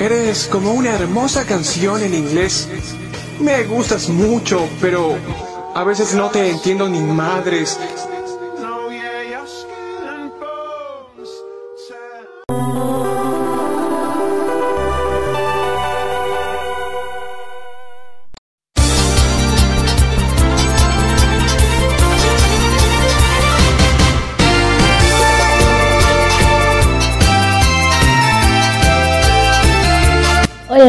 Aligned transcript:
Eres 0.00 0.48
como 0.50 0.72
una 0.72 0.94
hermosa 0.94 1.44
canción 1.44 2.02
en 2.02 2.14
inglés. 2.14 2.66
Me 3.38 3.64
gustas 3.64 4.08
mucho, 4.08 4.66
pero 4.80 5.18
a 5.74 5.84
veces 5.84 6.14
no 6.14 6.30
te 6.30 6.48
entiendo 6.48 6.88
ni 6.88 7.00
madres. 7.00 7.78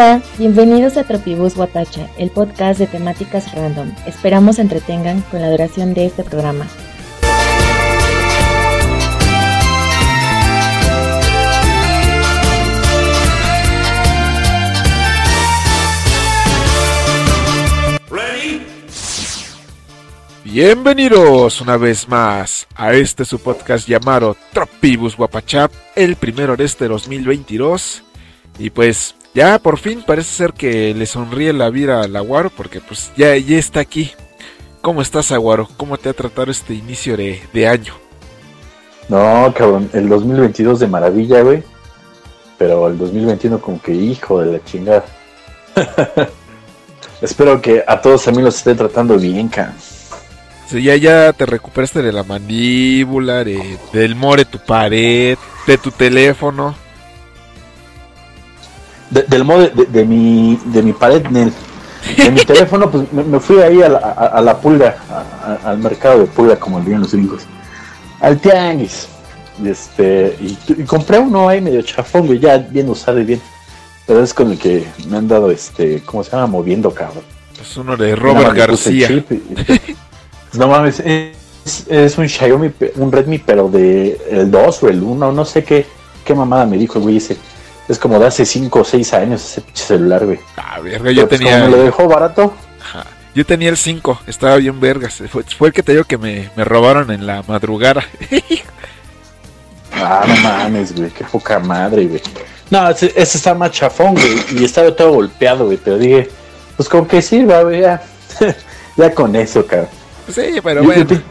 Hola, 0.01 0.19
bienvenidos 0.39 0.97
a 0.97 1.03
Tropibus 1.03 1.53
Guatacha, 1.53 2.09
el 2.17 2.31
podcast 2.31 2.79
de 2.79 2.87
temáticas 2.87 3.53
random. 3.53 3.91
Esperamos 4.07 4.57
entretengan 4.57 5.21
con 5.29 5.41
la 5.41 5.51
duración 5.51 5.93
de 5.93 6.07
este 6.07 6.23
programa. 6.23 6.65
Bienvenidos 20.43 21.61
una 21.61 21.77
vez 21.77 22.09
más 22.09 22.67
a 22.73 22.93
este 22.93 23.23
su 23.23 23.37
podcast 23.37 23.87
llamado 23.87 24.35
Tropibus 24.51 25.15
Guapachap, 25.15 25.71
el 25.95 26.15
primero 26.15 26.57
de 26.57 26.65
este 26.65 26.87
2022. 26.87 28.01
Y 28.57 28.71
pues 28.71 29.13
ya 29.33 29.59
por 29.59 29.77
fin 29.77 30.03
parece 30.05 30.29
ser 30.35 30.53
que 30.53 30.93
le 30.93 31.05
sonríe 31.05 31.53
la 31.53 31.69
vida 31.69 32.01
al 32.01 32.15
Aguaro 32.15 32.49
porque 32.49 32.81
pues 32.81 33.11
ya, 33.15 33.35
ya 33.37 33.57
está 33.57 33.79
aquí. 33.79 34.11
¿Cómo 34.81 35.01
estás 35.01 35.31
Aguaro? 35.31 35.69
¿Cómo 35.77 35.97
te 35.97 36.09
ha 36.09 36.13
tratado 36.13 36.51
este 36.51 36.73
inicio 36.73 37.15
de, 37.15 37.41
de 37.53 37.67
año? 37.67 37.93
No, 39.09 39.53
cabrón, 39.55 39.89
el 39.93 40.09
2022 40.09 40.79
de 40.79 40.87
maravilla, 40.87 41.41
güey. 41.41 41.63
Pero 42.57 42.87
el 42.87 42.97
2021 42.97 43.59
como 43.59 43.81
que 43.81 43.93
hijo 43.93 44.41
de 44.41 44.53
la 44.53 44.63
chingada. 44.63 45.05
Espero 47.21 47.61
que 47.61 47.83
a 47.87 48.01
todos 48.01 48.23
también 48.23 48.45
los 48.45 48.55
esté 48.55 48.73
tratando 48.73 49.17
bien, 49.17 49.47
cabrón. 49.47 49.75
Sí, 50.67 50.81
ya, 50.81 50.95
ya 50.95 51.33
te 51.33 51.45
recuperaste 51.45 52.01
de 52.01 52.13
la 52.13 52.23
mandíbula, 52.23 53.43
de, 53.43 53.77
del 53.91 54.15
more 54.15 54.45
tu 54.45 54.57
pared, 54.57 55.37
de 55.67 55.77
tu 55.77 55.91
teléfono. 55.91 56.75
De- 59.11 59.23
del 59.23 59.43
modo 59.43 59.59
de, 59.69 59.85
de 59.85 60.05
mi, 60.05 60.59
de 60.65 60.81
mi 60.81 60.93
pared, 60.93 61.23
Nel. 61.29 61.53
De 62.17 62.31
mi 62.31 62.39
teléfono, 62.45 62.89
pues 62.89 63.11
me, 63.13 63.23
me 63.23 63.39
fui 63.39 63.59
ahí 63.61 63.81
a 63.83 63.89
la, 63.89 63.97
a, 63.99 64.25
a 64.37 64.41
la 64.41 64.57
pulga, 64.59 64.95
a- 65.09 65.51
a- 65.65 65.69
al 65.71 65.77
mercado 65.77 66.19
de 66.19 66.25
pulga, 66.25 66.55
como 66.55 66.79
dirían 66.79 67.01
los 67.01 67.11
gringos. 67.13 67.43
Al 68.19 68.39
tianguis. 68.39 69.07
Y, 69.63 69.69
este, 69.69 70.35
y, 70.41 70.57
y 70.81 70.83
compré 70.85 71.19
uno 71.19 71.47
ahí 71.49 71.61
medio 71.61 71.81
chafón, 71.83 72.25
güey, 72.25 72.39
ya 72.39 72.57
bien 72.57 72.89
usado 72.89 73.19
y 73.19 73.25
bien. 73.25 73.41
Pero 74.07 74.23
es 74.23 74.33
con 74.33 74.51
el 74.51 74.57
que 74.57 74.85
me 75.09 75.17
han 75.17 75.27
dado, 75.27 75.51
este, 75.51 76.01
¿cómo 76.03 76.23
se 76.23 76.31
llama? 76.31 76.47
Moviendo, 76.47 76.91
cabrón. 76.91 77.23
Es 77.61 77.77
uno 77.77 77.95
de 77.95 78.15
Robert 78.15 78.55
García. 78.55 79.07
y- 79.11 79.97
no 80.57 80.67
mames, 80.67 80.99
es, 81.01 81.85
es 81.87 82.17
un 82.17 82.27
Xiaomi, 82.27 82.71
un 82.95 83.11
Redmi, 83.11 83.37
pero 83.39 83.69
de 83.69 84.19
el 84.31 84.49
2 84.49 84.83
o 84.83 84.87
el 84.89 85.03
1, 85.03 85.31
no 85.31 85.45
sé 85.45 85.63
qué, 85.63 85.85
qué 86.25 86.33
mamada 86.33 86.65
me 86.65 86.77
dijo 86.77 86.97
el 86.97 87.03
güey 87.03 87.17
ese. 87.17 87.37
Es 87.91 87.99
como 87.99 88.17
de 88.19 88.27
hace 88.27 88.45
5 88.45 88.79
o 88.79 88.83
6 88.85 89.13
años 89.13 89.43
ese 89.43 89.59
pinche 89.61 89.83
celular, 89.83 90.25
güey. 90.25 90.39
Ah, 90.55 90.79
verga, 90.79 91.11
yo 91.11 91.27
Pero, 91.27 91.27
pues, 91.27 91.39
tenía. 91.41 91.59
como 91.59 91.71
me 91.71 91.77
lo 91.77 91.83
dejó 91.83 92.07
barato, 92.07 92.53
Ajá. 92.81 93.05
Yo 93.35 93.45
tenía 93.45 93.69
el 93.69 93.77
5, 93.77 94.21
estaba 94.27 94.55
bien 94.57 94.79
vergas. 94.79 95.21
Fue, 95.29 95.43
fue 95.43 95.67
el 95.69 95.73
que 95.73 95.83
te 95.83 95.91
digo 95.93 96.03
que 96.05 96.17
me, 96.17 96.49
me 96.55 96.63
robaron 96.63 97.11
en 97.11 97.25
la 97.27 97.43
madrugada. 97.47 98.03
ah, 99.93 100.23
no 100.27 100.35
mames, 100.37 100.95
güey, 100.95 101.09
qué 101.11 101.23
poca 101.25 101.59
madre, 101.59 102.05
güey. 102.07 102.21
No, 102.69 102.89
ese, 102.89 103.07
ese 103.15 103.37
está 103.37 103.53
más 103.53 103.71
chafón, 103.71 104.13
güey, 104.13 104.45
y 104.59 104.63
estaba 104.65 104.95
todo 104.95 105.11
golpeado, 105.13 105.65
güey, 105.65 105.77
pero 105.77 105.97
dije, 105.97 106.29
pues 106.77 106.87
con 106.87 107.05
que 107.05 107.21
sirva, 107.21 107.61
güey, 107.63 107.81
ya, 107.81 108.01
ya 108.97 109.13
con 109.13 109.35
eso, 109.35 109.65
cabrón. 109.65 109.89
sí, 110.33 110.41
pero 110.63 110.81
Yo- 110.81 110.87
bueno. 110.87 111.07
pi- 111.07 111.21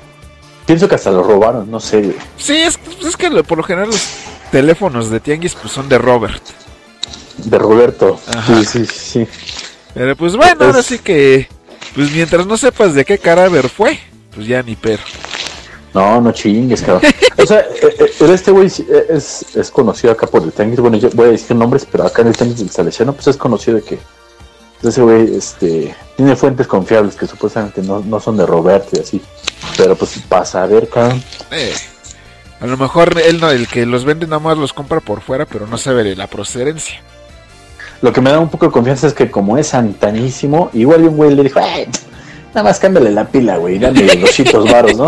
pienso 0.66 0.88
que 0.88 0.94
hasta 0.94 1.10
lo 1.10 1.22
robaron, 1.22 1.70
no 1.70 1.80
sé, 1.80 2.02
güey. 2.02 2.16
Sí, 2.36 2.54
es, 2.56 2.78
es 3.06 3.16
que 3.16 3.30
lo- 3.30 3.42
por 3.44 3.58
lo 3.58 3.64
general 3.64 3.88
los 3.88 4.06
teléfonos 4.50 5.10
de 5.10 5.20
Tianguis 5.20 5.54
pues, 5.54 5.72
son 5.72 5.88
de 5.88 5.98
Robert. 5.98 6.42
De 7.36 7.58
Roberto. 7.58 8.20
Ajá. 8.26 8.62
Sí, 8.62 8.64
sí, 8.64 8.86
sí. 8.86 9.28
Pero 9.94 10.16
pues 10.16 10.36
bueno, 10.36 10.66
ahora 10.66 10.82
sí 10.82 10.98
que. 10.98 11.48
Pues 11.94 12.12
mientras 12.12 12.46
no 12.46 12.56
sepas 12.56 12.94
de 12.94 13.04
qué 13.04 13.18
caráver 13.18 13.68
fue, 13.68 13.98
pues 14.34 14.46
ya 14.46 14.62
ni 14.62 14.76
pero. 14.76 15.02
No, 15.92 16.20
no 16.20 16.30
chingues, 16.30 16.82
cabrón. 16.82 17.12
O 17.36 17.46
sea, 17.46 17.60
eh, 17.60 17.96
eh, 17.98 18.30
este 18.32 18.50
güey 18.52 18.68
eh, 18.68 19.06
es, 19.10 19.56
es 19.56 19.70
conocido 19.70 20.12
acá 20.12 20.26
por 20.26 20.42
el 20.42 20.52
Tianguis. 20.52 20.78
Bueno, 20.78 20.98
yo 20.98 21.10
voy 21.14 21.28
a 21.28 21.30
decir 21.32 21.56
nombres, 21.56 21.86
pero 21.90 22.06
acá 22.06 22.22
en 22.22 22.28
el 22.28 22.36
Tianguis 22.36 22.60
del 22.60 22.70
Salesiano, 22.70 23.12
pues 23.12 23.26
es 23.26 23.36
conocido 23.36 23.78
de 23.78 23.82
que 23.82 23.98
ese 24.82 25.02
güey 25.02 25.36
este, 25.36 25.94
tiene 26.16 26.36
fuentes 26.36 26.66
confiables 26.66 27.16
que 27.16 27.26
supuestamente 27.26 27.82
no, 27.82 28.00
no 28.00 28.20
son 28.20 28.36
de 28.36 28.46
Roberto 28.46 28.90
y 28.92 29.00
así. 29.00 29.22
Pero 29.76 29.96
pues 29.96 30.18
para 30.28 30.44
saber, 30.44 30.88
cabrón. 30.88 31.22
Eh, 31.50 31.74
a 32.60 32.66
lo 32.66 32.76
mejor 32.76 33.18
él 33.24 33.40
no, 33.40 33.50
el 33.50 33.66
que 33.68 33.86
los 33.86 34.04
vende 34.04 34.26
nada 34.26 34.38
más 34.40 34.58
los 34.58 34.72
compra 34.72 35.00
por 35.00 35.20
fuera, 35.22 35.46
pero 35.46 35.66
no 35.66 35.78
sabe 35.78 36.04
de 36.04 36.16
la 36.16 36.26
procedencia. 36.26 37.00
Lo 38.02 38.12
que 38.12 38.20
me 38.20 38.30
da 38.30 38.38
un 38.38 38.48
poco 38.48 38.66
de 38.66 38.72
confianza 38.72 39.06
es 39.06 39.14
que 39.14 39.30
como 39.30 39.58
es 39.58 39.68
santanísimo, 39.68 40.70
igual 40.72 41.02
un 41.02 41.16
güey 41.16 41.34
le 41.34 41.42
dijo, 41.42 41.60
"Ay, 41.60 41.86
nada 42.48 42.64
más 42.64 42.78
cámbiale 42.78 43.10
la 43.10 43.26
pila, 43.26 43.56
güey, 43.56 43.78
dame 43.78 44.02
200 44.02 44.64
varos, 44.72 44.96
¿no? 44.96 45.06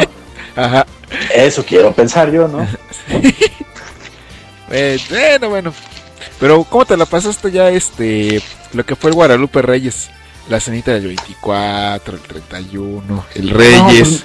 Ajá. 0.56 0.86
Eso 1.34 1.64
quiero 1.64 1.92
pensar 1.92 2.30
yo, 2.30 2.48
¿no? 2.48 2.66
Eh, 4.74 4.98
bueno, 5.10 5.48
bueno. 5.50 5.74
Pero 6.40 6.64
¿cómo 6.64 6.86
te 6.86 6.96
la 6.96 7.04
pasaste 7.04 7.50
ya 7.50 7.68
este 7.68 8.42
lo 8.72 8.86
que 8.86 8.96
fue 8.96 9.10
el 9.10 9.14
Guadalupe 9.16 9.60
Reyes? 9.60 10.08
La 10.48 10.60
cenita 10.60 10.92
del 10.92 11.08
24, 11.08 12.16
el 12.16 12.22
31, 12.22 13.24
el 13.34 13.50
Reyes. 13.50 13.78
No, 13.78 13.86
pues 13.86 14.24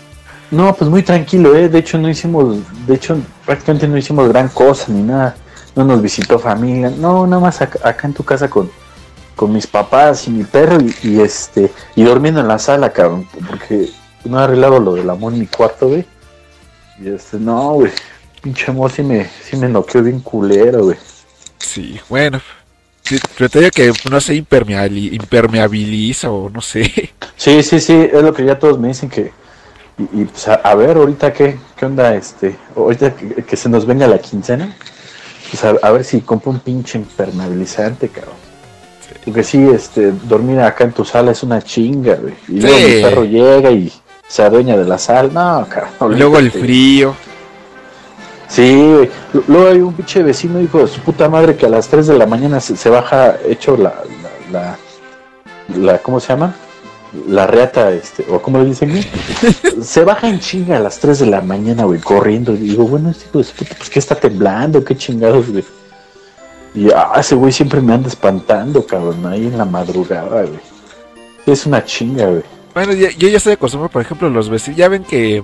muy 0.52 1.04
tranquilo, 1.04 1.56
¿eh? 1.56 1.70
De 1.70 1.80
hecho, 1.80 1.98
no 1.98 2.10
hicimos, 2.10 2.58
de 2.88 2.96
hecho, 2.96 3.18
prácticamente 3.46 3.88
no 3.88 3.98
hicimos 3.98 4.28
gran 4.30 4.50
cosa 4.50 4.92
ni 4.92 5.02
nada. 5.02 5.36
No 5.76 5.84
nos 5.84 6.02
visitó 6.02 6.40
familia. 6.40 6.90
No, 6.90 7.28
nada 7.28 7.42
más 7.42 7.62
acá, 7.62 7.80
acá 7.88 8.08
en 8.08 8.14
tu 8.14 8.24
casa 8.24 8.50
con, 8.50 8.72
con 9.36 9.54
mis 9.54 9.68
papás 9.68 10.28
y 10.28 10.32
mi 10.32 10.44
perro 10.44 10.80
y, 10.82 10.96
y, 11.04 11.20
este, 11.22 11.72
y 11.96 12.04
durmiendo 12.04 12.40
en 12.42 12.48
la 12.48 12.58
sala, 12.58 12.92
cabrón. 12.92 13.28
Porque 13.48 13.90
no 14.26 14.40
he 14.40 14.44
arreglado 14.44 14.80
lo 14.80 14.96
del 14.96 15.10
amor 15.10 15.34
en 15.34 15.40
mi 15.40 15.48
cuarto, 15.48 15.90
güey. 15.90 16.06
Y 17.00 17.10
este, 17.10 17.38
no, 17.38 17.74
güey. 17.74 17.92
Pinche 18.42 18.72
amor 18.72 18.92
sí 18.92 19.04
me, 19.04 19.30
sí 19.44 19.58
me 19.58 19.68
noqueó 19.68 20.02
bien 20.02 20.20
culero, 20.22 20.86
güey. 20.86 20.98
Sí, 21.60 22.00
bueno. 22.10 22.42
Sí, 23.04 23.18
pero 23.38 23.50
te 23.50 23.60
digo 23.60 23.72
que 23.72 23.94
no 24.10 24.20
se 24.20 24.36
impermeabili- 24.36 25.14
impermeabiliza 25.14 26.30
o 26.32 26.50
no 26.50 26.62
sé. 26.62 27.14
Sí, 27.36 27.62
sí, 27.64 27.80
sí, 27.80 27.94
es 28.12 28.22
lo 28.24 28.34
que 28.34 28.44
ya 28.46 28.58
todos 28.58 28.80
me 28.80 28.88
dicen 28.90 29.10
que. 29.10 29.32
Y, 30.00 30.22
y, 30.22 30.26
pues 30.26 30.48
a, 30.48 30.56
a 30.56 30.76
ver, 30.76 30.98
ahorita 30.98 31.34
qué, 31.34 31.58
qué 31.76 31.86
onda, 31.86 32.14
este. 32.16 32.56
Ahorita 32.76 33.16
que, 33.16 33.44
que 33.44 33.56
se 33.58 33.68
nos 33.70 33.86
venga 33.86 34.08
la 34.08 34.20
quincena. 34.20 34.76
Pues 35.50 35.64
a, 35.64 35.70
a 35.82 35.92
ver 35.92 36.04
si 36.04 36.22
compro 36.22 36.52
un 36.52 36.60
pinche 36.60 36.98
impermeabilizante, 36.98 38.10
cabrón. 38.10 38.36
Porque 39.26 39.44
sí, 39.44 39.66
este, 39.74 40.12
dormir 40.24 40.60
acá 40.60 40.84
en 40.84 40.92
tu 40.92 41.04
sala 41.04 41.32
es 41.32 41.42
una 41.44 41.62
chinga, 41.62 42.16
güey. 42.16 42.34
Y 42.48 42.62
luego 42.62 42.78
mi 42.78 43.02
perro 43.02 43.24
llega 43.26 43.72
y 43.72 43.92
se 44.28 44.44
adueña 44.44 44.78
de 44.78 44.86
la 44.86 44.98
sala. 44.98 45.30
No, 45.34 45.68
cabrón. 45.68 46.14
Y 46.14 46.20
luego 46.20 46.38
el 46.38 46.52
frío. 46.52 47.16
Sí, 48.48 48.92
güey. 48.94 49.10
Lu- 49.34 49.44
Luego 49.48 49.70
hay 49.70 49.82
un 49.82 49.94
pinche 49.94 50.24
vecino, 50.24 50.62
hijo 50.62 50.80
de 50.80 50.88
su 50.88 51.02
puta 51.02 51.28
madre, 51.28 51.56
que 51.58 51.66
a 51.66 51.70
las 51.70 51.88
3 51.88 52.08
de 52.08 52.18
la 52.18 52.26
mañana 52.26 52.60
se, 52.62 52.78
se 52.78 52.90
baja 52.90 53.36
hecho 53.46 53.76
la, 53.76 53.94
la, 54.52 54.78
la, 55.76 55.78
la- 55.78 55.98
¿cómo 56.00 56.20
se 56.20 56.28
llama? 56.30 56.56
La 57.28 57.48
reata, 57.48 57.92
este, 57.92 58.26
o 58.30 58.42
¿cómo 58.42 58.60
le 58.60 58.66
dicen? 58.66 58.90
güey? 58.92 59.06
se 59.84 60.04
baja 60.04 60.30
en 60.30 60.40
chinga 60.40 60.78
a 60.78 60.80
las 60.80 61.00
3 61.00 61.20
de 61.20 61.26
la 61.28 61.42
mañana, 61.42 61.84
güey, 61.86 62.00
corriendo. 62.00 62.54
Y 62.54 62.58
digo, 62.58 62.88
bueno, 62.88 63.10
este 63.10 63.26
hijo 63.26 63.38
de 63.40 63.44
su 63.44 63.54
puta, 63.56 63.76
pues 63.78 63.90
¿qué 63.90 64.00
está 64.00 64.16
temblando? 64.16 64.84
¿Qué 64.84 64.96
chingados, 64.96 65.50
güey? 65.50 65.64
Y 66.76 66.90
ah, 66.92 67.14
ese 67.20 67.36
güey 67.36 67.52
siempre 67.52 67.82
me 67.82 67.94
anda 67.94 68.08
espantando, 68.08 68.86
cabrón, 68.86 69.26
ahí 69.26 69.48
en 69.48 69.58
la 69.58 69.66
madrugada, 69.66 70.44
güey. 70.44 70.60
Es 71.46 71.66
una 71.66 71.84
chinga, 71.84 72.26
güey. 72.28 72.44
Bueno, 72.74 72.94
ya- 72.94 73.12
yo 73.18 73.28
ya 73.28 73.38
estoy 73.38 73.54
acostumbrado, 73.54 73.92
por 73.92 74.02
ejemplo, 74.02 74.30
los 74.30 74.50
vecinos. 74.50 74.78
Ya 74.78 74.88
ven 74.88 75.04
que 75.04 75.44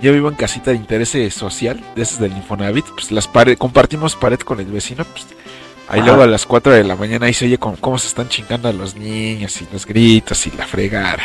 yo 0.00 0.12
vivo 0.12 0.28
en 0.28 0.34
casita 0.34 0.70
de 0.72 0.76
interés 0.78 1.16
social, 1.32 1.80
de 1.94 2.02
esas 2.02 2.18
del 2.18 2.32
Infonavit. 2.32 2.86
Pues 2.94 3.12
las 3.12 3.28
pared, 3.28 3.56
compartimos 3.56 4.16
pared 4.16 4.40
con 4.40 4.58
el 4.58 4.66
vecino. 4.66 5.04
Pues 5.04 5.26
ahí 5.88 6.00
Ajá. 6.00 6.06
luego 6.08 6.22
a 6.22 6.26
las 6.26 6.46
4 6.46 6.72
de 6.72 6.84
la 6.84 6.96
mañana 6.96 7.26
ahí 7.26 7.34
se 7.34 7.44
oye 7.46 7.58
como, 7.58 7.76
cómo 7.76 7.98
se 7.98 8.08
están 8.08 8.28
chingando 8.28 8.68
a 8.68 8.72
los 8.72 8.94
niños 8.96 9.60
y 9.62 9.68
los 9.72 9.84
gritos 9.86 10.46
y 10.46 10.50
la 10.52 10.66
fregada. 10.66 11.22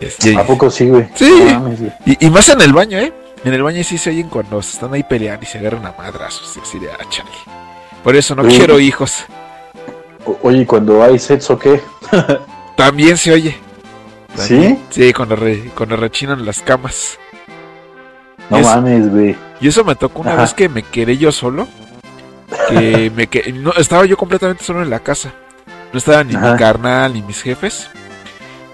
Es- 0.00 0.24
y, 0.26 0.34
¿A 0.36 0.44
poco 0.44 0.70
sí, 0.70 0.88
güey? 0.88 1.06
Sí. 1.14 1.30
No 1.48 1.60
mames, 1.60 1.80
güey. 1.80 1.92
y- 2.06 2.26
y 2.26 2.30
más 2.30 2.48
en 2.48 2.60
el 2.60 2.72
baño, 2.72 2.98
¿eh? 2.98 3.12
En 3.44 3.52
el 3.54 3.62
baño 3.62 3.82
sí 3.84 3.98
se 3.98 4.10
oyen 4.10 4.28
cuando 4.28 4.62
se 4.62 4.74
están 4.74 4.92
ahí 4.94 5.02
peleando 5.02 5.42
y 5.44 5.46
se 5.46 5.58
agarran 5.58 5.84
a 5.86 5.92
madrazos. 5.98 6.56
Y 6.56 6.60
así 6.60 6.78
de, 6.78 6.90
ah, 6.90 7.04
chale. 7.08 7.30
Por 8.04 8.14
eso 8.16 8.34
no 8.34 8.42
quiero 8.44 8.78
hijos. 8.80 9.24
O- 10.24 10.38
oye, 10.42 10.58
¿y 10.62 10.66
cuando 10.66 11.02
hay 11.02 11.18
sexo 11.18 11.58
qué? 11.58 11.80
También 12.76 13.16
se 13.16 13.32
oye. 13.32 13.56
¿Sí? 14.36 14.78
Sí, 14.90 15.12
cuando, 15.12 15.36
re- 15.36 15.70
cuando 15.76 15.96
rechinan 15.96 16.44
las 16.46 16.60
camas. 16.60 17.18
No 18.48 18.58
Es- 18.58 18.64
mames, 18.66 19.10
güey. 19.10 19.36
Y 19.60 19.68
eso 19.68 19.84
me 19.84 19.94
tocó 19.94 20.20
una 20.22 20.32
Ajá. 20.32 20.42
vez 20.42 20.54
que 20.54 20.68
me 20.68 20.82
quedé 20.82 21.16
yo 21.18 21.30
solo. 21.32 21.68
Que 22.68 23.10
me 23.14 23.26
que 23.26 23.52
no, 23.52 23.72
estaba 23.72 24.04
yo 24.06 24.16
completamente 24.16 24.64
solo 24.64 24.82
en 24.82 24.90
la 24.90 25.00
casa. 25.00 25.32
No 25.92 25.98
estaba 25.98 26.24
ni 26.24 26.34
Ajá. 26.34 26.52
mi 26.52 26.58
carnal 26.58 27.12
ni 27.12 27.22
mis 27.22 27.42
jefes. 27.42 27.88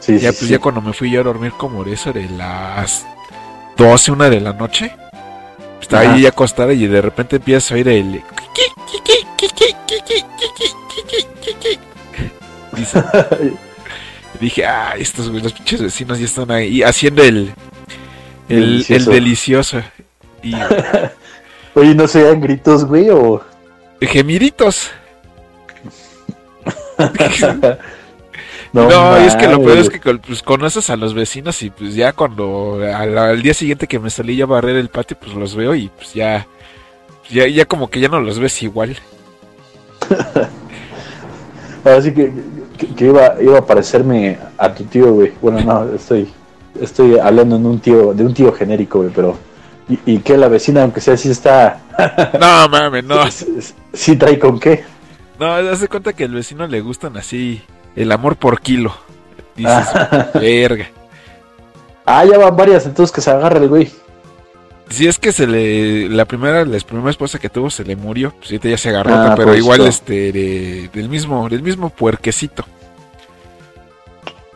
Sí, 0.00 0.14
Ya 0.18 0.30
sí, 0.32 0.38
pues 0.38 0.46
sí. 0.46 0.48
ya 0.48 0.58
cuando 0.58 0.80
me 0.80 0.92
fui 0.92 1.10
yo 1.10 1.20
a 1.20 1.24
dormir 1.24 1.52
como 1.52 1.84
de 1.84 1.92
eso 1.94 2.12
de 2.12 2.28
las 2.30 3.04
12, 3.76 4.12
una 4.12 4.30
de 4.30 4.40
la 4.40 4.52
noche. 4.52 4.92
Estaba 5.80 6.02
Ajá. 6.02 6.14
ahí 6.14 6.26
acostada 6.26 6.72
y 6.72 6.86
de 6.86 7.00
repente 7.00 7.36
empiezas 7.36 7.70
a 7.72 7.74
oír 7.74 7.88
el 7.88 8.22
Dice- 12.76 13.04
dije, 14.40 14.66
ah, 14.66 14.94
estos 14.98 15.26
los 15.26 15.52
pinches 15.52 15.82
vecinos 15.82 16.18
ya 16.18 16.24
están 16.26 16.50
ahí 16.50 16.82
haciendo 16.82 17.22
el 17.22 17.52
el 18.48 18.84
el 18.88 19.04
Delicioso. 19.04 19.10
delicioso. 19.10 19.82
Y 20.42 20.54
Oye, 21.74 21.94
¿no 21.94 22.06
se 22.08 22.22
dan 22.22 22.40
gritos, 22.40 22.84
güey? 22.84 23.10
O... 23.10 23.42
gemiritos. 24.06 24.90
no, 28.72 29.16
es 29.16 29.36
que 29.36 29.48
lo 29.48 29.62
peor 29.62 29.78
es 29.78 29.88
que 29.90 29.98
pues, 30.18 30.42
conoces 30.42 30.90
a 30.90 30.96
los 30.96 31.14
vecinos 31.14 31.62
y 31.62 31.70
pues 31.70 31.94
ya 31.94 32.12
cuando 32.12 32.80
al, 32.82 33.16
al 33.16 33.40
día 33.42 33.54
siguiente 33.54 33.86
que 33.86 33.98
me 33.98 34.10
salí 34.10 34.36
yo 34.36 34.44
a 34.44 34.48
barrer 34.48 34.76
el 34.76 34.88
patio, 34.88 35.16
pues 35.18 35.34
los 35.34 35.54
veo 35.54 35.74
y 35.74 35.88
pues 35.88 36.12
ya, 36.14 36.46
ya, 37.30 37.46
ya 37.46 37.64
como 37.64 37.88
que 37.88 38.00
ya 38.00 38.08
no 38.08 38.20
los 38.20 38.38
ves 38.38 38.62
igual. 38.62 38.96
Ahora 41.84 42.02
sí 42.02 42.12
que, 42.12 42.32
que, 42.76 42.86
que 42.88 43.04
iba, 43.06 43.34
iba 43.40 43.58
a 43.58 43.66
parecerme 43.66 44.38
a 44.56 44.74
tu 44.74 44.84
tío, 44.84 45.12
güey. 45.14 45.32
Bueno, 45.40 45.60
no, 45.60 45.94
estoy, 45.94 46.28
estoy 46.80 47.18
hablando 47.18 47.56
en 47.56 47.66
un 47.66 47.78
tío, 47.80 48.12
de 48.12 48.24
un 48.24 48.34
tío 48.34 48.52
genérico, 48.52 48.98
güey, 48.98 49.10
pero... 49.14 49.47
Y, 49.88 49.98
y 50.04 50.18
que 50.18 50.36
la 50.36 50.48
vecina, 50.48 50.82
aunque 50.82 51.00
sea 51.00 51.14
así, 51.14 51.30
está... 51.30 51.80
No, 52.40 52.68
mames, 52.68 53.04
no. 53.04 53.20
sí, 53.92 54.16
trae 54.16 54.38
con 54.38 54.60
qué. 54.60 54.84
No, 55.38 55.52
haz 55.54 55.80
de 55.80 55.88
cuenta 55.88 56.12
que 56.12 56.24
al 56.24 56.32
vecino 56.34 56.66
le 56.66 56.80
gustan 56.80 57.16
así 57.16 57.62
el 57.96 58.12
amor 58.12 58.36
por 58.36 58.60
kilo. 58.60 58.94
Dices, 59.56 59.72
Ah, 59.94 60.28
verga. 60.34 60.88
ah, 62.06 62.24
ya 62.24 62.38
van 62.38 62.56
varias, 62.56 62.86
entonces 62.86 63.14
que 63.14 63.20
se 63.20 63.30
agarra 63.30 63.58
el 63.58 63.68
güey. 63.68 63.90
Si 64.90 65.06
es 65.06 65.18
que 65.18 65.32
se 65.32 65.46
le, 65.46 66.08
la 66.08 66.24
primera, 66.24 66.64
la 66.64 66.78
primera 66.80 67.10
esposa 67.10 67.38
que 67.38 67.48
tuvo 67.50 67.68
se 67.70 67.84
le 67.84 67.94
murió, 67.96 68.30
pues 68.38 68.50
ahorita 68.50 68.68
ya 68.70 68.78
se 68.78 68.88
agarró, 68.88 69.14
Ah, 69.14 69.20
otra, 69.22 69.34
pero 69.36 69.46
pobrecito. 69.48 69.64
igual 69.74 69.86
este, 69.88 70.32
de- 70.32 70.90
del 70.92 71.08
mismo, 71.08 71.48
del 71.48 71.62
mismo 71.62 71.90
puerquecito. 71.90 72.64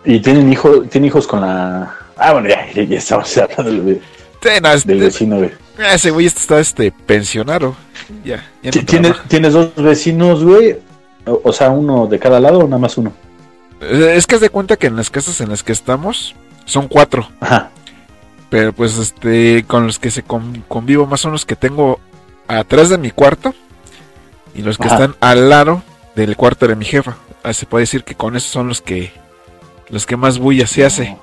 Y 0.04 0.20
tienen 0.20 0.52
hijo, 0.52 0.82
tiene 0.82 1.06
hijos 1.08 1.26
con 1.26 1.40
la... 1.42 1.94
Ah, 2.16 2.32
bueno, 2.32 2.48
ya, 2.48 2.66
ya 2.72 2.98
estamos 2.98 3.36
hablando 3.38 3.64
del, 3.84 4.02
Sí, 4.42 4.48
no, 4.60 4.68
del 4.76 5.00
vecino, 5.00 5.36
güey. 5.38 5.50
ese 5.78 6.10
güey 6.10 6.26
este 6.26 6.40
está 6.40 6.58
este 6.60 6.90
pensionado. 6.92 7.76
Ya, 8.24 8.36
ya 8.62 8.70
no 8.70 8.70
Ti- 8.72 8.82
¿Tienes. 8.84 9.14
¿Tienes 9.28 9.52
dos 9.54 9.74
vecinos, 9.76 10.42
güey? 10.44 10.76
O, 11.26 11.40
o 11.44 11.52
sea, 11.52 11.70
uno 11.70 12.06
de 12.08 12.18
cada 12.18 12.40
lado 12.40 12.58
o 12.60 12.64
nada 12.64 12.78
más 12.78 12.98
uno. 12.98 13.12
Eh, 13.80 14.14
Es 14.16 14.26
que 14.26 14.34
haz 14.34 14.40
de 14.40 14.50
cuenta 14.50 14.76
que 14.76 14.88
en 14.88 14.96
las 14.96 15.10
casas 15.10 15.40
en 15.40 15.48
las 15.50 15.62
que 15.62 15.72
estamos 15.72 16.34
son 16.64 16.88
cuatro. 16.88 17.28
Ajá. 17.40 17.70
Pero 18.50 18.72
pues 18.72 18.98
este, 18.98 19.64
con 19.66 19.86
los 19.86 19.98
que 19.98 20.10
se 20.10 20.22
con- 20.22 20.64
convivo 20.68 21.06
más 21.06 21.20
son 21.20 21.32
los 21.32 21.46
que 21.46 21.56
tengo 21.56 22.00
atrás 22.48 22.88
de 22.90 22.98
mi 22.98 23.10
cuarto 23.10 23.54
y 24.54 24.62
los 24.62 24.76
que 24.76 24.86
Ajá. 24.88 24.94
están 24.96 25.16
al 25.20 25.48
lado 25.48 25.82
del 26.16 26.36
cuarto 26.36 26.66
de 26.66 26.76
mi 26.76 26.84
jefa. 26.84 27.16
Ah, 27.44 27.52
se 27.54 27.64
puede 27.66 27.82
decir 27.84 28.04
que 28.04 28.14
con 28.14 28.36
esos 28.36 28.50
son 28.50 28.68
los 28.68 28.82
que 28.82 29.12
los 29.88 30.04
que 30.06 30.16
más 30.16 30.38
bulla 30.38 30.66
se 30.66 30.84
hace. 30.84 31.16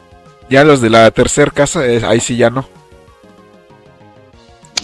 Ya 0.49 0.63
los 0.63 0.81
de 0.81 0.89
la 0.89 1.11
tercera 1.11 1.51
casa, 1.51 1.85
eh, 1.85 2.01
ahí 2.05 2.19
sí 2.19 2.35
ya 2.37 2.49
no. 2.49 2.67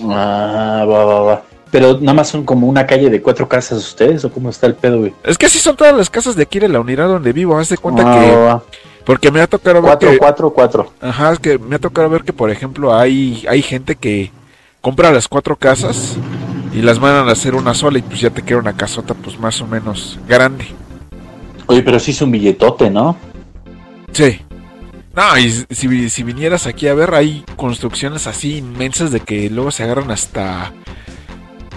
Ah, 0.03 0.85
va, 0.89 1.05
va, 1.05 1.19
va. 1.21 1.43
Pero 1.71 1.99
nada 1.99 2.13
más 2.13 2.29
son 2.29 2.45
como 2.45 2.67
una 2.67 2.85
calle 2.85 3.09
de 3.09 3.21
cuatro 3.21 3.49
casas 3.49 3.79
ustedes, 3.79 4.23
o 4.23 4.31
cómo 4.31 4.49
está 4.49 4.67
el 4.67 4.75
pedo, 4.75 4.99
güey. 4.99 5.13
Es 5.23 5.37
que 5.37 5.47
así 5.47 5.59
son 5.59 5.75
todas 5.75 5.95
las 5.95 6.09
casas 6.09 6.35
de 6.35 6.43
aquí 6.43 6.59
de 6.59 6.69
la 6.69 6.79
unidad 6.79 7.07
donde 7.07 7.33
vivo. 7.33 7.57
Haz 7.57 7.69
de 7.69 7.77
cuenta 7.77 8.03
Ah, 8.05 8.19
que 8.19 8.31
va, 8.35 8.45
va. 8.45 8.63
porque 9.05 9.31
me 9.31 9.41
ha 9.41 9.47
tocado 9.47 9.75
ver 9.81 9.83
Cuatro, 9.83 10.11
que 10.11 10.17
cuatro, 10.17 10.49
cuatro. 10.51 10.93
Ajá, 11.01 11.33
es 11.33 11.39
que 11.39 11.57
me 11.57 11.75
ha 11.75 11.79
tocado 11.79 12.09
ver 12.09 12.23
que, 12.23 12.31
por 12.33 12.49
ejemplo, 12.49 12.95
hay, 12.95 13.45
hay 13.49 13.61
gente 13.61 13.95
que 13.95 14.31
compra 14.79 15.11
las 15.11 15.27
cuatro 15.27 15.55
casas 15.57 16.15
y 16.73 16.81
las 16.81 16.99
mandan 16.99 17.27
a 17.27 17.31
hacer 17.33 17.55
una 17.55 17.73
sola 17.73 17.97
y 17.99 18.03
pues 18.03 18.21
ya 18.21 18.29
te 18.29 18.41
queda 18.41 18.59
una 18.59 18.73
casota 18.73 19.13
pues 19.13 19.37
más 19.39 19.59
o 19.61 19.67
menos 19.67 20.17
grande. 20.29 20.65
Oye, 21.67 21.81
pero 21.81 21.99
sí 21.99 22.11
es 22.11 22.21
un 22.21 22.31
billetote, 22.31 22.89
¿no? 22.89 23.17
Sí. 24.13 24.39
No, 25.15 25.37
y 25.37 25.49
si, 25.69 26.09
si 26.09 26.23
vinieras 26.23 26.67
aquí 26.67 26.87
a 26.87 26.93
ver, 26.93 27.13
hay 27.13 27.45
construcciones 27.55 28.27
así 28.27 28.57
inmensas 28.57 29.11
de 29.11 29.21
que 29.21 29.49
luego 29.49 29.71
se 29.71 29.83
agarran 29.83 30.11
hasta 30.11 30.73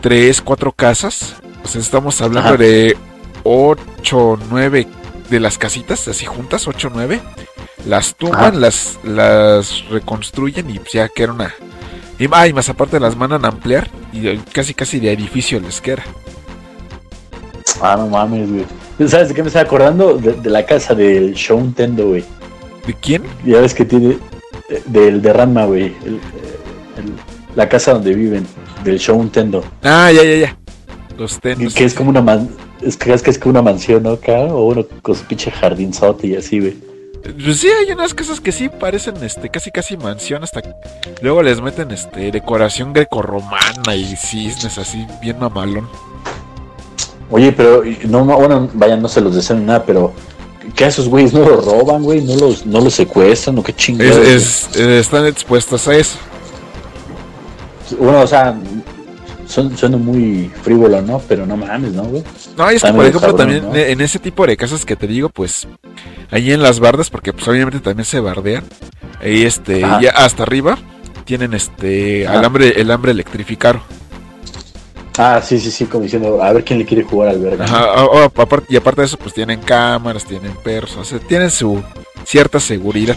tres, 0.00 0.40
cuatro 0.40 0.72
casas. 0.72 1.36
O 1.64 1.68
sea, 1.68 1.80
estamos 1.80 2.20
hablando 2.20 2.50
Ajá. 2.50 2.58
de 2.58 2.96
ocho, 3.44 4.38
nueve 4.50 4.88
de 5.30 5.38
las 5.38 5.56
casitas, 5.56 6.08
así 6.08 6.26
juntas, 6.26 6.66
ocho, 6.66 6.90
nueve. 6.92 7.20
Las 7.86 8.16
tumban, 8.16 8.40
Ajá. 8.40 8.50
las, 8.52 8.98
las 9.04 9.84
reconstruyen 9.88 10.68
y 10.68 10.80
ya 10.92 11.08
queda 11.08 11.32
una... 11.32 11.54
Y, 12.18 12.26
ah, 12.32 12.48
y 12.48 12.52
más 12.52 12.68
aparte 12.68 12.98
las 12.98 13.14
mandan 13.16 13.44
a 13.44 13.48
ampliar 13.48 13.88
y 14.12 14.36
casi 14.38 14.74
casi 14.74 14.98
de 14.98 15.12
edificio 15.12 15.60
les 15.60 15.80
queda. 15.80 16.02
Ah, 17.80 17.94
no 17.96 18.08
mames, 18.08 18.50
güey. 18.50 19.08
¿Sabes 19.08 19.28
de 19.28 19.34
qué 19.34 19.42
me 19.42 19.46
estaba 19.46 19.64
acordando? 19.64 20.14
De, 20.14 20.32
de 20.32 20.50
la 20.50 20.66
casa 20.66 20.96
del 20.96 21.34
Show 21.34 21.60
Nintendo, 21.60 22.08
güey. 22.08 22.24
¿De 22.88 22.94
quién? 22.94 23.22
Ya 23.44 23.60
ves 23.60 23.72
que 23.74 23.84
tiene. 23.84 24.18
eh, 24.70 24.82
Del 24.86 25.22
de 25.22 25.32
Ranma, 25.32 25.64
güey. 25.66 25.94
El- 26.04 26.16
eh, 26.16 26.20
el- 26.96 27.12
la 27.54 27.68
casa 27.68 27.92
donde 27.92 28.14
viven. 28.14 28.46
Del 28.82 28.98
Show 28.98 29.16
Nintendo. 29.18 29.62
Ah, 29.82 30.10
ya, 30.12 30.22
ya, 30.24 30.34
ya. 30.36 30.58
Los 31.18 31.34
Que, 31.38 31.54
tenis. 31.54 31.74
que 31.74 31.84
es 31.84 31.94
como 31.94 32.10
una 32.10 32.20
man. 32.22 32.48
Es 32.80 32.96
que 32.96 33.12
es 33.12 33.22
que 33.22 33.30
es 33.30 33.38
como 33.38 33.50
una 33.50 33.62
mansión, 33.62 34.02
¿no? 34.04 34.10
Acá, 34.12 34.38
o 34.44 34.66
uno 34.68 34.86
con 35.02 35.14
su 35.14 35.24
pinche 35.24 35.50
jardinzote 35.50 36.28
y 36.28 36.36
así, 36.36 36.60
güey. 36.60 36.76
Pues 37.44 37.58
sí, 37.60 37.68
hay 37.68 37.92
unas 37.92 38.14
casas 38.14 38.40
que 38.40 38.52
sí 38.52 38.68
parecen 38.68 39.16
este 39.22 39.48
casi 39.50 39.70
casi 39.72 39.96
mansión 39.96 40.44
hasta 40.44 40.62
luego 41.20 41.42
les 41.42 41.60
meten 41.60 41.90
este 41.90 42.30
decoración 42.30 42.92
grecorromana 42.92 43.94
y 43.96 44.16
cisnes 44.16 44.78
así 44.78 45.04
bien 45.20 45.38
mamalón. 45.38 45.88
Oye, 47.30 47.52
pero 47.52 47.82
no, 48.08 48.24
no, 48.24 48.36
bueno, 48.38 48.70
vaya, 48.74 48.96
no 48.96 49.08
se 49.08 49.20
los 49.20 49.34
deseo 49.34 49.56
ni 49.56 49.64
nada, 49.64 49.84
pero 49.84 50.12
¿qué 50.74 50.84
a 50.84 50.88
esos 50.88 51.08
güeyes 51.08 51.32
no 51.32 51.40
los 51.40 51.64
roban, 51.64 52.02
güey? 52.02 52.22
¿No 52.22 52.36
los, 52.36 52.64
no 52.66 52.80
los 52.80 52.94
secuestran 52.94 53.58
o 53.58 53.62
qué 53.62 53.72
chingados? 53.74 54.16
es- 54.18 54.68
eh, 54.76 54.98
están 54.98 55.26
expuestos 55.26 55.86
a 55.88 55.96
eso. 55.96 56.18
Bueno, 57.98 58.20
o 58.20 58.26
sea, 58.26 58.54
son, 59.46 59.76
suena 59.76 59.96
muy 59.96 60.50
frívolo, 60.62 61.00
¿no? 61.00 61.20
Pero 61.26 61.46
no 61.46 61.56
mames, 61.56 61.92
¿no, 61.92 62.04
güey? 62.04 62.22
No, 62.56 62.68
es 62.68 62.82
que 62.82 62.92
por 62.92 63.00
ejemplo 63.06 63.20
cabrón, 63.20 63.36
también 63.38 63.64
¿no? 63.64 63.74
en 63.74 64.00
ese 64.00 64.18
tipo 64.18 64.46
de 64.46 64.56
casas 64.56 64.84
que 64.84 64.94
te 64.96 65.06
digo, 65.06 65.30
pues 65.30 65.66
ahí 66.30 66.52
en 66.52 66.62
las 66.62 66.80
bardas, 66.80 67.08
porque 67.08 67.32
pues 67.32 67.48
obviamente 67.48 67.80
también 67.80 68.04
se 68.04 68.20
bardean, 68.20 68.64
ahí 69.22 69.44
este, 69.44 69.84
Ajá. 69.84 70.00
ya 70.02 70.10
hasta 70.10 70.42
arriba 70.42 70.76
tienen 71.24 71.54
este 71.54 72.26
Ajá. 72.26 72.38
alambre, 72.40 72.80
el 72.80 72.90
hambre 72.90 73.12
electrificado. 73.12 73.80
Ah, 75.20 75.42
sí, 75.42 75.58
sí, 75.58 75.72
sí, 75.72 75.86
como 75.86 76.04
diciendo, 76.04 76.40
a 76.40 76.52
ver 76.52 76.62
quién 76.62 76.78
le 76.78 76.84
quiere 76.84 77.02
jugar 77.02 77.30
al 77.30 77.40
verga. 77.40 77.66
y 78.68 78.76
aparte 78.76 79.00
de 79.00 79.06
eso, 79.06 79.18
pues 79.18 79.34
tienen 79.34 79.60
cámaras, 79.60 80.24
tienen 80.24 80.54
perros, 80.62 80.96
o 80.96 81.04
sea, 81.04 81.18
tienen 81.18 81.50
su 81.50 81.82
cierta 82.24 82.60
seguridad. 82.60 83.16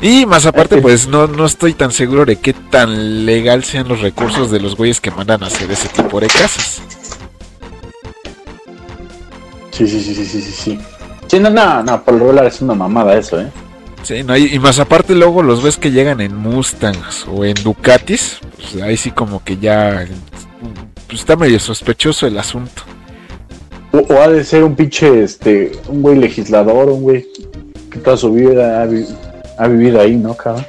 Y 0.00 0.24
más 0.24 0.46
aparte, 0.46 0.80
pues 0.80 1.06
no, 1.06 1.26
no 1.26 1.44
estoy 1.44 1.74
tan 1.74 1.92
seguro 1.92 2.24
de 2.24 2.36
qué 2.36 2.54
tan 2.54 3.26
legal 3.26 3.64
sean 3.64 3.86
los 3.86 4.00
recursos 4.00 4.50
de 4.50 4.60
los 4.60 4.76
güeyes 4.76 4.98
que 4.98 5.10
mandan 5.10 5.42
a 5.42 5.48
hacer 5.48 5.70
ese 5.70 5.88
tipo 5.88 6.20
de 6.20 6.28
casas. 6.28 6.80
Sí, 9.72 9.86
sí, 9.86 10.02
sí, 10.02 10.14
sí, 10.14 10.24
sí, 10.24 10.40
sí, 10.40 10.52
sí. 10.52 10.78
Sí, 11.26 11.38
no, 11.38 11.50
no, 11.50 11.82
no, 11.82 12.02
por 12.02 12.14
lo 12.14 12.20
regular 12.20 12.46
es 12.46 12.62
una 12.62 12.72
mamada 12.72 13.14
eso, 13.14 13.38
¿eh? 13.38 13.50
Sí, 14.02 14.22
no, 14.22 14.34
y, 14.36 14.54
y 14.54 14.58
más 14.58 14.78
aparte 14.78 15.14
luego 15.14 15.42
los 15.42 15.62
ves 15.62 15.76
que 15.76 15.90
llegan 15.90 16.22
en 16.22 16.34
Mustangs 16.34 17.26
o 17.28 17.44
en 17.44 17.54
Ducatis, 17.62 18.38
pues 18.56 18.82
ahí 18.82 18.96
sí 18.96 19.10
como 19.10 19.44
que 19.44 19.58
ya 19.58 20.06
pues, 21.08 21.20
está 21.20 21.34
medio 21.36 21.58
sospechoso 21.58 22.26
el 22.26 22.38
asunto. 22.38 22.82
O, 23.92 23.98
o 23.98 24.20
ha 24.22 24.28
de 24.28 24.44
ser 24.44 24.62
un 24.64 24.76
pinche, 24.76 25.22
este, 25.24 25.72
un 25.88 26.02
güey 26.02 26.16
legislador, 26.18 26.88
un 26.90 27.02
güey 27.02 27.26
que 27.90 27.98
toda 27.98 28.16
su 28.16 28.32
vida 28.32 28.82
ha, 28.82 28.86
vi- 28.86 29.06
ha 29.58 29.66
vivido 29.66 30.00
ahí, 30.00 30.14
¿no, 30.16 30.34
cabrón? 30.34 30.66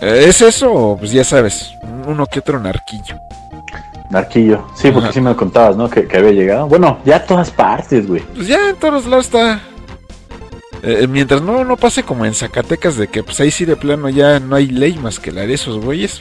Eh, 0.00 0.24
¿Es 0.28 0.42
eso 0.42 0.72
o 0.72 0.96
pues 0.98 1.12
ya 1.12 1.24
sabes, 1.24 1.70
uno 2.06 2.26
que 2.26 2.40
otro 2.40 2.58
narquillo? 2.60 3.16
Narquillo. 4.10 4.66
Sí, 4.76 4.90
porque 4.90 5.06
Ajá. 5.06 5.12
sí 5.14 5.20
me 5.20 5.30
lo 5.30 5.36
contabas, 5.36 5.76
¿no? 5.76 5.88
Que, 5.88 6.06
que 6.06 6.16
había 6.18 6.32
llegado. 6.32 6.66
Bueno, 6.68 6.98
ya 7.04 7.16
a 7.16 7.24
todas 7.24 7.50
partes, 7.50 8.06
güey. 8.06 8.20
Pues 8.34 8.46
ya 8.46 8.70
en 8.70 8.76
todos 8.76 9.06
lados 9.06 9.26
está. 9.26 9.60
Eh, 10.82 11.06
mientras 11.08 11.42
no, 11.42 11.64
no 11.64 11.76
pase 11.76 12.02
como 12.02 12.24
en 12.24 12.34
Zacatecas 12.34 12.96
de 12.96 13.08
que 13.08 13.22
pues 13.24 13.40
ahí 13.40 13.50
sí 13.50 13.64
de 13.64 13.74
plano 13.76 14.08
ya 14.08 14.38
no 14.38 14.54
hay 14.54 14.66
ley 14.68 14.94
más 14.98 15.18
que 15.18 15.32
la 15.32 15.42
de 15.46 15.54
esos 15.54 15.82
güeyes. 15.84 16.20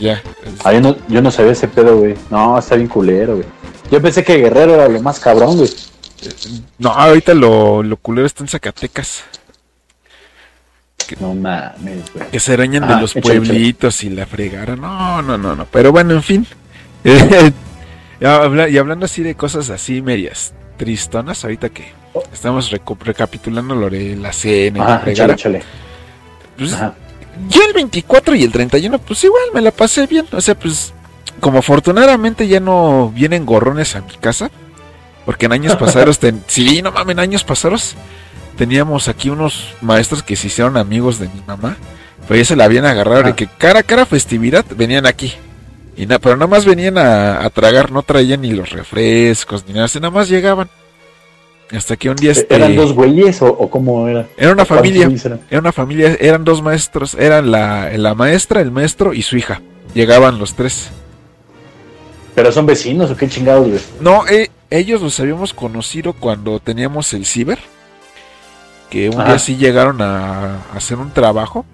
Ya. 0.00 0.22
Ah, 0.64 0.72
yo 0.72 0.80
no, 0.80 0.96
yo 1.08 1.20
no 1.22 1.30
sabía 1.30 1.52
ese 1.52 1.68
pedo, 1.68 1.98
güey. 1.98 2.14
No, 2.30 2.58
está 2.58 2.74
bien 2.76 2.88
culero, 2.88 3.34
güey. 3.36 3.46
Yo 3.90 4.00
pensé 4.00 4.24
que 4.24 4.36
Guerrero 4.38 4.74
era 4.74 4.88
lo 4.88 5.00
más 5.02 5.20
cabrón, 5.20 5.58
güey. 5.58 5.70
No, 6.78 6.90
ahorita 6.90 7.34
lo, 7.34 7.82
lo 7.82 7.96
culero 7.96 8.26
está 8.26 8.42
en 8.44 8.48
Zacatecas. 8.48 9.24
No 11.18 11.34
mames, 11.34 12.12
güey. 12.14 12.30
Que 12.30 12.38
se 12.38 12.52
arañan 12.52 12.86
de 12.86 12.94
Ah, 12.94 13.00
los 13.00 13.14
pueblitos 13.14 14.04
y 14.04 14.10
la 14.10 14.26
fregara. 14.26 14.76
No, 14.76 15.20
no, 15.22 15.36
no, 15.36 15.56
no. 15.56 15.66
Pero 15.66 15.92
bueno, 15.92 16.14
en 16.14 16.22
fin. 16.22 16.46
Y 18.20 18.26
hablando 18.76 19.06
así 19.06 19.22
de 19.22 19.34
cosas 19.34 19.70
así 19.70 20.02
medias 20.02 20.52
tristonas, 20.76 21.42
ahorita 21.42 21.70
que 21.70 21.90
estamos 22.30 22.70
recapitulando 22.70 23.74
lo 23.74 23.88
de 23.88 24.14
la 24.16 24.30
cena 24.30 24.76
y 24.76 24.80
la 24.82 24.84
Ajá, 24.96 25.10
échale, 25.10 25.14
fregara. 25.14 25.32
échale. 25.34 25.62
Pues, 26.58 26.72
Ajá. 26.74 26.94
Yo 27.48 27.62
el 27.64 27.72
24 27.72 28.34
y 28.34 28.44
el 28.44 28.52
31, 28.52 28.98
pues 28.98 29.24
igual 29.24 29.42
me 29.54 29.60
la 29.60 29.70
pasé 29.70 30.06
bien. 30.06 30.26
O 30.32 30.40
sea, 30.40 30.54
pues 30.54 30.92
como 31.40 31.58
afortunadamente 31.60 32.46
ya 32.48 32.60
no 32.60 33.10
vienen 33.14 33.46
gorrones 33.46 33.96
a 33.96 34.00
mi 34.02 34.14
casa. 34.16 34.50
Porque 35.24 35.46
en 35.46 35.52
años 35.52 35.76
pasados, 35.78 36.18
ten- 36.18 36.42
sí, 36.46 36.82
no 36.82 36.92
mames, 36.92 37.12
en 37.14 37.20
años 37.20 37.44
pasados 37.44 37.94
teníamos 38.56 39.08
aquí 39.08 39.30
unos 39.30 39.74
maestros 39.80 40.22
que 40.22 40.36
se 40.36 40.48
hicieron 40.48 40.76
amigos 40.76 41.18
de 41.18 41.28
mi 41.28 41.40
mamá. 41.46 41.76
Pero 42.28 42.38
ya 42.38 42.44
se 42.44 42.56
la 42.56 42.64
habían 42.64 42.84
agarrado 42.84 43.22
de 43.22 43.28
Ajá. 43.30 43.36
que 43.36 43.46
cara 43.46 43.80
a 43.80 43.82
cara 43.82 44.06
festividad 44.06 44.64
venían 44.76 45.06
aquí. 45.06 45.32
Y 45.96 46.06
na- 46.06 46.18
pero 46.18 46.36
nada 46.36 46.46
más 46.46 46.64
venían 46.64 46.96
a, 46.98 47.44
a 47.44 47.50
tragar, 47.50 47.90
no 47.90 48.02
traían 48.02 48.40
ni 48.42 48.52
los 48.52 48.70
refrescos 48.70 49.64
ni 49.66 49.72
nada, 49.74 49.86
así 49.86 49.98
nada 50.00 50.10
más 50.10 50.28
llegaban. 50.28 50.68
Hasta 51.72 51.96
que 51.96 52.10
un 52.10 52.16
día 52.16 52.32
este, 52.32 52.52
¿Eran 52.54 52.74
dos 52.74 52.92
güeyes 52.92 53.40
o, 53.42 53.46
o 53.46 53.70
cómo 53.70 54.08
era? 54.08 54.26
era 54.36 54.52
una 54.52 54.64
¿Cuántos 54.64 54.76
familia. 54.76 55.06
eran? 55.24 55.40
Era 55.50 55.60
una 55.60 55.72
familia, 55.72 56.16
eran 56.20 56.44
dos 56.44 56.62
maestros, 56.62 57.14
eran 57.14 57.50
la, 57.52 57.90
la 57.96 58.14
maestra, 58.16 58.60
el 58.60 58.72
maestro 58.72 59.14
y 59.14 59.22
su 59.22 59.36
hija. 59.36 59.60
Llegaban 59.94 60.38
los 60.40 60.54
tres. 60.54 60.90
¿Pero 62.34 62.50
son 62.52 62.66
vecinos 62.66 63.10
o 63.10 63.16
qué 63.16 63.28
chingados, 63.28 63.68
güey? 63.68 63.80
No, 64.00 64.26
eh, 64.26 64.50
ellos 64.70 65.00
los 65.02 65.18
habíamos 65.20 65.52
conocido 65.54 66.12
cuando 66.12 66.58
teníamos 66.60 67.12
el 67.12 67.24
ciber. 67.26 67.58
Que 68.88 69.08
un 69.08 69.20
Ajá. 69.20 69.30
día 69.30 69.38
sí 69.38 69.56
llegaron 69.56 70.00
a, 70.02 70.56
a 70.56 70.76
hacer 70.76 70.98
un 70.98 71.10
trabajo. 71.12 71.64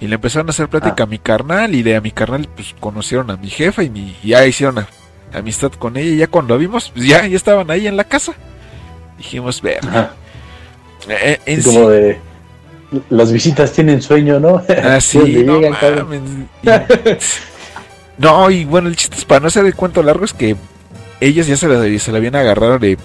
Y 0.00 0.08
le 0.08 0.16
empezaron 0.16 0.48
a 0.48 0.50
hacer 0.50 0.68
plática 0.68 1.04
a 1.04 1.06
mi 1.06 1.18
carnal. 1.18 1.74
Y 1.74 1.82
de 1.82 1.96
a 1.96 2.00
mi 2.00 2.10
carnal, 2.10 2.48
pues 2.54 2.74
conocieron 2.80 3.30
a 3.30 3.36
mi 3.36 3.48
jefa. 3.48 3.82
Y, 3.84 3.90
mi, 3.90 4.16
y 4.22 4.28
ya 4.30 4.44
hicieron 4.46 4.78
a- 4.80 4.88
amistad 5.32 5.70
con 5.72 5.96
ella. 5.96 6.10
Y 6.10 6.16
ya 6.18 6.26
cuando 6.28 6.56
vimos, 6.58 6.90
pues 6.94 7.06
ya, 7.06 7.26
ya 7.26 7.36
estaban 7.36 7.70
ahí 7.70 7.86
en 7.86 7.96
la 7.96 8.04
casa. 8.04 8.34
Dijimos, 9.18 9.60
ver. 9.62 9.80
Eh, 11.08 11.40
en 11.46 11.60
Así 11.60 11.68
sí- 11.70 11.74
como 11.76 11.88
de. 11.90 12.18
Las 13.10 13.32
visitas 13.32 13.72
tienen 13.72 14.00
sueño, 14.00 14.38
¿no? 14.38 14.62
Ah, 14.84 15.00
sí, 15.00 15.18
¿Dónde 15.18 15.44
no 15.44 15.60
llegan, 15.60 16.38
no, 18.18 18.50
y 18.50 18.64
bueno, 18.64 18.88
el 18.88 18.96
chiste 18.96 19.16
es 19.16 19.24
para 19.24 19.40
no 19.40 19.48
hacer 19.48 19.66
el 19.66 19.74
cuento 19.74 20.02
largo 20.02 20.24
es 20.24 20.32
que 20.32 20.56
ellas 21.20 21.46
ya 21.48 21.56
se 21.56 21.66
la, 21.68 21.98
se 21.98 22.12
la 22.12 22.18
habían 22.18 22.36
agarrado 22.36 22.78
de, 22.78 22.96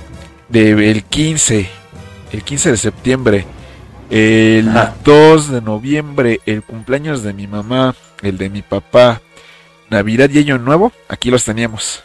de 0.49 0.91
el 0.91 1.03
15, 1.03 1.67
el 2.31 2.43
15 2.43 2.71
de 2.71 2.77
septiembre, 2.77 3.45
el 4.11 4.69
Ajá. 4.69 4.93
2 5.03 5.49
de 5.49 5.61
noviembre, 5.61 6.39
el 6.45 6.61
cumpleaños 6.63 7.23
de 7.23 7.33
mi 7.33 7.47
mamá, 7.47 7.95
el 8.21 8.37
de 8.37 8.49
mi 8.49 8.61
papá, 8.61 9.21
Navidad 9.89 10.29
y 10.29 10.39
Año 10.39 10.57
Nuevo, 10.59 10.91
aquí 11.09 11.31
los 11.31 11.43
teníamos. 11.43 12.03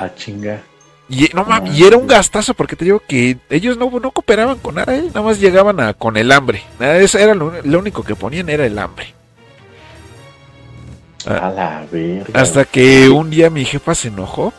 Ah, 0.00 0.08
chinga. 0.16 0.62
Y, 1.10 1.30
no, 1.34 1.44
mames, 1.44 1.72
Ah, 1.72 1.76
y 1.76 1.84
era 1.84 1.96
un 1.96 2.06
gastazo 2.06 2.52
porque 2.54 2.76
te 2.76 2.84
digo 2.84 3.00
que 3.08 3.38
ellos 3.48 3.78
no, 3.78 3.90
no 3.90 4.10
cooperaban 4.10 4.58
con 4.58 4.74
nada, 4.74 4.94
¿eh? 4.94 5.04
nada 5.06 5.22
más 5.22 5.40
llegaban 5.40 5.80
a, 5.80 5.94
con 5.94 6.16
el 6.18 6.30
hambre. 6.32 6.62
Eso 6.80 7.18
era 7.18 7.34
lo, 7.34 7.52
lo 7.62 7.78
único 7.78 8.02
que 8.02 8.14
ponían 8.14 8.48
era 8.50 8.66
el 8.66 8.78
hambre. 8.78 9.14
A 11.26 11.50
la 11.50 11.84
verga. 11.90 12.40
Hasta 12.40 12.64
que 12.64 13.08
un 13.08 13.28
día 13.30 13.50
mi 13.50 13.64
jefa 13.64 13.94
se 13.94 14.08
enojó 14.08 14.52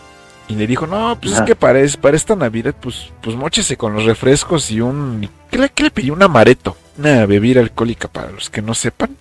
y 0.47 0.55
le 0.55 0.67
dijo, 0.67 0.87
no, 0.87 1.17
pues 1.21 1.35
es 1.35 1.41
que 1.41 1.55
para, 1.55 1.79
es- 1.79 1.97
para 1.97 2.17
esta 2.17 2.35
Navidad, 2.35 2.75
pues, 2.79 3.11
pues 3.21 3.35
mochese 3.35 3.77
con 3.77 3.93
los 3.93 4.05
refrescos 4.05 4.69
y 4.71 4.81
un... 4.81 5.29
¿Qué 5.49 5.57
le, 5.57 5.69
qué 5.69 5.83
le 5.83 5.91
pidió? 5.91 6.13
Un 6.13 6.23
amareto, 6.23 6.75
una 6.97 7.25
bebida 7.25 7.59
alcohólica 7.61 8.07
para 8.07 8.31
los 8.31 8.49
que 8.49 8.61
no 8.61 8.73
sepan. 8.73 9.15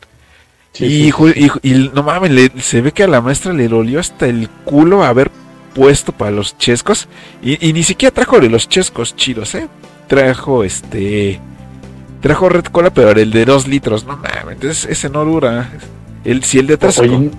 Sí, 0.72 0.84
y, 1.08 1.12
sí, 1.12 1.50
y 1.62 1.90
no 1.94 2.02
mames, 2.02 2.30
le- 2.30 2.52
se 2.60 2.80
ve 2.80 2.92
que 2.92 3.04
a 3.04 3.08
la 3.08 3.20
maestra 3.20 3.52
le 3.52 3.68
dolió 3.68 4.00
hasta 4.00 4.26
el 4.26 4.48
culo 4.64 5.04
haber 5.04 5.30
puesto 5.78 6.10
para 6.10 6.32
los 6.32 6.58
chescos. 6.58 7.08
Y, 7.40 7.68
y 7.68 7.72
ni 7.72 7.84
siquiera 7.84 8.12
trajo 8.12 8.40
de 8.40 8.48
los 8.50 8.68
chescos 8.68 9.14
chidos, 9.14 9.54
¿eh? 9.54 9.68
Trajo 10.08 10.64
este... 10.64 11.40
Trajo 12.20 12.48
Red 12.48 12.64
Cola, 12.64 12.90
pero 12.90 13.10
el 13.10 13.30
de 13.30 13.44
dos 13.44 13.68
litros, 13.68 14.04
no 14.04 14.16
mames, 14.16 14.54
entonces 14.54 14.86
ese 14.90 15.08
no 15.08 15.24
dura. 15.24 15.70
El, 16.24 16.42
si 16.42 16.58
el 16.58 16.66
de 16.66 16.76
tres... 16.76 16.98
Oye, 16.98 17.30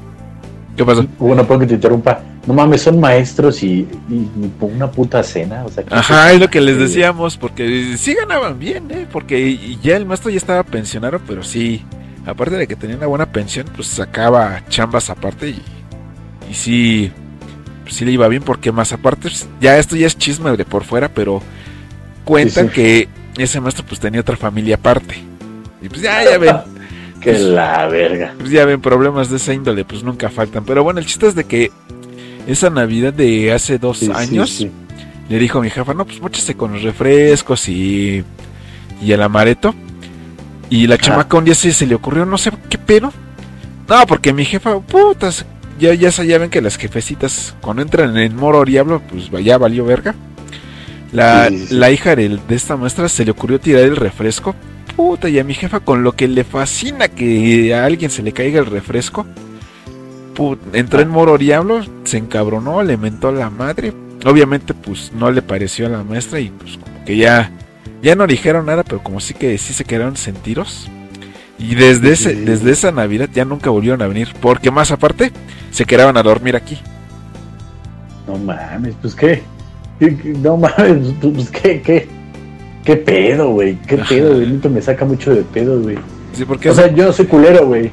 ¿Qué 0.78 0.86
pasó? 0.86 1.06
bueno, 1.18 1.46
puedo 1.46 1.60
que 1.60 1.68
te 1.68 1.74
interrumpa. 1.74 2.22
No 2.48 2.54
mames, 2.54 2.84
son 2.84 2.98
maestros 3.02 3.62
y, 3.62 3.86
y, 4.10 4.14
y 4.14 4.52
una 4.62 4.90
puta 4.90 5.22
cena. 5.22 5.66
O 5.66 5.70
sea, 5.70 5.84
¿qué 5.84 5.94
Ajá, 5.94 6.32
es 6.32 6.40
lo 6.40 6.50
que 6.50 6.62
les 6.62 6.78
decíamos, 6.78 7.36
porque 7.36 7.98
sí 7.98 8.14
ganaban 8.14 8.58
bien, 8.58 8.90
¿eh? 8.90 9.06
Porque 9.12 9.78
ya 9.84 9.98
el 9.98 10.06
maestro 10.06 10.32
ya 10.32 10.38
estaba 10.38 10.64
pensionado, 10.64 11.20
pero 11.28 11.44
sí, 11.44 11.84
aparte 12.26 12.56
de 12.56 12.66
que 12.66 12.78
tenía 12.78 12.96
una 12.96 13.08
buena 13.08 13.26
pensión, 13.26 13.68
pues 13.76 13.90
sacaba 13.90 14.64
chambas 14.70 15.10
aparte 15.10 15.50
y, 15.50 15.62
y 16.50 16.54
sí, 16.54 17.12
pues 17.90 17.98
sí 17.98 18.06
le 18.06 18.12
iba 18.12 18.28
bien, 18.28 18.44
porque 18.44 18.72
más 18.72 18.94
aparte, 18.94 19.24
pues, 19.24 19.48
ya 19.60 19.78
esto 19.80 19.96
ya 19.96 20.06
es 20.06 20.16
chisme 20.18 20.56
de 20.56 20.64
por 20.64 20.84
fuera, 20.84 21.10
pero 21.10 21.42
cuentan 22.24 22.68
Sí, 22.68 22.70
sí. 22.70 22.76
que 22.76 23.10
ese 23.44 23.60
maestro 23.60 23.84
pues 23.88 24.00
tenía 24.00 24.22
otra 24.22 24.38
familia 24.38 24.76
aparte. 24.76 25.16
Y 25.82 25.90
pues 25.90 26.02
ya, 26.02 26.24
ya 26.24 26.38
ven, 26.38 26.56
Que 27.22 27.38
la 27.40 27.88
verga. 27.88 28.34
pues 28.38 28.52
ya 28.52 28.64
ven, 28.66 28.80
problemas 28.80 29.30
de 29.30 29.38
esa 29.38 29.54
índole, 29.54 29.84
pues 29.86 30.04
nunca 30.04 30.30
faltan. 30.30 30.64
Pero 30.66 30.84
bueno, 30.84 31.00
el 31.00 31.06
chiste 31.06 31.28
es 31.28 31.36
de 31.36 31.44
que 31.46 31.72
esa 32.48 32.70
Navidad 32.70 33.12
de 33.14 33.52
hace 33.52 33.78
dos 33.80 33.98
Sí, 34.00 34.12
años... 34.14 34.66
Le 35.30 35.38
dijo 35.38 35.60
a 35.60 35.62
mi 35.62 35.70
jefa, 35.70 35.94
no, 35.94 36.06
pues 36.06 36.20
móchese 36.22 36.56
con 36.56 36.74
los 36.74 36.82
refrescos 36.82 37.70
y, 37.70 38.24
y 39.00 39.12
el 39.12 39.22
amareto. 39.22 39.76
Y 40.72 40.88
la 40.88 40.98
chamaca 40.98 41.38
un 41.38 41.46
día 41.46 41.54
sí 41.54 41.72
se 41.72 41.86
le 41.86 41.94
ocurrió, 41.94 42.26
no 42.26 42.38
sé 42.40 42.52
qué 42.68 42.80
pedo. 42.80 43.14
No, 43.88 44.08
porque 44.08 44.34
mi 44.34 44.44
jefa, 44.44 44.80
putas, 44.80 45.46
ya, 45.80 45.94
ya, 45.94 46.10
ya 46.10 46.38
ven 46.38 46.50
que 46.50 46.62
las 46.62 46.78
jefecitas 46.78 47.56
cuando 47.62 47.82
entran 47.82 48.16
en 48.18 48.36
moro 48.36 48.64
diablo, 48.66 49.02
pues 49.10 49.30
ya 49.44 49.58
valió 49.58 49.86
verga. 49.86 50.14
La, 51.12 51.50
Sí, 51.50 51.68
la 51.72 51.90
hija 51.92 52.16
de 52.16 52.40
esta 52.50 52.78
maestra 52.78 53.10
se 53.10 53.26
le 53.26 53.32
ocurrió 53.32 53.60
tirar 53.60 53.84
el 53.84 53.96
refresco. 53.96 54.56
Puta, 54.96 55.30
y 55.30 55.40
a 55.40 55.44
mi 55.44 55.54
jefa 55.54 55.80
con 55.80 56.04
lo 56.04 56.12
que 56.12 56.28
le 56.28 56.44
fascina 56.44 57.08
que 57.08 57.74
a 57.74 57.86
alguien 57.86 58.12
se 58.12 58.22
le 58.22 58.32
caiga 58.34 58.60
el 58.60 58.66
refresco. 58.66 59.26
put- 60.36 60.60
entró 60.74 61.02
en 61.02 61.10
moro 61.10 61.38
diablo, 61.38 61.82
se 62.06 62.18
encabronó, 62.18 62.82
le 62.84 62.96
mentó 62.98 63.30
a 63.30 63.32
la 63.34 63.50
madre. 63.50 63.94
Obviamente, 64.26 64.74
pues 64.74 65.12
no 65.14 65.32
le 65.32 65.42
pareció 65.42 65.88
a 65.88 65.90
la 65.90 66.04
maestra 66.04 66.40
y 66.40 66.50
pues 66.50 66.78
como 66.78 67.04
que 67.06 67.18
ya, 67.18 67.52
ya 68.02 68.16
no 68.16 68.28
dijeron 68.28 68.66
nada, 68.66 68.84
pero 68.84 69.02
como 69.04 69.20
sí 69.20 69.34
que 69.34 69.58
sí 69.58 69.74
se 69.74 69.84
quedaron 69.86 70.16
sentidos. 70.18 70.90
Y 71.60 71.76
desde, 71.76 72.14
ese, 72.14 72.34
desde 72.36 72.72
esa 72.72 72.92
Navidad 72.92 73.30
ya 73.34 73.44
nunca 73.46 73.70
volvieron 73.70 74.02
a 74.02 74.08
venir, 74.08 74.30
porque 74.42 74.72
más 74.72 74.92
aparte 74.92 75.32
se 75.72 75.86
quedaban 75.86 76.16
a 76.18 76.24
dormir 76.24 76.56
aquí. 76.56 76.80
No 78.28 78.38
mames, 78.38 78.96
pues 79.02 79.14
qué. 79.16 79.44
¿Qué- 80.00 80.16
qué- 80.18 80.30
No 80.30 80.58
mames, 80.58 81.14
pues 81.22 81.50
qué, 81.50 81.82
qué. 81.82 82.08
¿Qué 82.86 82.96
pedo, 82.96 83.50
güey? 83.52 83.76
¿Qué 83.88 83.98
pedo, 83.98 84.36
güey? 84.36 84.48
Me 84.70 84.82
saca 84.82 85.04
mucho 85.06 85.34
de 85.36 85.44
pedo, 85.44 85.82
güey. 85.82 85.98
Sí, 86.34 86.46
porque 86.46 86.70
O 86.70 86.74
sea, 86.74 86.88
yo 86.94 87.06
no 87.06 87.12
soy 87.14 87.26
culero, 87.26 87.66
güey. 87.68 87.92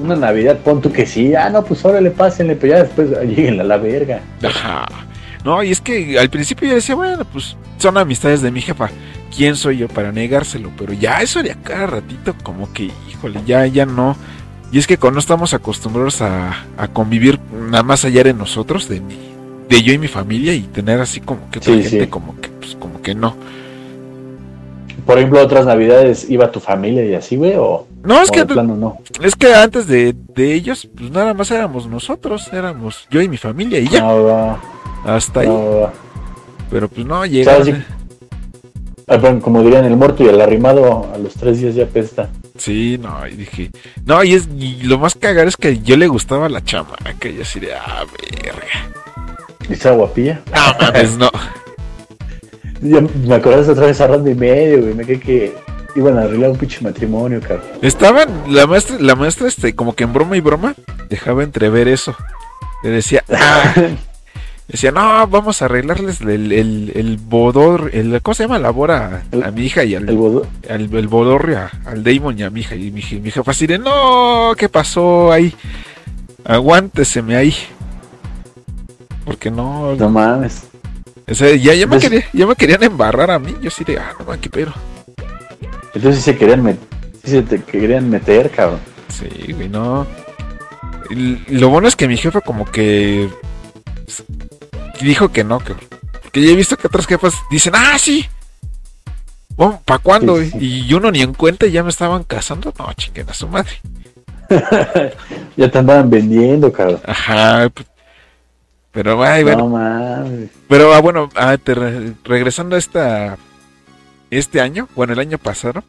Una 0.00 0.14
Navidad, 0.14 0.58
pon 0.62 0.82
tú 0.82 0.92
que 0.92 1.06
sí. 1.06 1.34
Ah, 1.34 1.48
no, 1.48 1.64
pues 1.64 1.82
órale, 1.84 2.10
pásenle, 2.10 2.54
pero 2.54 2.74
ya 2.74 2.82
después 2.82 3.08
ah, 3.18 3.24
lleguen 3.24 3.58
a 3.60 3.64
la 3.64 3.78
verga. 3.78 4.20
Ajá. 4.42 4.84
No, 5.42 5.62
y 5.62 5.70
es 5.70 5.80
que 5.80 6.18
al 6.18 6.28
principio 6.28 6.68
yo 6.68 6.74
decía, 6.74 6.94
bueno, 6.94 7.24
pues 7.24 7.56
son 7.78 7.96
amistades 7.96 8.42
de 8.42 8.50
mi 8.50 8.60
jefa. 8.60 8.90
¿Quién 9.34 9.56
soy 9.56 9.78
yo 9.78 9.88
para 9.88 10.12
negárselo? 10.12 10.70
Pero 10.76 10.92
ya 10.92 11.20
eso 11.20 11.42
de 11.42 11.52
a 11.52 11.56
cada 11.56 11.86
ratito, 11.86 12.34
como 12.42 12.72
que, 12.72 12.90
híjole, 13.10 13.40
ya, 13.46 13.66
ya 13.66 13.86
no. 13.86 14.16
Y 14.72 14.78
es 14.78 14.86
que 14.86 14.98
cuando 14.98 15.20
estamos 15.20 15.54
acostumbrados 15.54 16.22
a, 16.22 16.64
a 16.76 16.88
convivir 16.88 17.38
nada 17.70 17.82
más 17.82 18.04
allá 18.04 18.24
de 18.24 18.34
nosotros, 18.34 18.88
de 18.88 19.00
mi, 19.00 19.16
de 19.68 19.82
yo 19.82 19.92
y 19.92 19.98
mi 19.98 20.08
familia, 20.08 20.54
y 20.54 20.62
tener 20.62 21.00
así 21.00 21.20
como 21.20 21.50
que 21.50 21.58
otra 21.58 21.74
Sí, 21.74 21.82
gente, 21.82 22.04
sí. 22.04 22.06
como 22.10 22.40
que, 22.40 22.48
pues 22.48 22.76
como 22.76 23.00
que 23.02 23.14
no. 23.14 23.34
Por 25.04 25.18
ejemplo, 25.18 25.40
otras 25.40 25.66
Navidades 25.66 26.28
iba 26.28 26.50
tu 26.50 26.58
familia 26.58 27.04
y 27.04 27.14
así, 27.14 27.36
güey, 27.36 27.54
o, 27.56 27.86
No, 28.02 28.20
es 28.22 28.28
o 28.30 28.32
que, 28.32 28.44
plano 28.44 28.74
no. 28.76 28.98
es 29.22 29.36
que 29.36 29.54
antes 29.54 29.86
de, 29.86 30.16
de 30.34 30.52
ellos, 30.54 30.88
pues 30.96 31.10
nada 31.12 31.32
más 31.32 31.50
éramos 31.52 31.86
nosotros, 31.86 32.48
éramos 32.52 33.06
yo 33.10 33.20
y 33.22 33.28
mi 33.28 33.36
familia, 33.36 33.78
y 33.78 33.88
ya, 33.88 34.00
No, 34.00 34.58
hasta 35.04 35.40
ahí. 35.40 35.48
Pero 36.70 36.88
pues 36.88 37.06
no, 37.06 37.24
llegaron. 37.24 37.84
Ah, 39.08 39.20
como 39.40 39.62
dirían, 39.62 39.84
el 39.84 39.96
muerto 39.96 40.24
y 40.24 40.28
el 40.28 40.40
arrimado 40.40 41.08
a 41.14 41.18
los 41.18 41.34
tres 41.34 41.60
días 41.60 41.76
ya 41.76 41.86
pesta. 41.86 42.28
Sí, 42.58 42.98
no, 43.00 43.26
y 43.28 43.36
dije, 43.36 43.70
no, 44.04 44.24
y 44.24 44.34
es 44.34 44.48
y 44.58 44.82
lo 44.82 44.98
más 44.98 45.14
cagar 45.14 45.46
es 45.46 45.56
que 45.56 45.78
yo 45.78 45.96
le 45.96 46.08
gustaba 46.08 46.48
la 46.48 46.64
chamaca, 46.64 47.28
y 47.28 47.40
así 47.40 47.60
de, 47.60 47.72
ah, 47.72 48.04
verga. 48.42 48.66
¿Y 49.68 49.74
esa 49.74 49.92
guapilla? 49.92 50.40
No 50.52 50.86
mames, 50.86 51.16
no. 51.18 51.30
Ya 52.82 53.00
me 53.00 53.34
acordaste 53.34 53.72
otra 53.72 53.86
vez 53.86 54.00
a 54.02 54.06
Randy 54.06 54.32
y 54.32 54.34
medio, 54.34 54.82
güey. 54.82 54.92
Me 54.92 55.04
quedé 55.06 55.18
que 55.18 55.54
iban 55.96 56.18
a 56.18 56.22
arreglar 56.22 56.50
un 56.50 56.58
pinche 56.58 56.82
matrimonio, 56.82 57.40
cabrón. 57.40 57.66
Estaban, 57.80 58.28
la 58.48 58.66
maestra, 58.66 58.98
la 59.00 59.14
maestra, 59.14 59.48
este, 59.48 59.74
como 59.74 59.94
que 59.94 60.04
en 60.04 60.12
broma 60.12 60.36
y 60.36 60.40
broma, 60.40 60.74
dejaba 61.08 61.42
entrever 61.42 61.88
eso. 61.88 62.14
Le 62.82 62.90
decía, 62.90 63.24
ah, 63.32 63.74
Decía, 64.68 64.90
no, 64.90 65.26
vamos 65.28 65.62
a 65.62 65.66
arreglarles 65.66 66.20
el, 66.22 66.50
el, 66.52 66.92
el 66.94 67.16
bodor, 67.18 67.90
el, 67.92 68.20
¿cómo 68.20 68.34
se 68.34 68.42
llama? 68.44 68.58
La 68.58 68.70
bora 68.70 69.22
a, 69.44 69.50
mi 69.52 69.62
hija 69.66 69.84
y 69.84 69.94
al, 69.94 70.08
El 70.08 70.16
bodo- 70.16 70.46
al, 70.68 70.92
el 70.92 71.06
bodorrio 71.08 71.58
a- 71.60 71.70
al 71.88 72.02
Damon 72.02 72.36
y 72.38 72.42
a 72.42 72.50
mi 72.50 72.60
hija. 72.60 72.74
Y 72.74 72.90
mi, 72.90 73.00
mi 73.20 73.30
jefa 73.30 73.50
así 73.52 73.66
de, 73.68 73.78
no, 73.78 74.52
¿qué 74.58 74.68
pasó 74.68 75.30
ahí? 75.30 75.54
Aguánteseme 76.44 77.36
ahí. 77.36 77.54
Porque 79.24 79.50
no, 79.50 79.94
No 79.94 80.08
mames. 80.10 80.64
o 81.30 81.34
sea, 81.34 81.54
ya, 81.54 81.72
ya, 81.74 81.86
me 81.86 81.96
Entonces- 81.96 82.10
quería- 82.10 82.28
ya 82.32 82.46
me 82.46 82.54
querían 82.56 82.82
embarrar 82.82 83.30
a 83.30 83.38
mí. 83.38 83.54
Yo 83.62 83.68
así 83.68 83.84
de, 83.84 83.98
ah, 83.98 84.12
no, 84.18 84.24
man, 84.26 84.40
qué 84.40 84.50
pero. 84.50 84.72
Entonces 85.94 86.16
sí 86.24 86.32
se 86.32 86.36
querían 86.36 86.62
meter, 86.64 86.82
sí 87.24 87.30
se 87.30 87.42
te 87.42 87.62
querían 87.62 88.10
meter, 88.10 88.50
cabrón. 88.50 88.80
Sí, 89.08 89.52
güey, 89.52 89.68
no. 89.68 90.06
Lo 91.48 91.68
bueno 91.70 91.86
es 91.88 91.94
que 91.96 92.08
mi 92.08 92.16
jefa 92.16 92.40
como 92.40 92.64
que 92.66 93.28
dijo 95.00 95.30
que 95.30 95.44
no, 95.44 95.58
que, 95.58 95.74
que 96.32 96.42
ya 96.42 96.50
he 96.52 96.56
visto 96.56 96.76
que 96.76 96.86
otras 96.86 97.06
jefas 97.06 97.34
dicen, 97.50 97.72
ah, 97.76 97.98
sí. 97.98 98.26
Bueno, 99.56 99.80
¿para 99.84 99.98
cuándo? 99.98 100.38
Sí, 100.40 100.50
sí. 100.50 100.84
Y 100.88 100.94
uno 100.94 101.10
ni 101.10 101.22
en 101.22 101.32
cuenta 101.34 101.66
y 101.66 101.72
ya 101.72 101.82
me 101.82 101.88
estaban 101.90 102.24
casando. 102.24 102.72
No, 102.78 102.92
chinguen 102.94 103.28
a 103.30 103.34
su 103.34 103.48
madre. 103.48 103.72
Ya 105.56 105.70
te 105.70 105.78
andaban 105.78 106.10
vendiendo, 106.10 106.70
cabrón. 106.72 107.00
Ajá. 107.06 107.68
pues, 107.70 107.86
Pero, 108.92 109.22
ay, 109.24 109.42
bueno. 109.42 109.58
No 109.64 109.68
mames. 109.70 110.50
Pero, 110.68 110.92
ah, 110.94 111.00
bueno, 111.00 111.30
ah, 111.34 111.56
te 111.56 111.74
re- 111.74 112.12
regresando 112.24 112.76
a 112.76 112.78
esta, 112.78 113.38
este 114.30 114.60
año, 114.60 114.88
bueno, 114.94 115.14
el 115.14 115.18
año 115.18 115.38
pasado, 115.38 115.82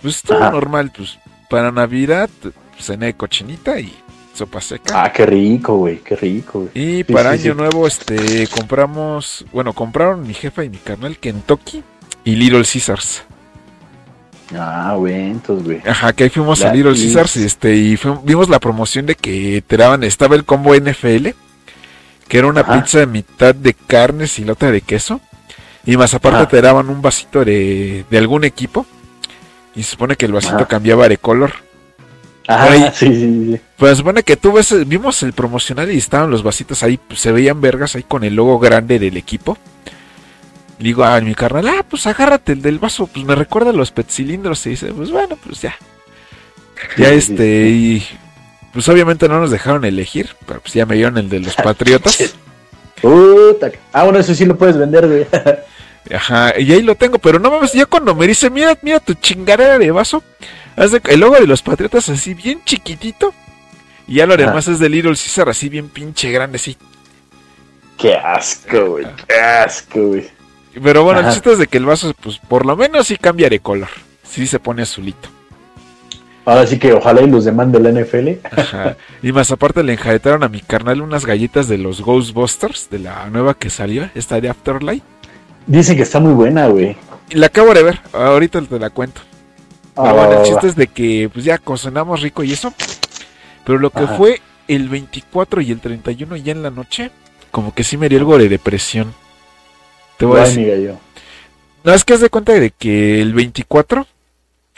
pues 0.00 0.22
todo 0.22 0.38
normal, 0.50 0.92
pues 0.96 1.18
para 1.50 1.72
Navidad 1.72 2.30
cené 2.78 3.14
cochinita 3.14 3.78
y 3.80 3.92
sopa 4.36 4.60
seca. 4.60 5.04
Ah, 5.04 5.12
qué 5.12 5.26
rico, 5.26 5.76
güey, 5.78 5.98
qué 5.98 6.14
rico, 6.16 6.60
güey. 6.60 6.70
Y 6.74 6.96
Sí, 7.04 7.12
para 7.12 7.36
sí, 7.36 7.42
Año 7.44 7.52
sí. 7.54 7.58
Nuevo, 7.58 7.86
este, 7.86 8.46
compramos, 8.48 9.44
bueno, 9.52 9.72
compraron 9.72 10.26
mi 10.26 10.34
jefa 10.34 10.62
y 10.64 10.68
mi 10.70 10.76
carnal 10.78 11.16
Kentucky 11.18 11.82
y 12.24 12.36
Little 12.36 12.64
Caesars. 12.64 13.22
Ah, 14.54 14.96
entonces, 15.06 15.64
güey. 15.64 15.82
Ajá, 15.86 16.12
que 16.12 16.24
ahí 16.24 16.30
fuimos 16.30 16.62
a 16.62 16.72
Little 16.72 16.92
y- 16.96 17.02
Caesars 17.12 17.36
y 17.36 17.44
este, 17.44 17.74
y 17.74 17.98
vimos 18.22 18.48
la 18.48 18.60
promoción 18.60 19.06
de 19.06 19.16
que 19.16 19.62
te 19.66 19.76
daban, 19.76 20.04
estaba 20.04 20.36
el 20.36 20.44
combo 20.44 20.74
NFL, 20.74 21.30
que 22.28 22.38
era 22.38 22.46
una 22.46 22.60
Ajá. 22.60 22.80
pizza 22.80 22.98
de 23.00 23.06
mitad 23.06 23.54
de 23.54 23.74
carnes 23.74 24.38
y 24.38 24.44
la 24.44 24.52
otra 24.52 24.70
de 24.70 24.82
queso. 24.82 25.20
Y 25.84 25.96
más 25.96 26.14
aparte 26.14 26.38
Ajá. 26.38 26.48
te 26.48 26.60
daban 26.62 26.88
un 26.90 27.00
vasito 27.00 27.44
de, 27.44 28.04
de 28.10 28.18
algún 28.18 28.44
equipo. 28.44 28.86
Y 29.74 29.82
se 29.82 29.90
supone 29.92 30.16
que 30.16 30.26
el 30.26 30.32
vasito 30.32 30.56
Ajá. 30.56 30.66
cambiaba 30.66 31.08
de 31.08 31.18
color. 31.18 31.52
Ah, 32.48 32.64
Ahí- 32.70 32.90
sí, 32.94 33.06
sí, 33.08 33.50
sí. 33.52 33.60
Pues 33.76 33.98
supone 33.98 34.22
que 34.22 34.36
tú 34.36 34.52
ves, 34.52 34.74
vimos 34.88 35.22
el 35.22 35.32
promocional 35.32 35.90
y 35.90 35.98
estaban 35.98 36.30
los 36.30 36.42
vasitos 36.42 36.82
ahí, 36.82 36.96
pues, 36.96 37.20
se 37.20 37.32
veían 37.32 37.60
vergas 37.60 37.96
ahí 37.96 38.02
con 38.04 38.22
el 38.24 38.34
logo 38.34 38.58
grande 38.58 38.98
del 38.98 39.16
equipo. 39.16 39.58
Digo 40.78 41.04
a 41.04 41.20
mi 41.20 41.34
carnal, 41.34 41.68
ah, 41.68 41.84
pues 41.88 42.06
agárrate 42.06 42.52
el 42.52 42.62
del 42.62 42.78
vaso, 42.78 43.06
pues 43.06 43.24
me 43.24 43.34
recuerda 43.34 43.70
a 43.70 43.72
los 43.72 43.90
petcilindros. 43.92 44.64
Y 44.66 44.70
dice, 44.70 44.92
pues 44.92 45.10
bueno, 45.10 45.36
pues 45.42 45.62
ya. 45.62 45.74
Ya 46.98 47.08
este, 47.10 47.68
y 47.70 48.06
pues 48.72 48.86
obviamente 48.90 49.26
no 49.28 49.40
nos 49.40 49.50
dejaron 49.50 49.84
elegir, 49.86 50.28
pero 50.46 50.60
pues 50.60 50.74
ya 50.74 50.84
me 50.84 50.94
dieron 50.96 51.16
el 51.16 51.28
de 51.30 51.40
los 51.40 51.54
patriotas. 51.64 52.34
Puta. 53.00 53.70
Ah, 53.92 54.04
bueno, 54.04 54.18
eso 54.18 54.34
sí 54.34 54.44
lo 54.44 54.56
puedes 54.56 54.76
vender, 54.76 55.06
güey. 55.06 55.26
Ajá, 56.14 56.52
y 56.58 56.70
ahí 56.72 56.82
lo 56.82 56.94
tengo, 56.94 57.18
pero 57.18 57.38
no 57.40 57.50
mames, 57.50 57.72
ya 57.72 57.86
cuando 57.86 58.14
me 58.14 58.26
dice, 58.28 58.48
mira, 58.50 58.76
mira 58.82 59.00
tu 59.00 59.14
chingadera 59.14 59.76
de 59.78 59.90
vaso, 59.90 60.22
el 60.76 61.20
logo 61.20 61.36
de 61.36 61.46
los 61.46 61.62
patriotas 61.62 62.08
así 62.08 62.34
bien 62.34 62.60
chiquitito. 62.64 63.32
Y 64.06 64.16
ya 64.16 64.26
lo 64.26 64.34
Ajá. 64.34 64.44
demás 64.46 64.68
es 64.68 64.78
de 64.78 64.88
Little 64.88 65.10
Caesar 65.12 65.48
así 65.48 65.68
bien 65.68 65.88
pinche 65.88 66.30
grande, 66.30 66.58
sí. 66.58 66.76
Qué 67.98 68.14
asco, 68.14 68.90
güey. 68.90 69.06
Qué 69.26 69.34
asco, 69.34 70.00
güey. 70.08 70.28
Pero 70.82 71.04
bueno, 71.04 71.20
el 71.20 71.32
chiste 71.32 71.52
es 71.52 71.58
de 71.58 71.66
que 71.66 71.78
el 71.78 71.86
vaso, 71.86 72.12
pues 72.20 72.38
por 72.38 72.66
lo 72.66 72.76
menos 72.76 73.06
sí 73.06 73.16
cambia 73.16 73.48
de 73.48 73.60
color. 73.60 73.88
Sí 74.22 74.46
se 74.46 74.58
pone 74.58 74.82
azulito. 74.82 75.28
Ahora 76.44 76.66
sí 76.66 76.78
que 76.78 76.92
ojalá 76.92 77.22
y 77.22 77.28
los 77.28 77.44
demande 77.44 77.80
la 77.80 77.90
NFL. 77.90 78.46
Ajá. 78.56 78.96
y 79.22 79.32
más 79.32 79.50
aparte 79.50 79.82
le 79.82 79.94
enjaretaron 79.94 80.44
a 80.44 80.48
mi 80.48 80.60
carnal 80.60 81.00
unas 81.00 81.24
galletas 81.26 81.66
de 81.66 81.78
los 81.78 82.02
Ghostbusters, 82.02 82.88
de 82.90 83.00
la 83.00 83.28
nueva 83.30 83.54
que 83.54 83.70
salió, 83.70 84.08
esta 84.14 84.40
de 84.40 84.50
Afterlife. 84.50 85.04
Dicen 85.66 85.96
que 85.96 86.02
está 86.02 86.20
muy 86.20 86.34
buena, 86.34 86.68
güey. 86.68 86.96
La 87.30 87.46
acabo 87.46 87.74
de 87.74 87.82
ver, 87.82 88.00
ahorita 88.12 88.60
te 88.62 88.78
la 88.78 88.90
cuento. 88.90 89.22
Pero 89.96 90.08
Ah, 90.08 90.12
bueno, 90.12 90.40
el 90.42 90.46
chiste 90.46 90.66
es 90.68 90.76
de 90.76 90.86
que 90.88 91.30
pues 91.32 91.44
ya 91.44 91.58
cocinamos 91.58 92.20
rico 92.20 92.44
y 92.44 92.52
eso. 92.52 92.72
Pero 93.64 93.78
lo 93.78 93.90
que 93.90 94.04
Ajá. 94.04 94.16
fue 94.16 94.40
el 94.68 94.88
24 94.88 95.60
y 95.62 95.72
el 95.72 95.80
31 95.80 96.36
ya 96.36 96.52
en 96.52 96.62
la 96.62 96.70
noche, 96.70 97.10
como 97.50 97.74
que 97.74 97.82
sí 97.82 97.96
me 97.96 98.08
dio 98.08 98.18
algo 98.18 98.36
de 98.38 98.48
depresión. 98.48 99.14
Te 100.18 100.26
voy 100.26 100.40
a 100.40 100.44
decir. 100.44 100.68
gallo. 100.68 100.96
No, 101.82 101.92
es 101.94 102.04
que 102.04 102.14
haz 102.14 102.20
de 102.20 102.30
cuenta 102.30 102.52
de 102.52 102.70
que 102.70 103.20
el 103.22 103.32
24, 103.32 104.06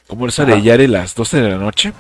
como 0.07 0.27
esa 0.29 0.45
de 0.45 0.63
ya 0.63 0.77
de 0.77 0.89
las 0.89 1.15
12 1.15 1.41
de 1.41 1.49
la 1.51 1.57
noche, 1.57 1.93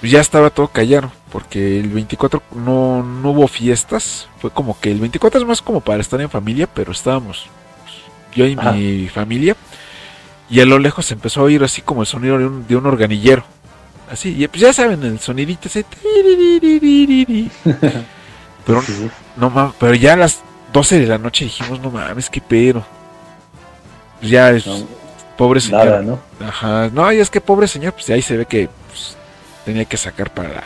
pues 0.00 0.12
ya 0.12 0.20
estaba 0.20 0.50
todo 0.50 0.68
callado. 0.68 1.10
Porque 1.32 1.78
el 1.80 1.88
24 1.88 2.42
no, 2.54 3.02
no 3.02 3.30
hubo 3.32 3.48
fiestas. 3.48 4.28
Fue 4.40 4.50
como 4.50 4.78
que 4.80 4.90
el 4.90 4.98
24 5.00 5.40
es 5.40 5.46
más 5.46 5.60
como 5.60 5.80
para 5.80 6.00
estar 6.00 6.20
en 6.20 6.30
familia, 6.30 6.66
pero 6.72 6.92
estábamos 6.92 7.46
pues, 7.84 7.96
yo 8.36 8.46
y 8.46 8.54
Ajá. 8.58 8.72
mi 8.72 9.08
familia. 9.08 9.56
Y 10.50 10.60
a 10.60 10.66
lo 10.66 10.78
lejos 10.78 11.06
se 11.06 11.14
empezó 11.14 11.40
a 11.40 11.44
oír 11.44 11.62
así 11.62 11.82
como 11.82 12.02
el 12.02 12.06
sonido 12.06 12.38
de 12.38 12.46
un, 12.46 12.66
de 12.66 12.76
un 12.76 12.86
organillero. 12.86 13.44
Así, 14.10 14.34
y 14.42 14.48
pues 14.48 14.62
ya 14.62 14.72
saben, 14.72 15.02
el 15.04 15.18
sonidito 15.18 15.68
ese. 15.68 15.84
Pero 18.66 18.82
Sí, 18.82 19.08
no 19.36 19.50
mames, 19.50 19.74
pero 19.78 19.94
ya 19.94 20.12
a 20.12 20.16
las 20.16 20.40
12 20.72 21.00
de 21.00 21.06
la 21.06 21.18
noche 21.18 21.44
dijimos, 21.44 21.80
no 21.80 21.90
mames, 21.90 22.28
qué 22.28 22.40
pero. 22.46 22.84
Pues 24.20 24.30
ya 24.30 24.50
es 24.50 24.66
No, 24.66 24.76
pobre 25.36 25.60
señor. 25.60 25.86
nada, 25.86 26.02
¿no? 26.02 26.18
Ajá, 26.44 26.90
no, 26.92 27.10
y 27.12 27.18
es 27.18 27.30
que 27.30 27.40
pobre 27.40 27.66
señor, 27.68 27.94
pues 27.94 28.10
ahí 28.10 28.20
se 28.22 28.36
ve 28.36 28.44
que 28.46 28.68
pues, 28.88 29.16
tenía 29.64 29.84
que 29.86 29.96
sacar 29.96 30.30
para, 30.30 30.62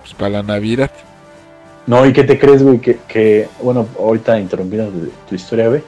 pues, 0.00 0.14
para 0.14 0.30
la 0.30 0.42
Navidad. 0.42 0.90
No, 1.86 2.06
¿y 2.06 2.12
qué 2.12 2.22
te 2.24 2.38
crees, 2.38 2.62
güey? 2.62 2.78
Que, 2.78 3.00
que, 3.08 3.48
bueno, 3.60 3.86
ahorita 3.98 4.38
interrumpiendo 4.38 4.90
tu, 4.90 5.12
tu 5.28 5.34
historia, 5.34 5.68
güey. 5.68 5.82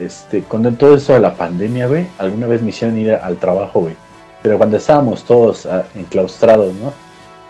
Este, 0.00 0.42
con 0.44 0.62
todo 0.76 0.94
esto 0.94 1.12
de 1.12 1.20
la 1.20 1.34
pandemia, 1.34 1.86
güey, 1.86 2.06
alguna 2.16 2.46
vez 2.46 2.62
me 2.62 2.70
hicieron 2.70 2.96
ir 2.96 3.12
al 3.12 3.36
trabajo, 3.36 3.80
güey. 3.80 3.94
Pero 4.42 4.56
cuando 4.56 4.78
estábamos 4.78 5.24
todos 5.24 5.66
ah, 5.66 5.84
enclaustrados, 5.94 6.72
¿no? 6.74 6.92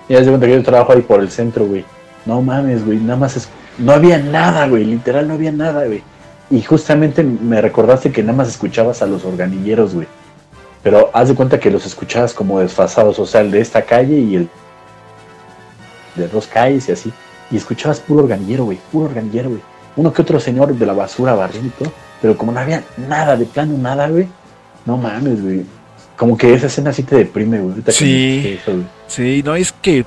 Y 0.08 0.14
ya 0.14 0.24
se 0.24 0.28
cuenta 0.28 0.46
que 0.46 0.54
yo 0.54 0.62
trabajo 0.64 0.92
ahí 0.92 1.02
por 1.02 1.20
el 1.20 1.30
centro, 1.30 1.64
güey. 1.66 1.84
No 2.26 2.42
mames, 2.42 2.84
güey, 2.84 2.98
nada 2.98 3.20
más 3.20 3.36
es... 3.36 3.48
No 3.78 3.92
había 3.92 4.18
nada, 4.18 4.66
güey, 4.66 4.84
literal 4.84 5.28
no 5.28 5.34
había 5.34 5.52
nada, 5.52 5.86
güey. 5.86 6.02
Y 6.50 6.60
justamente 6.62 7.22
me 7.22 7.60
recordaste 7.60 8.10
que 8.10 8.22
nada 8.24 8.38
más 8.38 8.48
escuchabas 8.48 9.00
a 9.00 9.06
los 9.06 9.24
organilleros, 9.24 9.94
güey. 9.94 10.08
Pero 10.82 11.10
haz 11.12 11.28
de 11.28 11.36
cuenta 11.36 11.60
que 11.60 11.70
los 11.70 11.86
escuchabas 11.86 12.34
como 12.34 12.58
desfasados, 12.58 13.20
o 13.20 13.26
sea, 13.26 13.42
el 13.42 13.52
de 13.52 13.60
esta 13.60 13.82
calle 13.82 14.18
y 14.18 14.34
el 14.34 14.48
de 16.16 16.26
dos 16.26 16.48
calles 16.48 16.88
y 16.88 16.92
así. 16.92 17.12
Y 17.52 17.56
escuchabas 17.56 18.00
puro 18.00 18.24
organillero, 18.24 18.64
güey, 18.64 18.80
puro 18.90 19.04
organillero, 19.06 19.50
güey. 19.50 19.62
Uno 19.94 20.12
que 20.12 20.22
otro 20.22 20.40
señor 20.40 20.74
de 20.74 20.86
la 20.86 20.94
basura 20.94 21.34
barriendo. 21.34 21.92
Pero 22.20 22.36
como 22.36 22.52
no 22.52 22.60
había 22.60 22.84
nada, 22.96 23.36
de 23.36 23.46
plano 23.46 23.76
nada, 23.78 24.08
güey. 24.08 24.28
No 24.86 24.96
mames, 24.96 25.42
güey. 25.42 25.64
Como 26.16 26.36
que 26.36 26.52
esa 26.52 26.66
escena 26.66 26.92
sí 26.92 27.02
te 27.02 27.16
deprime, 27.16 27.60
güey. 27.60 27.82
que 27.82 27.92
Sí. 27.92 28.58
eso, 28.60 28.72
güey. 28.72 28.84
Sí, 29.06 29.42
no, 29.44 29.54
es 29.54 29.72
que. 29.72 30.04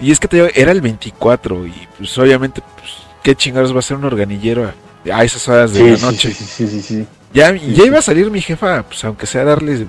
Y 0.00 0.10
es 0.10 0.20
que 0.20 0.28
te 0.28 0.36
digo, 0.36 0.48
era 0.54 0.72
el 0.72 0.80
24 0.80 1.66
y 1.66 1.72
pues 1.96 2.16
obviamente, 2.18 2.60
pues, 2.78 2.90
qué 3.22 3.34
chingados 3.34 3.74
va 3.74 3.78
a 3.78 3.82
ser 3.82 3.96
un 3.96 4.04
organillero 4.04 4.70
a, 5.10 5.16
a 5.16 5.24
esas 5.24 5.48
horas 5.48 5.72
de 5.72 5.96
Sí, 5.96 6.02
la 6.02 6.10
noche. 6.10 6.32
sí, 6.32 6.44
sí, 6.44 6.66
sí, 6.68 6.82
sí. 6.82 7.06
Ya, 7.32 7.54
ya 7.54 7.84
iba 7.84 7.98
a 7.98 8.02
salir 8.02 8.30
mi 8.30 8.40
jefa, 8.40 8.82
pues 8.82 9.02
aunque 9.04 9.26
sea 9.26 9.44
darle 9.44 9.86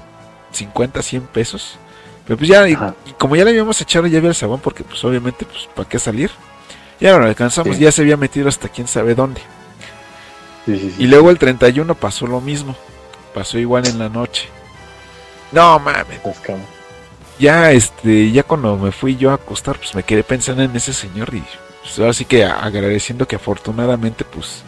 50, 0.52 1.02
100 1.02 1.22
pesos. 1.24 1.78
Pero 2.26 2.38
pues 2.38 2.50
ya, 2.50 2.68
y, 2.68 2.74
y 2.74 3.12
como 3.18 3.36
ya 3.36 3.44
le 3.46 3.52
habíamos 3.52 3.80
echado 3.82 4.06
ya 4.08 4.18
había 4.18 4.30
el 4.30 4.36
sabón, 4.36 4.60
porque 4.60 4.84
pues 4.84 5.04
obviamente, 5.04 5.46
pues, 5.46 5.68
¿para 5.76 5.88
qué 5.88 5.98
salir? 6.00 6.30
Ya 7.00 7.12
no 7.14 7.20
lo 7.20 7.26
alcanzamos, 7.26 7.78
ya 7.80 7.92
se 7.92 8.02
había 8.02 8.18
metido 8.18 8.48
hasta 8.50 8.70
quién 8.70 8.88
sabe 8.88 9.14
dónde. 9.16 9.42
Sí, 10.68 10.78
sí, 10.80 10.92
sí. 10.92 11.04
Y 11.04 11.08
luego 11.08 11.32
el 11.32 11.40
31 11.40 11.96
pasó 11.96 12.28
lo 12.28 12.42
mismo. 12.42 12.76
Pasó 13.34 13.58
igual 13.58 13.88
en 13.88 14.00
la 14.00 14.10
noche. 14.10 14.50
No 15.52 15.80
mames. 15.80 16.20
Ya 17.40 17.72
este, 17.72 18.32
ya 18.32 18.44
cuando 18.44 18.78
me 18.78 18.92
fui 18.92 19.16
yo 19.16 19.32
a 19.32 19.36
acostar, 19.36 19.78
pues 19.78 19.96
me 19.96 20.04
quedé 20.04 20.24
pensando 20.24 20.64
en 20.64 20.76
ese 20.76 20.94
señor 20.94 21.34
y 21.34 21.44
pues, 21.84 22.00
ahora 22.00 22.14
sí 22.14 22.26
que 22.26 22.44
agradeciendo 22.46 23.28
que 23.28 23.36
afortunadamente 23.36 24.26
pues 24.26 24.64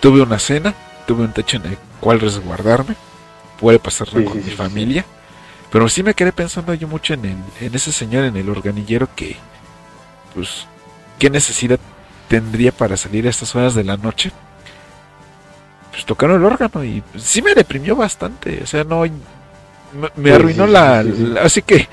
tuve 0.00 0.20
una 0.22 0.38
cena, 0.38 0.74
tuve 1.06 1.24
un 1.24 1.32
techo 1.32 1.58
en 1.58 1.66
el 1.66 1.78
cual 2.00 2.20
resguardarme, 2.20 2.96
pude 3.60 3.78
pasarla 3.78 4.20
con 4.24 4.36
mi 4.44 4.50
familia. 4.50 5.04
Pero 5.70 5.88
sí 5.88 6.02
me 6.02 6.14
quedé 6.14 6.32
pensando 6.32 6.74
yo 6.74 6.88
mucho 6.88 7.14
en, 7.14 7.24
el- 7.26 7.44
en 7.66 7.74
ese 7.74 7.92
señor, 7.92 8.24
en 8.24 8.36
el 8.36 8.48
organillero 8.50 9.08
que, 9.14 9.36
pues, 10.34 10.66
¿qué 11.18 11.30
necesidad 11.30 11.78
tendría 12.28 12.72
para 12.72 12.96
salir 12.96 13.26
a 13.26 13.30
estas 13.30 13.54
horas 13.56 13.74
de 13.74 13.84
la 13.84 13.96
noche? 13.96 14.32
Pues 15.98 16.06
tocar 16.06 16.30
el 16.30 16.44
órgano 16.44 16.84
y 16.84 17.00
pues, 17.00 17.24
sí 17.24 17.42
me 17.42 17.54
deprimió 17.56 17.96
bastante, 17.96 18.60
o 18.62 18.66
sea, 18.68 18.84
no... 18.84 19.02
Me, 20.14 20.30
arruinó 20.30 20.66
sí, 20.66 20.72
la, 20.72 21.02
sí, 21.02 21.10
sí, 21.10 21.16
sí. 21.16 21.26
la- 21.26 21.40
Así 21.42 21.62
que 21.62 21.88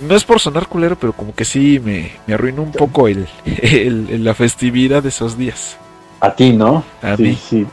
no 0.00 0.14
es 0.16 0.24
por 0.24 0.40
sonar 0.40 0.66
culero, 0.66 0.96
pero 0.98 1.12
como 1.12 1.34
que 1.34 1.44
sí 1.44 1.78
me, 1.78 2.10
me 2.26 2.32
arruinó 2.32 2.62
un 2.62 2.72
poco 2.72 3.06
el, 3.06 3.28
el- 3.44 4.08
el- 4.08 4.24
la 4.24 4.32
festividad 4.32 5.02
de 5.02 5.10
esos 5.10 5.36
días. 5.36 5.76
A 6.20 6.34
ti, 6.34 6.54
¿no? 6.54 6.82
A 7.02 7.16
sí, 7.18 7.22
mí. 7.22 7.38
sí. 7.50 7.66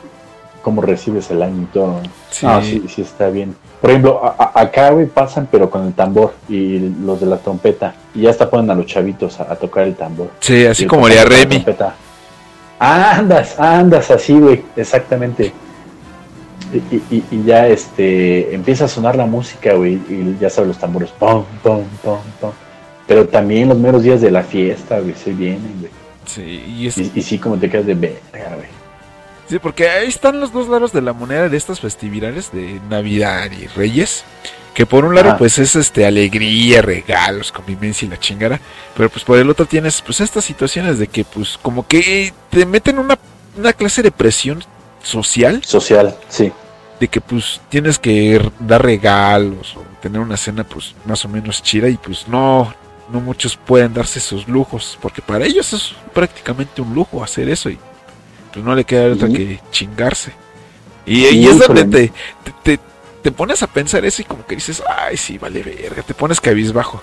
Cómo 0.62 0.82
recibes 0.82 1.32
el 1.32 1.42
año 1.42 1.62
y 1.62 1.66
todo. 1.68 2.02
Sí. 2.32 2.46
Ah, 2.46 2.60
sí, 2.62 2.84
sí 2.94 3.02
está 3.02 3.30
bien. 3.30 3.56
Por 3.80 3.90
ejemplo, 3.92 4.20
a- 4.26 4.36
a- 4.56 4.60
acá, 4.62 4.90
güey, 4.90 5.06
pasan, 5.06 5.48
pero 5.50 5.70
con 5.70 5.86
el 5.88 5.94
tambor 5.94 6.34
y 6.50 6.80
los 7.06 7.22
de 7.22 7.28
la 7.28 7.38
trompeta. 7.38 7.96
Y 8.14 8.24
ya 8.24 8.32
hasta 8.32 8.50
ponen 8.50 8.70
a 8.72 8.76
los 8.76 8.88
chavitos 8.88 9.40
a, 9.40 9.44
a 9.54 9.56
tocar 9.56 9.86
el 9.88 9.96
tambor. 9.96 10.32
Sí, 10.42 10.66
así 10.66 10.86
como 10.86 11.06
haría 11.06 11.24
Remy. 11.24 11.64
Andas, 12.80 13.60
andas 13.60 14.12
así, 14.12 14.34
güey, 14.34 14.64
exactamente. 14.76 15.54
Y, 16.74 17.24
y- 17.32 17.44
ya 17.46 17.68
este 17.68 18.54
empieza 18.54 18.86
a 18.86 18.88
sonar 18.88 19.16
la 19.16 19.26
música, 19.26 19.74
güey, 19.74 19.94
y 20.10 20.38
ya 20.40 20.50
sabes 20.50 20.68
los 20.70 20.78
tambores, 20.80 21.10
pom, 21.12 21.46
pom, 21.64 21.84
pom, 22.04 22.20
pom. 22.42 22.52
Pero 23.08 23.28
también 23.28 23.70
los 23.70 23.78
meros 23.78 24.04
días 24.04 24.20
de 24.22 24.32
la 24.32 24.44
fiesta, 24.44 25.00
güey, 25.00 25.14
se 25.16 25.32
vienen, 25.32 25.76
güey. 25.80 25.92
Sí, 26.26 26.42
y 26.78 26.88
es- 26.88 26.98
Y, 26.98 27.12
y 27.16 27.22
sí, 27.22 27.40
como 27.40 27.58
te 27.58 27.70
quedas 27.70 27.86
de 27.86 27.96
verga, 27.96 28.56
güey. 28.56 28.68
sí, 29.50 29.60
porque 29.60 29.88
ahí 29.90 30.08
están 30.10 30.40
los 30.42 30.52
dos 30.52 30.68
lados 30.68 30.92
de 30.92 31.02
la 31.02 31.14
moneda 31.14 31.48
de 31.48 31.56
estas 31.56 31.80
festividades 31.80 32.52
de 32.52 32.82
Navidad 32.90 33.50
y 33.52 33.68
Reyes. 33.68 34.24
Que 34.74 34.86
por 34.86 35.06
un 35.06 35.16
lado, 35.16 35.38
pues 35.40 35.58
es 35.58 35.76
este 35.76 36.06
alegría, 36.06 36.84
regalos, 36.84 37.52
convivencia 37.52 38.06
y 38.06 38.10
la 38.10 38.20
chingada. 38.20 38.60
Pero 38.96 39.10
pues 39.10 39.24
por 39.26 39.40
el 39.40 39.50
otro 39.50 39.66
tienes 39.66 40.04
pues 40.04 40.20
estas 40.22 40.46
situaciones 40.46 41.00
de 41.00 41.08
que 41.08 41.24
pues 41.24 41.58
como 41.60 41.88
que 41.88 42.32
te 42.52 42.64
meten 42.64 43.00
una, 43.00 43.18
una 43.58 43.74
clase 43.74 44.04
de 44.04 44.12
presión 44.12 44.64
social 45.08 45.62
Social, 45.64 46.16
sí. 46.30 46.52
de 47.00 47.08
que 47.08 47.22
pues 47.22 47.62
tienes 47.70 47.98
que 48.00 48.42
dar 48.60 48.84
regalos 48.84 49.76
o 49.78 49.84
tener 50.02 50.20
una 50.22 50.38
cena 50.38 50.64
pues 50.64 50.94
más 51.06 51.24
o 51.26 51.30
menos 51.30 51.62
chida 51.64 51.88
y 51.90 51.96
pues 51.98 52.28
no 52.28 52.74
no 53.12 53.22
muchos 53.22 53.56
pueden 53.56 53.94
darse 53.94 54.20
esos 54.20 54.48
lujos 54.48 54.98
porque 55.02 55.22
para 55.22 55.46
ellos 55.46 55.72
es 55.74 55.94
prácticamente 56.14 56.82
un 56.82 56.94
lujo 56.94 57.24
hacer 57.24 57.48
eso 57.50 57.70
y 57.70 57.78
pues 58.54 58.66
no 58.66 58.76
le 58.76 58.84
queda 58.84 59.14
otra 59.14 59.28
Sí. 59.28 59.34
que 59.34 59.60
chingarse 59.72 60.32
y, 61.06 61.24
Sí, 61.26 61.38
y 61.40 61.48
es 61.48 61.58
donde 61.60 61.86
te, 61.86 62.12
te, 62.44 62.52
te- 62.78 62.84
te 63.22 63.32
pones 63.32 63.64
a 63.64 63.68
pensar 63.68 64.04
eso 64.06 64.22
y 64.22 64.26
como 64.26 64.46
que 64.46 64.56
dices 64.56 64.84
ay 64.88 65.16
sí 65.18 65.38
vale 65.38 65.64
verga 65.64 66.02
te 66.04 66.14
pones 66.14 66.42
cabizbajo 66.42 67.02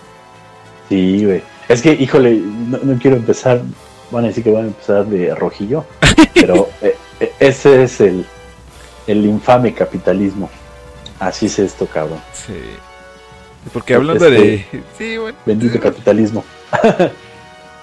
Sí, 0.88 1.24
güey. 1.24 1.42
Es 1.66 1.80
que, 1.80 1.92
híjole, 1.94 2.32
no, 2.34 2.76
no 2.82 2.98
quiero 2.98 3.16
empezar, 3.16 3.62
van 4.10 4.24
a 4.24 4.28
decir 4.28 4.44
que 4.44 4.50
van 4.52 4.64
a 4.64 4.66
empezar 4.66 5.06
de 5.06 5.34
rojillo, 5.34 5.86
pero 6.34 6.68
eh, 6.82 6.94
ese 7.38 7.82
es 7.82 8.00
el, 8.00 8.24
el 9.06 9.24
infame 9.24 9.74
capitalismo. 9.74 10.50
Así 11.18 11.46
es 11.46 11.58
esto, 11.58 11.86
cabrón. 11.86 12.20
sí 12.32 12.54
porque 13.72 13.94
hablando 13.94 14.28
de 14.28 14.64
sí 14.98 15.16
bueno 15.16 15.38
Bendito 15.46 15.80
capitalismo. 15.80 16.44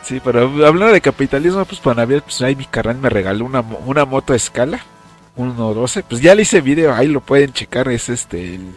Sí, 0.03 0.19
pero 0.23 0.41
hablando 0.65 0.87
de 0.87 0.99
capitalismo, 0.99 1.63
pues 1.63 1.79
para 1.79 1.97
Navidad, 1.97 2.23
pues 2.23 2.41
ahí 2.41 2.55
mi 2.55 2.65
carnal 2.65 2.97
me 2.97 3.07
regaló 3.07 3.45
una, 3.45 3.61
una 3.61 4.03
moto 4.03 4.33
a 4.33 4.35
escala, 4.35 4.79
1.12, 5.37 6.03
pues 6.09 6.19
ya 6.19 6.33
le 6.33 6.41
hice 6.41 6.59
video, 6.59 6.91
ahí 6.95 7.07
lo 7.07 7.21
pueden 7.21 7.53
checar, 7.53 7.87
es 7.87 8.09
este, 8.09 8.55
el, 8.55 8.71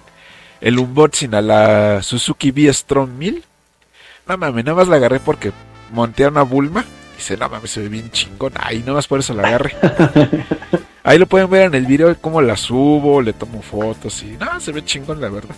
el 0.60 0.78
unboxing 0.78 1.34
a 1.34 1.40
la 1.40 2.02
Suzuki 2.02 2.50
V-Strong 2.50 3.12
1000. 3.12 3.42
No 4.28 4.36
mames, 4.36 4.66
nada 4.66 4.76
más 4.76 4.86
la 4.86 4.96
agarré 4.96 5.18
porque 5.18 5.50
monté 5.92 6.24
a 6.24 6.28
una 6.28 6.42
Bulma, 6.42 6.84
dice, 7.16 7.36
no 7.36 7.48
mames, 7.48 7.70
se 7.70 7.80
ve 7.80 7.88
bien 7.88 8.10
chingón, 8.10 8.52
ahí 8.56 8.80
nada 8.80 8.94
más 8.94 9.06
por 9.06 9.20
eso 9.20 9.34
la 9.34 9.48
agarré. 9.48 9.74
Ahí 11.06 11.18
lo 11.18 11.26
pueden 11.26 11.50
ver 11.50 11.66
en 11.66 11.74
el 11.74 11.84
video, 11.84 12.16
cómo 12.18 12.40
la 12.40 12.56
subo, 12.56 13.20
le 13.20 13.34
tomo 13.34 13.60
fotos 13.60 14.22
y 14.22 14.38
nada, 14.38 14.58
se 14.58 14.72
ve 14.72 14.82
chingón 14.82 15.20
la 15.20 15.28
verdad. 15.28 15.54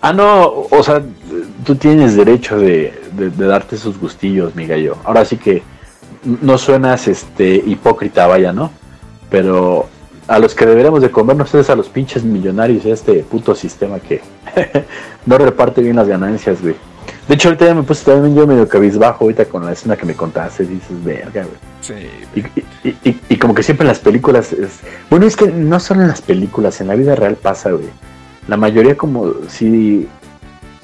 Ah, 0.00 0.12
no, 0.12 0.46
o 0.70 0.82
sea, 0.84 1.02
tú 1.64 1.74
tienes 1.74 2.14
derecho 2.14 2.56
de, 2.58 2.94
de- 3.16 3.30
de 3.30 3.46
darte 3.46 3.74
esos 3.74 3.98
gustillos, 3.98 4.54
mi 4.54 4.66
gallo. 4.66 4.96
Ahora 5.02 5.24
sí 5.24 5.38
que 5.38 5.62
no 6.40 6.56
suenas 6.56 7.08
este 7.08 7.56
hipócrita, 7.66 8.28
vaya, 8.28 8.52
¿no? 8.52 8.70
Pero 9.28 9.88
a 10.28 10.38
los 10.38 10.54
que 10.54 10.66
deberíamos 10.66 11.02
de 11.02 11.10
comernos 11.10 11.52
es 11.54 11.68
a 11.68 11.74
los 11.74 11.88
pinches 11.88 12.22
millonarios 12.22 12.84
de 12.84 12.92
este 12.92 13.14
puto 13.24 13.56
sistema 13.56 13.98
que 13.98 14.20
no 15.26 15.36
reparte 15.36 15.82
bien 15.82 15.96
las 15.96 16.06
ganancias, 16.06 16.62
güey. 16.62 16.76
De 17.28 17.34
hecho, 17.34 17.48
ahorita 17.48 17.66
ya 17.66 17.74
me 17.74 17.82
puse 17.82 18.04
también 18.04 18.34
yo 18.36 18.46
medio 18.46 18.68
cabizbajo 18.68 19.24
ahorita 19.24 19.46
con 19.46 19.64
la 19.64 19.72
escena 19.72 19.96
que 19.96 20.04
me 20.04 20.14
contaste, 20.14 20.64
dices, 20.66 21.02
verga, 21.02 21.44
güey. 21.44 21.56
Sí, 21.80 21.94
Y, 22.34 22.88
y- 22.88 22.96
y- 23.10 23.20
y 23.30 23.36
como 23.36 23.54
que 23.54 23.62
siempre 23.62 23.84
en 23.84 23.88
las 23.88 23.98
películas 23.98 24.52
es... 24.52 24.80
Bueno, 25.10 25.24
es 25.26 25.34
que 25.36 25.46
no 25.46 25.80
solo 25.80 26.02
en 26.02 26.08
las 26.08 26.20
películas, 26.20 26.80
en 26.82 26.88
la 26.88 26.94
vida 26.96 27.14
real 27.14 27.36
pasa, 27.36 27.70
güey. 27.70 27.86
La 28.48 28.56
mayoría 28.56 28.96
como 28.96 29.32
sí... 29.48 30.06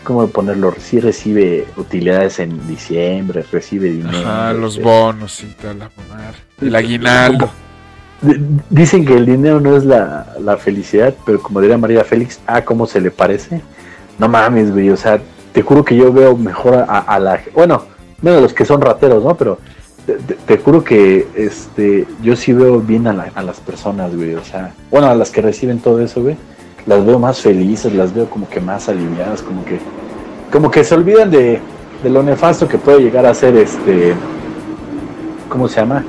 ¿Cómo 0.02 0.26
ponerlo? 0.28 0.74
Sí 0.78 0.98
recibe 0.98 1.66
utilidades 1.76 2.38
en 2.38 2.66
diciembre, 2.66 3.44
recibe 3.52 3.90
dinero. 3.90 4.18
ajá, 4.26 4.54
los 4.54 4.80
bonos 4.80 5.42
y 5.44 5.48
tal, 5.60 5.78
la 5.78 5.90
mamar. 5.94 6.34
El 6.58 6.74
aguinaldo. 6.74 7.50
Dicen 8.70 9.04
que 9.04 9.14
el 9.14 9.26
dinero 9.26 9.60
no 9.60 9.76
es 9.76 9.84
la, 9.84 10.34
la 10.40 10.56
felicidad, 10.56 11.14
pero 11.26 11.40
como 11.42 11.60
diría 11.60 11.76
María 11.78 12.02
Félix, 12.04 12.40
ah, 12.46 12.62
¿cómo 12.64 12.86
se 12.86 13.00
le 13.00 13.10
parece? 13.10 13.60
No 14.18 14.26
mames, 14.28 14.70
güey, 14.72 14.88
o 14.90 14.96
sea, 14.96 15.20
te 15.52 15.62
juro 15.62 15.84
que 15.84 15.96
yo 15.96 16.12
veo 16.12 16.36
mejor 16.36 16.84
a, 16.88 17.18
la... 17.18 17.40
Bueno, 17.54 17.84
menos 18.22 18.42
los 18.42 18.52
que 18.52 18.64
son 18.64 18.80
rateros, 18.80 19.24
¿no? 19.24 19.36
Pero 19.36 19.58
te, 20.46 20.58
juro 20.58 20.82
que 20.82 21.26
este 21.34 22.06
yo 22.22 22.34
sí 22.36 22.52
veo 22.52 22.80
bien 22.80 23.06
a, 23.06 23.12
la- 23.12 23.30
a 23.34 23.42
las 23.42 23.60
personas, 23.60 24.14
güey, 24.16 24.34
o 24.34 24.44
sea, 24.44 24.72
bueno, 24.90 25.08
a 25.08 25.14
las 25.14 25.30
que 25.30 25.40
reciben 25.40 25.78
todo 25.78 26.00
eso, 26.00 26.22
güey, 26.22 26.36
las 26.86 27.04
veo 27.04 27.18
más 27.18 27.40
felices, 27.40 27.92
las 27.94 28.14
veo 28.14 28.28
como 28.28 28.48
que 28.48 28.60
más 28.60 28.88
aliviadas, 28.88 29.42
como 29.42 29.64
que... 29.64 29.78
Como 30.50 30.70
que 30.70 30.82
se 30.82 30.94
olvidan 30.94 31.30
de, 31.30 31.60
lo 32.04 32.22
nefasto 32.22 32.66
que 32.66 32.78
puede 32.78 33.00
llegar 33.00 33.26
a 33.26 33.34
ser 33.34 33.56
este... 33.56 34.14
¿Cómo 35.48 35.68
se 35.68 35.80
llama? 35.80 36.04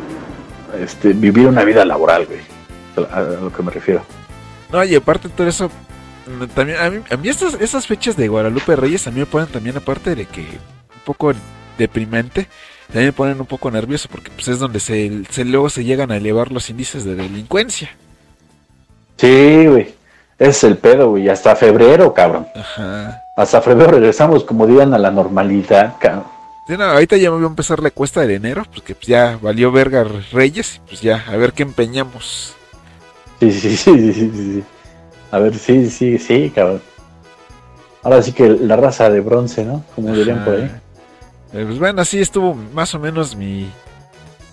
este, 0.79 1.13
vivir 1.13 1.47
una 1.47 1.63
vida 1.63 1.85
laboral, 1.85 2.25
güey. 2.25 2.39
A, 3.11 3.21
lo 3.21 3.51
que 3.51 3.63
me 3.63 3.71
refiero. 3.71 4.01
No, 4.71 4.83
y 4.83 4.95
aparte 4.95 5.29
todo 5.29 5.47
eso, 5.47 5.69
también 6.53 6.79
a 6.79 6.89
mí, 6.89 7.01
a 7.09 7.17
mí 7.17 7.29
estas, 7.29 7.55
esas 7.55 7.87
fechas 7.87 8.15
de 8.15 8.27
Guadalupe 8.27 8.75
Reyes 8.75 9.07
a 9.07 9.11
mí 9.11 9.19
me 9.19 9.25
ponen 9.25 9.49
también, 9.49 9.77
aparte 9.77 10.15
de 10.15 10.25
que 10.25 10.41
un 10.41 11.01
poco 11.05 11.33
deprimente, 11.77 12.47
también 12.87 13.07
me 13.07 13.13
ponen 13.13 13.39
un 13.39 13.47
poco 13.47 13.71
nervioso 13.71 14.09
porque 14.11 14.31
pues 14.31 14.47
es 14.47 14.59
donde 14.59 14.79
se, 14.79 15.23
se 15.29 15.45
luego 15.45 15.69
se 15.69 15.83
llegan 15.83 16.11
a 16.11 16.17
elevar 16.17 16.51
los 16.51 16.69
índices 16.69 17.03
de 17.05 17.15
delincuencia. 17.15 17.89
Sí, 19.17 19.65
güey. 19.67 19.93
Es 20.39 20.63
el 20.63 20.77
pedo, 20.77 21.11
güey. 21.11 21.29
Hasta 21.29 21.55
febrero, 21.55 22.13
cabrón. 22.13 22.47
Ajá. 22.55 23.21
Hasta 23.35 23.61
febrero 23.61 23.91
regresamos, 23.91 24.43
como 24.43 24.65
digan, 24.65 24.93
a 24.93 24.97
la 24.97 25.11
normalidad, 25.11 25.95
cabrón. 25.99 26.25
Sí, 26.67 26.75
no, 26.77 26.83
ahorita 26.83 27.17
ya 27.17 27.29
me 27.29 27.37
voy 27.37 27.45
a 27.45 27.49
empezar 27.49 27.79
la 27.81 27.91
cuesta 27.91 28.21
de 28.21 28.35
enero, 28.35 28.65
porque 28.73 28.95
pues 28.95 29.07
ya 29.07 29.37
valió 29.41 29.71
verga 29.71 30.03
Reyes, 30.31 30.81
pues 30.87 31.01
ya, 31.01 31.25
a 31.27 31.35
ver 31.35 31.53
qué 31.53 31.63
empeñamos. 31.63 32.55
Sí, 33.39 33.51
sí, 33.51 33.77
sí, 33.77 34.13
sí, 34.13 34.31
sí. 34.33 34.63
A 35.31 35.39
ver, 35.39 35.55
sí, 35.55 35.89
sí, 35.89 36.17
sí, 36.17 36.51
cabrón. 36.53 36.81
Ahora 38.03 38.21
sí 38.21 38.31
que 38.33 38.49
la 38.49 38.75
raza 38.75 39.09
de 39.09 39.19
bronce, 39.21 39.63
¿no? 39.63 39.83
Como 39.95 40.13
dirían 40.13 40.43
por 40.43 40.55
ahí. 40.55 40.63
Eh, 41.53 41.63
Pues 41.65 41.79
bueno, 41.79 42.01
así 42.01 42.19
estuvo 42.19 42.53
más 42.55 42.93
o 42.95 42.99
menos 42.99 43.35
mi 43.35 43.69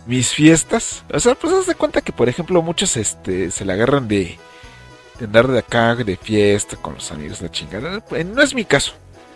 mis 0.07 0.31
fiestas. 0.33 1.05
O 1.13 1.21
sea, 1.21 1.35
pues 1.35 1.53
haz 1.53 1.67
de 1.67 1.75
cuenta 1.75 2.01
que 2.01 2.13
por 2.13 2.29
ejemplo 2.29 2.63
muchos 2.63 2.97
este 2.97 3.51
se 3.51 3.65
la 3.65 3.75
agarran 3.75 4.09
de, 4.09 4.37
de 5.19 5.25
andar 5.27 5.47
de 5.49 5.59
acá 5.59 5.95
de 5.97 6.17
fiesta 6.17 6.77
con 6.77 6.95
los 6.95 7.11
amigos 7.13 7.41
la 7.43 7.51
chingada. 7.51 8.03
Eh, 8.13 8.25
No 8.25 8.43
es 8.43 8.55
mi 8.55 8.65
caso. 8.65 8.93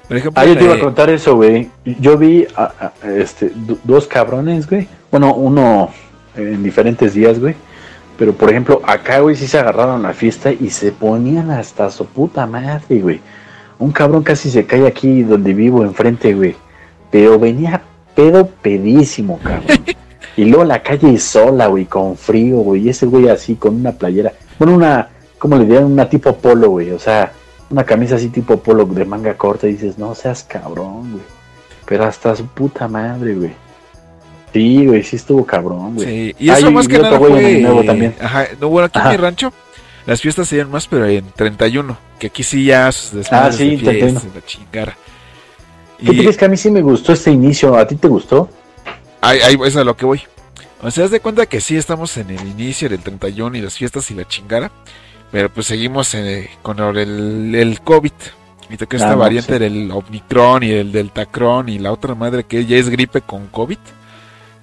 Por 0.09 0.17
ejemplo, 0.17 0.43
Ah, 0.43 0.47
yo 0.47 0.57
te 0.59 0.65
iba 0.65 0.75
a 0.75 0.77
eh, 0.77 0.81
contar 0.81 1.09
eso, 1.11 1.37
güey. 1.37 1.71
Yo 1.85 2.19
vi 2.19 2.47
a, 2.57 2.93
a- 3.03 3.09
este, 3.09 3.51
do- 3.55 3.79
dos 3.85 4.07
cabrones, 4.07 4.69
güey. 4.69 4.87
Bueno, 5.11 5.35
uno 5.35 5.91
en 6.37 6.63
diferentes 6.63 7.15
días, 7.15 7.39
güey. 7.39 7.55
Pero, 8.19 8.33
por 8.33 8.51
ejemplo, 8.51 8.81
acá, 8.85 9.21
güey, 9.21 9.37
sí 9.37 9.47
se 9.47 9.59
agarraron 9.59 10.03
la 10.03 10.13
fiesta 10.13 10.53
y 10.53 10.71
se 10.71 10.93
ponían 10.93 11.51
hasta 11.51 11.91
su 11.91 12.07
puta 12.07 12.47
madre, 12.47 13.01
güey. 13.01 13.21
Un 13.79 13.91
cabrón 13.91 14.23
casi 14.23 14.51
se 14.51 14.65
cae 14.65 14.87
aquí 14.87 15.23
donde 15.23 15.55
vivo, 15.55 15.83
enfrente, 15.83 16.35
güey. 16.35 16.55
Pero 17.11 17.39
venía 17.39 17.83
pedo 18.15 18.47
pedísimo, 18.47 19.39
cabrón. 19.43 19.85
Y 20.35 20.47
luego 20.47 20.65
la 20.65 20.83
calle 20.83 21.19
sola, 21.19 21.67
güey, 21.67 21.85
con 21.85 22.17
frío, 22.17 22.59
güey. 22.59 22.87
Y 22.87 22.89
ese 22.89 23.05
güey 23.05 23.29
así, 23.29 23.55
con 23.55 23.75
una 23.75 23.93
playera. 23.93 24.33
Bueno, 24.59 24.75
una, 24.75 25.11
¿cómo 25.39 25.57
le 25.57 25.65
dirían? 25.65 25.85
Una 25.85 26.09
tipo 26.09 26.35
polo, 26.35 26.71
güey. 26.71 26.91
O 26.93 26.99
sea, 26.99 27.33
una 27.69 27.85
camisa 27.85 28.17
así 28.17 28.31
tipo 28.31 28.57
polo 28.57 28.87
de 28.87 29.05
manga 29.05 29.35
corta. 29.37 29.69
Y 29.69 29.73
dices, 29.73 29.99
no 29.99 30.15
seas 30.15 30.43
cabrón, 30.43 31.13
güey. 31.13 31.25
Pero 31.85 32.05
hasta 32.05 32.35
su 32.35 32.47
puta 32.47 32.89
madre, 32.89 33.35
güey. 33.35 33.53
Sí, 34.53 34.87
güey, 34.87 35.03
sí 35.03 35.17
estuvo 35.17 35.45
cabrón, 35.47 35.95
güey. 35.95 36.07
sí, 36.07 36.37
y 36.39 36.51
eso 36.51 36.67
Ah, 36.67 36.71
y- 36.71 36.73
más 36.75 36.85
y 36.85 36.89
que 36.89 36.99
nada 36.99 37.19
fue 37.19 37.61
Nuevo 37.61 37.85
también. 37.85 38.15
Ajá, 38.21 38.47
no 38.61 38.69
bueno, 38.69 38.87
aquí 38.87 38.99
en 38.99 39.09
mi 39.11 39.17
rancho 39.17 39.53
las 40.07 40.21
fiestas 40.21 40.49
se 40.49 40.57
llaman 40.57 40.73
más 40.73 40.87
pero 40.89 41.07
en 41.07 41.25
31, 41.35 41.97
que 42.19 42.27
aquí 42.27 42.43
sí 42.43 42.65
ya 42.65 42.89
Ah, 42.89 42.93
sí, 42.93 43.07
de 43.09 43.23
fiestas, 43.25 43.83
31. 43.85 44.21
la 44.35 44.45
chingara. 44.45 44.97
¿Qué 45.99 46.07
crees 46.19 46.37
que 46.37 46.45
a 46.45 46.49
mí 46.49 46.57
sí 46.57 46.71
me 46.71 46.83
gustó 46.83 47.13
este 47.13 47.31
inicio? 47.31 47.77
¿A 47.77 47.87
ti 47.87 47.95
te 47.95 48.09
gustó? 48.09 48.49
Ahí, 49.21 49.39
ahí 49.41 49.57
es 49.65 49.77
a 49.77 49.85
lo 49.85 49.97
que 49.97 50.05
voy. 50.05 50.21
O 50.83 50.91
sea, 50.91 51.05
haz 51.05 51.13
de 51.13 51.21
cuenta 51.21 51.47
que 51.47 51.61
sí 51.61 51.77
estamos 51.77 52.17
en 52.17 52.31
el 52.31 52.41
inicio 52.47 52.89
del 52.89 52.99
31 52.99 53.57
y 53.57 53.61
las 53.61 53.75
fiestas 53.79 54.11
y 54.11 54.15
la 54.15 54.27
chingara. 54.27 54.73
Pero 55.31 55.49
pues 55.49 55.69
seguimos 55.69 56.13
eh, 56.15 56.51
con 56.61 56.81
el, 56.99 57.55
el 57.55 57.81
COVID. 57.83 58.11
Y 58.69 58.77
te 58.77 58.85
esta 58.91 59.11
Ah, 59.11 59.13
no, 59.13 59.19
variante 59.19 59.53
sí. 59.53 59.59
del 59.61 59.91
Omicron 59.93 60.63
y 60.65 60.73
el 60.73 60.91
Deltacron 60.91 61.69
y 61.69 61.79
la 61.79 61.93
otra 61.93 62.15
madre 62.17 62.43
que 62.45 62.67
ya 62.67 62.77
es 62.79 62.89
gripe 62.89 63.21
con 63.21 63.47
COVID. 63.47 63.79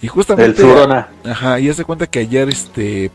Y 0.02 0.08
justamente... 0.08 0.62
El. 0.62 1.32
Ajá, 1.32 1.60
y 1.60 1.70
hace 1.70 1.84
cuenta 1.84 2.08
que 2.08 2.20
ayer 2.20 2.50
este 2.50 3.12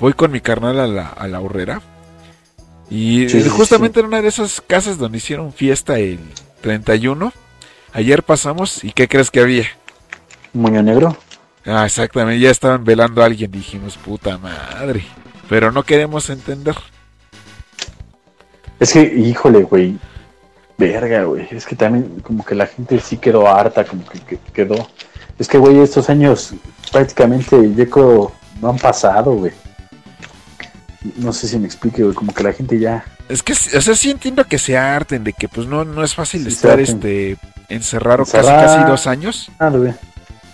voy 0.00 0.12
con 0.12 0.30
mi 0.30 0.40
carnal 0.40 0.78
a 0.80 0.86
la, 0.86 1.08
a 1.08 1.28
la 1.28 1.40
horrera. 1.40 1.80
Y 2.90 3.28
Sí, 3.28 3.42
sí, 3.42 3.48
justamente 3.48 4.00
en 4.00 4.06
una 4.06 4.22
de 4.22 4.28
esas 4.28 4.60
casas 4.60 4.98
donde 4.98 5.18
hicieron 5.18 5.52
fiesta 5.52 5.98
el 5.98 6.18
31, 6.62 7.32
ayer 7.92 8.22
pasamos 8.22 8.82
y 8.82 8.92
¿qué 8.92 9.08
crees 9.08 9.30
que 9.30 9.40
había? 9.40 9.66
Muño 10.54 10.82
negro. 10.82 11.16
Ah, 11.66 11.84
exactamente, 11.84 12.40
ya 12.40 12.50
estaban 12.50 12.82
velando 12.84 13.22
a 13.22 13.26
alguien, 13.26 13.50
dijimos, 13.50 13.96
puta 13.98 14.38
madre. 14.38 15.04
Pero 15.48 15.70
no 15.70 15.82
queremos 15.82 16.30
entender. 16.30 16.74
Es 18.80 18.92
que, 18.92 19.02
híjole, 19.02 19.62
güey. 19.64 19.98
Verga, 20.78 21.24
güey. 21.24 21.46
Es 21.50 21.66
que 21.66 21.74
también 21.74 22.20
como 22.20 22.44
que 22.44 22.54
la 22.54 22.66
gente 22.66 23.00
sí 23.00 23.16
quedó 23.18 23.48
harta, 23.48 23.84
como 23.84 24.06
que, 24.08 24.20
que- 24.20 24.38
quedó. 24.52 24.88
Es 25.38 25.46
que, 25.48 25.58
güey, 25.58 25.78
estos 25.78 26.08
años 26.10 26.52
prácticamente 26.90 27.56
yo 27.74 27.88
creo 27.90 28.32
no 28.60 28.70
han 28.70 28.78
pasado, 28.78 29.32
güey. 29.34 29.52
No 31.16 31.32
sé 31.32 31.46
si 31.46 31.58
me 31.58 31.66
explique, 31.66 32.02
güey. 32.02 32.14
Como 32.14 32.34
que 32.34 32.42
la 32.42 32.52
gente 32.52 32.78
ya... 32.78 33.04
Es 33.28 33.42
que, 33.42 33.52
o 33.52 33.80
sea, 33.80 33.94
sí 33.94 34.10
entiendo 34.10 34.44
que 34.44 34.58
se 34.58 34.76
harten 34.76 35.22
de 35.22 35.32
que 35.32 35.48
pues 35.48 35.66
no, 35.66 35.84
no 35.84 36.02
es 36.02 36.14
fácil 36.14 36.42
Sí, 36.42 36.48
estar 36.48 36.80
este 36.80 37.36
encerrado 37.68 38.24
casi, 38.24 38.38
Encerrar. 38.38 38.66
casi 38.78 38.90
dos 38.90 39.06
años. 39.06 39.50
Ah, 39.58 39.68
güey. 39.68 39.92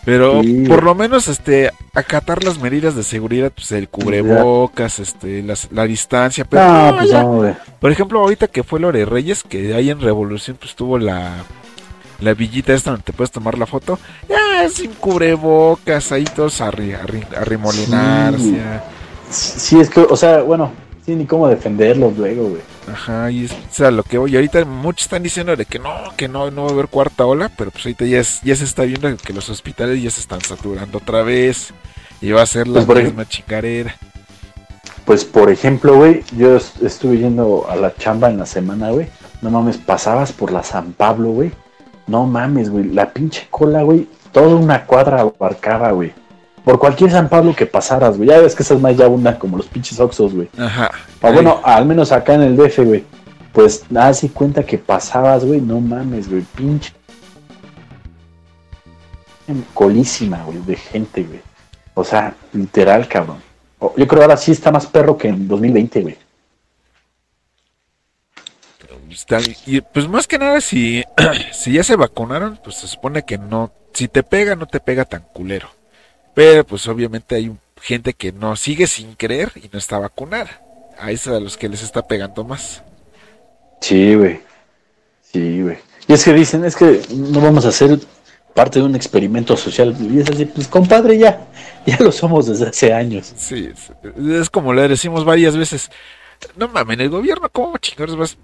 Pero 0.04 0.42
Sí. 0.42 0.64
por 0.68 0.82
lo 0.82 0.94
menos 0.94 1.28
este 1.28 1.70
acatar 1.94 2.44
las 2.44 2.58
medidas 2.58 2.94
de 2.94 3.04
seguridad, 3.04 3.50
pues 3.54 3.72
el 3.72 3.88
cubrebocas, 3.88 4.98
este 4.98 5.42
las- 5.42 5.68
la 5.72 5.84
distancia, 5.84 6.44
pero 6.44 6.62
No, 6.64 6.90
no, 6.90 6.96
pues 6.98 7.10
ya. 7.10 7.22
no, 7.22 7.32
güey. 7.36 7.54
Por 7.80 7.90
ejemplo, 7.90 8.20
ahorita 8.20 8.48
que 8.48 8.64
fue 8.64 8.80
lo 8.80 8.92
de 8.92 9.06
Reyes, 9.06 9.44
que 9.44 9.72
ahí 9.74 9.88
en 9.88 10.00
Revolución 10.02 10.58
pues 10.60 10.74
tuvo 10.74 10.98
la 10.98 11.32
la 12.20 12.34
villita 12.34 12.72
esta 12.72 12.90
donde 12.90 13.04
te 13.04 13.12
puedes 13.12 13.30
tomar 13.30 13.58
la 13.58 13.66
foto, 13.66 13.98
ya 14.28 14.68
sin 14.68 14.92
cubrebocas, 14.94 16.12
ahí 16.12 16.24
todos 16.24 16.60
a, 16.60 16.70
arri- 16.70 16.98
arri- 16.98 17.36
arremolinarse. 17.36 18.42
Sí. 18.42 18.60
Sí, 19.30 19.80
es 19.80 19.90
que, 19.90 20.00
o 20.00 20.16
sea, 20.16 20.42
bueno, 20.42 20.70
sí, 21.04 21.14
ni 21.16 21.26
cómo 21.26 21.48
defenderlos 21.48 22.16
luego, 22.16 22.50
güey. 22.50 22.62
Ajá, 22.92 23.30
y 23.30 23.46
es 23.46 23.52
o 23.52 23.56
sea, 23.70 23.90
lo 23.90 24.02
que 24.02 24.18
voy. 24.18 24.34
Ahorita 24.36 24.64
muchos 24.64 25.04
están 25.06 25.22
diciendo 25.22 25.56
de 25.56 25.64
que 25.64 25.78
no, 25.78 25.90
que 26.16 26.28
no, 26.28 26.50
no 26.50 26.64
va 26.64 26.68
a 26.70 26.72
haber 26.72 26.88
cuarta 26.88 27.24
ola, 27.26 27.50
pero 27.56 27.70
pues 27.70 27.84
ahorita 27.86 28.04
ya, 28.04 28.20
es- 28.20 28.40
ya 28.42 28.54
se 28.54 28.64
está 28.64 28.82
viendo 28.82 29.16
que 29.16 29.32
los 29.32 29.48
hospitales 29.48 30.02
ya 30.02 30.10
se 30.10 30.20
están 30.20 30.40
saturando 30.42 30.98
otra 30.98 31.22
vez 31.22 31.72
y 32.20 32.30
va 32.30 32.42
a 32.42 32.46
ser 32.46 32.68
la 32.68 32.84
Pues 32.84 33.04
misma 33.04 33.26
chingarera. 33.28 33.96
Pues, 35.04 35.24
por 35.24 35.50
ejemplo, 35.50 35.96
güey, 35.96 36.22
yo 36.36 36.56
est- 36.56 36.82
estuve 36.82 37.18
yendo 37.18 37.66
a 37.68 37.76
la 37.76 37.94
chamba 37.94 38.30
en 38.30 38.38
la 38.38 38.46
semana, 38.46 38.90
güey. 38.90 39.08
No 39.42 39.50
mames, 39.50 39.76
pasabas 39.78 40.32
por 40.32 40.50
la 40.52 40.62
San 40.62 40.92
Pablo, 40.92 41.30
güey. 41.30 41.50
No 42.06 42.26
mames, 42.26 42.70
güey. 42.70 42.84
La 42.84 43.12
pinche 43.12 43.46
cola, 43.50 43.82
güey. 43.82 44.08
Toda 44.32 44.56
una 44.56 44.84
cuadra 44.84 45.20
abarcaba, 45.20 45.90
güey. 45.92 46.12
Por 46.64 46.78
cualquier 46.78 47.10
San 47.10 47.28
Pablo 47.28 47.54
que 47.54 47.66
pasaras, 47.66 48.16
güey. 48.16 48.30
Ya 48.30 48.40
ves 48.40 48.54
que 48.54 48.62
esas 48.62 48.80
más 48.80 48.96
ya 48.96 49.06
una 49.08 49.38
como 49.38 49.56
los 49.56 49.66
pinches 49.66 50.00
Oxos, 50.00 50.34
güey. 50.34 50.48
Ajá. 50.58 50.90
O 51.20 51.32
bueno, 51.32 51.60
al 51.62 51.86
menos 51.86 52.10
acá 52.12 52.34
en 52.34 52.42
el 52.42 52.56
DF, 52.56 52.78
güey. 52.84 53.04
Pues 53.52 53.84
nada, 53.90 54.08
así 54.08 54.28
cuenta 54.28 54.64
que 54.64 54.78
pasabas, 54.78 55.44
güey. 55.44 55.60
No 55.60 55.80
mames, 55.80 56.28
güey. 56.28 56.42
Pinche. 56.56 56.92
Colísima, 59.74 60.42
güey, 60.44 60.58
de 60.58 60.76
gente, 60.76 61.22
güey. 61.22 61.40
O 61.94 62.02
sea, 62.02 62.34
literal, 62.52 63.06
cabrón. 63.06 63.36
Yo 63.96 64.08
creo 64.08 64.22
ahora 64.22 64.36
sí 64.36 64.52
está 64.52 64.72
más 64.72 64.86
perro 64.86 65.16
que 65.16 65.28
en 65.28 65.46
2020, 65.46 66.00
güey. 66.02 66.16
Y 69.66 69.80
pues 69.80 70.08
más 70.08 70.26
que 70.26 70.38
nada, 70.38 70.60
si, 70.60 71.04
si 71.52 71.72
ya 71.72 71.84
se 71.84 71.96
vacunaron, 71.96 72.58
pues 72.62 72.76
se 72.76 72.88
supone 72.88 73.24
que 73.24 73.38
no, 73.38 73.72
si 73.92 74.08
te 74.08 74.22
pega, 74.22 74.56
no 74.56 74.66
te 74.66 74.80
pega 74.80 75.04
tan 75.04 75.22
culero. 75.32 75.68
Pero 76.34 76.64
pues 76.66 76.86
obviamente 76.88 77.36
hay 77.36 77.52
gente 77.80 78.14
que 78.14 78.32
no 78.32 78.56
sigue 78.56 78.86
sin 78.86 79.14
creer 79.14 79.52
y 79.56 79.68
no 79.72 79.78
está 79.78 79.98
vacunada. 79.98 80.60
A 80.98 81.10
esos 81.10 81.34
a 81.34 81.40
los 81.40 81.56
que 81.56 81.68
les 81.68 81.82
está 81.82 82.06
pegando 82.06 82.44
más. 82.44 82.82
Sí, 83.80 84.14
güey. 84.14 84.40
Sí, 85.22 85.62
güey. 85.62 85.78
Y 86.06 86.12
es 86.12 86.24
que 86.24 86.32
dicen, 86.32 86.64
es 86.64 86.76
que 86.76 87.02
no 87.10 87.40
vamos 87.40 87.64
a 87.64 87.68
hacer 87.68 87.98
parte 88.54 88.78
de 88.78 88.84
un 88.84 88.94
experimento 88.94 89.56
social. 89.56 89.96
Y 90.00 90.20
es 90.20 90.30
así, 90.30 90.44
pues 90.46 90.68
compadre, 90.68 91.18
ya, 91.18 91.46
ya 91.86 91.98
lo 92.00 92.12
somos 92.12 92.46
desde 92.46 92.68
hace 92.68 92.92
años. 92.92 93.32
Sí, 93.36 93.70
es, 93.72 93.92
es 94.16 94.50
como 94.50 94.72
le 94.72 94.88
decimos 94.88 95.24
varias 95.24 95.56
veces. 95.56 95.90
No 96.56 96.68
mames, 96.68 96.98
el 96.98 97.10
gobierno, 97.10 97.48
¿cómo 97.50 97.78
chingados 97.78 98.16
vas, 98.16 98.36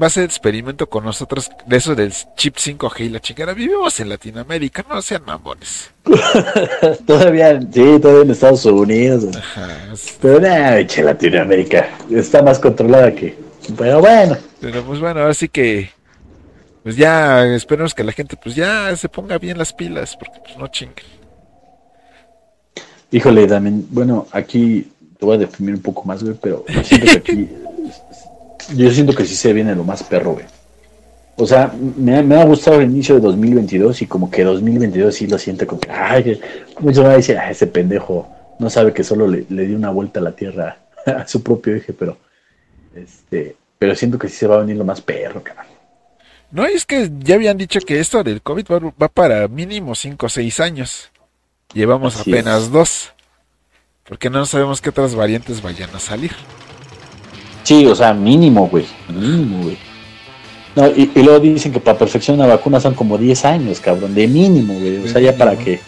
va 0.00 0.04
a 0.04 0.08
hacer 0.08 0.24
experimento 0.24 0.88
con 0.88 1.04
nosotros 1.04 1.50
de 1.66 1.76
eso 1.76 1.94
del 1.94 2.12
chip 2.36 2.56
5G 2.56 3.00
y 3.06 3.08
la 3.08 3.20
chingada? 3.20 3.54
Vivimos 3.54 3.98
en 4.00 4.08
Latinoamérica, 4.10 4.84
no 4.88 5.00
sean 5.02 5.22
mamones. 5.24 5.90
todavía, 7.06 7.60
sí, 7.60 7.98
todavía 8.00 8.22
en 8.22 8.30
Estados 8.30 8.64
Unidos. 8.66 9.24
güey. 9.24 9.36
Ajá, 9.36 9.92
es- 9.92 10.16
Pero 10.20 10.40
nada, 10.40 10.80
Latinoamérica 10.80 11.88
está 12.10 12.42
más 12.42 12.58
controlada 12.58 13.14
que. 13.14 13.36
Pero 13.76 14.00
bueno, 14.00 14.36
pero 14.60 14.82
pues 14.84 15.00
bueno, 15.00 15.20
ahora 15.20 15.34
sí 15.34 15.48
que. 15.48 15.90
Pues 16.82 16.94
ya 16.96 17.44
esperemos 17.46 17.94
que 17.94 18.04
la 18.04 18.12
gente 18.12 18.36
pues 18.36 18.54
ya 18.54 18.94
se 18.96 19.08
ponga 19.08 19.38
bien 19.38 19.58
las 19.58 19.72
pilas, 19.72 20.16
porque 20.16 20.38
pues 20.44 20.56
no 20.56 20.68
chinguen. 20.68 21.04
híjole, 23.10 23.46
también, 23.46 23.86
bueno, 23.90 24.26
aquí 24.30 24.92
te 25.18 25.24
voy 25.24 25.34
a 25.36 25.38
deprimir 25.38 25.74
un 25.74 25.82
poco 25.82 26.04
más, 26.04 26.22
güey, 26.22 26.36
pero 26.40 26.64
siento 26.84 27.06
que 27.06 27.18
aquí. 27.32 27.48
Yo 28.74 28.90
siento 28.90 29.14
que 29.14 29.24
sí 29.24 29.34
se 29.34 29.52
viene 29.52 29.74
lo 29.74 29.84
más 29.84 30.02
perro, 30.02 30.32
güey. 30.32 30.46
O 31.36 31.46
sea, 31.46 31.72
me, 31.96 32.16
ha- 32.16 32.22
me 32.22 32.40
ha 32.40 32.44
gustado 32.44 32.80
el 32.80 32.90
inicio 32.90 33.14
de 33.16 33.20
2022 33.20 34.02
y 34.02 34.06
como 34.06 34.30
que 34.30 34.42
2022 34.44 35.14
sí 35.14 35.26
lo 35.26 35.38
siento 35.38 35.66
como 35.66 35.80
que, 35.80 35.90
ay, 35.90 36.24
que 36.24 36.40
muchos 36.80 37.02
van 37.04 37.12
a 37.12 37.16
decir, 37.16 37.36
"Ah, 37.36 37.50
ese 37.50 37.66
pendejo 37.66 38.26
no 38.58 38.70
sabe 38.70 38.92
que 38.94 39.04
solo 39.04 39.28
le, 39.28 39.44
le 39.50 39.66
dio 39.66 39.76
una 39.76 39.90
vuelta 39.90 40.20
a 40.20 40.22
la 40.22 40.32
tierra 40.32 40.78
a 41.06 41.26
su 41.28 41.42
propio 41.42 41.74
eje, 41.76 41.92
pero 41.92 42.16
este, 42.94 43.56
pero 43.78 43.94
siento 43.94 44.18
que 44.18 44.28
sí 44.28 44.36
se 44.36 44.46
va 44.46 44.56
a 44.56 44.60
venir 44.60 44.76
lo 44.76 44.84
más 44.84 45.00
perro, 45.02 45.42
cabrón. 45.42 45.66
No, 46.50 46.64
es 46.64 46.86
que 46.86 47.10
ya 47.18 47.34
habían 47.34 47.58
dicho 47.58 47.80
que 47.80 48.00
esto 48.00 48.22
del 48.24 48.40
COVID 48.40 48.66
va, 48.72 48.92
va 49.02 49.08
para 49.08 49.46
mínimo 49.48 49.94
5 49.94 50.26
o 50.26 50.28
6 50.28 50.60
años. 50.60 51.10
Llevamos 51.74 52.16
Así 52.18 52.30
apenas 52.32 52.62
es. 52.62 52.70
dos. 52.70 53.12
Porque 54.08 54.30
no 54.30 54.46
sabemos 54.46 54.80
qué 54.80 54.90
otras 54.90 55.14
variantes 55.16 55.60
vayan 55.60 55.90
a 55.94 55.98
salir. 55.98 56.30
Sí, 57.66 57.84
o 57.86 57.94
sea, 57.96 58.12
mínimo, 58.14 58.68
güey, 58.68 58.86
mínimo, 59.08 59.64
güey. 59.64 59.76
No, 60.76 60.86
y, 60.88 61.10
y 61.14 61.22
luego 61.22 61.40
dicen 61.40 61.72
que 61.72 61.80
para 61.80 61.98
perfección 61.98 62.36
una 62.38 62.46
vacuna 62.46 62.78
son 62.78 62.94
como 62.94 63.18
10 63.18 63.44
años, 63.44 63.80
cabrón, 63.80 64.14
de 64.14 64.28
mínimo, 64.28 64.74
güey. 64.74 64.98
O 65.04 65.08
sea, 65.08 65.20
ya 65.20 65.34
para 65.36 65.56
que 65.58 65.80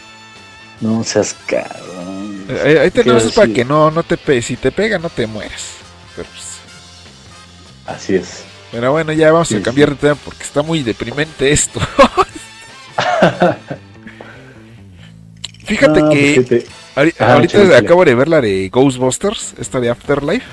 no 0.81 1.05
seas 1.05 1.37
cabrón. 1.47 2.45
Eh, 2.49 2.63
Ahí, 2.65 2.77
ahí 2.79 2.91
tenemos 2.91 3.25
es 3.25 3.33
para 3.33 3.53
que 3.53 3.65
no, 3.65 3.91
no 3.93 4.03
te 4.03 4.17
pegue. 4.17 4.43
Si 4.43 4.57
te 4.57 4.73
pega, 4.73 4.99
no 4.99 5.09
te 5.11 5.27
mueres. 5.29 5.75
Pero, 6.17 6.27
pues, 6.33 6.47
Así 7.87 8.15
es. 8.17 8.43
pero 8.73 8.91
bueno, 8.93 9.13
ya 9.13 9.31
vamos 9.31 9.49
Sí, 9.49 9.57
a 9.57 9.63
cambiar 9.63 9.91
de 9.91 9.97
tema 9.97 10.17
porque 10.25 10.43
está 10.43 10.63
muy 10.63 10.83
deprimente 10.83 11.53
esto. 11.53 11.79
Fíjate 15.65 16.01
No, 16.01 16.11
que 16.11 16.33
pues, 16.35 16.49
¿qué, 16.49 16.61
te, 16.61 16.67
ahori- 17.01 17.15
Ajá, 17.19 17.35
ahorita 17.35 17.77
acabo 17.79 18.05
de 18.05 18.15
ver 18.15 18.29
la 18.29 18.41
de 18.41 18.69
Ghostbusters, 18.73 19.55
esta 19.61 19.81
de 19.81 19.91
Afterlife. 19.91 20.47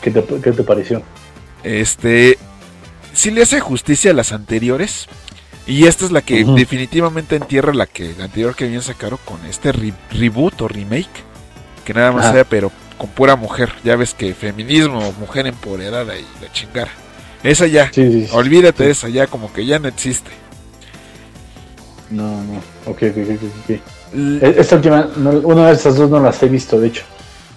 Qué 0.00 0.10
te- 0.10 0.40
qué 0.40 0.52
te 0.52 0.62
pareció? 0.62 1.02
Este, 1.62 2.38
sí 3.12 3.30
le 3.30 3.42
hace 3.42 3.60
justicia 3.60 4.10
a 4.10 4.14
las 4.14 4.32
anteriores. 4.32 5.06
Y 5.66 5.86
esta 5.86 6.04
es 6.04 6.10
la 6.10 6.22
que 6.22 6.44
definitivamente 6.44 7.36
entierra 7.36 7.72
la 7.72 7.86
que 7.86 8.14
la 8.18 8.24
anterior 8.24 8.56
que 8.56 8.64
habían 8.64 8.82
sacado 8.82 9.18
con 9.18 9.44
este 9.46 9.70
re- 9.72 9.92
reboot 10.10 10.60
o 10.62 10.68
remake. 10.68 11.08
Que 11.84 11.94
nada 11.94 12.10
más 12.12 12.32
sea, 12.32 12.44
pero 12.44 12.72
con 12.98 13.08
pura 13.10 13.36
mujer. 13.36 13.70
Ya 13.84 13.94
ves 13.94 14.12
que 14.14 14.34
feminismo, 14.34 15.12
mujer 15.20 15.46
empoderada 15.46 16.16
y 16.18 16.24
la 16.42 16.50
chingara. 16.52 16.90
Esa 17.44 17.66
ya, 17.66 17.90
Sí, 17.92 18.10
sí, 18.10 18.26
sí. 18.26 18.30
olvídate 18.32 18.84
de 18.84 18.90
esa, 18.90 19.08
ya 19.08 19.26
como 19.28 19.52
que 19.52 19.64
ya 19.64 19.78
no 19.78 19.88
existe. 19.88 20.30
No, 22.10 22.42
no. 22.42 22.56
Ok, 22.86 23.02
ok, 23.02 23.16
ok, 23.18 23.30
ok, 23.30 23.42
ok. 23.64 23.80
L- 24.14 24.40
E- 24.46 24.60
Esta 24.60 24.76
última, 24.76 25.08
no, 25.16 25.30
una 25.30 25.68
de 25.68 25.74
estas 25.74 25.96
dos 25.96 26.10
no 26.10 26.18
las 26.20 26.42
he 26.42 26.48
visto, 26.48 26.80
de 26.80 26.88
hecho. 26.88 27.04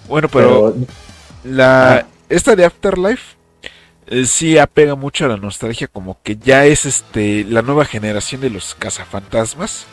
bueno, 0.08 0.28
pero, 0.28 0.72
Pero, 0.74 0.86
la 1.44 1.94
Ah. 1.96 2.06
Esta 2.34 2.56
de 2.56 2.64
Afterlife 2.64 3.36
eh, 4.06 4.26
sí 4.26 4.58
apega 4.58 4.94
mucho 4.94 5.24
a 5.24 5.28
la 5.28 5.36
nostalgia, 5.36 5.88
como 5.88 6.18
que 6.22 6.36
ya 6.36 6.66
es 6.66 6.84
este 6.84 7.44
la 7.44 7.62
nueva 7.62 7.84
generación 7.84 8.40
de 8.40 8.50
los 8.50 8.74
cazafantasmas. 8.74 9.86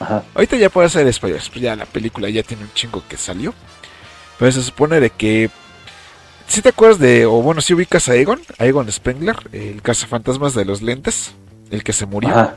ajá. 0.00 0.24
Ahorita 0.34 0.56
ya 0.56 0.70
puede 0.70 0.86
hacer 0.86 1.12
spoilers, 1.12 1.48
pues 1.48 1.60
ya 1.60 1.76
la 1.76 1.86
película 1.86 2.28
ya 2.28 2.42
tiene 2.42 2.64
un 2.64 2.72
chingo 2.72 3.02
que 3.08 3.16
salió. 3.16 3.54
Pero 4.38 4.52
se 4.52 4.62
supone 4.62 5.00
de 5.00 5.10
que. 5.10 5.50
Si 6.46 6.62
te 6.62 6.70
acuerdas 6.70 6.98
de. 6.98 7.26
O 7.26 7.42
bueno, 7.42 7.60
si 7.60 7.74
ubicas 7.74 8.08
a 8.08 8.14
Egon, 8.14 8.40
a 8.58 8.66
Egon 8.66 8.90
Spengler, 8.90 9.36
el 9.52 9.82
cazafantasmas 9.82 10.54
de 10.54 10.64
los 10.64 10.82
lentes, 10.82 11.34
el 11.70 11.84
que 11.84 11.92
se 11.92 12.06
murió. 12.06 12.30
Ajá. 12.30 12.56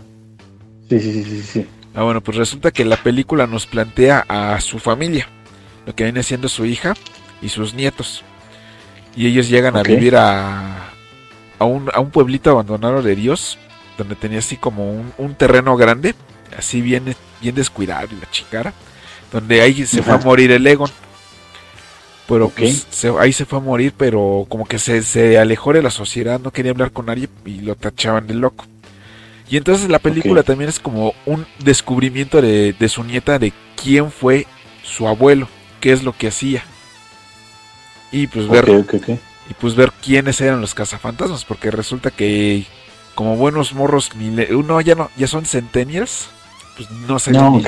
Sí, 0.89 1.00
sí, 1.00 1.13
sí, 1.13 1.24
sí, 1.24 1.43
sí. 1.43 1.67
Ah, 1.93 2.04
bueno, 2.04 2.21
pues 2.21 2.38
resulta 2.38 2.71
que 2.71 2.86
la 2.86 2.97
película 2.97 3.47
nos 3.47 3.67
plantea 3.67 4.26
a 4.30 4.60
su 4.62 4.80
familia, 4.80 5.28
lo 5.86 5.93
que 5.93 6.06
viene 6.06 6.24
siendo 6.24 6.47
su 6.47 6.65
hija 6.65 6.93
y 7.41 7.50
sus 7.50 7.74
nietos. 7.74 8.24
Y 9.15 9.28
ellos 9.28 9.50
llegan 9.50 9.76
a 9.76 9.84
vivir 9.84 10.15
a, 10.15 10.91
a, 11.60 11.65
un, 11.65 11.89
a 11.93 12.00
un 12.00 12.12
pueblito 12.12 12.52
abandonado 12.52 13.02
de 13.02 13.15
Dios, 13.15 13.58
donde 13.97 14.15
tenía 14.15 14.39
así 14.39 14.58
como 14.58 14.91
un, 14.91 15.13
un 15.17 15.36
terreno 15.36 15.76
grande, 15.76 16.15
así 16.58 16.82
bien 16.82 17.15
bien 17.41 17.56
descuidado 17.56 18.08
y 18.12 18.19
la 18.19 18.30
chingara. 18.32 18.74
Donde 19.32 19.62
ahí 19.62 19.86
se 19.86 20.04
fue 20.04 20.13
a 20.13 20.17
morir 20.17 20.52
el 20.52 20.65
Egon. 20.67 20.89
Pero 22.28 22.50
pues 22.50 22.88
ahí 23.19 23.34
se 23.34 23.45
fue 23.45 23.60
a 23.60 23.62
morir, 23.62 23.93
pero 23.97 24.45
como 24.47 24.65
que 24.65 24.80
se, 24.80 25.04
se, 25.04 25.38
alejó 25.38 25.74
de 25.74 25.82
la 25.82 25.89
sociedad, 25.89 26.39
no 26.39 26.52
quería 26.52 26.71
hablar 26.71 26.91
con 26.91 27.08
nadie 27.08 27.28
y 27.45 27.60
lo 27.62 27.76
tachaban 27.76 28.28
de 28.28 28.36
loco. 28.36 28.65
Y 29.50 29.58
entonces 29.58 29.89
la 29.89 30.00
película 30.00 30.43
también 30.43 30.69
es 30.69 30.80
como 30.80 31.13
un 31.26 31.45
descubrimiento 31.60 32.41
de, 32.41 32.71
de, 32.71 32.89
su 32.89 33.04
nieta 33.04 33.38
de 33.38 33.52
quién 33.76 34.12
fue 34.12 34.47
su 34.82 35.10
abuelo, 35.10 35.50
qué 35.82 35.91
es 35.91 36.04
lo 36.04 36.13
que 36.13 36.30
hacía. 36.30 36.63
Y 38.12 38.28
pues 38.28 38.47
ver 38.47 38.67
y 39.50 39.54
pues 39.54 39.76
ver 39.76 39.91
quiénes 40.02 40.39
eran 40.39 40.62
los 40.62 40.74
cazafantasmas, 40.74 41.45
porque 41.45 41.71
resulta 41.71 42.12
que 42.12 42.65
como 43.15 43.36
buenos 43.36 43.74
morros 43.74 44.10
uno 44.52 44.82
ya 44.82 44.95
no 44.95 45.10
ya 45.17 45.28
son 45.28 45.45
centenias, 45.45 46.30
pues 46.78 46.89
no 46.91 47.19
sabían 47.19 47.62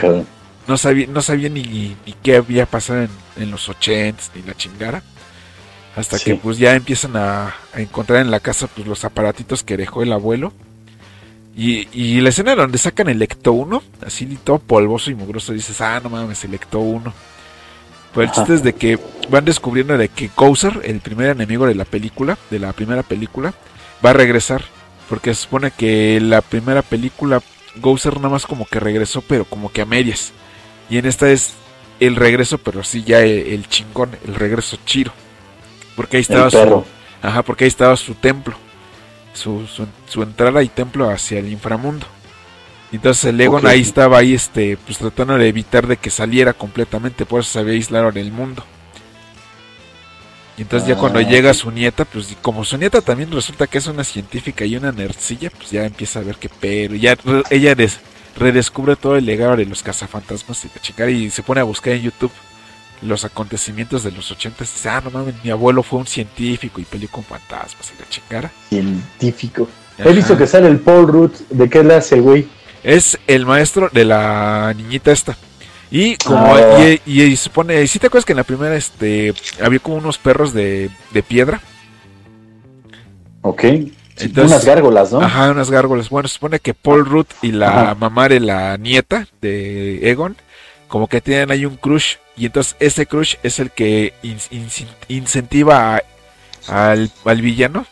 no, 0.67 0.77
sabía, 0.77 1.07
no 1.07 1.21
sabía 1.21 1.49
ni, 1.49 1.95
qué 2.21 2.37
había 2.37 2.65
pasado 2.65 3.07
en, 3.35 3.51
los 3.51 3.67
ochentas 3.67 4.31
ni 4.33 4.41
la 4.43 4.55
chingara. 4.55 5.03
Hasta 5.95 6.17
que 6.17 6.35
pues 6.35 6.57
ya 6.57 6.73
empiezan 6.73 7.15
a, 7.17 7.53
encontrar 7.75 8.21
en 8.21 8.31
la 8.31 8.39
casa 8.39 8.67
pues 8.67 8.87
los 8.87 9.03
aparatitos 9.05 9.63
que 9.63 9.77
dejó 9.77 10.03
el 10.03 10.13
abuelo. 10.13 10.53
Y, 11.55 11.87
y 11.91 12.19
la 12.21 12.29
escena 12.29 12.55
donde 12.55 12.79
sacan 12.79 13.09
el 13.09 13.21
Ecto 13.21 13.51
1, 13.51 13.83
así 14.07 14.25
todo 14.43 14.57
polvoso 14.57 15.11
y 15.11 15.15
mugroso, 15.15 15.53
dices, 15.53 15.79
ah, 15.81 15.99
no 16.01 16.09
mames, 16.09 16.43
el 16.45 16.55
Ecto 16.55 16.79
1. 16.79 17.13
Pues 18.13 18.29
el 18.29 18.35
chiste 18.35 18.53
es 18.53 18.63
de 18.63 18.73
que 18.73 18.99
van 19.29 19.45
descubriendo 19.45 19.97
de 19.97 20.09
que 20.09 20.29
Kouser, 20.29 20.81
el 20.83 20.99
primer 20.99 21.31
enemigo 21.31 21.65
de 21.65 21.75
la 21.75 21.85
película, 21.85 22.37
de 22.51 22.59
la 22.59 22.73
primera 22.73 23.03
película, 23.03 23.53
va 24.05 24.11
a 24.11 24.13
regresar. 24.13 24.63
Porque 25.09 25.33
se 25.33 25.41
supone 25.41 25.71
que 25.71 26.19
la 26.21 26.41
primera 26.41 26.81
película, 26.81 27.41
Gouser 27.77 28.17
nada 28.17 28.29
más 28.29 28.45
como 28.45 28.65
que 28.65 28.79
regresó, 28.79 29.21
pero 29.21 29.45
como 29.45 29.71
que 29.71 29.81
a 29.81 29.85
medias. 29.85 30.31
Y 30.89 30.97
en 30.97 31.05
esta 31.05 31.31
es 31.31 31.53
el 31.99 32.15
regreso, 32.15 32.57
pero 32.57 32.83
sí 32.83 33.03
ya 33.03 33.19
el, 33.21 33.67
chingón, 33.67 34.11
el 34.27 34.35
regreso 34.35 34.77
chiro. 34.85 35.11
Porque 35.95 36.17
ahí 36.17 36.21
estaba 36.21 36.49
su. 36.49 36.83
Ajá, 37.21 37.43
porque 37.43 37.63
ahí 37.63 37.69
estaba 37.69 37.95
su 37.95 38.15
templo. 38.15 38.55
Su, 39.33 39.65
su, 40.07 40.21
entrada 40.21 40.61
y 40.61 40.69
templo 40.69 41.09
hacia 41.09 41.39
el 41.39 41.51
inframundo. 41.51 42.05
Entonces 42.93 43.25
el 43.25 43.41
Egon 43.41 43.65
ahí 43.65 43.81
estaba 43.81 44.19
ahí 44.19 44.33
este 44.33 44.77
pues 44.77 44.99
tratando 44.99 45.37
de 45.37 45.47
evitar 45.47 45.87
de 45.87 45.97
que 45.97 46.09
saliera 46.09 46.53
completamente, 46.53 47.25
por 47.25 47.41
eso 47.41 47.51
se 47.51 47.59
había 47.59 47.73
aislado 47.73 48.09
en 48.09 48.17
el 48.17 48.31
mundo. 48.31 48.63
Y 50.57 50.61
entonces 50.61 50.87
ya 50.87 50.95
cuando 50.95 51.17
ah, 51.17 51.23
llega 51.23 51.53
su 51.55 51.71
nieta, 51.71 52.05
pues 52.05 52.35
como 52.41 52.63
su 52.63 52.77
nieta 52.77 53.01
también 53.01 53.31
resulta 53.31 53.65
que 53.65 53.79
es 53.79 53.87
una 53.87 54.03
científica 54.03 54.65
y 54.65 54.75
una 54.75 54.91
nercilla, 54.91 55.49
pues 55.49 55.71
ya 55.71 55.85
empieza 55.85 56.19
a 56.19 56.23
ver 56.23 56.35
que 56.35 56.47
pero 56.47 56.93
ya 56.93 57.17
ella 57.49 57.73
des, 57.73 57.99
redescubre 58.37 58.95
todo 58.95 59.15
el 59.15 59.25
legado 59.25 59.55
de 59.55 59.65
los 59.65 59.81
cazafantasmas 59.81 60.63
y 60.65 60.67
la 60.67 60.81
chica 60.81 61.09
y 61.09 61.31
se 61.31 61.41
pone 61.41 61.61
a 61.61 61.63
buscar 61.63 61.93
en 61.93 62.03
YouTube 62.03 62.31
los 63.01 63.25
acontecimientos 63.25 64.03
de 64.03 64.11
los 64.11 64.31
80 64.31 64.63
y 64.63 64.67
dice, 64.67 64.89
ah, 64.89 65.01
no 65.03 65.11
mames, 65.11 65.35
mi 65.43 65.49
abuelo 65.49 65.83
fue 65.83 65.99
un 65.99 66.07
científico 66.07 66.79
y 66.79 66.85
peleó 66.85 67.09
con 67.09 67.23
fantasmas 67.23 67.91
y 67.91 68.01
la 68.01 68.07
chingara. 68.07 68.51
Científico. 68.69 69.67
He 69.97 70.13
visto 70.13 70.37
que 70.37 70.47
sale 70.47 70.67
el 70.67 70.79
Paul 70.79 71.07
Rudd, 71.07 71.31
¿de 71.49 71.69
qué 71.69 71.83
le 71.83 71.95
hace 71.95 72.15
el 72.15 72.21
güey? 72.21 72.47
Es 72.83 73.17
el 73.27 73.45
maestro 73.45 73.89
de 73.91 74.05
la 74.05 74.73
niñita 74.75 75.11
esta. 75.11 75.37
Y 75.89 76.17
como 76.17 76.55
ah. 76.55 76.79
y, 77.05 77.21
y, 77.21 77.35
supone, 77.35 77.85
si 77.87 77.99
te 77.99 78.07
acuerdas 78.07 78.25
que 78.25 78.33
en 78.33 78.37
la 78.37 78.43
primera 78.43 78.75
este 78.75 79.33
había 79.61 79.79
como 79.79 79.97
unos 79.97 80.17
perros 80.17 80.53
de, 80.53 80.89
de 81.11 81.23
piedra? 81.23 81.61
Ok 83.41 83.63
unas 84.37 84.65
gárgolas, 84.65 85.11
¿no? 85.11 85.21
Ajá, 85.21 85.51
unas 85.51 85.69
gárgolas. 85.69 86.09
Bueno, 86.09 86.27
se 86.27 86.35
supone 86.35 86.59
que 86.59 86.73
Paul 86.73 87.05
Rudd 87.05 87.27
y 87.41 87.51
la 87.51 87.95
mamá 87.99 88.29
de 88.29 88.39
la 88.39 88.77
nieta 88.77 89.27
de 89.41 90.09
Egon, 90.09 90.35
como 90.87 91.07
que 91.07 91.21
tienen 91.21 91.51
ahí 91.51 91.65
un 91.65 91.77
crush. 91.77 92.15
Y 92.35 92.47
entonces 92.47 92.75
ese 92.79 93.05
crush 93.05 93.35
es 93.43 93.59
el 93.59 93.71
que 93.71 94.13
incentiva 95.07 96.01
al, 96.67 97.11
villano 97.41 97.85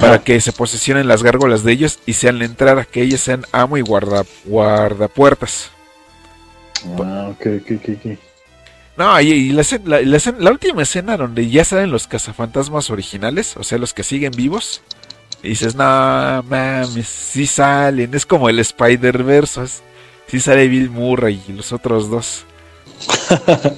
para 0.00 0.22
que 0.22 0.40
se 0.40 0.52
posesionen 0.52 1.08
las 1.08 1.22
gárgolas 1.22 1.62
de 1.62 1.72
ellos 1.72 1.98
y 2.06 2.14
sean 2.14 2.38
la 2.38 2.44
entrada, 2.44 2.84
que 2.84 3.02
ellos 3.02 3.20
sean 3.20 3.44
amo 3.52 3.76
y 3.76 3.80
guarda, 3.80 4.24
guardapuertas. 4.44 5.70
Ah, 6.98 7.28
ok, 7.30 7.46
ok, 7.62 7.88
ok. 7.88 8.18
No, 8.96 9.20
y, 9.20 9.50
la, 9.50 9.64
la, 10.38 10.50
última 10.50 10.82
escena 10.82 11.16
donde 11.16 11.48
ya 11.48 11.64
salen 11.64 11.90
los 11.90 12.06
cazafantasmas 12.06 12.90
originales, 12.90 13.56
o 13.56 13.64
sea, 13.64 13.78
los 13.78 13.92
que 13.92 14.04
siguen 14.04 14.30
vivos, 14.32 14.82
y 15.42 15.48
dices, 15.48 15.74
no 15.74 15.84
mames, 16.48 17.08
sí 17.08 17.46
salen, 17.46 18.14
es 18.14 18.24
como 18.24 18.48
el 18.48 18.60
Spider-Verse, 18.60 19.66
sí 20.28 20.38
sale 20.38 20.68
Bill 20.68 20.90
Murray 20.90 21.42
y 21.48 21.52
los 21.52 21.72
otros 21.72 22.08
dos. 22.08 22.44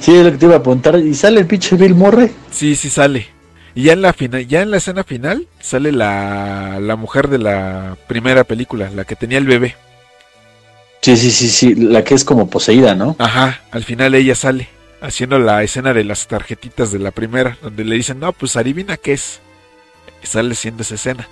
sí, 0.00 0.14
es 0.14 0.24
lo 0.24 0.32
que 0.32 0.38
te 0.38 0.44
iba 0.44 0.56
a 0.56 0.58
apuntar, 0.58 0.98
¿y 0.98 1.14
sale 1.14 1.40
el 1.40 1.46
pinche 1.46 1.76
Bill 1.76 1.94
Murray? 1.94 2.30
Sí, 2.50 2.76
sí 2.76 2.90
sale. 2.90 3.41
Y 3.74 3.84
ya 3.84 3.92
en 3.94 4.02
la 4.02 4.12
final, 4.12 4.46
ya 4.46 4.62
en 4.62 4.70
la 4.70 4.76
escena 4.76 5.04
final 5.04 5.46
sale 5.60 5.92
la, 5.92 6.78
la 6.80 6.96
mujer 6.96 7.28
de 7.28 7.38
la 7.38 7.96
primera 8.06 8.44
película, 8.44 8.90
la 8.94 9.04
que 9.04 9.16
tenía 9.16 9.38
el 9.38 9.46
bebé. 9.46 9.76
Sí, 11.00 11.16
sí, 11.16 11.30
sí, 11.30 11.48
sí, 11.48 11.74
la 11.74 12.04
que 12.04 12.14
es 12.14 12.24
como 12.24 12.48
poseída, 12.48 12.94
¿no? 12.94 13.16
Ajá, 13.18 13.60
al 13.70 13.82
final 13.82 14.14
ella 14.14 14.34
sale 14.34 14.68
haciendo 15.00 15.38
la 15.38 15.62
escena 15.62 15.92
de 15.92 16.04
las 16.04 16.28
tarjetitas 16.28 16.92
de 16.92 17.00
la 17.00 17.10
primera, 17.10 17.58
donde 17.60 17.84
le 17.84 17.96
dicen, 17.96 18.20
no, 18.20 18.32
pues 18.32 18.56
adivina 18.56 18.96
qué 18.96 19.14
es. 19.14 19.40
Y 20.22 20.26
sale 20.26 20.54
siendo 20.54 20.82
esa 20.82 20.94
escena. 20.94 21.28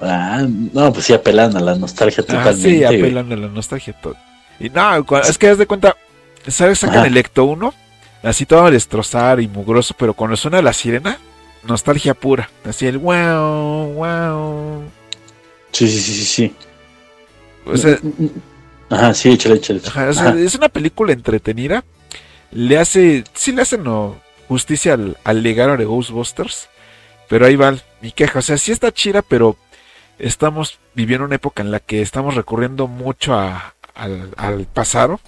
Ah, 0.00 0.44
no, 0.46 0.92
pues 0.92 1.06
sí 1.06 1.14
apelan 1.14 1.56
a 1.56 1.60
la 1.60 1.74
nostalgia 1.74 2.24
totalmente. 2.24 2.62
sí, 2.62 2.84
apelan 2.84 3.32
a 3.32 3.36
la 3.36 3.48
nostalgia 3.48 3.94
todo. 3.94 4.16
Y 4.60 4.68
no, 4.68 5.04
es 5.20 5.38
que 5.38 5.48
haz 5.48 5.58
de 5.58 5.66
cuenta, 5.66 5.96
¿sabes? 6.46 6.78
Sacan 6.80 7.06
el 7.06 7.16
Ecto 7.16 7.44
1, 7.44 7.72
así 8.28 8.46
todo 8.46 8.66
a 8.66 8.70
destrozar 8.70 9.40
y 9.40 9.48
mugroso, 9.48 9.94
pero 9.98 10.14
cuando 10.14 10.36
suena 10.36 10.62
la 10.62 10.72
sirena, 10.72 11.18
nostalgia 11.64 12.14
pura. 12.14 12.50
Así 12.64 12.86
el 12.86 12.98
wow, 12.98 13.92
wow. 13.94 14.82
Sí, 15.72 15.88
sí, 15.88 16.00
sí, 16.00 16.14
sí, 16.14 16.24
sí. 16.24 16.54
Ajá, 18.88 19.14
sí, 19.14 19.30
échale, 19.30 19.56
échale. 19.56 19.80
es 20.44 20.54
una 20.54 20.68
película 20.68 21.12
entretenida. 21.12 21.84
Le 22.52 22.78
hace, 22.78 23.24
sí 23.34 23.52
le 23.52 23.62
hacen 23.62 23.82
no, 23.82 24.16
justicia 24.48 24.94
al, 24.94 25.16
al, 25.24 25.42
legado 25.42 25.76
de 25.76 25.84
Ghostbusters. 25.84 26.68
Pero 27.28 27.46
ahí 27.46 27.56
va 27.56 27.76
mi 28.00 28.12
queja. 28.12 28.38
O 28.38 28.42
sea, 28.42 28.56
sí 28.56 28.70
está 28.70 28.92
chida, 28.92 29.22
pero 29.22 29.56
estamos 30.18 30.78
viviendo 30.94 31.26
una 31.26 31.34
época 31.36 31.62
en 31.62 31.70
la 31.70 31.80
que 31.80 32.02
estamos 32.02 32.34
recurriendo 32.34 32.86
mucho 32.86 33.34
a, 33.34 33.74
al, 33.94 34.66
pasado. 34.72 35.20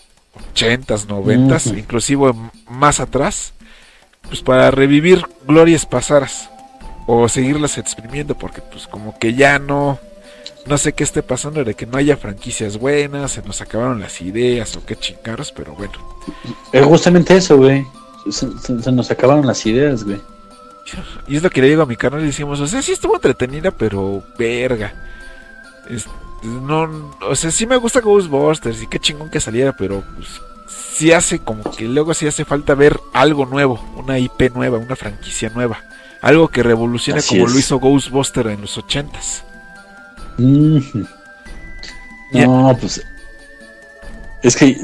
80s, 0.54 1.06
90 1.06 1.78
inclusive 1.78 2.32
más 2.68 3.00
atrás. 3.00 3.52
Pues 4.22 4.42
para 4.42 4.70
revivir 4.70 5.24
glorias 5.46 5.86
pasadas. 5.86 6.50
O 7.06 7.28
seguirlas 7.28 7.78
exprimiendo. 7.78 8.36
Porque 8.36 8.60
pues 8.60 8.86
como 8.86 9.18
que 9.18 9.34
ya 9.34 9.58
no 9.58 9.98
no 10.68 10.76
sé 10.76 10.92
qué 10.92 11.02
esté 11.02 11.22
pasando 11.22 11.64
de 11.64 11.74
que 11.74 11.86
no 11.86 11.96
haya 11.96 12.16
franquicias 12.16 12.76
buenas, 12.78 13.32
se 13.32 13.42
nos 13.42 13.60
acabaron 13.60 14.00
las 14.00 14.20
ideas 14.20 14.76
o 14.76 14.84
qué 14.84 14.96
chingaros, 14.96 15.50
pero 15.50 15.72
bueno. 15.72 15.94
Es 16.72 16.84
justamente 16.84 17.36
eso, 17.36 17.56
güey. 17.56 17.84
Se, 18.30 18.92
nos 18.92 19.10
acabaron 19.10 19.46
las 19.46 19.64
ideas, 19.64 20.04
güey. 20.04 20.20
Y 21.26 21.36
es 21.36 21.42
lo 21.42 21.50
que 21.50 21.62
le 21.62 21.68
digo 21.68 21.82
a 21.82 21.86
mi 21.86 21.96
canal, 21.96 22.22
decimos, 22.22 22.60
o 22.60 22.66
sea, 22.66 22.82
sí 22.82 22.92
estuvo 22.92 23.14
entretenida, 23.14 23.70
pero 23.70 24.22
verga. 24.38 24.92
No, 26.42 27.10
o 27.20 27.34
sea, 27.34 27.50
sí 27.50 27.66
me 27.66 27.76
gusta 27.76 28.00
Ghostbusters 28.00 28.82
y 28.82 28.86
qué 28.86 28.98
chingón 28.98 29.30
que 29.30 29.40
saliera, 29.40 29.74
pero 29.76 30.04
pues, 30.14 30.28
sí 30.94 31.12
hace 31.12 31.38
como 31.38 31.64
que 31.70 31.84
luego 31.84 32.14
sí 32.14 32.26
hace 32.26 32.44
falta 32.44 32.74
ver 32.74 32.98
algo 33.12 33.46
nuevo, 33.46 33.80
una 33.96 34.18
IP 34.18 34.54
nueva, 34.54 34.78
una 34.78 34.96
franquicia 34.96 35.50
nueva. 35.54 35.82
Algo 36.20 36.48
que 36.48 36.64
revolucione 36.64 37.22
como 37.22 37.46
lo 37.46 37.58
hizo 37.58 37.78
Ghostbusters 37.78 38.50
en 38.50 38.60
los 38.60 38.76
ochentas. 38.76 39.44
No, 42.32 42.76
pues. 42.80 43.04
Es 44.42 44.56
que 44.56 44.76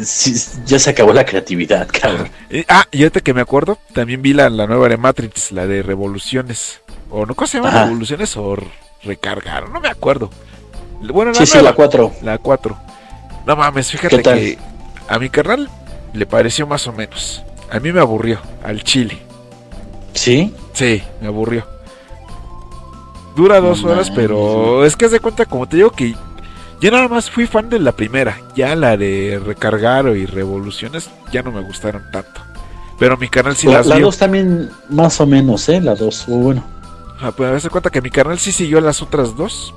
ya 0.64 0.78
se 0.78 0.90
acabó 0.90 1.12
la 1.12 1.24
creatividad, 1.24 1.88
cabrón. 1.88 2.28
Ah, 2.68 2.86
y 2.90 3.02
ahorita 3.02 3.20
que 3.20 3.34
me 3.34 3.40
acuerdo, 3.40 3.78
también 3.92 4.22
vi 4.22 4.32
la, 4.32 4.48
nueva 4.50 4.88
de 4.88 4.96
Matrix, 4.96 5.52
la 5.52 5.66
de 5.66 5.82
Revoluciones. 5.82 6.80
O 7.10 7.26
no, 7.26 7.34
¿cómo 7.34 7.46
se 7.46 7.58
llama? 7.58 7.84
Revoluciones 7.84 8.36
o 8.36 8.56
Recargar, 9.02 9.68
no 9.70 9.80
me 9.80 9.88
acuerdo. 9.88 10.30
Bueno, 11.12 11.32
la 11.32 11.38
sí, 11.38 11.46
sí, 11.46 11.60
la 11.60 11.72
4. 11.72 12.12
La 12.22 12.38
4. 12.38 12.76
No 13.46 13.56
mames, 13.56 13.90
fíjate 13.90 14.22
que 14.22 14.58
a 15.08 15.18
mi 15.18 15.28
carnal 15.28 15.68
le 16.12 16.26
pareció 16.26 16.66
más 16.66 16.86
o 16.86 16.92
menos. 16.92 17.42
A 17.70 17.80
mí 17.80 17.92
me 17.92 18.00
aburrió, 18.00 18.38
al 18.62 18.82
chile. 18.82 19.18
¿Sí? 20.14 20.54
Sí, 20.72 21.02
me 21.20 21.26
aburrió. 21.28 21.66
Dura 23.36 23.60
dos 23.60 23.82
horas, 23.84 24.10
pero 24.10 24.84
es 24.84 24.96
que 24.96 25.06
haz 25.06 25.10
de 25.10 25.20
cuenta, 25.20 25.44
como 25.44 25.66
te 25.66 25.76
digo, 25.76 25.90
que 25.90 26.14
yo 26.80 26.90
nada 26.90 27.08
más 27.08 27.30
fui 27.30 27.46
fan 27.46 27.68
de 27.68 27.80
la 27.80 27.92
primera. 27.92 28.38
Ya 28.54 28.76
la 28.76 28.96
de 28.96 29.40
recargar 29.44 30.06
y 30.16 30.26
revoluciones 30.26 31.10
ya 31.32 31.42
no 31.42 31.50
me 31.50 31.62
gustaron 31.62 32.04
tanto. 32.12 32.40
Pero 32.98 33.16
mi 33.16 33.28
canal 33.28 33.56
sí 33.56 33.66
la, 33.66 33.78
las 33.78 33.86
La 33.86 33.98
dos 33.98 34.18
también, 34.18 34.70
más 34.88 35.20
o 35.20 35.26
menos, 35.26 35.68
¿eh? 35.68 35.80
La 35.80 35.94
dos, 35.96 36.24
bueno. 36.28 36.62
Ah, 37.20 37.32
pues 37.36 37.50
haz 37.50 37.62
de 37.64 37.70
cuenta 37.70 37.90
que 37.90 38.00
mi 38.00 38.10
canal 38.10 38.38
sí 38.38 38.52
siguió 38.52 38.80
las 38.80 39.02
otras 39.02 39.34
dos. 39.36 39.74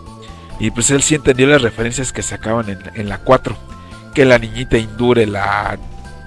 Y 0.60 0.72
pues 0.72 0.89
él 0.91 1.03
sí 1.03 1.16
entendió 1.16 1.47
las 1.47 1.62
referencias 1.62 2.12
que 2.12 2.24
sacaban 2.24 2.70
en, 2.70 2.80
en 2.95 3.10
la 3.10 3.20
4. 3.20 3.55
Que 4.14 4.26
la 4.26 4.39
niñita 4.39 4.78
indure 4.78 5.26
la 5.26 5.78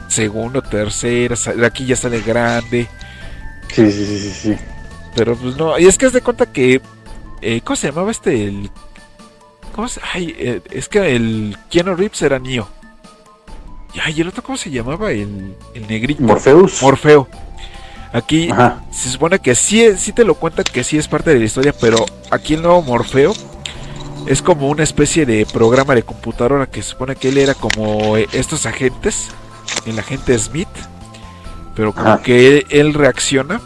segunda, 0.08 0.60
tercera, 0.60 1.34
aquí 1.64 1.86
ya 1.86 1.96
sale 1.96 2.20
grande. 2.20 2.88
Sí, 3.68 3.90
sí, 3.90 4.06
sí, 4.06 4.18
sí, 4.18 4.30
sí. 4.30 4.56
Pero 5.14 5.36
pues 5.36 5.56
no, 5.56 5.78
y 5.78 5.86
es 5.86 5.96
que 5.98 6.06
es 6.06 6.12
de 6.12 6.20
cuenta 6.20 6.46
que. 6.46 6.80
Eh, 7.42 7.60
¿Cómo 7.64 7.76
se 7.76 7.88
llamaba 7.88 8.10
este? 8.10 8.44
El, 8.44 8.70
¿Cómo 9.74 9.88
se.? 9.88 10.00
Ay, 10.12 10.34
eh, 10.38 10.60
es 10.70 10.88
que 10.88 11.14
el 11.14 11.56
Keanu 11.70 11.94
Reeves 11.94 12.22
era 12.22 12.38
Neo. 12.38 12.68
Y 13.94 13.98
ay, 14.00 14.20
el 14.20 14.28
otro, 14.28 14.42
¿cómo 14.42 14.58
se 14.58 14.70
llamaba? 14.70 15.10
El, 15.10 15.56
el 15.74 15.86
negrito. 15.88 16.22
Morpheus. 16.22 16.82
Morfeo. 16.82 17.28
Aquí 18.12 18.50
Ajá. 18.50 18.82
se 18.90 19.08
supone 19.08 19.38
que 19.38 19.54
sí, 19.54 19.96
sí 19.96 20.12
te 20.12 20.24
lo 20.24 20.34
cuentan 20.34 20.64
que 20.64 20.82
sí 20.82 20.98
es 20.98 21.06
parte 21.06 21.30
de 21.30 21.38
la 21.38 21.44
historia, 21.44 21.72
pero 21.80 22.04
aquí 22.30 22.54
el 22.54 22.62
nuevo 22.62 22.82
Morfeo 22.82 23.32
es 24.26 24.42
como 24.42 24.68
una 24.68 24.82
especie 24.82 25.26
de 25.26 25.46
programa 25.46 25.94
de 25.94 26.02
computadora 26.02 26.66
que 26.66 26.82
se 26.82 26.90
supone 26.90 27.16
que 27.16 27.28
él 27.28 27.38
era 27.38 27.54
como 27.54 28.16
eh, 28.16 28.28
estos 28.32 28.66
agentes, 28.66 29.28
el 29.86 29.98
agente 29.98 30.36
Smith, 30.38 30.68
pero 31.74 31.92
como 31.92 32.08
Ajá. 32.08 32.22
que 32.22 32.48
él, 32.48 32.66
él 32.70 32.94
reacciona 32.94 33.60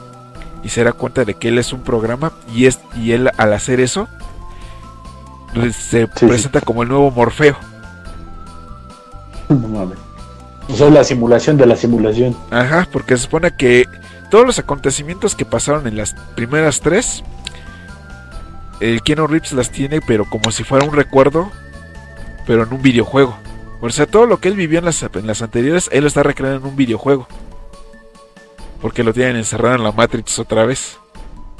y 0.62 0.68
se 0.68 0.84
da 0.84 0.92
cuenta 0.92 1.24
de 1.24 1.34
que 1.34 1.48
él 1.48 1.58
es 1.58 1.72
un 1.72 1.82
programa 1.82 2.32
y 2.54 2.66
es 2.66 2.78
y 2.96 3.12
él 3.12 3.30
al 3.36 3.52
hacer 3.52 3.80
eso 3.80 4.08
se 5.72 6.08
sí. 6.14 6.26
presenta 6.26 6.60
como 6.60 6.82
el 6.82 6.88
nuevo 6.88 7.10
Morfeo. 7.10 7.56
No 9.48 9.68
mames. 9.68 9.98
O 10.68 10.74
sea, 10.74 10.88
la 10.88 11.04
simulación 11.04 11.56
de 11.56 11.66
la 11.66 11.76
simulación. 11.76 12.34
Ajá, 12.50 12.88
porque 12.90 13.16
se 13.16 13.24
supone 13.24 13.54
que 13.56 13.86
todos 14.30 14.46
los 14.46 14.58
acontecimientos 14.58 15.34
que 15.34 15.44
pasaron 15.44 15.86
en 15.86 15.96
las 15.96 16.14
primeras 16.34 16.80
tres, 16.80 17.22
el 18.80 19.02
Keanu 19.02 19.26
Reeves 19.26 19.52
las 19.52 19.70
tiene, 19.70 20.00
pero 20.00 20.24
como 20.24 20.50
si 20.50 20.64
fuera 20.64 20.86
un 20.86 20.94
recuerdo, 20.94 21.50
pero 22.46 22.64
en 22.64 22.72
un 22.72 22.82
videojuego. 22.82 23.36
O 23.80 23.90
sea, 23.90 24.06
todo 24.06 24.26
lo 24.26 24.38
que 24.38 24.48
él 24.48 24.54
vivió 24.56 24.78
en 24.78 24.84
las, 24.86 25.02
en 25.02 25.26
las 25.26 25.42
anteriores, 25.42 25.88
él 25.92 26.02
lo 26.02 26.08
está 26.08 26.22
recreando 26.22 26.58
en 26.60 26.66
un 26.66 26.76
videojuego. 26.76 27.26
Porque 28.80 29.02
lo 29.04 29.12
tienen 29.12 29.36
encerrado 29.36 29.74
en 29.76 29.82
la 29.82 29.92
Matrix 29.92 30.38
otra 30.38 30.64
vez. 30.64 30.98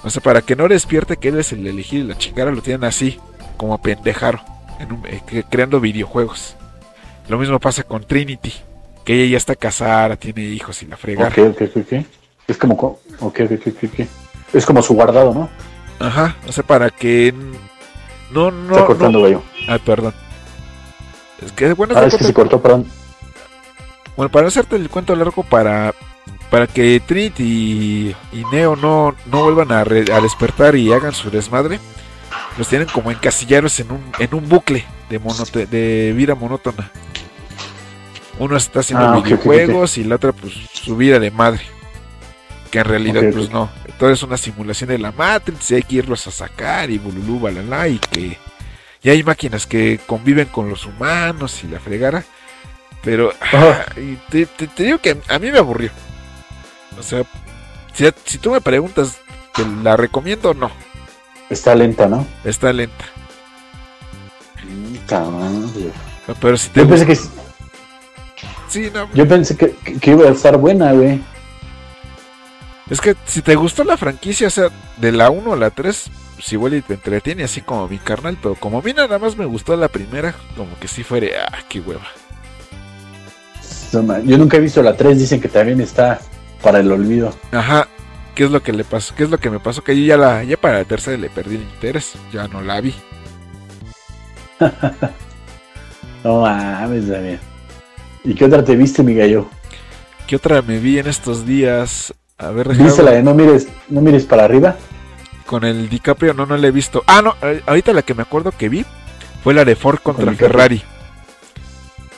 O 0.03 0.11
sea, 0.11 0.23
para 0.23 0.43
que 0.43 0.57
no 0.57 0.69
despierte 0.69 1.17
que 1.17 1.29
él 1.29 1.39
es 1.39 1.53
el 1.53 1.67
elegido 1.67 2.05
y 2.05 2.09
la 2.09 2.19
chingada, 2.19 2.51
lo 2.51 2.61
tienen 2.63 2.85
así, 2.85 3.19
como 3.57 3.81
pendejaro, 3.81 4.41
en 4.79 4.93
un- 4.93 5.07
eh, 5.07 5.23
cre- 5.27 5.45
creando 5.51 5.81
videojuegos. 5.81 6.57
Lo 7.29 7.39
mismo 7.39 7.59
pasa 7.59 7.83
con 7.85 8.05
Trinity, 8.05 8.53
que 9.05 9.15
ella 9.23 9.33
ya 9.33 9.37
está 9.39 9.55
casada, 9.57 10.17
tiene 10.17 10.43
hijos 10.43 10.83
y 10.83 10.87
la 10.87 10.97
fregada. 10.99 11.29
Ok, 11.31 11.39
ok, 11.39 11.63
ok. 11.77 12.05
Es 12.49 12.57
como. 12.59 12.77
co- 12.77 13.01
Ok, 13.21 13.41
ok, 13.45 13.53
ok, 13.53 13.67
ok, 13.69 13.85
ok. 14.01 14.07
Es 14.53 14.67
como 14.67 14.83
su 14.83 14.93
guardado, 14.95 15.33
¿no? 15.33 15.49
Ajá, 15.99 16.37
o 16.47 16.53
sea, 16.53 16.65
para 16.65 16.91
que 16.91 17.33
no, 18.31 18.51
no, 18.51 18.75
Está 18.75 18.87
cortando, 18.87 19.19
no. 19.19 19.25
gallo. 19.25 19.43
Ay, 19.69 19.79
perdón. 19.85 20.15
Es 21.45 21.53
que 21.53 21.73
bueno, 21.73 21.95
Ah, 21.97 22.05
es 22.07 22.15
que 22.17 22.25
se 22.25 22.35
cortó, 22.35 22.61
perdón. 22.61 22.87
bueno, 24.17 24.31
para 24.31 24.43
no 24.43 24.49
hacerte 24.49 24.77
el 24.77 24.89
cuento 24.91 25.15
largo, 25.17 25.43
para 25.43 25.95
para 26.51 26.67
que 26.69 27.01
Trinity 27.05 27.43
y, 28.33 28.39
y 28.39 28.45
Neo 28.53 28.77
no, 28.77 29.15
no 29.27 29.43
vuelvan 29.43 29.73
a, 29.73 29.83
re- 29.83 30.13
a 30.13 30.21
despertar 30.21 30.77
y 30.77 30.93
hagan 30.93 31.13
su 31.13 31.29
desmadre, 31.31 31.81
los 32.59 32.69
tienen 32.69 32.87
como 32.89 33.11
encasillados 33.11 33.81
en 33.81 33.91
un, 33.91 34.01
en 34.21 34.35
un 34.35 34.49
bucle 34.49 34.85
de, 35.11 35.21
monote- 35.21 35.67
de 35.67 36.13
vida 36.17 36.35
monótona. 36.37 36.91
Uno 38.39 38.57
está 38.57 38.81
haciendo 38.81 39.07
Ah, 39.07 39.21
videojuegos 39.21 39.99
y 39.99 40.05
la 40.05 40.17
otra 40.17 40.33
pues 40.33 40.53
su 40.73 40.97
vida 40.97 41.19
de 41.19 41.31
madre. 41.33 41.63
Que 42.75 42.81
en 42.81 42.87
realidad 42.87 43.23
pues 43.33 43.51
no. 43.53 43.71
Todo 44.01 44.11
es 44.11 44.21
una 44.25 44.37
simulación 44.37 44.89
de 44.91 44.99
la 44.99 45.13
Matrix 45.13 45.71
y 45.71 45.75
hay 45.77 45.83
que 45.85 45.95
irlos 45.95 46.27
a 46.27 46.33
sacar 46.33 46.91
y 46.91 46.99
bululú, 46.99 47.39
balala 47.39 47.87
y 47.87 48.01
que... 48.01 48.37
Y 49.01 49.11
hay 49.11 49.23
máquinas 49.23 49.65
que 49.65 50.01
conviven 50.05 50.47
con 50.49 50.69
los 50.69 50.85
humanos 50.85 51.63
y 51.63 51.69
la 51.69 51.79
fregara. 51.79 52.25
Pero 53.01 53.33
y 53.97 54.17
te, 54.29 54.47
te- 54.47 54.67
te 54.67 54.83
digo 54.83 54.99
que 54.99 55.17
a 55.29 55.39
mí 55.39 55.53
me 55.53 55.59
aburrió. 55.59 55.93
O 56.99 57.03
sea, 57.05 57.23
si, 57.93 58.09
si 58.25 58.39
tú 58.39 58.51
me 58.51 58.61
preguntas, 58.61 59.19
¿te 59.55 59.65
la 59.85 59.97
recomiendo 59.97 60.51
o 60.51 60.55
no? 60.55 60.69
Está 61.51 61.77
lenta, 61.77 62.09
¿no? 62.09 62.27
Está 62.45 62.73
lenta. 62.73 63.05
Madre. 65.11 65.93
Pero 66.41 66.57
si 66.57 66.71
te 66.71 66.81
Yo 66.81 66.89
pensé 66.89 67.07
que, 67.07 67.17
Sí, 68.69 68.91
no, 68.93 69.09
yo 69.15 69.29
pensé 69.29 69.57
que, 69.57 69.71
que- 69.85 69.99
que 70.01 70.11
iba 70.11 70.29
a 70.29 70.33
estar 70.33 70.57
buena, 70.57 70.91
güey. 70.93 71.23
Es 72.91 73.01
que 73.01 73.17
si 73.27 73.41
te 73.41 73.55
gustó 73.55 73.85
la 73.85 73.97
franquicia, 73.97 74.49
o 74.49 74.51
sea, 74.51 74.69
de 74.99 75.13
la 75.13 75.31
1 75.31 75.53
a 75.53 75.57
la 75.57 75.71
3, 75.71 76.11
pues 76.35 76.53
igual 76.53 76.75
y 76.75 76.83
te 76.83 76.95
entretiene 76.95 77.45
así 77.45 77.63
como 77.63 77.89
mi 77.89 77.99
carnal, 77.99 78.37
pero 78.43 78.55
como 78.55 78.79
a 78.79 78.83
mí 78.83 78.93
nada 78.93 79.19
más 79.19 79.37
me 79.37 79.47
gustó 79.47 79.77
la 79.77 79.89
primera, 79.89 80.35
como 80.57 80.79
que 80.79 80.89
sí 80.89 81.03
fuera, 81.03 81.47
ah, 81.51 81.59
qué 81.69 81.81
hueva. 81.81 82.07
Yo 83.93 84.39
nunca 84.39 84.57
he 84.57 84.61
visto 84.61 84.83
la 84.83 84.97
3, 84.97 85.19
dicen 85.19 85.41
que 85.41 85.49
también 85.49 85.81
está 85.81 86.21
para 86.63 86.81
el 86.81 86.91
olvido. 86.91 87.33
Ajá, 87.53 87.89
¿qué 88.35 88.45
es 88.45 88.51
lo 88.51 88.63
que 88.63 88.73
le 88.73 88.85
pasó? 88.85 89.15
¿Qué 89.15 89.23
es 89.23 89.31
lo 89.31 89.39
que 89.39 89.51
me 89.51 89.61
pasó? 89.61 89.83
Que 89.83 89.99
yo 89.99 90.05
ya 90.05 90.17
la, 90.17 90.43
ya 90.43 90.57
para 90.57 90.79
la 90.79 90.85
tercera 90.85 91.17
le 91.17 91.31
perdí 91.31 91.57
el 91.57 91.63
interés, 91.63 92.15
ya 92.33 92.49
no 92.49 92.61
la 92.61 92.81
vi. 92.81 92.95
No 96.25 96.41
mames, 96.41 97.07
Daniel. 97.07 97.39
¿Y 98.25 98.35
qué 98.35 98.47
otra 98.47 98.65
te 98.65 98.75
viste, 98.77 99.03
mi 99.03 99.15
gallo? 99.15 99.47
¿Qué 100.27 100.37
otra 100.37 100.63
me 100.63 100.79
vi 100.79 100.99
en 100.99 101.07
estos 101.07 101.45
días? 101.45 102.15
A 102.39 102.51
ver, 102.51 102.69
¿Viste 102.69 102.85
déjame- 102.85 103.03
la 103.05 103.11
de 103.13 103.23
no 103.23 103.35
mires, 103.35 103.69
no 103.89 104.01
mires 104.01 104.25
para 104.25 104.45
arriba? 104.45 104.77
con 105.47 105.63
el 105.63 105.89
DiCaprio, 105.91 106.33
no, 106.33 106.47
no 106.47 106.57
la 106.57 106.67
he 106.69 106.71
visto. 106.71 107.03
Ah, 107.07 107.21
no, 107.23 107.35
eh, 107.43 107.63
ahorita 107.67 107.93
la 107.93 108.01
que 108.03 108.15
me 108.15 108.23
acuerdo 108.23 108.51
que 108.51 108.69
vi 108.71 108.85
fue 109.43 109.53
la 109.53 109.65
de 109.65 109.77
Ford 109.77 109.99
contra 110.03 110.25
DiCaprio. 110.31 110.49
Ferrari. 110.49 110.83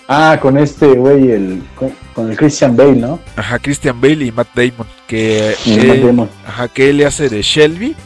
Ah, 0.09 0.39
con 0.41 0.57
este 0.57 0.87
güey, 0.95 1.33
el, 1.33 1.62
con, 1.75 1.93
con 2.14 2.31
el 2.31 2.37
Christian 2.37 2.77
Bale, 2.77 2.93
¿no? 2.95 3.19
Ajá, 3.35 3.59
Christian 3.59 4.01
Bale 4.01 4.25
y 4.27 4.31
Matt 4.33 4.49
Damon, 4.55 4.87
que 5.09 5.57
él- 5.67 5.89
Matt 5.89 5.97
Damon. 5.99 6.31
Ajá, 6.47 6.69
que 6.69 6.91
él 6.91 6.99
le 6.99 7.07
hace 7.07 7.29
de 7.29 7.43
Shelby 7.43 7.97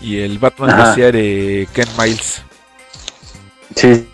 y 0.00 0.18
el 0.18 0.38
Batman 0.40 0.70
le 0.70 0.74
Ajá. 0.82 0.90
hacía 0.92 1.12
de 1.12 1.68
Ken 1.72 1.86
Miles. 1.96 2.42
Sí. 3.76 4.08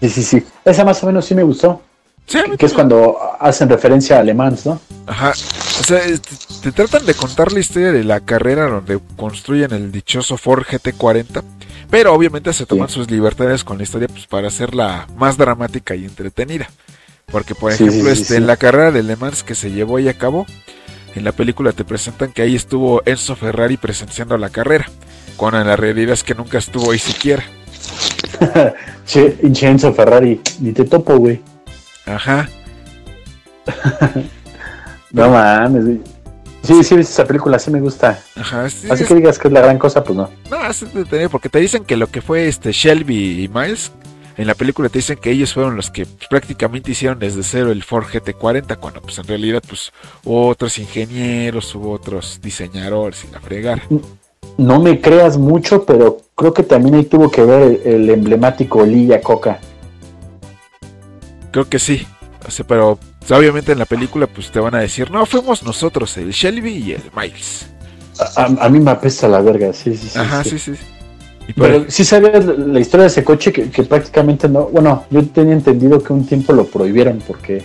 Sí, 0.00 0.08
sí, 0.08 0.22
sí. 0.22 0.46
Esa 0.64 0.84
más 0.84 1.02
o 1.02 1.06
menos 1.08 1.24
sí 1.24 1.34
me 1.34 1.42
gustó. 1.42 1.82
Sí, 2.30 2.38
Que 2.56 2.66
es 2.66 2.72
cuando 2.72 3.18
hacen 3.40 3.68
referencia 3.68 4.16
a 4.16 4.20
alemán, 4.20 4.56
¿no? 4.64 4.80
Ajá. 5.08 5.32
O 5.80 5.82
sea, 5.82 6.00
te, 6.62 6.70
tratan 6.70 7.04
de 7.04 7.14
contar 7.14 7.52
la 7.52 7.58
historia 7.58 7.90
de 7.90 8.04
la 8.04 8.20
carrera 8.20 8.66
donde 8.68 9.00
construyen 9.16 9.72
el 9.72 9.90
dichoso 9.90 10.36
Ford 10.36 10.62
GT40. 10.62 11.42
Pero 11.90 12.14
obviamente 12.14 12.52
se 12.52 12.66
toman 12.66 12.88
Sí. 12.88 12.94
sus 12.94 13.10
libertades 13.10 13.64
con 13.64 13.78
la 13.78 13.82
historia 13.82 14.06
pues, 14.06 14.28
para 14.28 14.46
hacerla 14.46 15.08
más 15.16 15.36
dramática 15.36 15.96
y 15.96 16.04
entretenida. 16.04 16.70
Porque, 17.26 17.56
por 17.56 17.72
Sí, 17.72 17.82
ejemplo, 17.84 18.10
este, 18.12 18.36
en 18.36 18.46
la 18.46 18.56
carrera 18.56 18.92
de 18.92 19.02
Le 19.02 19.16
Mans 19.16 19.42
que 19.42 19.56
se 19.56 19.72
llevó 19.72 19.96
ahí 19.96 20.08
a 20.08 20.16
cabo, 20.16 20.46
en 21.16 21.24
la 21.24 21.32
película 21.32 21.72
te 21.72 21.84
presentan 21.84 22.30
que 22.32 22.42
ahí 22.42 22.54
estuvo 22.54 23.02
Enzo 23.06 23.34
Ferrari 23.34 23.76
presenciando 23.76 24.38
la 24.38 24.50
carrera. 24.50 24.88
Cuando 25.36 25.60
en 25.60 25.66
la 25.66 25.74
realidad 25.74 26.12
es 26.12 26.22
que 26.22 26.36
nunca 26.36 26.58
estuvo 26.58 26.92
ahí 26.92 27.00
siquiera. 27.00 27.42
Che, 29.06 29.36
Enzo 29.42 29.92
Ferrari. 29.92 30.40
Ni 30.60 30.70
te 30.72 30.84
topo, 30.84 31.16
güey. 31.16 31.40
Ajá. 32.14 32.48
No 35.12 35.28
mames. 35.28 35.98
Sí, 36.62 36.84
sí, 36.84 36.94
viste 36.96 37.12
esa 37.12 37.24
película, 37.24 37.58
sí 37.58 37.70
me 37.70 37.80
gusta. 37.80 38.22
Ajá. 38.36 38.68
sí, 38.70 38.86
Así 38.90 39.02
es- 39.02 39.08
que 39.08 39.14
digas 39.16 39.38
que 39.38 39.48
es 39.48 39.54
la 39.54 39.60
gran 39.60 39.76
cosa, 39.78 40.04
pues 40.04 40.16
no. 40.16 40.30
No, 40.50 40.64
es 40.66 40.82
entretenido 40.82 41.28
porque 41.30 41.48
te 41.48 41.58
dicen 41.58 41.84
que 41.84 41.96
lo 41.96 42.06
que 42.06 42.20
fue 42.22 42.46
este 42.46 42.70
Shelby 42.70 43.42
y 43.44 43.48
Miles, 43.48 43.90
en 44.36 44.46
la 44.46 44.54
película 44.54 44.88
te 44.88 44.98
dicen 44.98 45.18
que 45.20 45.32
ellos 45.32 45.52
fueron 45.52 45.74
los 45.74 45.90
que 45.90 46.06
prácticamente 46.28 46.92
hicieron 46.92 47.18
desde 47.18 47.42
cero 47.42 47.72
el 47.72 47.82
Ford 47.82 48.04
GT40, 48.04 48.76
cuando 48.78 49.00
pues 49.02 49.18
en 49.18 49.26
realidad 49.26 49.62
pues 49.66 49.90
hubo 50.24 50.46
otros 50.48 50.78
ingenieros, 50.78 51.74
hubo 51.74 51.90
otros 51.92 52.38
diseñadores 52.40 53.24
y 53.28 53.32
la 53.32 53.40
fregara. 53.40 53.82
No 54.58 54.78
me 54.80 55.00
creas 55.00 55.38
mucho, 55.38 55.84
pero 55.84 56.18
creo 56.36 56.54
que 56.54 56.62
también 56.62 56.94
ahí 56.94 57.04
tuvo 57.04 57.30
que 57.30 57.42
ver 57.42 57.80
el, 57.84 57.94
el 57.94 58.10
emblemático 58.10 58.84
Lilla 58.86 59.20
Coca. 59.20 59.58
Creo 61.52 61.68
que 61.68 61.78
sí, 61.78 62.06
o 62.46 62.50
sea, 62.50 62.64
pero 62.66 62.98
pues, 63.18 63.30
obviamente 63.32 63.72
en 63.72 63.78
la 63.78 63.84
película 63.86 64.26
pues 64.26 64.50
te 64.50 64.60
van 64.60 64.74
a 64.74 64.78
decir, 64.78 65.10
no, 65.10 65.26
fuimos 65.26 65.62
nosotros, 65.62 66.16
el 66.16 66.30
Shelby 66.30 66.70
y 66.76 66.92
el 66.92 67.02
Miles. 67.16 67.66
A, 68.36 68.42
a- 68.42 68.66
a 68.66 68.68
mí 68.68 68.78
me 68.80 68.90
apesta 68.90 69.26
la 69.28 69.40
verga, 69.40 69.72
sí, 69.72 69.96
sí, 69.96 70.08
sí. 70.08 70.18
Ajá, 70.18 70.44
sí. 70.44 70.58
sí, 70.58 70.76
sí. 70.76 70.82
Y 71.48 71.52
por- 71.54 71.66
Pero 71.68 71.84
sí 71.88 72.04
sabías 72.04 72.44
la- 72.44 72.52
la 72.54 72.80
historia 72.80 73.02
de 73.04 73.08
ese 73.08 73.24
coche 73.24 73.52
que, 73.52 73.70
que 73.70 73.82
prácticamente 73.82 74.48
no. 74.48 74.66
Bueno, 74.66 75.04
yo 75.10 75.24
tenía 75.26 75.54
entendido 75.54 76.00
que 76.02 76.12
un 76.12 76.24
tiempo 76.26 76.52
lo 76.52 76.64
prohibieron 76.66 77.18
porque 77.26 77.58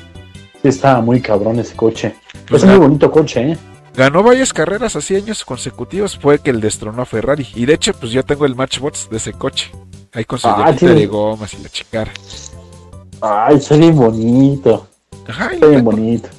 sí 0.62 0.68
estaba 0.68 1.02
muy 1.02 1.22
cabrón 1.22 1.60
ese 1.60 1.76
coche. 1.76 2.16
pues, 2.48 2.64
es 2.64 2.70
un 2.70 2.78
muy 2.78 2.88
bonito 2.88 3.12
coche, 3.12 3.52
¿eh? 3.52 3.58
ganó 3.96 4.24
varias 4.24 4.52
carreras 4.52 4.96
así 4.98 5.16
años 5.16 5.46
consecutivos, 5.46 6.18
fue 6.18 6.40
que 6.40 6.50
el 6.52 6.60
destronó 6.62 7.02
a 7.02 7.06
Ferrari. 7.06 7.48
Y 7.56 7.66
de 7.66 7.74
hecho 7.76 7.94
pues 7.94 8.12
yo 8.12 8.24
tengo 8.24 8.46
el 8.46 8.56
Matchbox 8.56 9.10
de 9.10 9.18
ese 9.18 9.34
coche. 9.34 9.72
Ahí 10.14 10.26
con 10.26 10.40
su 10.40 10.48
Ah, 10.48 10.72
de 10.72 11.06
gomas 11.06 11.54
y 11.54 11.62
la 11.64 11.70
chicara. 11.70 12.12
Ay, 13.22 13.58
está 13.58 13.76
bien 13.76 13.96
bonito. 13.96 14.88
Ajá, 15.28 15.50
y 15.52 15.56
Está 15.56 15.66
lo 15.66 15.72
bien 15.72 15.84
bonito. 15.84 16.30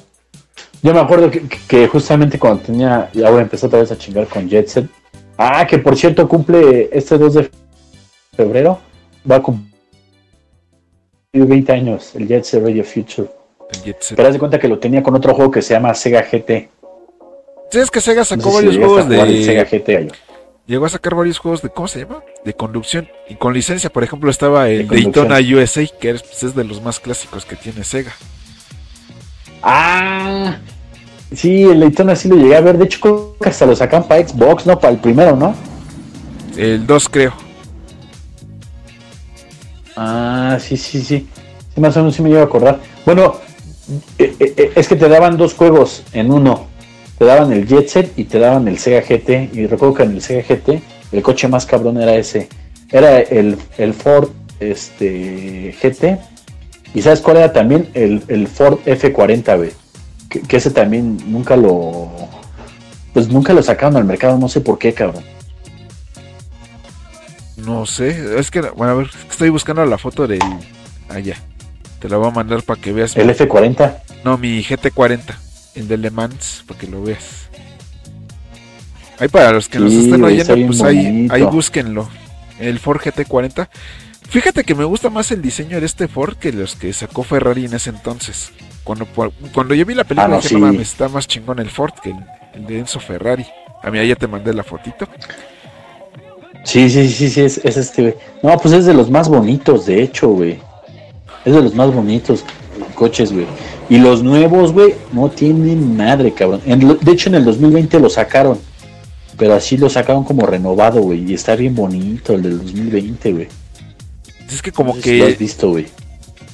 Yo 0.81 0.93
me 0.93 0.99
acuerdo 0.99 1.29
que, 1.67 1.87
justamente 1.87 2.39
cuando 2.39 2.63
tenía. 2.63 3.09
Y 3.13 3.23
ahora 3.23 3.41
empezó 3.41 3.67
otra 3.67 3.79
vez 3.79 3.91
a 3.91 3.97
chingar 3.97 4.27
con 4.27 4.47
Jet 4.47 4.67
Set. 4.67 4.89
Ah, 5.37 5.65
que 5.67 5.77
por 5.77 5.95
cierto 5.95 6.27
cumple 6.27 6.89
este 6.91 7.17
2 7.17 7.33
de 7.33 7.51
febrero, 8.35 8.79
va 9.29 9.35
a 9.37 9.41
cumplir 9.41 9.71
20 11.33 11.71
años, 11.71 12.15
el 12.15 12.27
Jet 12.27 12.43
Set 12.43 12.63
Radio 12.63 12.83
Future. 12.83 13.29
Pero 14.15 14.27
haz 14.27 14.33
de 14.33 14.39
cuenta 14.39 14.59
que 14.59 14.67
lo 14.67 14.79
tenía 14.79 15.03
con 15.03 15.13
otro 15.15 15.33
juego 15.33 15.51
que 15.51 15.61
se 15.61 15.73
llama 15.73 15.93
Sega 15.93 16.21
GT. 16.21 16.69
Sí, 17.69 17.79
es 17.79 17.91
que 17.91 17.99
Sega 17.99 18.21
No 18.21 18.25
sacó 18.25 18.43
sé 18.43 18.49
si 18.49 18.53
varios 18.53 18.77
juegos 18.77 19.11
el 19.11 19.43
Sega 19.43 19.63
de. 19.65 19.79
GT. 19.79 20.26
Llegó 20.67 20.85
a 20.85 20.89
sacar 20.89 21.15
varios 21.15 21.39
juegos 21.39 21.61
de. 21.61 21.69
¿Cómo 21.69 21.87
se 21.87 21.99
llama? 21.99 22.21
De 22.43 22.53
conducción. 22.53 23.07
Y 23.29 23.35
con 23.35 23.53
licencia, 23.53 23.89
por 23.89 24.03
ejemplo, 24.03 24.29
estaba 24.29 24.69
el 24.69 24.85
De. 24.89 24.95
Daytona 24.97 25.37
USA, 25.37 25.87
que 25.87 26.09
es, 26.09 26.21
pues, 26.21 26.43
es 26.43 26.55
de 26.55 26.65
los 26.65 26.81
más 26.81 26.99
clásicos 26.99 27.45
que 27.45 27.55
tiene 27.55 27.85
Sega. 27.85 28.11
Ah, 29.63 30.57
sí, 31.33 31.63
el 31.63 31.79
Daytona 31.79 32.17
sí 32.17 32.27
lo 32.27 32.35
llegué 32.35 32.57
a 32.57 32.61
ver. 32.61 32.77
De 32.77 32.83
hecho, 32.83 32.99
creo 32.99 33.37
que 33.41 33.47
hasta 33.47 33.65
lo 33.65 33.77
sacan 33.77 34.05
para 34.09 34.27
Xbox, 34.27 34.65
¿no? 34.65 34.77
Para 34.77 34.93
el 34.93 34.99
primero, 34.99 35.37
¿no? 35.37 35.55
El 36.57 36.85
2, 36.85 37.09
creo. 37.09 37.33
Ah, 39.95 40.57
sí, 40.59 40.75
sí, 40.75 41.01
sí. 41.01 41.27
Sí, 41.73 41.81
más 41.81 41.95
o 41.95 42.01
menos 42.01 42.15
sí 42.15 42.21
me 42.21 42.29
llevo 42.29 42.41
a 42.41 42.45
acordar. 42.45 42.81
Bueno, 43.05 43.35
eh, 44.17 44.35
eh, 44.37 44.53
eh, 44.57 44.71
es 44.75 44.87
que 44.89 44.97
te 44.97 45.07
daban 45.07 45.37
dos 45.37 45.53
juegos 45.53 46.03
en 46.11 46.29
uno. 46.29 46.67
Te 47.17 47.25
daban 47.25 47.51
el 47.51 47.67
Jet 47.67 47.87
Set 47.87 48.13
y 48.15 48.25
te 48.25 48.39
daban 48.39 48.67
el 48.67 48.77
Sega 48.77 49.01
GT. 49.01 49.49
Y 49.53 49.67
recuerdo 49.67 49.95
que 49.95 50.03
en 50.03 50.11
el 50.11 50.21
Sega 50.21 50.43
GT 50.43 50.81
el 51.11 51.21
coche 51.21 51.47
más 51.47 51.65
cabrón 51.65 51.99
era 51.99 52.15
ese. 52.15 52.47
Era 52.91 53.19
el, 53.19 53.57
el 53.77 53.93
Ford 53.93 54.29
este, 54.59 55.75
GT. 55.81 56.19
Y 56.93 57.01
¿sabes 57.01 57.21
cuál 57.21 57.37
era 57.37 57.53
también? 57.53 57.89
El, 57.93 58.23
el 58.27 58.47
Ford 58.47 58.79
F40, 58.85 59.57
güey. 59.57 59.71
Que, 60.29 60.41
que 60.41 60.57
ese 60.57 60.71
también 60.71 61.17
nunca 61.27 61.55
lo... 61.55 62.11
Pues 63.13 63.29
nunca 63.29 63.53
lo 63.53 63.63
sacaron 63.63 63.97
al 63.97 64.05
mercado, 64.05 64.37
no 64.37 64.47
sé 64.47 64.61
por 64.61 64.77
qué, 64.77 64.93
cabrón. 64.93 65.23
No 67.57 67.85
sé. 67.85 68.39
Es 68.39 68.51
que, 68.51 68.61
bueno, 68.61 68.93
a 68.93 68.95
ver, 68.95 69.09
estoy 69.29 69.49
buscando 69.49 69.83
la 69.85 69.97
foto 69.97 70.27
del. 70.27 70.39
Allá. 71.09 71.35
Te 71.99 72.07
la 72.07 72.17
voy 72.17 72.27
a 72.27 72.31
mandar 72.31 72.61
para 72.63 72.79
que 72.79 72.93
veas. 72.93 73.17
El 73.17 73.29
F40. 73.35 73.97
No, 74.23 74.37
mi 74.37 74.63
GT40. 74.63 75.46
El 75.77 75.87
de 75.87 75.97
Le 75.97 76.09
Mans, 76.09 76.63
para 76.67 76.79
que 76.79 76.87
lo 76.87 77.03
veas. 77.03 77.49
Ahí 79.19 79.27
para 79.27 79.51
los 79.51 79.69
que 79.69 79.79
nos 79.79 79.91
Sí, 79.91 80.05
estén 80.05 80.21
güey, 80.21 80.39
está 80.39 80.53
oyendo, 80.53 80.71
pues 80.73 80.81
ahí, 80.81 81.27
ahí 81.31 81.43
búsquenlo. 81.43 82.09
El 82.59 82.79
Ford 82.79 82.99
GT40. 82.99 83.67
Fíjate 84.29 84.63
que 84.63 84.75
me 84.75 84.83
gusta 84.83 85.09
más 85.09 85.31
el 85.31 85.41
diseño 85.41 85.79
de 85.79 85.85
este 85.85 86.07
Ford 86.07 86.35
que 86.35 86.51
los 86.51 86.75
que 86.75 86.91
sacó 86.93 87.23
Ferrari 87.23 87.65
en 87.65 87.73
ese 87.75 87.91
entonces. 87.91 88.51
Cuando, 88.83 89.05
cuando 89.53 89.73
yo 89.75 89.85
vi 89.85 89.93
la 89.93 90.03
película 90.03 90.25
Ah, 90.25 90.27
no, 90.29 90.35
dije, 90.37 90.49
sí. 90.49 90.53
no 90.55 90.61
mames, 90.61 90.89
está 90.89 91.07
más 91.09 91.27
chingón 91.27 91.59
el 91.59 91.69
Ford 91.69 91.93
que 92.01 92.09
el, 92.09 92.17
el 92.55 92.65
de 92.65 92.79
Enzo 92.79 92.99
Ferrari. 92.99 93.45
A 93.83 93.91
mí 93.91 93.99
ahí 93.99 94.07
ya 94.09 94.15
te 94.15 94.27
mandé 94.27 94.53
la 94.53 94.63
fotito. 94.63 95.07
Sí, 96.63 96.89
sí, 96.89 97.07
sí, 97.09 97.29
sí, 97.29 97.41
es, 97.41 97.59
es 97.63 97.77
este, 97.77 98.01
güey. 98.01 98.15
No, 98.43 98.57
pues 98.57 98.73
es 98.73 98.85
de 98.85 98.93
los 98.93 99.09
más 99.09 99.29
bonitos, 99.29 99.85
de 99.85 100.01
hecho, 100.03 100.29
güey. 100.29 100.59
Es 101.45 101.53
de 101.53 101.61
los 101.61 101.73
más 101.75 101.93
bonitos 101.93 102.43
coches, 102.97 103.31
güey. 103.31 103.45
Y 103.89 103.97
los 103.99 104.23
nuevos, 104.23 104.73
güey, 104.73 104.95
no 105.13 105.29
tienen 105.29 105.95
madre, 105.95 106.33
cabrón. 106.33 106.61
En 106.65 106.79
de 106.99 107.11
hecho, 107.11 107.29
en 107.29 107.35
el 107.35 107.45
2020 107.45 107.99
lo 107.99 108.09
sacaron. 108.09 108.59
Pero 109.37 109.53
así 109.53 109.77
lo 109.77 109.87
sacaron 109.89 110.23
como 110.23 110.47
renovado, 110.47 110.99
güey. 111.01 111.29
Y 111.29 111.35
está 111.35 111.55
bien 111.55 111.75
bonito 111.75 112.33
el 112.33 112.41
del 112.41 112.57
2020, 112.57 113.31
güey. 113.33 113.47
Es 114.51 114.61
que 114.63 114.71
como 114.71 114.95
No 114.95 115.01
sé 115.01 115.09
si 115.11 115.17
lo 115.19 115.25
has 115.25 115.33
que... 115.33 115.37
visto, 115.37 115.69
güey. 115.69 115.85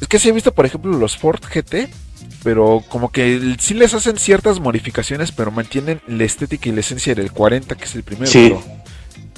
Es 0.01 0.07
que 0.07 0.19
sí 0.19 0.27
he 0.29 0.31
visto, 0.33 0.53
por 0.53 0.65
ejemplo, 0.65 0.91
los 0.97 1.15
Ford 1.15 1.39
GT, 1.41 1.87
pero 2.43 2.83
como 2.89 3.09
que 3.09 3.55
sí 3.59 3.73
les 3.73 3.93
hacen 3.93 4.17
ciertas 4.17 4.59
modificaciones, 4.59 5.31
pero 5.31 5.49
mantienen 5.49 6.01
la 6.07 6.25
estética 6.25 6.67
y 6.67 6.73
la 6.73 6.81
esencia 6.81 7.15
del 7.15 7.31
40, 7.31 7.75
que 7.75 7.85
es 7.85 7.95
el 7.95 8.03
primero. 8.03 8.27
Sí. 8.29 8.49
pero- 8.49 8.83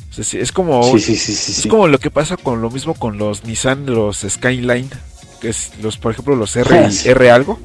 o 0.10 0.14
sea, 0.16 0.24
sí, 0.24 0.38
es 0.40 0.52
como 0.54 0.82
Sí, 0.94 1.00
sí, 1.00 1.16
sí, 1.18 1.34
sí. 1.36 1.62
es 1.64 1.68
como 1.68 1.88
lo 1.90 2.00
que 2.00 2.10
pasa 2.10 2.38
con 2.38 2.62
lo 2.62 2.70
mismo 2.72 2.94
con 2.96 3.18
los 3.18 3.44
Nissan, 3.44 3.86
los 3.86 4.26
Skyline, 4.28 4.90
que 5.36 5.50
es 5.50 5.72
los, 5.82 5.98
por 5.98 6.12
ejemplo, 6.12 6.36
los 6.36 6.56
R, 6.56 6.90
y. 6.92 7.08
R 7.10 7.32
algo, 7.32 7.60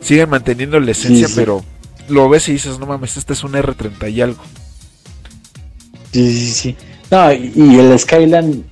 siguen 0.00 0.30
manteniendo 0.30 0.78
la 0.80 0.90
esencia, 0.90 1.28
sí. 1.28 1.34
pero 1.36 1.62
lo 2.08 2.28
ves 2.28 2.48
y 2.48 2.52
dices, 2.52 2.78
no 2.78 2.86
mames, 2.86 3.16
este 3.16 3.32
es 3.32 3.44
un 3.44 3.52
R30 3.52 4.12
y 4.12 4.20
algo. 4.20 4.42
Sí, 6.12 6.30
sí, 6.38 6.50
sí. 6.50 6.76
No, 7.10 7.32
y, 7.32 7.78
el 7.78 7.98
Skyline, 7.98 8.64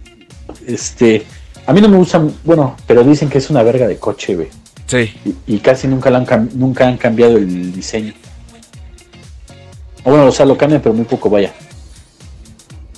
este, 0.66 1.24
a 1.66 1.72
mí 1.72 1.80
no 1.80 1.88
me 1.88 1.96
gusta, 1.96 2.22
bueno, 2.44 2.76
pero 2.86 3.02
dicen 3.04 3.28
que 3.28 3.38
es 3.38 3.50
una 3.50 3.62
verga 3.62 3.86
de 3.86 3.96
coche, 3.98 4.34
güey. 4.34 4.48
Sí, 4.86 5.10
Y, 5.46 5.54
y 5.54 5.58
casi 5.60 5.88
nunca, 5.88 6.10
lo 6.10 6.18
han, 6.18 6.50
nunca 6.54 6.86
han 6.86 6.96
cambiado 6.98 7.36
el 7.38 7.72
diseño. 7.72 8.12
O 10.04 10.10
bueno, 10.10 10.26
o 10.26 10.32
sea, 10.32 10.44
lo 10.44 10.58
cambian, 10.58 10.82
pero 10.82 10.94
muy 10.94 11.04
poco, 11.04 11.30
vaya. 11.30 11.52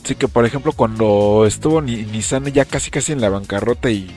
sí 0.02 0.14
que 0.14 0.26
por 0.28 0.44
ejemplo 0.44 0.72
cuando 0.72 1.44
estuvo 1.46 1.80
Ni- 1.80 2.04
Nissan 2.04 2.44
ya 2.46 2.64
casi 2.64 2.90
casi 2.90 3.12
en 3.12 3.20
la 3.20 3.28
bancarrota 3.28 3.90
y 3.90 4.10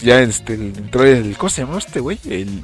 ya 0.00 0.20
este, 0.20 0.54
entró 0.54 1.04
el, 1.04 1.36
¿cómo 1.36 1.50
se 1.50 1.62
llamaba 1.62 1.78
este 1.78 2.00
güey? 2.00 2.18
El, 2.28 2.62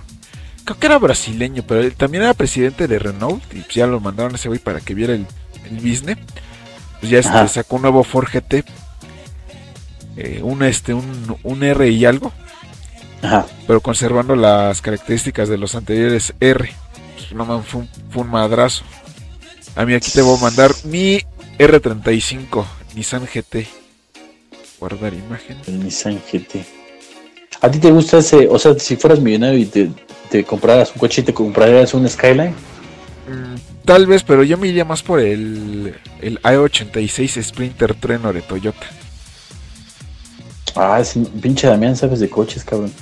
creo 0.64 0.78
que 0.78 0.86
era 0.86 0.98
brasileño, 0.98 1.62
pero 1.66 1.80
él 1.80 1.94
también 1.94 2.24
era 2.24 2.34
presidente 2.34 2.88
de 2.88 2.98
Renault 2.98 3.42
y 3.52 3.60
pues, 3.60 3.74
ya 3.74 3.86
lo 3.86 4.00
mandaron 4.00 4.32
a 4.32 4.36
ese 4.36 4.48
güey 4.48 4.60
para 4.60 4.80
que 4.80 4.94
viera 4.94 5.14
el, 5.14 5.26
el 5.70 5.76
business. 5.76 6.18
Pues 7.00 7.10
ya 7.10 7.18
este, 7.18 7.48
sacó 7.48 7.76
un 7.76 7.82
nuevo 7.82 8.04
Ford 8.04 8.28
GT, 8.32 8.64
eh, 10.16 10.40
un, 10.42 10.62
este, 10.62 10.94
un, 10.94 11.36
un 11.42 11.62
R 11.64 11.88
y 11.88 12.04
algo, 12.04 12.32
Ajá. 13.22 13.46
pero 13.66 13.80
conservando 13.80 14.36
las 14.36 14.80
características 14.80 15.48
de 15.48 15.58
los 15.58 15.74
anteriores 15.74 16.32
R. 16.38 16.72
Pues, 17.16 17.32
no 17.32 17.44
man, 17.44 17.64
fue 17.64 17.80
un, 17.80 17.88
fue 18.10 18.22
un 18.22 18.30
madrazo. 18.30 18.84
A 19.74 19.84
mí 19.84 19.94
aquí 19.94 20.10
te 20.12 20.22
voy 20.22 20.38
a 20.38 20.42
mandar 20.42 20.70
mi 20.84 21.20
R35 21.58 22.64
Nissan 22.94 23.26
GT. 23.26 23.66
Guardar 24.78 25.14
imagen. 25.14 25.58
El 25.66 25.82
Nissan 25.82 26.20
GT. 26.30 26.81
¿A 27.62 27.70
ti 27.70 27.78
te 27.78 27.92
gusta 27.92 28.18
ese? 28.18 28.48
O 28.48 28.58
sea, 28.58 28.76
si 28.78 28.96
fueras 28.96 29.20
millonario 29.20 29.58
y 29.58 29.66
te, 29.66 29.90
te 30.28 30.44
compraras 30.44 30.90
un 30.92 30.98
coche 30.98 31.20
y 31.20 31.24
te 31.24 31.32
comprarías 31.32 31.94
un 31.94 32.08
Skyline. 32.08 32.50
Mm, 32.50 33.84
tal 33.84 34.06
vez, 34.06 34.24
pero 34.24 34.42
yo 34.42 34.58
me 34.58 34.66
iría 34.66 34.84
más 34.84 35.02
por 35.02 35.20
el, 35.20 35.94
el 36.20 36.42
A86 36.42 37.40
Sprinter 37.40 37.94
Treno 37.94 38.32
de 38.32 38.42
Toyota. 38.42 38.86
Ah, 40.74 40.98
es 41.00 41.14
pinche 41.40 41.68
Damián, 41.68 41.96
sabes 41.96 42.18
de 42.18 42.28
coches, 42.28 42.64
cabrón. 42.64 42.92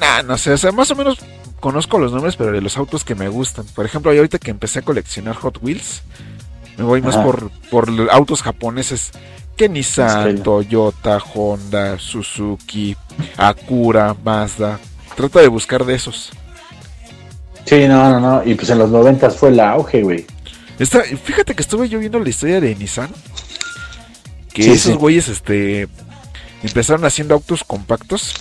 Nah, 0.00 0.22
no 0.22 0.36
sé, 0.36 0.52
o 0.52 0.58
sea, 0.58 0.72
más 0.72 0.90
o 0.90 0.96
menos 0.96 1.18
conozco 1.60 1.98
los 1.98 2.12
nombres, 2.12 2.34
pero 2.34 2.50
de 2.50 2.60
los 2.60 2.76
autos 2.76 3.04
que 3.04 3.14
me 3.14 3.28
gustan. 3.28 3.64
Por 3.74 3.84
ejemplo, 3.86 4.12
yo 4.12 4.20
ahorita 4.20 4.38
que 4.38 4.50
empecé 4.50 4.80
a 4.80 4.82
coleccionar 4.82 5.36
Hot 5.36 5.58
Wheels, 5.62 6.02
me 6.80 6.86
voy 6.86 7.02
más 7.02 7.14
Ajá. 7.16 7.24
por, 7.24 7.50
por 7.70 7.90
autos 8.10 8.42
japoneses 8.42 9.10
que 9.56 9.68
Nissan. 9.68 10.42
Toyota, 10.42 11.18
Honda, 11.34 11.98
Suzuki, 11.98 12.96
Acura, 13.36 14.16
Mazda. 14.24 14.78
Trato 15.14 15.38
de 15.38 15.48
buscar 15.48 15.84
de 15.84 15.94
esos. 15.94 16.30
Sí, 17.66 17.86
no, 17.86 18.08
no, 18.10 18.20
no. 18.20 18.42
Y 18.48 18.54
pues 18.54 18.70
en 18.70 18.78
los 18.78 18.90
noventas 18.90 19.36
fue 19.36 19.50
el 19.50 19.60
auge, 19.60 20.02
güey. 20.02 20.24
Esta- 20.78 21.02
fíjate 21.02 21.54
que 21.54 21.60
estuve 21.62 21.88
yo 21.88 21.98
viendo 21.98 22.18
la 22.18 22.28
historia 22.30 22.60
de 22.60 22.74
Nissan. 22.74 23.10
Que 24.52 24.62
Sí, 24.64 24.70
esos 24.70 24.92
sí. 24.92 24.98
güeyes 24.98 25.28
este, 25.28 25.86
empezaron 26.62 27.04
haciendo 27.04 27.34
autos 27.34 27.62
compactos, 27.62 28.34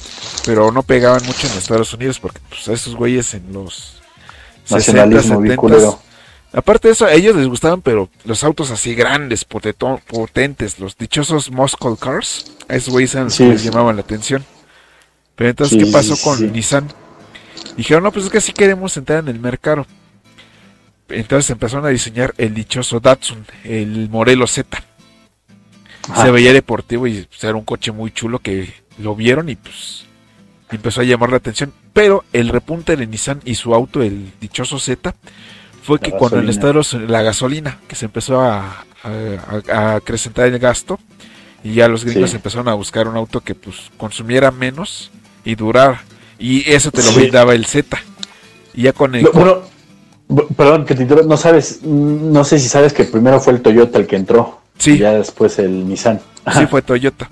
pero 0.46 0.72
no 0.72 0.82
pegaban 0.84 1.24
mucho 1.26 1.48
en 1.48 1.54
Estados 1.58 1.94
Unidos 1.94 2.20
porque 2.20 2.40
pues, 2.50 2.68
esos 2.70 2.96
güeyes 2.96 3.34
en 3.34 3.52
los 3.54 4.00
60, 4.64 4.76
Nacionalismo, 5.06 5.40
bien 5.42 5.56
70 5.56 5.62
culero. 5.62 6.00
Aparte 6.52 6.88
de 6.88 6.94
eso, 6.94 7.06
a 7.06 7.14
ellos 7.14 7.36
les 7.36 7.48
gustaban, 7.48 7.82
pero 7.82 8.10
los 8.26 8.44
autos 8.44 8.72
así 8.72 8.96
grandes, 8.96 9.46
potentes, 9.46 10.80
los 10.80 10.98
dichosos 10.98 11.52
muscle 11.52 11.96
cars, 12.00 12.54
a 12.68 12.76
esos 12.76 12.92
güeyes 12.92 13.14
eran 13.14 13.26
los 13.26 13.36
Sí, 13.36 13.44
que 13.44 13.50
les 13.52 13.64
llamaban 13.64 13.96
la 13.96 14.02
atención. 14.02 14.44
Pero 15.36 15.52
entonces, 15.52 15.78
Sí, 15.80 15.86
¿qué 15.86 15.92
pasó 15.92 16.18
con 16.18 16.38
sí. 16.38 16.48
Nissan? 16.48 16.88
Dijeron, 17.78 18.04
no, 18.04 18.12
pues 18.12 18.26
es 18.26 18.32
que 18.32 18.42
sí 18.42 18.52
queremos 18.52 18.98
entrar 18.98 19.20
en 19.20 19.28
el 19.28 19.40
mercado. 19.40 19.86
Entonces 21.08 21.50
empezaron 21.52 21.86
a 21.86 21.90
diseñar 21.90 22.34
el 22.38 22.54
dichoso 22.54 23.00
Datsun, 23.00 23.46
el 23.64 24.10
Modelo 24.10 24.48
Z. 24.48 24.84
Ajá. 26.10 26.24
Se 26.24 26.32
veía 26.32 26.52
deportivo 26.52 27.08
y 27.08 27.22
pues, 27.24 27.44
era 27.44 27.56
un 27.56 27.66
coche 27.66 27.92
muy 27.92 28.12
chulo 28.12 28.40
que 28.40 28.74
lo 28.98 29.16
vieron 29.16 29.50
y 29.50 29.56
pues 29.56 30.06
empezó 30.72 31.02
a 31.02 31.04
llamar 31.04 31.30
la 31.30 31.38
atención. 31.38 31.74
Pero 31.94 32.24
el 32.34 32.50
repunte 32.50 32.96
de 32.96 33.08
Nissan 33.08 33.42
y 33.46 33.56
su 33.56 33.74
auto, 33.74 34.02
el 34.02 34.32
dichoso 34.40 34.80
Z, 34.80 35.16
fue 35.90 35.98
La 35.98 36.04
que 36.04 36.12
cuando 36.12 36.38
en 36.40 36.46
gasolina. 36.46 36.52
Estados 36.52 36.94
la 37.10 37.22
gasolina, 37.24 37.80
que 37.88 37.96
se 37.96 38.06
empezó 38.06 38.42
a, 38.42 38.86
a- 39.04 39.62
a 39.74 39.96
acrecentar 39.96 40.46
el 40.48 40.60
gasto, 40.60 41.00
y 41.64 41.74
ya 41.74 41.88
los 41.88 42.06
gringos 42.06 42.30
Sí. 42.30 42.36
empezaron 42.36 42.68
a 42.70 42.74
buscar 42.76 43.08
un 43.08 43.18
auto 43.18 43.42
que 43.42 43.56
pues 43.56 43.76
consumiera 43.98 44.52
menos 44.52 45.10
y 45.44 45.56
durara. 45.56 46.04
Y 46.38 46.70
eso 46.72 46.92
te 46.92 47.02
lo 47.04 47.10
Sí. 47.12 47.20
brindaba 47.20 47.54
el 47.56 47.66
Z. 47.66 47.98
Y 48.74 48.84
ya 48.84 48.94
con 48.94 49.16
el... 49.16 49.26
Bu- 49.26 49.32
Bueno, 49.34 49.62
bu- 50.30 50.48
perdón, 50.56 50.86
que 50.86 50.94
te 50.96 51.02
interrumpa, 51.02 51.28
no 51.28 51.38
sabes, 51.38 51.82
no 51.84 52.44
sé 52.46 52.60
si 52.60 52.70
sabes 52.70 52.94
que 52.94 53.04
primero 53.06 53.40
fue 53.40 53.54
el 53.54 53.62
Toyota 53.62 53.98
el 53.98 54.06
que 54.08 54.16
entró. 54.16 54.62
Sí. 54.78 54.92
Y 54.92 54.98
ya 55.00 55.12
después 55.14 55.58
el 55.60 55.88
Nissan. 55.90 56.22
Sí, 56.54 56.66
fue 56.68 56.82
Toyota. 56.82 57.30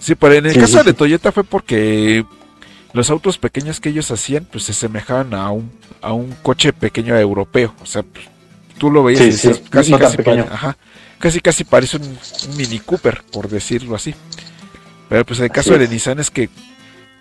Sí, 0.00 0.14
pero 0.14 0.34
en 0.34 0.46
el 0.46 0.52
Sí, 0.54 0.60
caso 0.60 0.82
de. 0.82 0.92
Toyota 0.94 1.30
fue 1.32 1.44
porque 1.44 2.24
los 2.96 3.10
autos 3.10 3.38
pequeños 3.38 3.78
que 3.80 3.90
ellos 3.90 4.10
hacían, 4.10 4.44
pues 4.50 4.64
se 4.64 4.72
semejaban 4.72 5.34
a 5.34 5.50
un, 5.50 5.70
a 6.02 6.12
un 6.12 6.32
coche 6.42 6.72
pequeño 6.72 7.16
europeo. 7.16 7.74
O 7.82 7.86
sea, 7.86 8.02
pues, 8.02 8.24
tú 8.78 8.90
lo 8.90 9.04
veías 9.04 9.20
Sí, 9.20 9.28
y 9.28 9.30
decías, 9.32 9.56
sí, 9.58 9.62
casi, 9.70 9.90
no 9.92 9.98
casi 9.98 10.16
pare- 10.18 10.40
Ajá. 10.50 10.76
casi 11.18 11.40
casi 11.40 11.64
parece 11.64 11.98
un, 11.98 12.04
un 12.04 12.56
Mini 12.56 12.78
Cooper, 12.80 13.22
por 13.30 13.48
decirlo 13.48 13.94
así. 13.94 14.14
Pero 15.08 15.24
pues 15.24 15.38
el 15.40 15.50
caso 15.50 15.76
de. 15.78 15.86
Nissan 15.88 16.18
es 16.18 16.30
que 16.30 16.48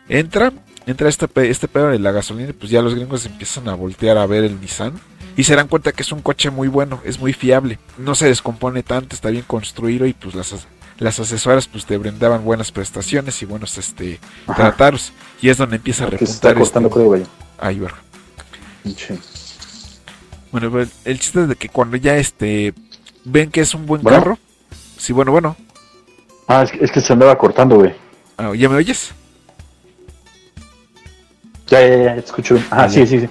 entra, 0.09 0.51
entra 0.87 1.09
este, 1.09 1.27
este 1.49 1.67
pedo 1.67 1.89
de 1.89 1.99
la 1.99 2.11
gasolina 2.11 2.49
y 2.49 2.53
pues 2.53 2.71
ya 2.71 2.81
los 2.81 2.95
gringos 2.95 3.25
empiezan 3.25 3.67
a 3.69 3.75
voltear 3.75 4.17
a 4.17 4.25
ver 4.25 4.43
el 4.43 4.59
Nissan 4.59 4.93
y 5.37 5.43
se 5.43 5.55
dan 5.55 5.67
cuenta 5.67 5.91
que 5.91 6.01
es 6.03 6.11
un 6.11 6.21
coche 6.21 6.49
muy 6.49 6.67
bueno, 6.69 7.01
es 7.03 7.19
muy 7.19 7.33
fiable, 7.33 7.77
no 7.97 8.15
se 8.15 8.27
descompone 8.27 8.81
tanto, 8.83 9.15
está 9.15 9.29
bien 9.29 9.43
construido 9.45 10.05
y 10.05 10.13
pues 10.13 10.33
las, 10.33 10.53
as- 10.53 10.67
las 10.99 11.19
asesoras 11.19 11.67
pues 11.67 11.85
te 11.85 11.97
brindaban 11.97 12.43
buenas 12.45 12.71
prestaciones 12.71 13.41
y 13.41 13.45
buenos 13.45 13.77
este 13.77 14.19
Ajá. 14.47 14.55
tratados 14.75 15.11
y 15.41 15.49
es 15.49 15.57
donde 15.57 15.75
empieza 15.77 16.05
a 16.05 16.09
Que 16.09 16.17
se 16.19 16.23
está 16.25 16.49
repuntar 16.53 16.83
cortando, 16.89 17.15
este, 17.15 17.79
verga. 17.79 17.97
Pinche. 18.83 19.17
Bueno, 20.51 20.71
pues, 20.71 20.89
el 21.03 21.19
chiste 21.19 21.41
es 21.41 21.49
de 21.49 21.55
que 21.55 21.67
cuando 21.69 21.97
ya 21.97 22.15
este 22.17 22.73
ven 23.25 23.51
que 23.51 23.61
es 23.61 23.73
un 23.73 23.85
buen 23.85 24.01
Bueno. 24.03 24.17
carro, 24.19 24.39
sí, 24.97 25.11
bueno, 25.13 25.31
bueno, 25.31 25.57
Ah, 26.47 26.61
es 26.63 26.71
que, 26.71 26.85
es 26.85 26.91
que 26.91 27.01
se 27.01 27.11
andaba 27.11 27.37
cortando, 27.37 27.75
güey. 27.77 27.93
ah, 28.37 28.53
¿ya 28.55 28.69
me 28.69 28.75
oyes? 28.75 29.11
Ya, 31.67 31.81
ya, 31.81 31.97
ya, 32.03 32.15
escucho. 32.15 32.57
Ah, 32.69 32.83
Ah, 32.83 32.89
sí, 32.89 33.05
sí, 33.07 33.19
sí. 33.21 33.29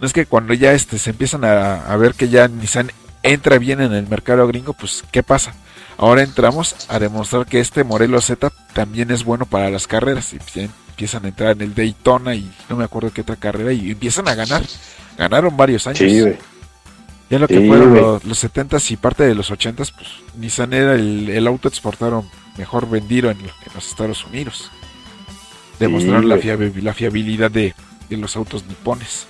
No 0.00 0.06
es 0.06 0.12
que 0.12 0.26
cuando 0.26 0.54
ya 0.54 0.72
este 0.72 0.98
se 0.98 1.10
empiezan 1.10 1.44
a, 1.44 1.84
a 1.84 1.96
ver 1.96 2.14
que 2.14 2.28
ya 2.28 2.48
Nissan 2.48 2.90
entra 3.22 3.58
bien 3.58 3.80
en 3.80 3.92
el 3.92 4.08
mercado 4.08 4.46
gringo, 4.46 4.72
pues 4.72 5.04
¿qué 5.12 5.22
pasa? 5.22 5.54
Ahora 5.98 6.22
entramos 6.22 6.74
a 6.88 6.98
demostrar 6.98 7.46
que 7.46 7.60
este 7.60 7.84
Morelos 7.84 8.26
Z 8.26 8.50
también 8.72 9.10
es 9.10 9.24
bueno 9.24 9.46
para 9.46 9.70
las 9.70 9.86
carreras 9.86 10.32
y 10.32 10.38
empiezan 10.90 11.24
a 11.24 11.28
entrar 11.28 11.52
en 11.52 11.60
el 11.62 11.74
Daytona 11.74 12.34
y 12.34 12.50
no 12.68 12.76
me 12.76 12.84
acuerdo 12.84 13.12
qué 13.12 13.20
otra 13.20 13.36
carrera 13.36 13.72
y 13.72 13.90
empiezan 13.90 14.28
a 14.28 14.34
ganar. 14.34 14.62
Ganaron 15.16 15.56
varios 15.56 15.86
años. 15.86 15.98
Sí, 15.98 16.20
güey. 16.20 16.36
Ya 17.30 17.38
lo 17.38 17.48
que 17.48 17.60
Sí, 17.60 17.66
fueron 17.66 17.94
los, 17.94 18.24
los 18.24 18.44
70s 18.44 18.90
y 18.90 18.96
parte 18.96 19.24
de 19.24 19.34
los 19.34 19.50
80s, 19.50 19.92
pues 19.94 20.08
Nissan 20.36 20.72
era 20.74 20.94
el, 20.94 21.28
el 21.30 21.46
auto 21.46 21.68
exportado 21.68 22.24
mejor 22.58 22.88
vendido 22.88 23.30
en, 23.30 23.38
en 23.38 23.74
los 23.74 23.88
Estados 23.88 24.24
Unidos. 24.26 24.70
Demostraron 25.78 26.28
la, 26.28 26.36
la 26.36 26.94
fiabilidad 26.94 27.50
de, 27.50 27.74
de 28.10 28.16
los 28.16 28.36
autos 28.36 28.64
nipones. 28.66 29.26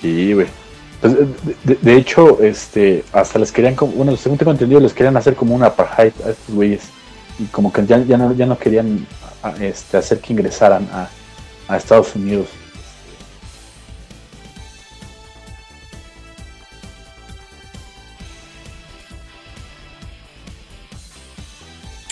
Sí, 0.00 0.32
güey. 0.32 0.46
Pues, 1.00 1.14
de, 1.82 1.96
hecho, 1.96 2.40
este, 2.42 3.04
hasta 3.12 3.38
les 3.38 3.52
querían, 3.52 3.74
como, 3.76 3.92
bueno, 3.92 4.16
según 4.16 4.36
tengo 4.38 4.50
entendido, 4.50 4.80
les 4.80 4.92
querían 4.92 5.16
hacer 5.16 5.36
como 5.36 5.54
una 5.54 5.66
apartheid 5.66 6.12
a 6.26 6.30
estos 6.30 6.54
güeyes. 6.54 6.82
Y 7.38 7.44
como 7.46 7.72
que 7.72 7.86
ya, 7.86 7.98
ya, 8.04 8.16
no, 8.18 8.32
ya 8.34 8.46
no 8.46 8.58
querían 8.58 9.06
a- 9.42 9.54
este, 9.64 9.96
hacer 9.96 10.18
que 10.20 10.32
ingresaran 10.32 10.88
a, 10.92 11.08
a 11.68 11.76
Estados 11.76 12.16
Unidos. 12.16 12.48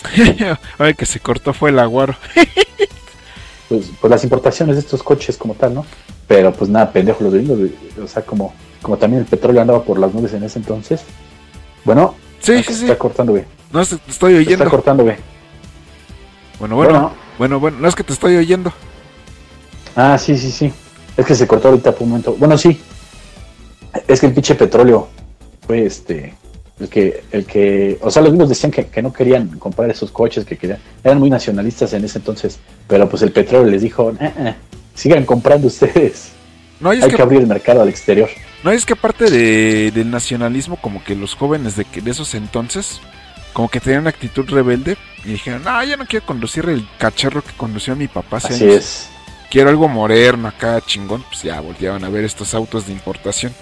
Ay, 0.77 0.93
que 0.93 1.05
se 1.05 1.19
cortó 1.19 1.53
fue 1.53 1.69
el 1.69 1.79
aguaro. 1.79 2.15
Pues, 3.69 3.91
pues 3.99 4.09
las 4.09 4.23
importaciones 4.23 4.77
de 4.77 4.79
estos 4.79 5.03
coches 5.03 5.35
como 5.35 5.53
tal, 5.53 5.73
¿no? 5.73 5.85
Pero 6.25 6.53
pues 6.53 6.69
nada, 6.69 6.89
pendejo 6.89 7.21
los 7.25 7.33
gringos. 7.33 7.59
O 8.01 8.07
sea, 8.07 8.21
como, 8.23 8.53
como 8.87 8.97
también 8.97 9.19
el 9.23 9.27
petróleo 9.27 9.59
andaba 9.61 9.83
por 9.83 9.99
las 9.99 10.13
nubes 10.13 10.31
en 10.33 10.43
ese 10.43 10.59
entonces. 10.59 11.01
Bueno, 11.83 12.15
Sí, 12.39 12.53
ah, 12.53 12.57
sí, 12.59 12.63
se 12.63 12.73
sí. 12.73 12.83
está 12.85 12.97
cortando, 12.97 13.33
güey. 13.33 13.43
No, 13.73 13.83
se- 13.83 13.97
te 13.97 14.11
estoy 14.11 14.31
Se 14.35 14.39
está 14.39 14.53
oyendo. 14.53 14.69
cortando, 14.71 15.03
güey. 15.03 15.17
Bueno, 16.57 16.75
bueno, 16.77 16.91
Bueno. 16.93 17.11
bueno, 17.37 17.59
bueno, 17.59 17.77
no 17.81 17.87
es 17.89 17.95
que 17.95 18.03
te 18.05 18.13
estoy 18.13 18.37
oyendo. 18.37 18.71
Ah, 19.93 20.17
sí, 20.17 20.37
sí, 20.37 20.51
sí. 20.51 20.71
Es 21.17 21.25
que 21.25 21.35
se 21.35 21.45
cortó 21.47 21.67
ahorita 21.67 21.91
por 21.91 22.03
un 22.03 22.09
momento. 22.11 22.35
Bueno, 22.39 22.57
sí. 22.57 22.79
Es 24.07 24.21
que 24.21 24.27
el 24.27 24.33
pinche 24.33 24.55
petróleo 24.55 25.09
fue 25.65 25.85
este. 25.85 26.33
El 26.79 26.87
que, 26.87 27.23
el 27.33 27.45
que, 27.45 27.97
o 28.01 28.09
sea, 28.09 28.21
los 28.21 28.31
gringos 28.31 28.47
decían 28.47 28.71
que, 28.71 28.85
que 28.85 29.01
no 29.01 29.11
querían 29.11 29.59
comprar 29.59 29.89
esos 29.89 30.11
coches, 30.11 30.45
que 30.45 30.55
querían, 30.57 30.79
eran 31.03 31.19
muy 31.19 31.29
nacionalistas 31.29 31.91
en 31.91 32.05
ese 32.05 32.19
entonces, 32.19 32.59
pero 32.87 33.09
pues 33.09 33.21
el 33.23 33.31
petróleo 33.33 33.69
les 33.69 33.81
dijo, 33.81 34.11
"Eh, 34.11 34.33
eh, 34.37 34.55
sigan 34.93 35.25
comprando 35.25 35.67
ustedes, 35.67 36.29
No, 36.79 36.91
hay 36.91 37.01
que, 37.01 37.09
que 37.15 37.21
abrir 37.21 37.41
el 37.41 37.47
mercado 37.47 37.81
al 37.81 37.89
exterior. 37.89 38.29
No, 38.63 38.71
es 38.71 38.85
que 38.85 38.93
aparte 38.93 39.29
de, 39.29 39.91
del 39.91 40.09
nacionalismo, 40.09 40.77
como 40.77 41.03
que 41.03 41.15
los 41.15 41.35
jóvenes 41.35 41.75
de, 41.75 41.85
de 42.01 42.11
esos 42.11 42.33
entonces, 42.33 42.99
como 43.53 43.69
que 43.69 43.79
tenían 43.79 44.01
una 44.01 44.09
actitud 44.11 44.47
rebelde 44.49 44.97
y 45.23 45.29
dijeron, 45.29 45.63
no, 45.63 45.83
yo 45.83 45.97
no 45.97 46.05
quiero 46.05 46.25
conducir 46.25 46.67
el 46.69 46.87
cacharro 46.97 47.41
que 47.43 47.53
condució 47.53 47.95
mi 47.95 48.07
papá 48.07 48.37
hace 48.37 48.53
Así 48.53 48.63
años. 48.65 48.75
es. 48.75 49.09
Quiero 49.49 49.69
algo 49.69 49.87
moderno 49.87 50.47
acá, 50.47 50.81
chingón. 50.85 51.23
Pues 51.23 51.43
ya 51.43 51.59
volteaban 51.61 52.03
a 52.03 52.09
ver 52.09 52.25
estos 52.25 52.53
autos 52.53 52.85
de 52.87 52.93
importación. 52.93 53.53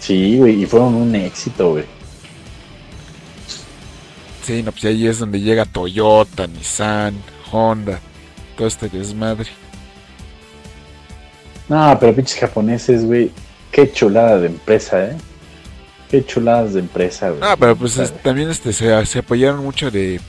Sí, 0.00 0.38
güey, 0.38 0.62
y 0.62 0.66
fueron 0.66 0.94
un 0.94 1.14
éxito, 1.14 1.72
güey. 1.72 1.84
Sí, 4.42 4.62
no, 4.62 4.72
pues 4.72 4.84
ahí 4.86 5.06
es 5.06 5.18
donde 5.18 5.40
llega 5.40 5.66
Toyota, 5.66 6.46
Nissan, 6.46 7.14
Honda, 7.52 8.00
todo 8.56 8.66
este 8.66 8.88
desmadre. 8.88 9.50
No, 11.68 11.96
pero 12.00 12.14
pinches 12.14 12.38
japoneses, 12.38 13.04
güey, 13.04 13.30
qué 13.78 13.92
chulada 13.92 14.38
de 14.40 14.48
empresa, 14.48 15.04
¿eh? 15.06 15.16
Qué 16.10 16.24
chuladas 16.24 16.74
de 16.74 16.80
empresa, 16.80 17.30
güey. 17.30 17.40
Ah, 17.44 17.54
pero 17.58 17.76
pues 17.76 17.96
es- 17.96 18.12
también 18.22 18.50
este 18.50 18.72
se, 18.72 19.06
se 19.06 19.18
apoyaron 19.20 19.62
mucho 19.62 19.88
de, 19.90 20.20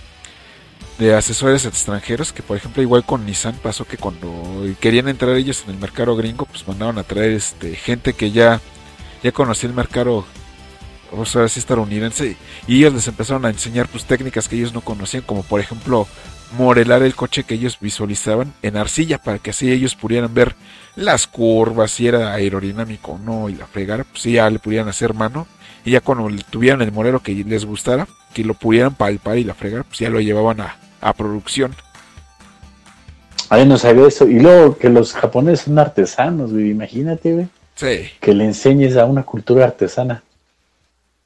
de 0.99 1.15
asesores 1.15 1.65
extranjeros, 1.65 2.31
que 2.31 2.43
por 2.43 2.57
ejemplo 2.57 2.83
igual 2.83 3.03
con 3.05 3.25
Nissan 3.25 3.55
pasó 3.55 3.85
que 3.85 3.97
cuando 3.97 4.29
querían 4.79 5.07
entrar 5.07 5.35
ellos 5.35 5.63
en 5.65 5.71
el 5.73 5.79
mercado 5.79 6.15
gringo, 6.15 6.45
pues 6.45 6.67
mandaron 6.67 6.99
a 6.99 7.03
traer 7.03 7.31
este 7.31 7.75
gente 7.75 8.13
que 8.13 8.29
ya, 8.29 8.61
ya 9.23 9.31
conocía 9.31 9.69
el 9.69 9.75
mercado 9.75 10.25
o 11.11 11.25
sea, 11.25 11.47
sí 11.47 11.59
estadounidense 11.59 12.37
y 12.67 12.77
ellos 12.77 12.93
les 12.93 13.07
empezaron 13.07 13.43
a 13.45 13.49
enseñar 13.49 13.87
pues 13.87 14.05
técnicas 14.05 14.47
que 14.47 14.57
ellos 14.57 14.75
no 14.75 14.81
conocían, 14.81 15.23
como 15.23 15.41
por 15.41 15.59
ejemplo 15.59 16.07
modelar 16.55 17.01
el 17.01 17.15
coche 17.15 17.45
que 17.45 17.55
ellos 17.55 17.79
visualizaban 17.81 18.53
en 18.61 18.77
arcilla 18.77 19.17
para 19.17 19.39
que 19.39 19.49
así 19.49 19.71
ellos 19.71 19.95
pudieran 19.95 20.35
ver 20.35 20.55
las 20.95 21.27
curvas, 21.27 21.91
si 21.91 22.07
era 22.07 22.33
aerodinámico 22.33 23.13
o 23.13 23.17
no 23.17 23.49
y 23.49 23.55
la 23.55 23.65
fregara, 23.67 24.03
pues 24.03 24.21
sí, 24.21 24.33
ya 24.33 24.49
le 24.49 24.59
pudieran 24.59 24.89
hacer 24.89 25.13
mano 25.13 25.47
y 25.85 25.91
ya 25.91 26.01
cuando 26.01 26.29
tuvieran 26.49 26.81
el 26.81 26.91
modelo 26.91 27.21
que 27.21 27.33
les 27.33 27.65
gustara, 27.65 28.07
que 28.33 28.43
lo 28.43 28.53
pudieran 28.53 28.95
palpar 28.95 29.37
y 29.37 29.43
la 29.43 29.53
fregar, 29.53 29.85
pues 29.85 29.99
ya 29.99 30.09
lo 30.09 30.19
llevaban 30.19 30.61
a, 30.61 30.77
a 31.01 31.13
producción. 31.13 31.73
Ay, 33.49 33.65
no 33.65 33.77
sabía 33.77 34.07
eso. 34.07 34.27
Y 34.27 34.39
luego 34.39 34.77
que 34.77 34.89
los 34.89 35.13
japoneses 35.13 35.65
son 35.65 35.79
artesanos, 35.79 36.51
güey. 36.51 36.69
Imagínate, 36.69 37.33
güey. 37.33 37.47
Sí. 37.75 38.09
Que 38.19 38.33
le 38.33 38.45
enseñes 38.45 38.95
a 38.95 39.05
una 39.05 39.23
cultura 39.23 39.65
artesana. 39.65 40.21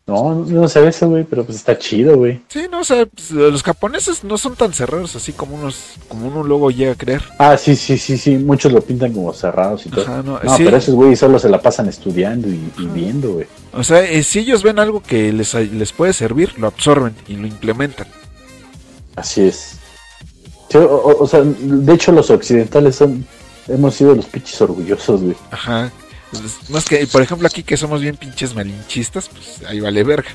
No, 0.05 0.35
no, 0.35 0.67
sabía 0.67 0.89
eso, 0.89 1.07
güey, 1.09 1.23
pero 1.23 1.45
pues 1.45 1.57
está 1.57 1.77
chido, 1.77 2.17
güey. 2.17 2.41
Sí, 2.49 2.65
no, 2.69 2.81
o 2.81 2.83
sea, 2.83 3.05
pues, 3.05 3.31
los 3.31 3.63
japoneses 3.63 4.25
no 4.25 4.37
son 4.37 4.53
tan 4.55 4.73
cerrados 4.73 5.15
así 5.15 5.31
como 5.31 5.55
unos, 5.55 5.93
como 6.09 6.27
uno 6.27 6.43
luego 6.43 6.71
llega 6.71 6.91
a 6.91 6.95
creer. 6.95 7.23
Ah, 7.39 7.55
sí, 7.55 7.77
sí, 7.77 7.97
sí, 7.97 8.17
sí. 8.17 8.37
Muchos 8.37 8.73
lo 8.73 8.81
pintan 8.81 9.13
como 9.13 9.31
cerrados 9.31 9.85
y 9.85 9.89
todo. 9.89 10.03
Ajá, 10.03 10.21
no, 10.21 10.39
no, 10.43 10.57
sí. 10.57 10.65
pero 10.65 10.75
esos 10.75 10.93
güeyes 10.93 11.19
solo 11.19 11.39
se 11.39 11.47
la 11.47 11.61
pasan 11.61 11.87
estudiando 11.87 12.49
y, 12.49 12.59
y 12.79 12.85
viendo, 12.87 13.35
güey. 13.35 13.47
O 13.71 13.81
sea, 13.81 14.03
eh, 14.03 14.23
si 14.23 14.39
ellos 14.39 14.61
ven 14.61 14.77
algo 14.77 15.01
que 15.01 15.31
les, 15.31 15.53
les 15.53 15.93
puede 15.93 16.11
servir, 16.11 16.59
lo 16.59 16.67
absorben 16.67 17.15
y 17.29 17.37
lo 17.37 17.47
implementan. 17.47 18.07
Así 19.15 19.41
es. 19.43 19.77
Sí, 20.69 20.79
o, 20.79 20.83
o- 20.95 21.23
o 21.23 21.27
sea, 21.27 21.41
de 21.43 21.93
hecho 21.93 22.11
los 22.11 22.29
occidentales 22.29 22.97
son, 22.97 23.25
hemos 23.69 23.95
sido 23.95 24.13
los 24.15 24.25
pinches 24.25 24.59
orgullosos, 24.59 25.21
güey. 25.21 25.35
Ajá. 25.51 25.91
Entonces, 26.33 26.69
Más 26.69 26.85
que, 26.85 27.05
por 27.07 27.21
ejemplo, 27.21 27.47
aquí 27.47 27.63
que 27.63 27.77
somos 27.77 28.01
bien 28.01 28.17
pinches 28.17 28.55
malinchistas, 28.55 29.29
pues 29.29 29.61
ahí 29.67 29.79
vale 29.79 30.03
verga. 30.03 30.29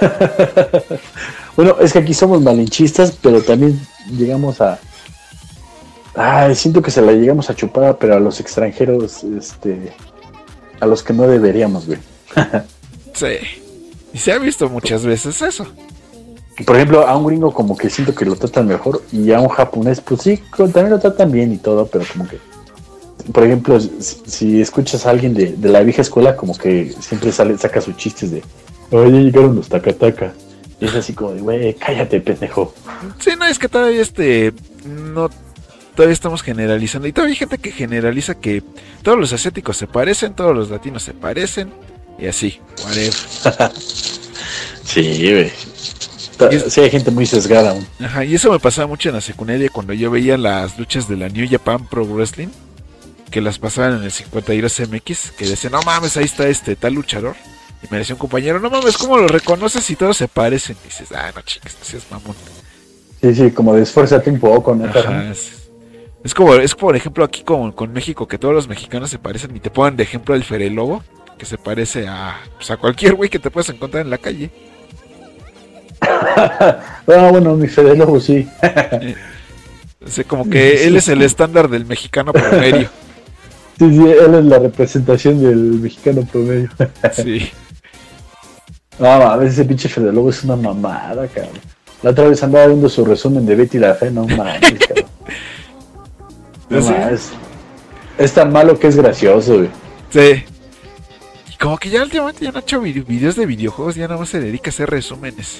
Bueno, 1.56 1.76
es 1.80 1.94
que 1.94 2.00
aquí 2.00 2.12
somos 2.12 2.42
malinchistas, 2.42 3.16
pero 3.22 3.40
también 3.40 3.80
llegamos 4.10 4.60
a... 4.60 4.78
Ay, 6.14 6.54
siento 6.54 6.82
que 6.82 6.90
se 6.90 7.00
la 7.00 7.12
llegamos 7.12 7.48
a 7.48 7.54
chupar, 7.54 7.96
pero 7.96 8.14
a 8.14 8.20
los 8.20 8.40
extranjeros, 8.40 9.24
este... 9.24 9.92
A 10.80 10.86
los 10.86 11.02
que 11.02 11.14
no 11.14 11.26
deberíamos, 11.26 11.86
güey. 11.86 11.98
Sí. 13.14 13.38
Y 14.12 14.18
se 14.18 14.32
ha 14.32 14.38
visto 14.38 14.68
muchas 14.68 15.02
veces 15.06 15.40
eso. 15.40 15.66
Por 16.66 16.76
ejemplo, 16.76 17.06
a 17.06 17.16
un 17.16 17.26
gringo 17.26 17.50
como 17.50 17.74
que 17.74 17.88
siento 17.88 18.14
que 18.14 18.26
lo 18.26 18.36
tratan 18.36 18.66
mejor 18.66 19.02
y 19.10 19.32
a 19.32 19.40
un 19.40 19.48
japonés, 19.48 20.02
pues 20.02 20.20
sí, 20.20 20.42
también 20.54 20.90
lo 20.90 20.98
tratan 20.98 21.32
bien 21.32 21.50
y 21.50 21.56
todo, 21.56 21.86
pero 21.86 22.04
como 22.12 22.28
que... 22.28 22.38
Por 23.32 23.44
ejemplo, 23.44 23.78
si, 23.80 24.60
escuchas 24.60 25.06
a 25.06 25.10
alguien 25.10 25.34
de, 25.34 25.52
de 25.56 25.68
la 25.68 25.80
vieja 25.82 26.02
escuela, 26.02 26.36
como 26.36 26.56
que 26.56 26.94
siempre 27.00 27.32
sale, 27.32 27.56
saca 27.58 27.80
sus 27.80 27.96
chistes 27.96 28.30
de... 28.30 28.42
Oye, 28.90 29.24
llegaron 29.24 29.56
los 29.56 29.68
taca-taca. 29.68 30.32
Y 30.80 30.86
es 30.86 30.94
así 30.94 31.12
como 31.12 31.32
de, 31.32 31.40
güey, 31.40 31.74
cállate, 31.74 32.20
pendejo. 32.20 32.74
Sí, 33.18 33.30
no, 33.38 33.46
es 33.46 33.58
que 33.58 33.68
todavía 33.68 34.02
este. 34.02 34.52
No. 34.84 35.30
Todavía 35.94 36.12
estamos 36.12 36.42
generalizando. 36.42 37.08
Y 37.08 37.12
todavía 37.12 37.32
hay 37.32 37.36
gente 37.38 37.56
que 37.58 37.72
generaliza 37.72 38.34
que 38.34 38.62
todos 39.02 39.18
los 39.18 39.32
asiáticos 39.32 39.76
se 39.78 39.86
parecen, 39.86 40.34
todos 40.34 40.54
los 40.54 40.68
latinos 40.70 41.02
se 41.02 41.14
parecen. 41.14 41.72
Y 42.18 42.26
así, 42.26 42.60
whatever. 42.84 43.72
Sí, 44.84 45.18
güey. 45.30 45.50
Es- 46.50 46.72
Sí, 46.72 46.80
hay 46.82 46.90
gente 46.90 47.10
muy 47.10 47.24
sesgada 47.26 47.70
aún. 47.70 47.86
Ajá, 47.98 48.24
y 48.24 48.34
eso 48.34 48.52
me 48.52 48.58
pasaba 48.60 48.86
mucho 48.86 49.08
en 49.08 49.14
la 49.14 49.20
secundaria 49.20 49.68
cuando 49.70 49.94
yo 49.94 50.10
veía 50.10 50.36
las 50.36 50.78
luchas 50.78 51.08
de 51.08 51.16
la 51.16 51.28
New 51.28 51.46
Japan 51.50 51.86
Pro 51.88 52.04
Wrestling. 52.04 52.48
Que 53.30 53.40
las 53.40 53.58
pasaban 53.58 53.98
en 53.98 54.04
el 54.04 54.12
52 54.12 54.82
MX, 54.88 55.32
que 55.32 55.46
decían, 55.46 55.72
no 55.72 55.82
mames, 55.82 56.16
ahí 56.16 56.24
está 56.24 56.48
este 56.48 56.76
tal 56.76 56.94
luchador. 56.94 57.34
Y 57.82 57.86
me 57.90 57.98
decía 57.98 58.14
un 58.14 58.18
compañero, 58.18 58.60
no 58.60 58.70
mames, 58.70 58.96
¿cómo 58.96 59.18
lo 59.18 59.26
reconoces 59.26 59.84
si 59.84 59.96
todos 59.96 60.16
se 60.16 60.28
parecen? 60.28 60.76
Y 60.82 60.86
dices, 60.86 61.12
ah, 61.12 61.30
no 61.34 61.42
chingues, 61.42 61.76
no 61.78 61.84
seas 61.84 62.06
mamón. 62.10 62.36
Sí, 63.20 63.34
sí, 63.34 63.50
como 63.50 63.74
de 63.74 63.82
esfuérzate 63.82 64.30
un 64.30 64.40
poco, 64.40 64.74
¿no? 64.74 64.84
Ajá, 64.84 65.30
es, 65.30 65.70
es 66.22 66.34
como, 66.34 66.54
es 66.54 66.74
por 66.74 66.96
ejemplo 66.96 67.24
aquí 67.24 67.42
con, 67.42 67.72
con 67.72 67.92
México, 67.92 68.26
que 68.28 68.38
todos 68.38 68.54
los 68.54 68.68
mexicanos 68.68 69.10
se 69.10 69.18
parecen 69.18 69.54
y 69.56 69.60
te 69.60 69.70
ponen 69.70 69.96
de 69.96 70.04
ejemplo 70.04 70.34
el 70.34 70.44
Fere 70.44 70.70
Lobo, 70.70 71.02
que 71.38 71.46
se 71.46 71.58
parece 71.58 72.06
a, 72.08 72.40
pues, 72.56 72.70
a 72.70 72.76
cualquier 72.76 73.14
güey 73.14 73.28
que 73.28 73.38
te 73.38 73.50
puedas 73.50 73.68
encontrar 73.68 74.04
en 74.04 74.10
la 74.10 74.18
calle. 74.18 74.50
ah, 76.00 76.80
bueno, 77.06 77.54
mi 77.54 77.68
Fede 77.68 77.96
Lobo 77.96 78.20
sí. 78.20 78.46
O 80.04 80.08
sea, 80.08 80.24
como 80.24 80.48
que 80.50 80.86
él 80.86 80.96
es 80.96 81.08
el 81.08 81.22
estándar 81.22 81.68
del 81.68 81.86
mexicano 81.86 82.32
promedio. 82.32 82.88
Sí, 83.78 83.90
sí, 83.90 84.00
él 84.02 84.34
es 84.34 84.44
la 84.46 84.58
representación 84.58 85.42
del 85.42 85.56
mexicano 85.80 86.22
promedio. 86.30 86.68
Sí. 87.12 87.50
No, 88.98 89.08
a 89.08 89.36
veces 89.36 89.58
ese 89.58 89.66
pinche 89.68 89.90
Fede 89.90 90.10
Lobo 90.10 90.30
es 90.30 90.42
una 90.42 90.56
mamada, 90.56 91.28
cabrón. 91.28 91.52
La 92.02 92.12
otra 92.12 92.28
vez 92.30 92.42
andaba 92.42 92.66
viendo 92.68 92.88
su 92.88 93.04
resumen 93.04 93.44
de 93.44 93.54
Betty 93.54 93.78
la 93.78 93.94
Fe, 93.94 94.10
no 94.10 94.26
mames, 94.26 94.72
cabrón. 94.88 95.04
No 96.70 96.80
¿Sí? 96.80 96.94
Es 98.16 98.32
tan 98.32 98.50
malo 98.50 98.78
que 98.78 98.86
es 98.86 98.96
gracioso, 98.96 99.56
güey. 99.58 99.68
Sí. 100.08 100.42
Y 101.52 101.56
como 101.60 101.76
que 101.76 101.90
ya 101.90 102.02
últimamente 102.02 102.42
ya 102.42 102.52
no 102.52 102.58
ha 102.58 102.62
hecho 102.62 102.80
vide- 102.80 103.04
videos 103.06 103.36
de 103.36 103.44
videojuegos, 103.44 103.96
ya 103.96 104.08
nada 104.08 104.18
más 104.18 104.30
se 104.30 104.40
dedica 104.40 104.70
a 104.70 104.72
hacer 104.72 104.88
resúmenes. 104.88 105.58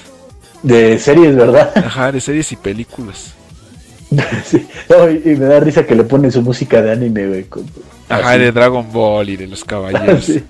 De 0.63 0.97
series, 0.97 1.35
¿verdad? 1.35 1.71
Ajá, 1.77 2.11
de 2.11 2.19
series 2.19 2.51
y 2.51 2.55
películas. 2.55 3.35
Sí. 4.45 4.65
No, 4.89 5.07
y, 5.11 5.21
y 5.25 5.35
me 5.35 5.45
da 5.45 5.59
risa 5.59 5.85
que 5.85 5.93
le 5.93 6.05
pone 6.05 6.31
su 6.31 6.41
música 6.41 6.81
de 6.81 6.91
anime, 6.91 7.27
güey. 7.27 7.43
con- 7.43 7.69
Ajá, 8.09 8.31
así. 8.31 8.39
de 8.39 8.51
Dragon 8.51 8.91
Ball 8.91 9.29
y 9.29 9.37
de 9.37 9.47
los 9.47 9.63
caballeros. 9.63 10.31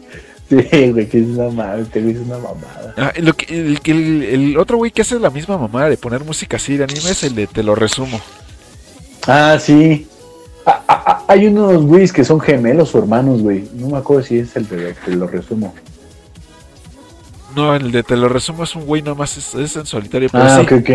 Sí, 0.49 0.55
sí, 0.72 0.91
güey, 0.91 1.10
que 1.10 1.20
es 1.20 1.26
una 1.28 1.49
mames, 1.49 1.89
te 1.89 1.99
es 1.99 2.18
una 2.20 2.38
mamada. 2.38 2.93
Ah, 2.95 3.12
lo 3.18 3.34
que, 3.34 3.53
el, 3.53 3.78
el- 3.84 4.24
el 4.24 4.58
otro 4.58 4.78
güey 4.78 4.91
que 4.91 5.01
hace 5.01 5.20
la 5.20 5.30
misma 5.30 5.58
mamada 5.58 5.89
de 5.89 5.97
poner 5.97 6.24
música 6.24 6.55
así 6.55 6.78
de 6.78 6.86
anime 6.86 7.10
es 7.10 7.22
el 7.24 7.36
de 7.36 7.47
Te 7.47 7.64
lo 7.64 7.76
resumo. 7.76 8.22
Ah, 9.28 9.58
sí. 9.60 10.08
Ah, 10.66 10.82
ah, 10.88 11.03
ah, 11.05 11.26
hay 11.28 11.47
unos 11.47 11.84
güeyes 11.84 12.14
que 12.14 12.24
son 12.24 12.39
gemelos 12.39 12.95
o 12.95 12.99
hermanos, 12.99 13.41
güey. 13.41 13.68
No 13.74 13.89
me 13.89 13.97
acuerdo 13.97 14.24
si 14.24 14.39
es 14.39 14.55
el 14.55 14.70
de 14.70 14.95
que 15.03 15.12
lo 15.18 15.28
resumo. 15.28 15.76
No, 17.53 17.76
el 17.76 17.91
de 17.91 18.03
Te 18.03 18.16
lo 18.16 18.30
resumo 18.30 18.64
es 18.64 18.74
un 18.74 18.86
güey 18.86 19.01
nomás, 19.01 19.36
es, 19.38 19.53
es 19.55 19.76
en 19.76 19.86
solitario. 19.86 20.30
Pero 20.32 20.43
Ah, 20.45 20.64
sí, 20.66 20.74
ok, 20.74 20.82
ok. 20.82 20.89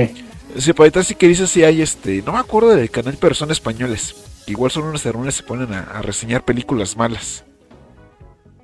sí, 0.59 0.73
por 0.73 0.85
ahorita 0.85 1.03
sí 1.03 1.15
que 1.15 1.29
dice 1.29 1.47
si 1.47 1.63
hay 1.63 1.83
este. 1.83 2.23
No 2.25 2.33
me 2.33 2.39
acuerdo 2.39 2.71
del 2.71 2.91
canal, 2.91 3.19
pero 3.21 3.35
son 3.35 3.51
españoles. 3.51 4.15
Igual 4.47 4.71
son 4.71 4.85
unos 4.85 5.05
hermanos 5.07 5.35
que 5.37 5.43
se 5.43 5.47
ponen 5.49 5.73
a, 5.73 5.83
a 5.83 6.03
reseñar 6.03 6.45
películas 6.45 6.97
malas. 6.97 7.45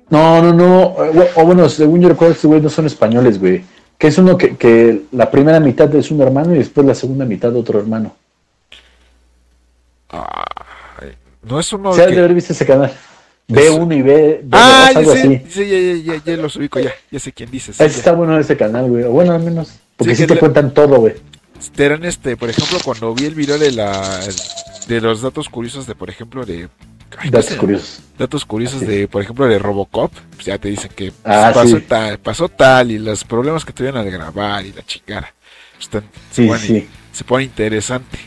No, 0.09 0.41
no, 0.41 0.53
no. 0.53 1.05
eh, 1.05 1.29
O 1.35 1.45
bueno, 1.45 1.69
según 1.69 2.01
yo 2.01 2.09
recuerdo, 2.09 2.33
estos 2.33 2.47
güeyes 2.47 2.63
no 2.63 2.69
son 2.69 2.85
españoles, 2.85 3.39
güey. 3.39 3.63
Que 3.97 4.07
es 4.07 4.17
uno 4.17 4.37
que, 4.37 4.55
que 4.55 5.03
la 5.11 5.29
primera 5.29 5.59
mitad 5.59 5.93
es 5.95 6.09
un 6.11 6.21
hermano 6.21 6.55
y 6.55 6.59
después 6.59 6.85
la 6.87 6.95
segunda 6.95 7.25
mitad 7.25 7.55
otro 7.55 7.79
hermano. 7.79 8.15
Ay, 10.09 11.15
no 11.43 11.59
es 11.59 11.71
uno 11.73 11.93
Se 11.93 12.01
han 12.03 12.09
que- 12.09 12.15
de 12.15 12.19
haber 12.21 12.33
visto 12.33 12.53
ese 12.53 12.65
canal. 12.65 12.91
B1 13.47 13.97
y 13.97 14.01
B, 14.03 14.41
B2, 14.43 14.49
Ah, 14.51 14.91
algo 14.95 15.13
ya 15.13 15.19
así. 15.19 15.27
sé, 15.27 15.45
sí, 15.49 15.67
ya, 15.67 16.13
ya, 16.13 16.17
ya, 16.19 16.23
ya 16.35 16.41
los 16.41 16.55
ubico, 16.55 16.79
ya, 16.79 16.91
ya 17.11 17.19
sé 17.19 17.31
quién 17.33 17.49
dices. 17.49 17.79
Ese 17.81 17.97
está 17.97 18.11
bueno 18.11 18.37
ese 18.39 18.55
canal, 18.55 18.87
güey. 18.87 19.03
O 19.05 19.11
Bueno, 19.11 19.33
al 19.33 19.41
menos. 19.41 19.73
Porque 19.97 20.15
Sí, 20.15 20.21
sí, 20.21 20.27
te 20.27 20.35
le- 20.35 20.39
cuentan 20.39 20.71
todo, 20.71 20.97
güey. 20.99 21.15
Eran 21.77 22.03
este, 22.05 22.35
por 22.37 22.49
ejemplo, 22.49 22.77
cuando 22.83 23.13
vi 23.13 23.25
el 23.25 23.35
video 23.35 23.57
de 23.57 23.71
la 23.71 24.19
de 24.87 25.01
los 25.01 25.21
datos 25.21 25.49
curiosos 25.49 25.85
de, 25.87 25.95
por 25.95 26.09
ejemplo, 26.09 26.45
de 26.45 26.63
ay, 27.17 27.29
¿cómo 27.29 27.31
Datos 27.31 27.45
se 27.45 27.57
curiosos. 27.57 27.99
datos 28.17 28.45
curiosos 28.45 28.77
Así 28.81 28.85
de, 28.85 29.07
por 29.07 29.21
ejemplo, 29.21 29.45
de 29.47 29.59
Robocop, 29.59 30.11
pues 30.35 30.45
ya 30.45 30.57
te 30.57 30.69
dicen 30.69 30.91
que 30.95 31.11
pues, 31.11 31.15
Ah, 31.35 31.51
pasó 31.53 31.77
sí. 31.77 31.85
tal, 31.87 32.19
pasó 32.19 32.49
tal 32.49 32.91
y 32.91 32.99
los 32.99 33.23
problemas 33.23 33.63
que 33.65 33.71
tuvieron 33.73 33.99
al 34.01 34.09
grabar 34.11 34.65
y 34.65 34.73
la 34.73 34.83
chingada. 34.85 35.33
Pues, 35.75 35.85
Están- 35.85 36.03
se, 36.31 36.41
Sí, 36.43 36.47
pone, 36.47 36.59
sí. 36.59 36.87
se 37.11 37.23
pone 37.23 37.43
interesante 37.45 38.17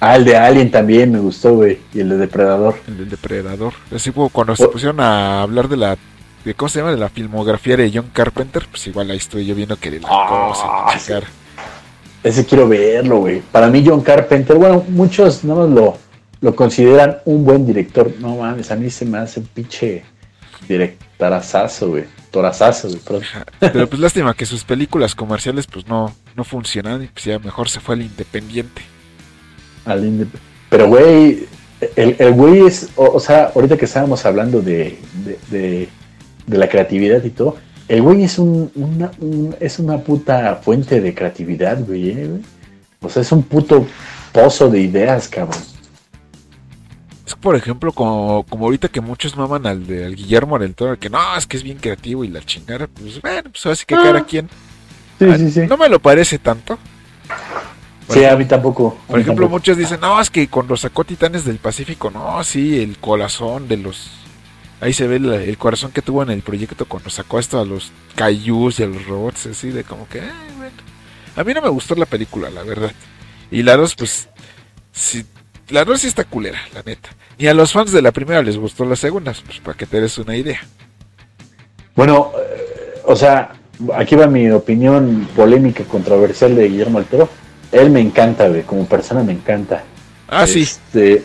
Ah, 0.00 0.14
el 0.14 0.24
de 0.24 0.36
Alien 0.36 0.70
también 0.70 1.10
me 1.10 1.18
gustó, 1.18 1.54
güey. 1.56 1.80
Y 1.92 2.00
el 2.00 2.08
de 2.10 2.18
Depredador. 2.18 2.78
el 2.86 2.98
del 2.98 3.08
depredador. 3.10 3.74
Así 3.92 4.12
como 4.12 4.28
cuando 4.28 4.54
se 4.54 4.64
Oh. 4.64 4.70
pusieron 4.70 5.00
a 5.00 5.42
hablar 5.42 5.68
de 5.68 5.76
la 5.76 5.96
de 6.44 6.54
cómo 6.54 6.68
se 6.68 6.78
llama 6.78 6.92
de 6.92 6.98
la 6.98 7.08
filmografía 7.08 7.76
de 7.76 7.90
John 7.92 8.10
Carpenter, 8.12 8.64
pues 8.70 8.86
igual 8.86 9.10
ahí 9.10 9.16
estoy 9.16 9.44
yo 9.44 9.56
viendo 9.56 9.76
que 9.76 9.90
de 9.90 10.00
la 10.00 10.08
Ah, 10.08 10.46
cosa 10.48 10.98
sí. 11.00 11.12
Ese 12.22 12.44
quiero 12.44 12.68
verlo, 12.68 13.18
güey. 13.20 13.40
Para 13.52 13.68
mí, 13.68 13.82
John 13.86 14.00
Carpenter, 14.02 14.56
bueno, 14.56 14.84
muchos 14.88 15.44
no 15.44 15.66
lo, 15.66 15.96
lo 16.40 16.54
consideran 16.56 17.18
un 17.24 17.44
buen 17.44 17.64
director. 17.66 18.12
No 18.18 18.36
mames, 18.36 18.70
a 18.70 18.76
mí 18.76 18.90
se 18.90 19.04
me 19.04 19.18
hace 19.18 19.40
un 19.40 19.46
pinche 19.46 20.02
directorazazo, 20.68 21.88
güey. 21.90 22.04
Torazazo, 22.30 22.88
güey. 22.88 23.00
Pero 23.60 23.88
pues 23.88 24.00
lástima 24.00 24.34
que 24.34 24.46
sus 24.46 24.64
películas 24.64 25.14
comerciales 25.14 25.66
pues 25.66 25.86
no, 25.86 26.14
no 26.36 26.44
funcionan 26.44 27.02
y 27.02 27.06
pues 27.06 27.24
ya 27.24 27.38
mejor 27.38 27.68
se 27.68 27.80
fue 27.80 27.94
al 27.94 28.02
independiente. 28.02 28.82
Al 29.84 30.04
inde- 30.04 30.26
Pero, 30.68 30.88
güey, 30.88 31.46
el, 31.96 32.16
el 32.18 32.32
güey 32.34 32.66
es, 32.66 32.90
o, 32.96 33.06
o 33.06 33.20
sea, 33.20 33.52
ahorita 33.54 33.76
que 33.78 33.86
estábamos 33.86 34.24
hablando 34.26 34.60
de, 34.60 34.98
de, 35.24 35.38
de- 35.50 35.88
de 36.46 36.56
la 36.58 36.68
creatividad 36.68 37.22
y 37.24 37.30
todo, 37.30 37.56
el 37.88 38.02
güey 38.02 38.24
es 38.24 38.38
un, 38.38 38.70
una, 38.74 39.10
un- 39.20 39.56
es 39.60 39.78
una 39.78 39.98
puta 39.98 40.56
fuente 40.62 41.00
de 41.00 41.14
creatividad, 41.14 41.78
güey, 41.84 42.10
eh, 42.10 42.26
güey. 42.28 42.42
O 43.00 43.08
sea, 43.08 43.22
es 43.22 43.30
un 43.32 43.42
puto 43.42 43.86
pozo 44.32 44.68
de 44.68 44.80
ideas, 44.80 45.28
cabrón. 45.28 45.60
Es 47.26 47.34
por 47.34 47.54
ejemplo 47.56 47.92
como, 47.92 48.42
como 48.44 48.64
ahorita 48.66 48.88
que 48.88 49.00
muchos 49.00 49.36
maman 49.36 49.66
al, 49.66 49.86
de, 49.86 50.06
al 50.06 50.16
Guillermo 50.16 50.58
del 50.58 50.74
Toro, 50.74 50.98
que 50.98 51.10
no, 51.10 51.36
es 51.36 51.46
que 51.46 51.56
es 51.58 51.62
bien 51.62 51.78
creativo 51.78 52.24
y 52.24 52.28
la 52.28 52.40
chingada, 52.42 52.86
pues 52.86 53.20
bueno, 53.20 53.50
pues 53.50 53.66
así 53.66 53.84
que 53.86 53.94
Ah. 53.94 54.00
cada 54.02 54.24
quien. 54.24 54.48
Sí, 55.18 55.26
Ah, 55.30 55.36
sí, 55.36 55.50
sí. 55.50 55.60
No 55.68 55.76
me 55.76 55.88
lo 55.88 56.00
parece 56.00 56.38
tanto. 56.38 56.78
Por 58.06 58.14
sí, 58.16 58.20
ejemplo- 58.20 58.34
a 58.34 58.38
mí 58.38 58.44
tampoco. 58.46 58.98
a 59.04 59.06
Por 59.08 59.16
mí 59.16 59.22
ejemplo, 59.22 59.44
tampoco. 59.44 59.58
muchos 59.58 59.76
dicen, 59.76 60.00
no, 60.00 60.18
es 60.20 60.30
que 60.30 60.48
cuando 60.48 60.76
sacó 60.76 61.04
Titanes 61.04 61.44
del 61.44 61.58
Pacífico, 61.58 62.10
no, 62.10 62.42
sí, 62.44 62.80
el 62.82 62.96
corazón 62.98 63.68
de 63.68 63.76
los... 63.76 64.10
Ahí 64.80 64.92
se 64.92 65.06
ve 65.08 65.18
la- 65.18 65.36
el 65.42 65.58
corazón 65.58 65.90
que 65.90 66.02
tuvo 66.02 66.22
en 66.22 66.30
el 66.30 66.42
proyecto 66.42 66.84
cuando 66.86 67.10
sacó 67.10 67.38
esto 67.38 67.60
a 67.60 67.64
los 67.64 67.90
Kaijus 68.14 68.78
y 68.80 68.84
a 68.84 68.86
los 68.86 69.04
robots, 69.06 69.46
así 69.46 69.70
de 69.70 69.82
como 69.84 70.08
que, 70.08 70.20
"Ay, 70.20 70.28
bueno". 70.56 70.76
A 71.36 71.44
mí 71.44 71.52
no 71.54 71.62
me 71.62 71.68
gustó 71.68 71.94
la 71.96 72.06
película, 72.06 72.48
la 72.50 72.62
verdad. 72.62 72.92
Y 73.50 73.62
la 73.62 73.76
dos, 73.76 73.94
pues, 73.96 74.28
sí, 74.92 75.24
la 75.68 75.84
dos 75.84 76.00
sí 76.00 76.06
está 76.06 76.24
culera, 76.24 76.58
la 76.74 76.82
neta. 76.82 77.10
Ni 77.38 77.46
a 77.48 77.54
los 77.54 77.72
fans 77.72 77.92
de 77.92 78.02
la 78.02 78.12
primera 78.12 78.42
les 78.42 78.56
gustó 78.56 78.84
la 78.84 78.96
segunda, 78.96 79.32
pues 79.44 79.58
para 79.60 79.76
que 79.76 79.86
te 79.86 80.00
des 80.00 80.16
una 80.18 80.36
idea. 80.36 80.60
Bueno, 81.94 82.32
eh, 82.36 83.00
o 83.04 83.16
sea, 83.16 83.52
aquí 83.96 84.14
va 84.14 84.26
mi 84.26 84.50
opinión 84.50 85.28
polémica, 85.34 85.84
controversial 85.84 86.54
de 86.54 86.68
Guillermo 86.68 86.98
del 86.98 87.08
Toro. 87.08 87.28
Él 87.72 87.90
me 87.90 88.00
encanta, 88.00 88.48
güey, 88.48 88.62
como 88.62 88.86
persona 88.86 89.22
me 89.22 89.32
encanta. 89.32 89.84
Ah, 90.28 90.46
sí. 90.46 90.62
Este, 90.62 91.24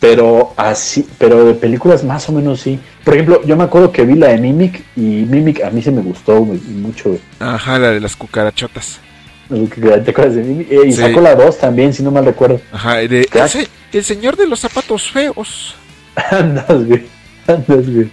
pero 0.00 0.52
así, 0.56 1.06
pero 1.18 1.44
de 1.44 1.54
películas 1.54 2.04
más 2.04 2.28
o 2.28 2.32
menos 2.32 2.60
sí. 2.60 2.78
Por 3.04 3.14
ejemplo, 3.14 3.42
yo 3.44 3.56
me 3.56 3.64
acuerdo 3.64 3.90
que 3.90 4.04
vi 4.04 4.14
la 4.14 4.28
de 4.28 4.38
Mimic 4.38 4.82
y 4.96 5.00
Mimic 5.00 5.62
a 5.64 5.70
mí 5.70 5.82
se 5.82 5.90
me 5.90 6.02
gustó 6.02 6.40
mucho. 6.44 7.18
Ajá, 7.40 7.78
la 7.78 7.90
de 7.90 8.00
las 8.00 8.14
cucarachotas. 8.16 9.00
¿Te 9.48 10.10
acuerdas 10.10 10.34
de 10.36 10.42
Mimic? 10.42 10.70
Eh, 10.70 10.80
y 10.86 10.92
Sí. 10.92 10.98
sacó 11.00 11.20
la 11.20 11.34
2 11.34 11.58
también, 11.58 11.92
si 11.92 12.02
no 12.02 12.10
mal 12.10 12.24
recuerdo. 12.24 12.60
Ajá, 12.72 12.96
de, 12.96 13.26
el, 13.32 13.48
se- 13.48 13.68
el 13.92 14.04
señor 14.04 14.36
de 14.36 14.46
los 14.46 14.60
zapatos 14.60 15.10
feos. 15.10 15.74
Andas, 16.30 16.84
güey. 16.86 17.06
Andas, 17.46 17.90
güey. 17.92 18.10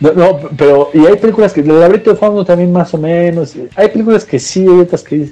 No, 0.00 0.12
no, 0.12 0.38
pero, 0.56 0.90
y 0.94 1.04
hay 1.06 1.16
películas 1.16 1.52
que, 1.52 1.60
el 1.60 1.68
laberinto 1.80 2.10
de 2.10 2.16
fondo 2.16 2.44
también 2.44 2.70
más 2.72 2.94
o 2.94 2.98
menos. 2.98 3.54
Hay 3.74 3.88
películas 3.88 4.24
que 4.24 4.38
sí, 4.38 4.60
hay 4.60 4.78
otras 4.80 5.02
que 5.02 5.30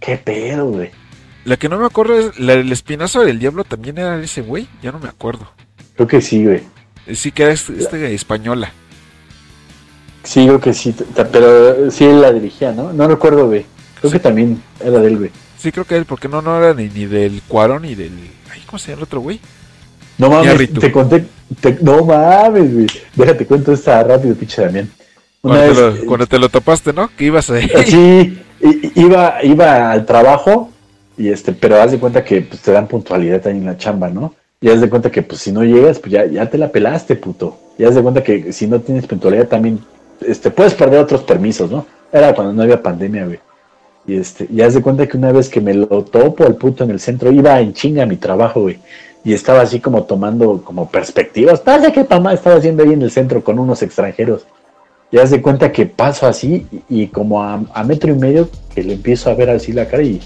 qué 0.00 0.16
pedo, 0.18 0.66
güey. 0.66 0.90
La 1.48 1.56
que 1.56 1.68
no 1.70 1.78
me 1.78 1.86
acuerdo 1.86 2.18
es 2.18 2.38
la 2.38 2.56
del 2.56 2.70
espinazo 2.70 3.22
del 3.24 3.38
diablo 3.38 3.64
también 3.64 3.96
era 3.96 4.20
ese 4.22 4.42
güey, 4.42 4.68
ya 4.82 4.92
no 4.92 4.98
me 4.98 5.08
acuerdo. 5.08 5.50
Creo 5.96 6.06
que 6.06 6.20
sí, 6.20 6.44
güey. 6.44 6.60
Eh, 7.06 7.14
Sí 7.14 7.32
que 7.32 7.44
era 7.44 7.52
este, 7.52 7.72
este 7.78 8.14
española. 8.14 8.70
Sí, 10.24 10.44
creo 10.44 10.60
que 10.60 10.74
sí, 10.74 10.94
pero 11.32 11.90
sí 11.90 12.04
él 12.04 12.20
la 12.20 12.32
dirigía, 12.32 12.72
¿no? 12.72 12.92
No 12.92 13.08
recuerdo, 13.08 13.46
güey. 13.46 13.64
Creo 13.98 14.12
que 14.12 14.18
también 14.18 14.62
era 14.78 14.98
de 15.00 15.08
él, 15.08 15.16
güey. 15.16 15.30
Sí, 15.58 15.72
creo 15.72 15.86
que 15.86 15.96
él, 15.96 16.04
porque 16.04 16.28
no, 16.28 16.42
no 16.42 16.58
era 16.58 16.74
ni, 16.74 16.88
ni 16.88 17.06
del 17.06 17.40
Cuarón 17.48 17.82
ni 17.82 17.94
del. 17.94 18.12
Ay, 18.52 18.60
¿cómo 18.66 18.78
se 18.78 18.88
llama 18.90 18.98
el 19.00 19.04
otro 19.04 19.20
güey? 19.20 19.40
No 20.18 20.28
mames, 20.28 20.70
te 20.74 20.92
conté, 20.92 21.24
te- 21.60 21.78
no 21.80 22.04
mames, 22.04 22.74
güey. 22.74 22.86
Déjate 23.14 23.46
cuento 23.46 23.72
esta 23.72 24.02
rápido, 24.04 24.34
pinche 24.34 24.60
Damián. 24.60 24.90
Una 25.40 25.54
Cuando, 25.54 25.66
vez, 25.86 25.94
te 25.94 26.00
lo, 26.00 26.06
cuando 26.06 26.26
te 26.26 26.38
lo 26.38 26.48
topaste, 26.50 26.92
¿no? 26.92 27.08
Que 27.16 27.24
ibas 27.24 27.48
ahí. 27.48 27.70
eh, 27.72 27.84
sí, 27.86 28.38
iba, 28.96 29.42
iba 29.42 29.92
al 29.92 30.04
trabajo, 30.04 30.70
y 31.18 31.28
este, 31.30 31.52
pero 31.52 31.82
haz 31.82 31.90
de 31.90 31.98
cuenta 31.98 32.24
que 32.24 32.42
pues, 32.42 32.62
te 32.62 32.72
dan 32.72 32.86
puntualidad 32.86 33.44
ahí 33.46 33.56
en 33.56 33.66
la 33.66 33.76
chamba, 33.76 34.08
¿no? 34.08 34.34
Y 34.60 34.70
haz 34.70 34.80
de 34.80 34.88
cuenta 34.88 35.10
que 35.10 35.22
pues 35.22 35.40
si 35.40 35.52
no 35.52 35.64
llegas, 35.64 35.98
pues 35.98 36.12
ya, 36.12 36.24
ya 36.26 36.48
te 36.48 36.56
la 36.56 36.68
pelaste, 36.70 37.16
puto. 37.16 37.58
Y 37.76 37.84
haz 37.84 37.96
de 37.96 38.02
cuenta 38.02 38.22
que 38.22 38.52
si 38.52 38.66
no 38.66 38.80
tienes 38.80 39.06
puntualidad 39.06 39.48
también, 39.48 39.80
este, 40.26 40.50
puedes 40.50 40.74
perder 40.74 41.00
otros 41.00 41.22
permisos, 41.22 41.70
¿no? 41.70 41.86
Era 42.12 42.34
cuando 42.34 42.52
no 42.52 42.62
había 42.62 42.82
pandemia, 42.82 43.26
güey. 43.26 43.38
Y 44.06 44.16
este, 44.16 44.48
y 44.50 44.62
haz 44.62 44.74
de 44.74 44.80
cuenta 44.80 45.06
que 45.06 45.16
una 45.16 45.32
vez 45.32 45.48
que 45.48 45.60
me 45.60 45.74
lo 45.74 46.02
topo 46.04 46.44
al 46.44 46.56
puto 46.56 46.84
en 46.84 46.90
el 46.90 47.00
centro, 47.00 47.30
iba 47.30 47.60
en 47.60 47.74
chinga 47.74 48.04
a 48.04 48.06
mi 48.06 48.16
trabajo, 48.16 48.62
güey. 48.62 48.78
y 49.24 49.34
estaba 49.34 49.60
así 49.60 49.80
como 49.80 50.04
tomando 50.04 50.62
como 50.64 50.88
perspectivas. 50.88 51.60
Pasa 51.60 51.92
que 51.92 52.04
mamá 52.08 52.32
estaba 52.32 52.56
haciendo 52.56 52.84
ahí 52.84 52.92
en 52.92 53.02
el 53.02 53.10
centro 53.10 53.42
con 53.44 53.58
unos 53.58 53.82
extranjeros. 53.82 54.46
Y 55.10 55.18
haz 55.18 55.30
de 55.30 55.42
cuenta 55.42 55.72
que 55.72 55.86
paso 55.86 56.26
así 56.26 56.66
y, 56.88 57.08
como 57.08 57.42
a, 57.42 57.58
metro 57.84 58.12
y 58.12 58.18
medio 58.18 58.48
que 58.74 58.82
le 58.82 58.94
empiezo 58.94 59.30
a 59.30 59.34
ver 59.34 59.50
así 59.50 59.72
la 59.72 59.86
cara 59.86 60.02
y, 60.02 60.20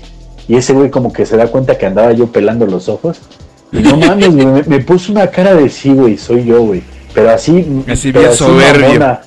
y 0.48 0.56
ese 0.56 0.72
güey 0.72 0.90
como 0.90 1.12
que 1.12 1.26
se 1.26 1.36
da 1.36 1.46
cuenta 1.48 1.78
que 1.78 1.86
andaba 1.86 2.12
yo 2.12 2.26
pelando 2.26 2.66
los 2.66 2.88
ojos. 2.88 3.20
Y 3.72 3.78
no 3.78 3.96
mames, 3.96 4.32
me, 4.32 4.62
me, 4.64 4.80
puso 4.80 5.12
una 5.12 5.28
cara 5.28 5.54
de 5.54 5.68
sí, 5.70 5.92
güey, 5.94 6.18
soy 6.18 6.44
yo, 6.44 6.62
güey. 6.62 6.82
Pero 7.14 7.30
así... 7.30 7.84
Así 7.88 8.12
bien 8.12 8.34
soberbio. 8.34 9.18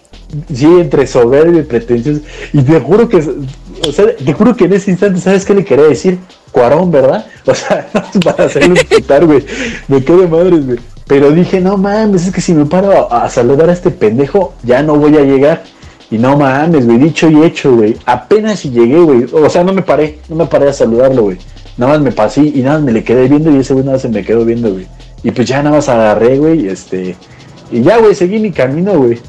Sí, 0.53 0.65
entre 0.65 1.07
soberbio 1.07 1.61
y 1.61 1.63
pretencioso. 1.63 2.21
Y 2.53 2.61
te 2.61 2.79
juro 2.79 3.07
que, 3.07 3.17
o 3.17 3.91
sea, 3.91 4.15
te 4.15 4.33
juro 4.33 4.55
que 4.55 4.65
en 4.65 4.73
ese 4.73 4.91
instante, 4.91 5.19
¿sabes 5.19 5.45
qué 5.45 5.53
le 5.53 5.63
quería 5.63 5.85
decir? 5.85 6.19
Cuarón, 6.51 6.91
¿verdad? 6.91 7.25
O 7.45 7.53
sea, 7.53 7.87
para 8.23 8.45
hacerlo 8.45 8.75
quitar, 8.75 9.25
güey. 9.25 9.45
Me 9.87 10.03
quedo 10.03 10.21
de 10.21 10.27
madres, 10.27 10.65
güey. 10.65 10.79
Pero 11.07 11.31
dije, 11.31 11.61
no 11.61 11.77
mames, 11.77 12.25
es 12.25 12.33
que 12.33 12.41
si 12.41 12.53
me 12.53 12.65
paro 12.65 13.11
a, 13.13 13.29
saludar 13.29 13.69
a 13.69 13.73
este 13.73 13.91
pendejo, 13.91 14.53
ya 14.63 14.81
no 14.81 14.95
voy 14.95 15.15
a 15.17 15.21
llegar. 15.21 15.63
Y 16.11 16.17
no 16.17 16.37
mames, 16.37 16.85
güey, 16.85 16.97
dicho 16.97 17.29
y 17.29 17.43
hecho, 17.43 17.75
güey. 17.75 17.95
Apenas 18.05 18.59
si 18.59 18.69
llegué, 18.69 18.99
güey. 18.99 19.25
O 19.31 19.49
sea, 19.49 19.63
no 19.63 19.73
me 19.73 19.81
paré, 19.81 20.19
no 20.29 20.35
me 20.35 20.45
paré 20.45 20.69
a 20.69 20.73
saludarlo, 20.73 21.23
güey. 21.23 21.37
Nada 21.77 21.93
más 21.93 22.01
me 22.01 22.11
pasé 22.11 22.41
y 22.41 22.61
nada 22.61 22.75
más 22.75 22.85
me 22.85 22.91
le 22.91 23.03
quedé 23.03 23.27
viendo 23.27 23.51
y 23.51 23.57
ese 23.57 23.73
güey 23.73 23.83
nada 23.83 23.95
más 23.95 24.01
se 24.03 24.09
me 24.09 24.23
quedó 24.23 24.45
viendo, 24.45 24.71
güey. 24.71 24.87
Y 25.23 25.31
pues 25.31 25.47
ya 25.47 25.63
nada 25.63 25.77
más 25.77 25.89
agarré, 25.89 26.37
güey, 26.37 26.67
este. 26.67 27.15
Y 27.71 27.81
ya, 27.81 27.97
güey, 27.97 28.13
seguí 28.13 28.39
mi 28.39 28.51
camino, 28.51 28.93
güey. 28.97 29.19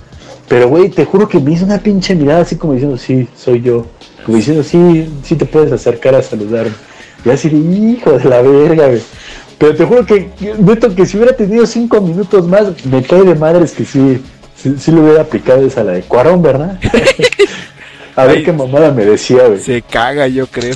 Pero, 0.48 0.68
güey, 0.68 0.90
te 0.90 1.04
juro 1.04 1.28
que 1.28 1.40
me 1.40 1.52
hizo 1.52 1.64
una 1.64 1.78
pinche 1.78 2.14
mirada 2.14 2.42
así 2.42 2.56
como 2.56 2.74
diciendo, 2.74 2.98
sí, 2.98 3.26
soy 3.34 3.62
yo. 3.62 3.86
Como 4.24 4.36
diciendo, 4.36 4.62
sí, 4.62 5.08
sí 5.22 5.34
te 5.34 5.46
puedes 5.46 5.72
acercar 5.72 6.14
a 6.14 6.22
saludarme. 6.22 6.72
Y 7.24 7.30
así, 7.30 7.48
hijo 7.48 8.12
de 8.12 8.24
la 8.24 8.42
verga, 8.42 8.86
güey. 8.88 9.02
Pero 9.58 9.74
te 9.74 9.84
juro 9.86 10.04
que, 10.04 10.28
neto, 10.58 10.94
que 10.94 11.06
si 11.06 11.16
hubiera 11.16 11.34
tenido 11.34 11.64
cinco 11.66 12.00
minutos 12.00 12.46
más, 12.46 12.84
me 12.84 13.02
cae 13.02 13.22
de 13.22 13.34
madres 13.34 13.72
que 13.72 13.84
sí, 13.84 14.22
sí, 14.78 14.90
le 14.92 15.00
hubiera 15.00 15.22
aplicado 15.22 15.66
esa 15.66 15.84
la 15.84 15.92
de 15.92 16.02
Cuarón, 16.02 16.42
¿verdad? 16.42 16.78
a 18.16 18.24
ver 18.24 18.44
qué 18.44 18.52
mamada 18.52 18.90
me 18.90 19.04
decía, 19.04 19.46
güey. 19.46 19.60
Se 19.60 19.82
caga, 19.82 20.26
yo 20.26 20.46
creo. 20.46 20.74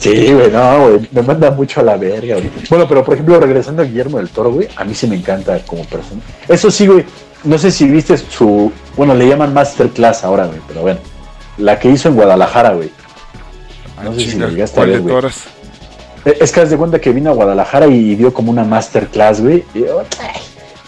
Sí, 0.00 0.32
güey, 0.32 0.50
no, 0.50 0.88
güey, 0.88 1.08
me 1.10 1.22
manda 1.22 1.50
mucho 1.50 1.80
a 1.80 1.82
la 1.82 1.96
verga, 1.96 2.36
güey. 2.36 2.50
Bueno, 2.70 2.86
pero 2.88 3.04
por 3.04 3.14
ejemplo, 3.14 3.40
regresando 3.40 3.82
a 3.82 3.84
Guillermo 3.84 4.18
del 4.18 4.28
Toro, 4.28 4.52
güey, 4.52 4.68
a 4.76 4.84
mí 4.84 4.94
sí 4.94 5.06
me 5.06 5.16
encanta 5.16 5.58
como 5.66 5.84
persona. 5.84 6.20
Eso 6.46 6.70
sí, 6.70 6.86
güey, 6.86 7.04
no 7.44 7.58
sé 7.58 7.70
si 7.70 7.88
viste 7.88 8.16
su, 8.16 8.72
bueno, 8.96 9.14
le 9.14 9.28
llaman 9.28 9.52
Masterclass 9.52 10.24
ahora, 10.24 10.46
güey, 10.46 10.60
pero 10.68 10.82
bueno, 10.82 11.00
la 11.58 11.78
que 11.78 11.88
hizo 11.88 12.08
en 12.08 12.14
Guadalajara, 12.14 12.74
güey. 12.74 12.90
Ah, 13.96 14.04
no 14.04 14.14
sé 14.14 14.30
si 14.30 14.38
le 14.38 14.48
llegaste 14.50 14.80
a 14.80 14.84
ver, 14.84 15.00
güey. 15.00 15.16
Eh, 16.24 16.38
es 16.40 16.52
que 16.52 16.60
haz 16.60 16.70
de 16.70 16.76
cuenta 16.76 17.00
que 17.00 17.10
vino 17.10 17.30
a 17.30 17.34
Guadalajara 17.34 17.86
y 17.86 18.14
dio 18.14 18.32
como 18.32 18.50
una 18.50 18.64
masterclass, 18.64 19.40
güey. 19.40 19.64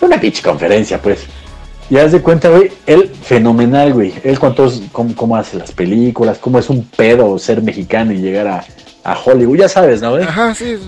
Una 0.01 0.21
pinche 0.21 0.43
conferencia, 0.43 1.01
pues. 1.01 1.27
Y 1.91 1.99
haz 1.99 2.13
de 2.13 2.23
cuenta, 2.23 2.49
güey, 2.49 2.73
él 2.87 3.11
fenomenal, 3.23 3.93
güey. 3.93 4.15
Él 4.23 4.39
cuántos, 4.39 4.83
cómo, 4.93 5.15
cómo, 5.17 5.37
hace 5.37 5.59
las 5.59 5.73
películas, 5.73 6.39
cómo 6.39 6.59
es 6.59 6.71
un 6.71 6.85
pedo 6.85 7.39
ser 7.39 7.63
mexicano 7.63 8.13
y 8.13 8.19
llegar 8.19 8.47
a, 8.47 8.65
a 9.05 9.19
Hollywood, 9.19 9.59
ya 9.59 9.69
sabes, 9.69 10.01
¿no, 10.01 10.13
güey? 10.13 10.23
Ajá, 10.23 10.55
sí. 10.55 10.79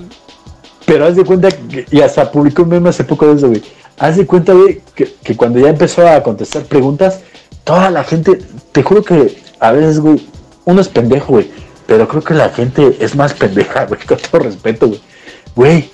Pero 0.86 1.07
haz 1.07 1.16
de 1.16 1.24
cuenta, 1.24 1.48
que, 1.50 1.84
y 1.90 2.00
hasta 2.00 2.30
publicó 2.30 2.62
un 2.62 2.68
meme 2.68 2.88
hace 2.88 3.05
poco 3.05 3.26
de 3.26 3.34
eso, 3.34 3.48
güey. 3.48 3.62
Haz 3.98 4.16
de 4.16 4.26
cuenta, 4.26 4.53
güey, 4.53 4.80
que, 4.94 5.12
que 5.22 5.36
cuando 5.36 5.59
ya 5.59 5.68
empezó 5.68 6.07
a 6.07 6.22
contestar 6.22 6.62
preguntas, 6.64 7.20
toda 7.64 7.90
la 7.90 8.05
gente, 8.05 8.38
te 8.70 8.82
juro 8.82 9.03
que 9.03 9.42
a 9.59 9.72
veces, 9.72 10.00
güey, 10.00 10.26
uno 10.64 10.80
es 10.80 10.88
pendejo, 10.88 11.32
güey 11.32 11.50
pero 11.92 12.09
creo 12.09 12.22
que 12.22 12.34
la 12.34 12.48
gente 12.48 12.96
es 13.00 13.14
más 13.14 13.34
pendeja, 13.34 13.84
güey, 13.88 14.00
con 14.00 14.18
todo 14.18 14.42
respeto, 14.42 14.88
güey. 14.88 15.00
Güey, 15.55 15.90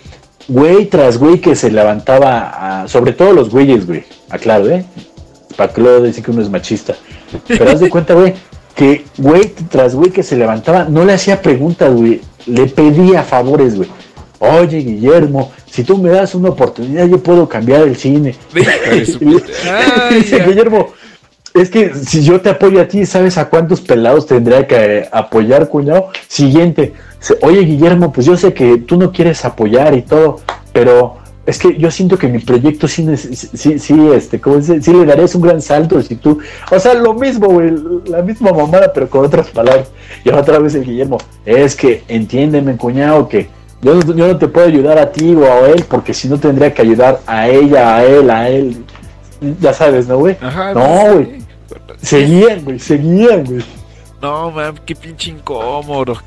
güey 0.48 0.86
tras 0.86 1.18
güey 1.18 1.40
que 1.40 1.54
se 1.54 1.70
levantaba, 1.70 2.84
sobre 2.88 3.12
todo 3.12 3.32
los 3.32 3.50
güeyes, 3.50 3.86
güey, 3.86 4.04
aclaro, 4.30 4.68
¿eh? 4.70 4.84
Para 5.56 5.72
que 5.72 5.80
luego 5.80 6.02
decir 6.02 6.24
que 6.24 6.30
uno 6.30 6.42
es 6.42 6.50
machista. 6.50 6.96
Pero 7.46 7.70
haz 7.70 7.80
de 7.80 7.90
cuenta, 7.90 8.14
güey, 8.14 8.34
que 8.74 9.04
güey 9.18 9.52
tras 9.70 9.94
güey 9.94 10.10
que 10.10 10.22
se 10.22 10.36
levantaba, 10.36 10.84
no 10.84 11.04
le 11.04 11.12
hacía 11.12 11.42
preguntas, 11.42 11.94
güey, 11.94 12.20
le 12.46 12.66
pedía 12.66 13.22
favores, 13.22 13.76
güey. 13.76 13.88
Oye, 14.40 14.78
Guillermo, 14.78 15.50
si 15.70 15.82
tú 15.82 15.98
me 15.98 16.10
das 16.10 16.34
una 16.34 16.50
oportunidad, 16.50 17.06
yo 17.06 17.20
puedo 17.20 17.48
cambiar 17.48 17.82
el 17.82 17.96
cine. 17.96 18.36
Guillermo, 20.46 20.92
es 21.58 21.70
que 21.70 21.94
si 21.94 22.22
yo 22.22 22.40
te 22.40 22.50
apoyo 22.50 22.80
a 22.80 22.88
ti, 22.88 23.06
¿sabes 23.06 23.38
a 23.38 23.48
cuántos 23.48 23.80
pelados 23.80 24.26
tendría 24.26 24.66
que 24.66 25.08
apoyar, 25.10 25.68
cuñado? 25.68 26.10
Siguiente, 26.26 26.94
oye 27.42 27.60
Guillermo, 27.60 28.12
pues 28.12 28.26
yo 28.26 28.36
sé 28.36 28.52
que 28.52 28.78
tú 28.78 28.96
no 28.96 29.12
quieres 29.12 29.44
apoyar 29.44 29.94
y 29.94 30.02
todo, 30.02 30.40
pero 30.72 31.18
es 31.46 31.58
que 31.58 31.78
yo 31.78 31.90
siento 31.90 32.18
que 32.18 32.28
mi 32.28 32.40
proyecto 32.40 32.86
sí, 32.86 33.06
sí, 33.16 33.78
sí, 33.78 34.10
este, 34.14 34.38
¿cómo 34.38 34.56
dice? 34.56 34.82
sí 34.82 34.92
le 34.92 35.06
darías 35.06 35.34
un 35.34 35.40
gran 35.40 35.62
salto 35.62 36.02
si 36.02 36.16
tú, 36.16 36.38
o 36.70 36.78
sea, 36.78 36.92
lo 36.92 37.14
mismo, 37.14 37.48
güey, 37.48 37.72
la 38.06 38.20
misma 38.20 38.52
mamada, 38.52 38.92
pero 38.92 39.08
con 39.08 39.24
otras 39.24 39.48
palabras. 39.48 39.88
Y 40.24 40.28
otra 40.28 40.58
vez 40.58 40.74
el 40.74 40.84
Guillermo, 40.84 41.16
es 41.46 41.74
que 41.74 42.04
entiéndeme, 42.06 42.76
cuñado, 42.76 43.28
que 43.28 43.48
yo, 43.80 43.98
yo 44.00 44.28
no 44.28 44.36
te 44.36 44.48
puedo 44.48 44.66
ayudar 44.66 44.98
a 44.98 45.10
ti 45.10 45.34
o 45.34 45.44
a 45.44 45.70
él, 45.70 45.86
porque 45.88 46.12
si 46.12 46.28
no 46.28 46.38
tendría 46.38 46.74
que 46.74 46.82
ayudar 46.82 47.20
a 47.26 47.48
ella, 47.48 47.96
a 47.96 48.04
él, 48.04 48.30
a 48.30 48.48
él. 48.50 48.84
Ya 49.60 49.72
sabes, 49.72 50.06
¿no, 50.06 50.18
güey? 50.18 50.36
No, 50.74 51.14
güey. 51.14 51.47
Seguían, 52.02 52.64
güey, 52.64 52.78
seguían, 52.78 53.44
güey. 53.44 53.64
No, 54.22 54.50
man, 54.50 54.78
qué 54.84 54.94
pinche 54.94 55.30
incómodo. 55.30 56.20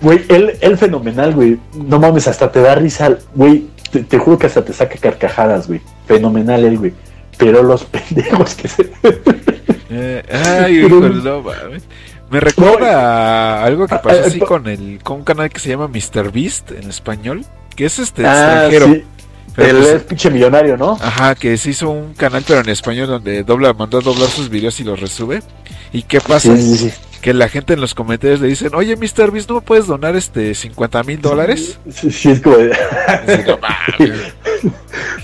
Güey, 0.00 0.24
él, 0.28 0.56
él 0.60 0.76
fenomenal, 0.78 1.34
güey. 1.34 1.58
No 1.74 1.98
mames, 1.98 2.28
hasta 2.28 2.50
te 2.50 2.60
da 2.60 2.74
risa, 2.74 3.18
güey. 3.34 3.66
Te, 4.08 4.18
juro 4.18 4.38
que 4.38 4.46
hasta 4.46 4.64
te 4.64 4.72
saca 4.72 4.96
carcajadas, 4.96 5.68
güey. 5.68 5.80
Fenomenal 6.06 6.64
él, 6.64 6.78
güey. 6.78 6.92
Pero 7.38 7.62
los 7.62 7.84
pendejos 8.10 8.54
que 8.54 8.68
se. 8.68 8.90
Eh, 9.90 10.22
ay, 10.30 10.78
hijo, 10.78 11.00
no 11.00 11.42
mames. 11.42 11.84
Me 12.30 12.40
recuerda 12.40 13.60
a 13.60 13.64
algo 13.64 13.86
que 13.86 13.96
pasó 13.96 14.24
así 14.24 14.40
con 14.40 14.66
el 14.66 15.00
con 15.02 15.18
un 15.18 15.24
canal 15.24 15.50
que 15.50 15.60
se 15.60 15.68
llama 15.68 15.86
Mr. 15.88 16.32
Beast 16.32 16.70
en 16.70 16.88
español, 16.88 17.44
que 17.76 17.84
es 17.84 17.98
este 17.98 18.24
ah, 18.26 18.68
extranjero. 18.68 19.04
Él 19.56 19.76
pues, 19.76 19.88
es 19.88 20.02
pinche 20.02 20.30
millonario, 20.30 20.76
¿no? 20.76 20.98
Ajá, 21.00 21.34
que 21.34 21.56
se 21.56 21.70
hizo 21.70 21.90
un 21.90 22.14
canal 22.14 22.42
pero 22.46 22.60
en 22.60 22.68
español 22.68 23.08
donde 23.08 23.42
dobla, 23.44 23.72
mandó 23.74 23.98
a 23.98 24.00
doblar 24.00 24.28
sus 24.28 24.48
videos 24.48 24.80
y 24.80 24.84
los 24.84 24.98
resube. 25.00 25.42
¿Y 25.92 26.02
qué 26.02 26.20
pasa? 26.20 26.54
Que 27.20 27.34
la 27.34 27.48
gente 27.48 27.74
en 27.74 27.80
los 27.80 27.94
comentarios 27.94 28.40
le 28.40 28.48
dicen, 28.48 28.74
oye, 28.74 28.96
Mr. 28.96 29.30
Beast, 29.30 29.48
¿no 29.48 29.56
me 29.56 29.60
puedes 29.60 29.86
donar 29.86 30.16
este 30.16 30.54
50 30.54 31.02
mil 31.04 31.20
dólares? 31.20 31.78
Sí, 31.90 32.30
es 32.30 32.40
como... 32.40 32.56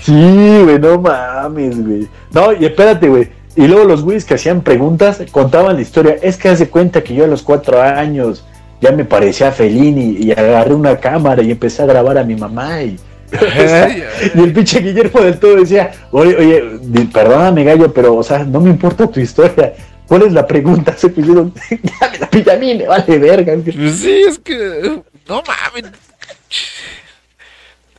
sí, 0.01 0.61
güey, 0.63 0.79
no 0.79 1.01
mames, 1.01 1.85
güey. 1.85 2.07
No, 2.31 2.53
y 2.53 2.65
espérate, 2.65 3.09
güey. 3.09 3.29
Y 3.55 3.67
luego 3.67 3.83
los 3.83 4.03
güeyes 4.03 4.23
que 4.23 4.35
hacían 4.35 4.61
preguntas 4.61 5.21
contaban 5.31 5.75
la 5.75 5.81
historia. 5.81 6.15
Es 6.21 6.37
que 6.37 6.49
hace 6.49 6.69
cuenta 6.69 7.03
que 7.03 7.15
yo 7.15 7.25
a 7.25 7.27
los 7.27 7.41
cuatro 7.41 7.81
años 7.81 8.45
ya 8.79 8.91
me 8.91 9.03
parecía 9.03 9.51
Felini 9.51 10.15
y 10.17 10.31
agarré 10.31 10.73
una 10.73 10.97
cámara 10.97 11.41
y 11.41 11.51
empecé 11.51 11.81
a 11.81 11.85
grabar 11.85 12.17
a 12.17 12.23
mi 12.23 12.35
mamá 12.35 12.81
y 12.83 12.97
y 14.35 14.39
el 14.39 14.53
pinche 14.53 14.79
Guillermo 14.79 15.21
del 15.21 15.39
todo 15.39 15.55
decía, 15.57 15.91
oye, 16.11 16.35
oye, 16.35 17.07
perdóname 17.13 17.63
gallo, 17.63 17.93
pero, 17.93 18.15
o 18.15 18.23
sea, 18.23 18.43
no 18.43 18.59
me 18.59 18.69
importa 18.69 19.07
tu 19.07 19.19
historia. 19.19 19.73
¿Cuál 20.07 20.23
es 20.23 20.33
la 20.33 20.45
pregunta? 20.45 20.93
Se 20.97 21.09
pidieron, 21.09 21.53
dame 22.01 22.17
la 22.19 22.29
pilla 22.29 22.53
a 22.53 22.57
mí, 22.57 22.75
me 22.75 22.87
vale 22.87 23.19
verga. 23.19 23.55
Pues 23.63 23.95
sí, 23.99 24.23
es 24.27 24.39
que, 24.39 25.01
no 25.27 25.43
mames. 25.47 25.91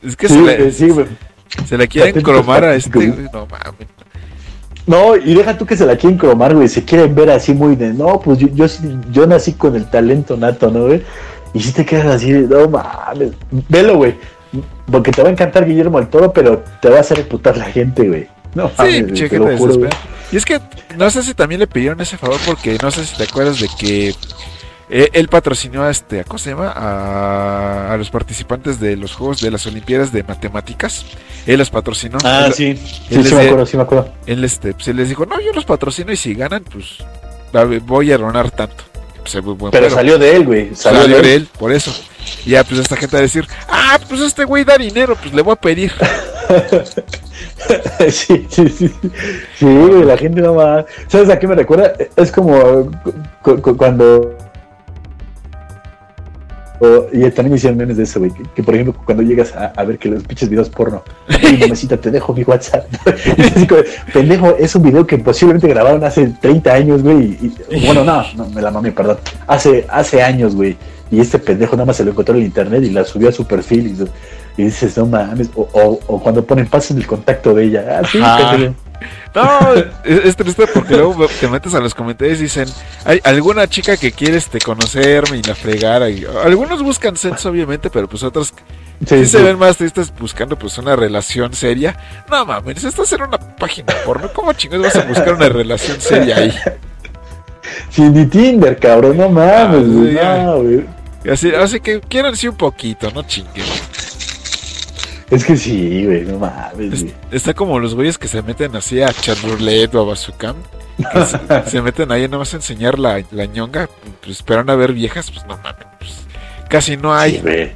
Es 0.03 0.15
que 0.15 0.27
se, 0.27 0.41
la, 0.41 1.05
se 1.67 1.77
la 1.77 1.85
quieren 1.85 2.23
cromar 2.23 2.63
a 2.65 2.75
este, 2.75 3.07
no 3.31 3.45
mames. 3.45 3.87
No, 4.87 5.15
y 5.15 5.35
deja 5.35 5.57
tú 5.57 5.65
que 5.65 5.77
se 5.77 5.85
la 5.85 5.95
quieren 5.95 6.17
cromar, 6.17 6.55
güey. 6.55 6.67
Se 6.67 6.83
quieren 6.83 7.13
ver 7.13 7.29
así 7.29 7.53
muy 7.53 7.75
de, 7.75 7.93
no, 7.93 8.19
pues 8.19 8.39
yo, 8.39 8.47
yo, 8.53 8.65
yo 9.11 9.27
nací 9.27 9.53
con 9.53 9.75
el 9.75 9.89
talento 9.89 10.35
nato, 10.35 10.71
¿no, 10.71 10.87
güey? 10.87 11.03
Y 11.53 11.61
si 11.61 11.71
te 11.71 11.85
quedas 11.85 12.07
así, 12.07 12.31
no 12.31 12.67
mames. 12.67 13.31
Velo, 13.69 13.97
güey. 13.97 14.15
Porque 14.91 15.11
te 15.11 15.21
va 15.21 15.29
a 15.29 15.31
encantar 15.31 15.65
Guillermo 15.65 15.99
el 15.99 16.07
Toro, 16.07 16.33
pero 16.33 16.63
te 16.81 16.89
va 16.89 16.97
a 16.97 17.01
hacer 17.01 17.17
reputar 17.17 17.57
la 17.57 17.65
gente, 17.65 18.07
güey. 18.07 18.27
No, 18.53 18.69
sí, 18.69 19.03
te 19.29 19.39
lo 19.39 19.57
juro, 19.57 19.89
Y 20.31 20.37
es 20.37 20.43
que 20.43 20.59
no 20.97 21.09
sé 21.09 21.23
si 21.23 21.33
también 21.33 21.59
le 21.59 21.67
pidieron 21.67 22.01
ese 22.01 22.17
favor 22.17 22.37
porque 22.45 22.77
no 22.81 22.91
sé 22.91 23.05
si 23.05 23.15
te 23.15 23.23
acuerdas 23.23 23.61
de 23.61 23.69
que 23.79 24.13
eh, 24.89 25.09
él 25.13 25.29
patrocinó 25.29 25.83
a 25.83 25.89
este, 25.89 26.25
¿cómo 26.25 26.37
se 26.37 26.49
llama? 26.49 26.73
A, 26.75 27.95
los 27.97 28.09
participantes 28.09 28.77
de 28.81 28.97
los 28.97 29.15
Juegos 29.15 29.39
de 29.39 29.49
las 29.49 29.65
Olimpiadas 29.65 30.11
de 30.11 30.23
Matemáticas. 30.23 31.05
Él 31.47 31.59
los 31.59 31.69
patrocinó. 31.69 32.17
Ah, 32.25 32.49
sí, 32.53 32.75
sí, 32.75 33.23
sí 33.23 33.33
me 33.33 33.41
acuerdo, 33.41 33.65
sí 33.65 33.77
me 33.77 33.83
acuerdo. 33.83 34.11
Él 34.25 34.43
este, 34.43 34.73
pues, 34.73 34.89
él 34.89 34.97
les 34.97 35.07
dijo, 35.07 35.25
no, 35.25 35.39
yo 35.39 35.53
los 35.53 35.63
patrocino 35.63 36.11
y 36.11 36.17
si 36.17 36.33
ganan, 36.33 36.65
pues 36.65 36.97
voy 37.85 38.11
a 38.11 38.17
donar 38.17 38.51
tanto. 38.51 38.83
Pues, 39.23 39.71
pero 39.71 39.89
salió 39.89 40.17
de 40.17 40.35
él, 40.35 40.45
güey. 40.45 40.75
Salió, 40.75 41.21
de, 41.21 41.35
él. 41.35 41.47
por 41.57 41.71
eso. 41.71 41.93
Y 42.45 42.51
ya, 42.51 42.63
pues 42.63 42.79
esta 42.79 42.95
gente 42.95 43.15
va 43.15 43.19
a 43.19 43.23
decir, 43.23 43.47
ah, 43.67 43.99
pues 44.07 44.21
este 44.21 44.45
güey 44.45 44.63
da 44.63 44.77
dinero, 44.77 45.15
pues 45.15 45.33
le 45.33 45.41
voy 45.41 45.53
a 45.53 45.55
pedir. 45.55 45.91
sí, 48.09 48.47
sí, 48.49 48.69
sí. 48.69 48.93
Sí, 49.57 49.65
güey, 49.65 50.03
la 50.03 50.17
gente 50.17 50.41
no 50.41 50.55
va. 50.55 50.85
¿Sabes 51.07 51.29
a 51.29 51.37
qué 51.37 51.47
me 51.47 51.55
recuerda? 51.55 51.93
Es 52.15 52.31
como 52.31 52.91
cuando 53.77 54.35
O- 56.81 57.05
y 57.13 57.21
también 57.29 57.51
me 57.51 57.55
hicieron 57.57 57.77
memes 57.77 57.95
de 57.97 58.03
eso, 58.03 58.19
güey. 58.19 58.31
Que, 58.31 58.43
que, 58.55 58.63
por 58.63 58.73
ejemplo, 58.73 58.95
cuando 59.05 59.21
llegas 59.23 59.55
a, 59.55 59.67
a 59.75 59.83
ver 59.83 59.99
que 59.99 60.09
los 60.09 60.23
pinches 60.23 60.49
videos 60.49 60.67
porno, 60.69 61.03
"Oye, 61.29 61.57
mamacita, 61.61 61.95
te 61.97 62.09
dejo 62.09 62.33
mi 62.33 62.41
WhatsApp. 62.43 62.85
Es 63.37 63.67
como, 63.67 63.81
pendejo, 64.11 64.55
es 64.57 64.73
un 64.75 64.81
video 64.83 65.05
que 65.05 65.17
posiblemente 65.19 65.67
grabaron 65.67 66.03
hace 66.03 66.27
30 66.41 66.73
años, 66.73 67.03
güey. 67.03 67.37
y- 67.39 67.53
y- 67.69 67.85
bueno, 67.85 68.03
no, 68.03 68.23
no, 68.35 68.49
me 68.49 68.61
la 68.61 68.71
mamé, 68.71 68.91
perdón. 68.91 69.17
Hace, 69.47 69.85
hace 69.89 70.21
años, 70.23 70.55
güey. 70.55 70.75
Y 71.11 71.19
este 71.19 71.37
pendejo 71.39 71.75
nada 71.75 71.85
más 71.85 71.97
se 71.97 72.05
lo 72.05 72.11
encontró 72.11 72.33
en 72.35 72.41
el 72.41 72.47
internet 72.47 72.83
y 72.83 72.89
la 72.89 73.03
subió 73.03 73.29
a 73.29 73.31
su 73.31 73.45
perfil. 73.45 73.95
Y, 74.57 74.61
y 74.61 74.65
dices, 74.65 74.97
no 74.97 75.05
mames. 75.05 75.49
O, 75.55 75.67
o, 75.73 75.99
o 76.07 76.19
cuando 76.23 76.43
ponen 76.43 76.65
pasen 76.67 76.97
el 76.97 77.05
contacto 77.05 77.53
de 77.53 77.65
ella. 77.65 77.99
Ah, 78.01 78.07
sí. 78.11 78.17
No, 79.35 79.73
es, 80.03 80.25
es 80.25 80.35
triste 80.35 80.67
porque 80.67 80.95
luego 80.97 81.27
te 81.39 81.47
metes 81.47 81.73
a 81.73 81.79
los 81.79 81.95
comentarios 81.95 82.39
y 82.39 82.43
dicen, 82.43 82.67
hay 83.05 83.21
alguna 83.23 83.67
chica 83.67 83.95
que 83.95 84.11
quiere 84.11 84.37
este, 84.37 84.59
conocerme 84.59 85.37
y 85.37 85.41
la 85.43 85.55
fregara. 85.55 86.09
Y, 86.09 86.25
algunos 86.43 86.83
buscan 86.83 87.15
sexo, 87.15 87.49
obviamente, 87.49 87.89
pero 87.89 88.09
pues 88.09 88.23
otros 88.23 88.53
sí, 89.07 89.19
Sí, 89.19 89.25
se 89.25 89.41
ven 89.41 89.57
más 89.57 89.77
tristes 89.77 90.13
buscando 90.19 90.57
pues 90.59 90.77
una 90.77 90.95
relación 90.97 91.53
seria. 91.53 91.97
No 92.29 92.45
mames, 92.45 92.83
esto 92.83 93.03
es 93.03 93.11
una 93.13 93.29
página 93.37 93.93
porno. 94.05 94.29
¿Cómo 94.33 94.51
chingados 94.53 94.87
vas 94.87 94.95
a 94.97 95.07
buscar 95.07 95.33
una 95.33 95.49
relación 95.49 95.99
seria 96.01 96.37
ahí? 96.37 96.53
Sí, 97.89 98.01
ni 98.01 98.25
Tinder, 98.25 98.77
cabrón, 98.79 99.17
no 99.17 99.29
mames, 99.29 99.47
Ah, 99.53 99.67
güey. 99.87 100.09
sí, 100.09 100.13
ya. 100.15 100.43
no, 100.43 100.57
güey. 100.63 100.85
Así, 101.31 101.53
así 101.53 101.79
que 101.79 102.01
quieran 102.01 102.35
sí 102.35 102.47
un 102.47 102.57
poquito, 102.57 103.09
no 103.11 103.23
chinguen. 103.23 103.63
Es 105.31 105.45
que 105.45 105.55
sí, 105.55 106.05
güey, 106.05 106.25
no 106.25 106.37
mames, 106.39 107.03
güey. 107.03 107.13
Está 107.31 107.53
como 107.53 107.79
los 107.79 107.95
güeyes 107.95 108.17
que 108.17 108.27
se 108.27 108.41
meten 108.41 108.75
así 108.75 109.01
a 109.01 109.13
chat 109.13 109.37
roulette 109.39 109.95
o 109.95 110.11
a 110.11 110.15
que 110.15 111.25
se, 111.25 111.63
se 111.71 111.81
meten 111.81 112.11
ahí 112.11 112.27
nomás 112.27 112.53
a 112.53 112.57
enseñar 112.57 112.99
la, 112.99 113.23
la 113.31 113.45
ñonga. 113.45 113.89
Pues 114.21 114.37
esperan 114.37 114.69
a 114.69 114.75
ver 114.75 114.91
viejas, 114.93 115.31
pues 115.31 115.45
no 115.47 115.57
mames. 115.57 115.85
pues, 115.99 116.27
casi 116.69 116.97
no 116.97 117.13
hay. 117.13 117.35
Sí, 117.37 117.41
güey. 117.41 117.71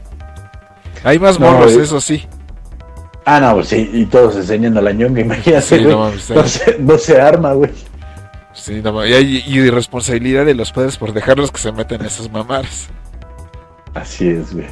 Hay 1.06 1.18
más 1.20 1.39
No, 1.39 1.51
morros, 1.51 1.74
güey. 1.74 1.86
eso 1.86 2.01
sí. 2.01 2.26
Ah, 3.26 3.39
no, 3.39 3.56
pues 3.56 3.70
sí, 3.70 3.89
y 3.91 4.06
todos 4.06 4.36
enseñando 4.36 4.82
la 4.82 4.91
ñonga, 4.91 5.22
imagínate, 5.22 5.62
Sí, 5.62 5.78
güey. 5.78 5.88
no 5.91 5.99
mames, 5.99 6.30
no, 6.30 6.47
se, 6.47 6.78
no 6.80 6.97
se 6.97 7.20
arma, 7.22 7.53
güey. 7.53 7.72
Sí, 8.53 8.82
no 8.84 8.91
mames, 8.93 9.12
y 9.12 9.14
hay 9.14 9.43
y 9.47 9.60
irresponsabilidad 9.62 10.45
de 10.45 10.53
los 10.56 10.72
padres 10.72 10.97
por 10.97 11.14
dejarlos 11.14 11.51
que 11.51 11.60
se 11.60 11.72
meten 11.72 12.01
a 12.03 12.08
esas 12.08 12.30
mamadas. 12.30 12.89
Así 13.93 14.28
es, 14.28 14.53
güey. 14.53 14.68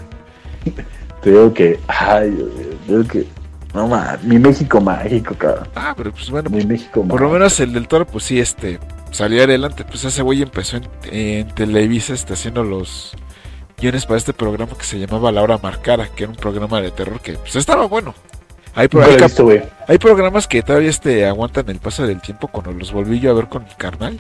Te 1.24 1.30
digo 1.32 1.54
que, 1.54 1.80
ay, 1.88 2.30
güey, 2.32 2.78
te 2.86 2.92
digo 2.98 3.08
que, 3.08 3.26
no 3.74 3.88
mames, 3.88 4.24
mi 4.24 4.38
México 4.40 4.80
mágico, 4.82 5.34
cabrón. 5.36 5.68
Ah, 5.76 5.94
pero 5.96 6.12
pues 6.12 6.30
bueno, 6.30 6.50
Mi 6.50 6.66
México 6.66 7.00
mágico. 7.00 7.08
por 7.08 7.22
lo 7.22 7.30
menos 7.30 7.60
el 7.60 7.74
del 7.74 7.88
toro, 7.88 8.06
pues 8.06 8.26
sí, 8.26 8.40
este, 8.40 8.80
salió 9.12 9.44
adelante. 9.44 9.84
Pues 9.86 10.04
ese 10.04 10.22
güey 10.22 10.42
empezó 10.42 10.78
en, 10.78 10.84
en 11.12 11.48
Televisa, 11.50 12.14
este, 12.14 12.34
haciendo 12.34 12.64
los 12.64 13.14
guiones 13.80 14.06
para 14.06 14.18
este 14.18 14.34
programa 14.34 14.74
que 14.78 14.84
se 14.84 15.00
llamaba 15.00 15.32
La 15.32 15.42
Hora 15.42 15.58
Marcada, 15.58 16.08
que 16.08 16.24
era 16.24 16.32
un 16.32 16.38
programa 16.38 16.82
de 16.82 16.92
terror 16.92 17.20
que, 17.22 17.34
pues 17.34 17.56
estaba 17.56 17.86
bueno. 17.88 18.14
Hay, 18.76 18.88
pro- 18.88 19.04
hay 19.04 19.18
visto, 19.18 19.48
hay 19.88 19.98
programas 20.00 20.48
que 20.48 20.62
todavía 20.64 20.90
este, 20.90 21.26
aguantan 21.28 21.70
el 21.70 21.78
paso 21.80 22.08
del 22.08 22.22
tiempo 22.22 22.48
cuando 22.48 22.72
los 22.72 22.92
volví 22.92 23.20
yo 23.20 23.30
a 23.32 23.34
ver 23.36 23.48
con 23.48 23.64
mi 23.64 23.70
carnal. 23.78 24.20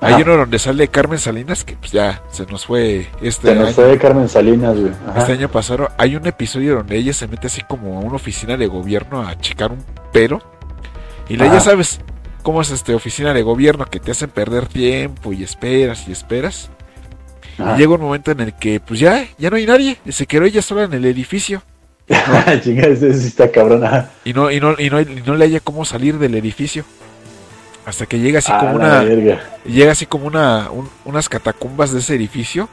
Hay 0.00 0.14
Ajá. 0.14 0.22
uno 0.22 0.36
donde 0.36 0.58
sale 0.60 0.86
Carmen 0.88 1.18
Salinas, 1.18 1.64
que 1.64 1.74
pues 1.76 1.90
ya 1.90 2.22
se 2.30 2.46
nos 2.46 2.66
fue 2.66 3.08
este 3.20 3.48
Se 3.48 3.54
nos 3.56 3.66
año. 3.66 3.74
fue 3.74 3.98
Carmen 3.98 4.28
Salinas, 4.28 4.76
güey. 4.78 4.92
Ajá. 5.08 5.20
Este 5.20 5.32
año 5.32 5.48
pasado 5.50 5.90
hay 5.98 6.14
un 6.14 6.24
episodio 6.26 6.76
donde 6.76 6.96
ella 6.96 7.12
se 7.12 7.26
mete 7.26 7.48
así 7.48 7.62
como 7.66 7.98
a 7.98 8.00
una 8.00 8.14
oficina 8.16 8.56
de 8.56 8.66
gobierno 8.68 9.26
a 9.26 9.36
checar 9.40 9.72
un 9.72 9.84
pero. 10.12 10.40
Y 11.28 11.36
la, 11.36 11.46
ya 11.52 11.60
sabes 11.60 12.00
cómo 12.42 12.62
es 12.62 12.70
este 12.70 12.94
oficina 12.94 13.34
de 13.34 13.42
gobierno 13.42 13.86
que 13.86 13.98
te 14.00 14.12
hacen 14.12 14.30
perder 14.30 14.66
tiempo 14.66 15.32
y 15.32 15.42
esperas 15.42 16.06
y 16.08 16.12
esperas. 16.12 16.70
Ajá. 17.58 17.74
Y 17.74 17.78
llega 17.80 17.94
un 17.94 18.00
momento 18.00 18.30
en 18.30 18.38
el 18.40 18.52
que 18.54 18.78
pues 18.78 19.00
ya, 19.00 19.26
ya 19.36 19.50
no 19.50 19.56
hay 19.56 19.66
nadie. 19.66 19.96
y 20.06 20.12
Se 20.12 20.26
quedó 20.26 20.44
ella 20.44 20.62
sola 20.62 20.84
en 20.84 20.92
el 20.92 21.04
edificio. 21.06 21.62
Chinga, 22.62 22.86
ese 22.86 23.12
sí 23.14 23.26
está 23.26 23.50
cabrón. 23.50 23.84
ajá. 23.84 24.10
Y 24.24 24.32
no, 24.32 24.50
y 24.50 24.60
no, 24.60 24.76
y 24.78 24.88
no, 24.90 25.00
y 25.00 25.22
no 25.26 25.34
le 25.34 25.44
haya 25.44 25.60
cómo 25.60 25.84
salir 25.84 26.18
del 26.18 26.36
edificio. 26.36 26.84
Hasta 27.88 28.04
que 28.06 28.18
llega 28.18 28.40
así 28.40 28.52
como 28.52 28.72
una. 28.74 29.00
verga. 29.02 29.40
Llega 29.64 29.92
así 29.92 30.04
como 30.06 30.26
una. 30.26 30.70
un- 30.70 30.90
unas 31.06 31.28
catacumbas 31.28 31.90
de 31.92 32.00
ese 32.00 32.14
edificio. 32.14 32.68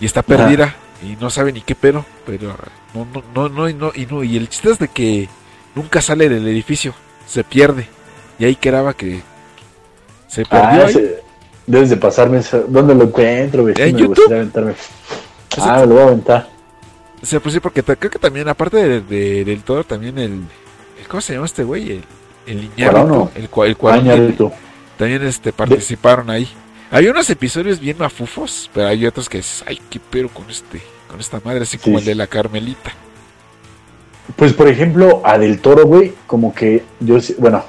Y 0.00 0.06
está 0.06 0.22
perdida. 0.22 0.76
Y 1.02 1.16
no 1.20 1.30
sabe 1.30 1.52
ni 1.52 1.60
qué 1.62 1.74
pero. 1.74 2.04
Pero 2.24 2.54
no, 2.94 3.06
no, 3.12 3.22
no, 3.34 3.48
no, 3.48 3.68
y 3.68 3.74
no, 3.74 3.90
y 3.94 4.06
no. 4.06 4.22
Y 4.22 4.36
el 4.36 4.48
chiste 4.48 4.70
es 4.70 4.78
de 4.78 4.86
que 4.88 5.28
nunca 5.74 6.00
sale 6.00 6.28
del 6.28 6.46
edificio. 6.46 6.94
Se 7.26 7.42
pierde. 7.42 7.88
Y 8.38 8.44
ahí 8.44 8.54
quedaba 8.54 8.94
que. 8.94 9.20
Se 10.28 10.44
perdió 10.44 10.82
Ah, 10.82 10.86
ahí. 10.86 10.90
ese- 10.90 11.20
debes 11.66 11.90
de 11.90 11.96
pasarme 11.96 12.38
eso. 12.38 12.64
¿Dónde 12.68 12.94
lo 12.94 13.04
encuentro? 13.04 13.66
Sí 13.74 13.82
En 13.82 13.96
YouTube. 13.96 14.32
aventarme. 14.32 14.74
Ah, 15.58 15.78
me 15.80 15.86
lo 15.86 15.94
voy 15.94 16.02
a 16.02 16.06
aventar. 16.06 16.48
O 17.20 17.26
sea, 17.26 17.40
pues 17.40 17.52
sí, 17.54 17.60
porque 17.60 17.82
creo 17.82 18.10
que 18.10 18.18
también, 18.18 18.48
aparte 18.48 18.76
de, 18.76 19.00
de- 19.00 19.44
del 19.44 19.62
todo, 19.62 19.84
también 19.84 20.18
el, 20.18 20.32
el- 20.32 21.08
¿Cómo 21.08 21.20
se 21.20 21.34
llama 21.34 21.46
este 21.46 21.62
güey? 21.64 21.90
El, 21.92 22.04
el 22.46 22.70
Iñárritu. 22.76 23.30
El, 23.34 23.68
el 23.68 23.76
Bañarito. 23.80 24.52
También 24.96 25.26
este, 25.26 25.52
participaron 25.52 26.30
ahí. 26.30 26.48
Hay 26.90 27.08
unos 27.08 27.28
episodios 27.30 27.80
bien 27.80 27.96
mafufos, 27.98 28.70
pero 28.74 28.88
hay 28.88 29.06
otros 29.06 29.28
que 29.28 29.38
dices, 29.38 29.64
ay, 29.66 29.80
qué 29.88 29.98
pero 30.10 30.28
con 30.28 30.48
este, 30.50 30.82
con 31.08 31.18
esta 31.20 31.40
madre, 31.42 31.62
así 31.62 31.78
como 31.78 31.98
el 31.98 32.04
de 32.04 32.14
la 32.14 32.26
Carmelita. 32.26 32.92
Pues 34.36 34.52
por 34.52 34.68
ejemplo, 34.68 35.22
a 35.24 35.38
Del 35.38 35.60
Toro, 35.60 35.86
güey, 35.86 36.12
como 36.26 36.54
que 36.54 36.84
yo, 37.00 37.18
bueno, 37.38 37.64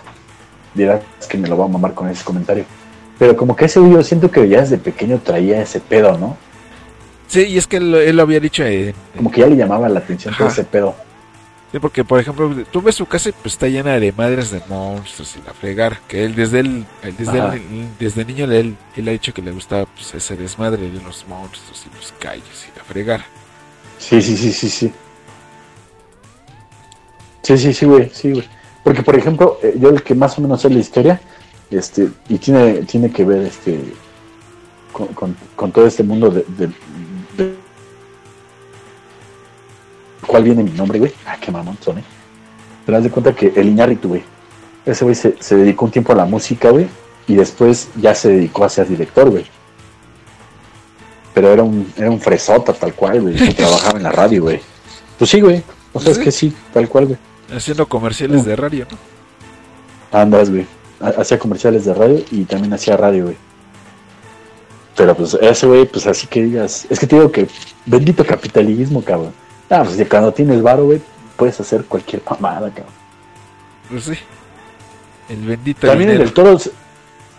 dirás 0.74 1.02
que 1.30 1.38
me 1.38 1.48
lo 1.48 1.58
va 1.58 1.66
a 1.66 1.70
mamar 1.70 1.94
con 1.94 2.10
ese 2.10 2.24
comentario. 2.24 2.66
Pero 3.18 3.38
como 3.38 3.56
que 3.56 3.66
ese 3.66 3.80
güey 3.80 3.94
yo 3.94 4.04
siento 4.04 4.30
que 4.30 4.48
ya 4.50 4.62
desde 4.62 4.78
pequeño 4.78 5.20
traía 5.20 5.62
ese 5.62 5.80
pedo, 5.80 6.18
¿no? 6.18 6.36
Sí, 7.28 7.46
y 7.46 7.58
es 7.58 7.66
que 7.66 7.78
él, 7.78 7.96
él 7.96 8.16
lo 8.18 8.24
había 8.24 8.40
dicho, 8.40 8.64
eh, 8.64 8.94
Como 9.16 9.32
que 9.32 9.42
ya 9.42 9.48
le 9.48 9.56
llamaba 9.56 9.88
la 9.90 10.00
atención 10.00 10.36
todo 10.38 10.50
ese 10.50 10.64
pedo. 10.64 10.96
Sí, 11.74 11.80
porque 11.80 12.06
por 12.06 12.20
ejemplo, 12.22 12.50
tú 12.72 12.82
ves 12.82 12.96
su 12.96 13.06
casa 13.06 13.28
y 13.30 13.32
pues 13.34 13.56
está 13.56 13.68
llena 13.68 14.00
de 14.00 14.14
madres 14.14 14.52
de 14.52 14.62
monstruos 14.70 15.36
y 15.36 15.46
la 15.46 15.54
fregar, 15.54 16.00
que 16.08 16.24
él 16.24 16.36
desde 16.36 16.60
él, 16.62 16.86
él 17.02 17.16
desde, 17.18 17.40
él- 17.40 17.88
desde 18.00 18.24
niño 18.24 18.46
él, 18.46 18.78
él 18.96 19.08
ha 19.10 19.12
dicho 19.12 19.34
que 19.34 19.42
le 19.42 19.52
gustaba 19.52 19.86
pues, 19.88 20.14
ese 20.14 20.38
desmadre 20.38 20.90
de 20.90 21.02
los 21.02 21.28
monstruos 21.28 21.86
y 21.92 21.96
los 21.98 22.14
callos 22.20 22.66
y 22.74 22.78
la 22.78 22.84
fregar. 22.86 23.26
Sí, 24.00 24.22
sí, 24.22 24.38
sí, 24.38 24.54
sí, 24.54 24.70
sí. 24.70 24.94
Sí, 27.42 27.58
sí, 27.58 27.74
sí, 27.74 27.86
güey, 27.86 28.10
sí, 28.14 28.32
güey. 28.32 28.48
Porque, 28.84 29.02
por 29.02 29.16
ejemplo, 29.18 29.60
eh, 29.62 29.74
yo 29.78 29.90
el 29.90 30.02
que 30.04 30.16
más 30.16 30.38
o 30.38 30.42
menos 30.42 30.62
sé 30.62 30.70
la 30.70 30.80
historia, 30.80 31.20
este, 31.70 32.10
y 32.30 32.38
tiene, 32.38 32.84
tiene 32.84 33.12
que 33.12 33.26
ver 33.26 33.42
este 33.44 33.84
con, 34.92 35.08
con- 35.08 35.36
con 35.56 35.72
todo 35.72 35.88
este 35.88 36.04
mundo 36.04 36.30
de, 36.30 36.46
de- 36.58 36.72
¿Cuál 40.28 40.44
viene 40.44 40.64
mi 40.64 40.72
nombre, 40.72 41.00
güey? 41.00 41.14
Ah, 41.26 41.38
qué 41.40 41.52
mamón 41.52 41.78
son, 41.82 42.00
eh. 42.00 42.04
Pero 42.86 42.98
haz 42.98 43.04
de 43.04 43.10
cuenta 43.10 43.34
que 43.34 43.54
el 43.56 43.68
Iñárritu, 43.70 44.10
güey. 44.10 44.24
Ese 44.86 45.04
güey 45.06 45.16
se, 45.16 45.36
se 45.40 45.56
dedicó 45.56 45.86
un 45.86 45.92
tiempo 45.92 46.12
a 46.12 46.16
la 46.16 46.26
música, 46.26 46.70
güey. 46.70 46.88
Y 47.28 47.36
después 47.36 47.90
ya 47.96 48.14
se 48.14 48.30
dedicó 48.30 48.66
a 48.66 48.70
ser 48.70 48.88
director, 48.88 49.30
güey. 49.30 49.46
Pero 51.34 51.52
era 51.52 51.64
un, 51.64 51.92
era 51.98 52.10
un 52.10 52.20
fresota 52.20 52.74
tal 52.74 52.94
cual, 52.94 53.22
güey. 53.22 53.36
que 53.38 53.54
trabajaba 53.54 53.98
en 53.98 54.04
la 54.04 54.12
radio, 54.12 54.44
güey. 54.44 54.60
Pues 55.18 55.30
sí, 55.30 55.40
güey. 55.42 55.64
O 55.94 56.00
sea, 56.00 56.12
es 56.12 56.18
que 56.20 56.32
sí, 56.32 56.54
tal 56.74 56.88
cual, 56.90 57.06
güey. 57.06 57.18
Haciendo 57.56 57.88
comerciales 57.88 58.46
de 58.46 58.56
radio, 58.56 58.86
¿no? 58.92 60.20
Andas, 60.20 60.50
güey. 60.50 60.66
Ha- 61.00 61.22
Hacía 61.22 61.40
comerciales 61.40 61.86
de 61.86 61.94
radio 61.94 62.24
y 62.32 62.44
también 62.46 62.74
hacía 62.74 62.98
radio, 62.98 63.26
güey. 63.26 63.38
Pero 64.96 65.16
pues 65.16 65.34
ese 65.42 65.66
güey, 65.66 65.86
pues 65.86 66.06
así 66.06 66.28
que 66.28 66.44
digas. 66.44 66.86
Es 66.90 67.00
que 67.00 67.08
te 67.08 67.16
digo 67.16 67.32
que 67.32 67.48
bendito 67.86 68.24
capitalismo, 68.26 69.04
cabrón. 69.04 69.34
Ah, 69.74 69.84
pues 69.84 69.98
de 69.98 70.08
cuando 70.08 70.32
tienes 70.32 70.62
varo, 70.62 70.86
güey, 70.86 71.02
puedes 71.36 71.60
hacer 71.60 71.84
cualquier 71.86 72.22
mamada, 72.30 72.70
cabrón. 72.70 72.94
Pues 73.90 74.04
sí. 74.04 74.14
El 75.30 75.38
bendito 75.46 75.88
También 75.88 76.12
el 76.12 76.18
dinero. 76.18 76.24
del 76.26 76.34
toro, 76.34 76.58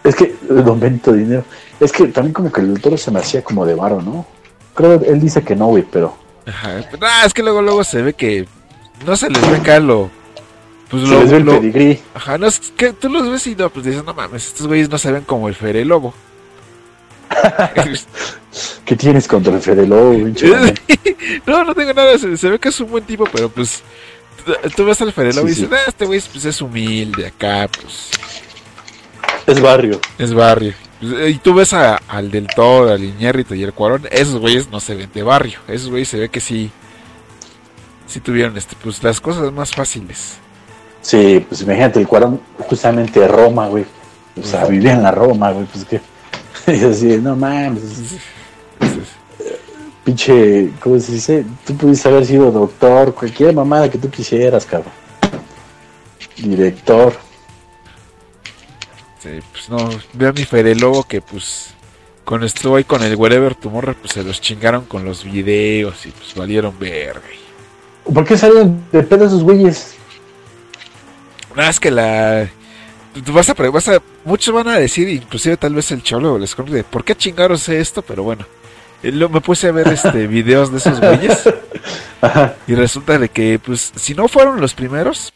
es- 0.03 0.14
que, 0.16 0.24
eh, 0.24 0.37
don 0.49 0.80
Benito 0.80 1.12
Dinero, 1.12 1.45
es 1.80 1.93
que 1.93 2.09
también 2.09 2.32
como 2.32 2.51
que 2.51 2.61
el 2.61 2.80
toro 2.80 2.97
se 2.99 3.11
me 3.11 3.20
hacía 3.20 3.43
como 3.45 3.64
de 3.64 3.74
varo, 3.74 4.03
¿no? 4.03 4.26
Creo 4.74 4.95
él 4.95 5.20
dice 5.20 5.43
que 5.43 5.55
no, 5.55 5.66
güey, 5.66 5.85
pero 5.91 6.16
Ajá. 6.47 6.80
Ah, 7.01 7.22
es 7.24 7.32
que 7.32 7.43
luego 7.43 7.62
luego 7.62 7.85
se 7.85 8.03
ve 8.03 8.12
que 8.14 8.47
no 9.07 9.16
se 9.16 9.30
les 9.30 9.51
ve 9.51 9.57
acá 9.59 9.78
lo 9.80 10.11
pues 10.91 11.05
se 11.05 11.09
lo, 11.09 11.20
les 11.20 11.30
ve 11.30 11.37
el 11.39 11.45
lo- 11.45 11.53
pedigrí. 11.61 12.01
ajá, 12.14 12.37
no 12.37 12.47
es 12.47 12.59
que 12.76 12.93
tú 12.93 13.09
los 13.09 13.30
ves 13.30 13.47
y 13.47 13.55
no 13.55 13.70
pues 13.70 13.87
dices, 13.87 14.05
no 14.05 14.12
mames, 14.12 14.47
estos 14.49 14.66
güeyes 14.66 14.91
no 14.91 14.99
se 14.99 15.11
ven 15.12 15.22
como 15.22 15.49
el 15.49 15.55
Fere 15.55 15.85
Lobo. 15.85 16.12
¿Qué 18.85 18.97
tienes 18.97 19.27
contra 19.27 19.55
el 19.55 19.61
Fede 19.61 19.87
Lobo, 19.87 20.12
no, 21.47 21.64
no 21.64 21.75
tengo 21.75 21.93
nada, 21.93 22.16
se, 22.18 22.37
se 22.37 22.51
ve 22.51 22.59
que 22.59 22.68
es 22.68 22.81
un 22.81 22.91
buen 22.91 23.05
tipo, 23.05 23.25
pero 23.33 23.49
pues 23.49 23.83
tú- 24.77 24.85
ves 24.85 25.01
al 25.01 25.12
Fere 25.12 25.33
Lobo 25.33 25.49
y 25.49 25.55
Sí, 25.55 25.62
dices, 25.62 25.79
"Ah, 25.79 25.85
este 25.89 26.05
güey 26.07 26.20
pues 26.33 26.45
es 26.45 26.61
humilde 26.61 27.27
acá, 27.27 27.68
pues 27.81 28.11
Es 29.47 29.61
barrio. 29.61 30.01
es 30.18 30.33
barrio. 30.35 30.75
Pues, 31.01 31.31
Y 31.35 31.39
tú 31.39 31.55
ves 31.55 31.72
a- 31.72 31.97
al 32.09 32.31
del 32.31 32.47
Toro, 32.47 32.91
al 32.93 33.03
Iñárritu 33.03 33.55
y 33.55 33.62
el 33.62 33.72
Cuarón, 33.72 34.07
esos 34.11 34.37
güeyes 34.39 34.68
no 34.70 34.81
se 34.81 34.95
ven 34.95 35.11
de 35.12 35.22
barrio, 35.22 35.59
esos 35.66 35.89
güeyes 35.91 36.09
se 36.09 36.18
ve 36.18 36.29
que 36.29 36.41
sí 36.41 36.70
sí 38.07 38.20
tuvieron 38.20 38.57
este 38.57 38.77
pues 38.83 39.03
las 39.03 39.20
cosas 39.20 39.51
más 39.53 39.72
fáciles. 39.75 40.35
Sí, 41.01 41.45
pues 41.49 41.62
imagínate, 41.62 42.01
el 42.01 42.07
cuarón 42.07 42.41
justamente 42.59 43.27
Roma, 43.27 43.66
güey. 43.68 43.85
O 44.41 44.47
sea, 44.47 44.64
vivía 44.66 44.93
en 44.93 45.03
la 45.03 45.11
Roma, 45.11 45.51
güey, 45.53 45.66
pues 45.66 45.85
que. 45.85 46.01
Y 46.67 46.85
así, 46.85 47.19
no 47.19 47.37
mames. 47.37 48.17
Pinche, 50.05 50.71
¿cómo 50.81 50.99
se 50.99 51.12
dice? 51.12 51.47
Tú 51.67 51.77
pudiste 51.77 52.09
haber 52.09 52.27
sido 52.27 52.51
doctor, 52.51 53.15
cualquier 53.15 53.55
mamada 53.55 53.91
que 53.91 53.99
tú 53.99 54.11
quisieras, 54.11 54.67
cabrón. 54.67 54.93
Director. 56.37 57.15
Sí, 59.21 59.41
pues 59.53 59.71
no, 59.71 59.89
veo 60.12 60.31
a 60.31 60.33
mi 60.33 60.45
Fede 60.45 60.75
Lobo 60.75 61.05
que 61.05 61.23
pues 61.23 61.71
con 62.25 62.43
esto 62.45 62.79
y 62.79 62.85
con 62.85 63.03
el 63.03 63.17
Wherever 63.17 63.55
Tomorrow 63.55 63.95
pues 63.95 64.12
se 64.12 64.23
los 64.23 64.41
chingaron 64.41 64.85
con 64.85 65.05
los 65.05 65.25
videos 65.25 66.05
y 66.05 66.11
pues 66.11 66.35
valieron 66.35 66.79
verga. 66.79 67.23
¿Por 68.12 68.27
qué 68.27 68.37
salieron 68.37 68.85
de 68.93 69.03
pedo 69.03 69.25
esos 69.25 69.43
güeyes? 69.43 69.95
Nada, 71.57 71.71
es 71.71 71.81
que 71.81 71.91
la... 71.91 72.51
Tú 73.23 73.33
vas 73.33 73.49
a, 73.49 73.55
vas 73.55 73.89
a... 73.89 74.03
Muchos 74.25 74.53
van 74.55 74.69
a 74.69 74.79
decir, 74.79 75.09
inclusive 75.09 75.57
tal 75.57 75.75
vez 75.75 75.91
el 75.93 76.03
cholo 76.03 76.39
les 76.39 76.55
de 76.57 76.83
¿por 76.85 77.05
qué 77.05 77.15
chingaros 77.15 77.69
esto? 77.69 78.03
Pero 78.03 78.23
bueno, 78.25 78.45
eh, 79.03 79.12
lo- 79.12 79.29
me 79.29 79.41
puse 79.41 79.69
a 79.69 79.73
ver 79.73 79.89
este 79.89 80.27
videos 80.27 80.73
de 80.73 80.79
esos 80.79 81.01
güeyes 81.01 81.43
Ajá. 82.21 82.57
y 82.67 82.75
resulta 82.75 83.19
de 83.19 83.29
que 83.29 83.59
pues 83.65 83.93
si 83.95 84.15
no 84.15 84.27
fueron 84.29 84.61
los 84.61 84.75
primeros, 84.75 85.33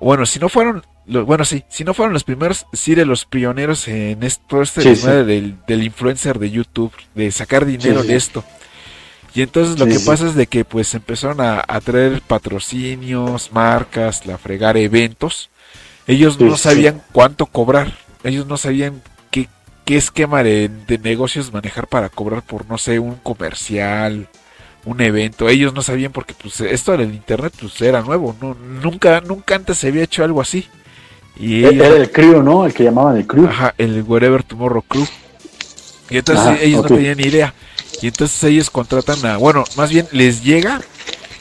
bueno, 0.00 0.26
si 0.26 0.38
no 0.38 0.48
fueron, 0.48 0.84
lo- 1.06 1.24
bueno 1.24 1.44
sí, 1.44 1.64
si 1.68 1.84
no 1.84 1.94
fueron 1.94 2.12
los 2.12 2.24
primeros, 2.24 2.66
sí 2.72 2.94
de 2.94 3.06
los 3.06 3.24
pioneros 3.24 3.86
en 3.88 4.22
esto, 4.22 4.62
este 4.62 4.94
Sí, 4.96 5.06
Del, 5.06 5.56
del 5.66 5.82
influencer 5.82 6.38
de 6.38 6.50
YouTube, 6.50 6.92
de 7.14 7.30
sacar 7.30 7.64
dinero 7.66 8.02
Sí, 8.02 8.08
de 8.08 8.16
esto. 8.16 8.44
Y 9.32 9.42
entonces 9.42 9.78
lo 9.78 9.86
que 9.86 10.00
pasa 10.00 10.26
es 10.26 10.34
de 10.34 10.48
que 10.48 10.64
pues 10.64 10.92
empezaron 10.94 11.40
a, 11.40 11.62
a 11.66 11.80
traer 11.80 12.20
patrocinios, 12.20 13.52
marcas, 13.52 14.26
la 14.26 14.38
fregar 14.38 14.76
eventos. 14.76 15.49
Ellos 16.10 16.36
Sí, 16.38 16.44
no 16.44 16.56
sí. 16.56 16.62
sabían 16.62 17.02
cuánto 17.12 17.46
cobrar. 17.46 17.92
Ellos 18.24 18.46
no 18.46 18.56
sabían 18.56 19.00
qué, 19.30 19.48
qué 19.84 19.96
esquema 19.96 20.42
de, 20.42 20.68
de 20.86 20.98
negocios 20.98 21.52
manejar 21.52 21.86
para 21.86 22.08
cobrar 22.08 22.42
por, 22.42 22.66
no 22.68 22.78
sé, 22.78 22.98
un 22.98 23.14
comercial, 23.16 24.28
un 24.84 25.00
evento. 25.00 25.48
Ellos 25.48 25.72
no 25.74 25.82
sabían 25.82 26.12
porque 26.12 26.34
pues 26.34 26.60
esto 26.60 26.96
del 26.96 27.14
internet 27.14 27.52
pues 27.60 27.80
era 27.80 28.02
nuevo. 28.02 28.34
No, 28.40 28.54
nunca, 28.54 29.20
nunca 29.20 29.54
antes 29.54 29.78
se 29.78 29.88
había 29.88 30.02
hecho 30.04 30.24
algo 30.24 30.40
así. 30.40 30.66
Y 31.38 31.64
ellos, 31.64 31.86
Era 31.86 31.96
el 31.96 32.10
crew, 32.10 32.42
¿no? 32.42 32.66
El 32.66 32.74
que 32.74 32.84
llamaban 32.84 33.16
el 33.16 33.26
crew. 33.26 33.46
Ajá, 33.46 33.74
el 33.78 34.02
Wherever 34.02 34.42
Tomorrow 34.42 34.82
Crew. 34.82 35.06
Y 36.10 36.18
entonces 36.18 36.44
Ajá, 36.46 36.58
ellos 36.60 36.82
no 36.82 36.88
tenían 36.88 37.16
ni 37.18 37.24
idea. 37.24 37.54
Y 38.02 38.08
entonces 38.08 38.42
ellos 38.44 38.70
contratan 38.70 39.24
a, 39.26 39.36
bueno, 39.36 39.64
más 39.76 39.90
bien 39.90 40.06
les 40.12 40.42
llega 40.42 40.80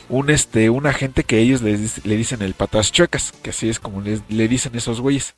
un 0.09 0.29
este 0.29 0.69
un 0.69 0.87
agente 0.87 1.23
que 1.23 1.39
ellos 1.39 1.61
les, 1.61 2.03
le 2.05 2.17
dicen 2.17 2.41
el 2.41 2.53
patas 2.55 2.91
chuecas, 2.91 3.31
que 3.43 3.51
así 3.51 3.69
es 3.69 3.79
como 3.79 4.01
les- 4.01 4.21
le 4.29 4.47
dicen 4.47 4.75
esos 4.75 4.99
güeyes. 5.01 5.35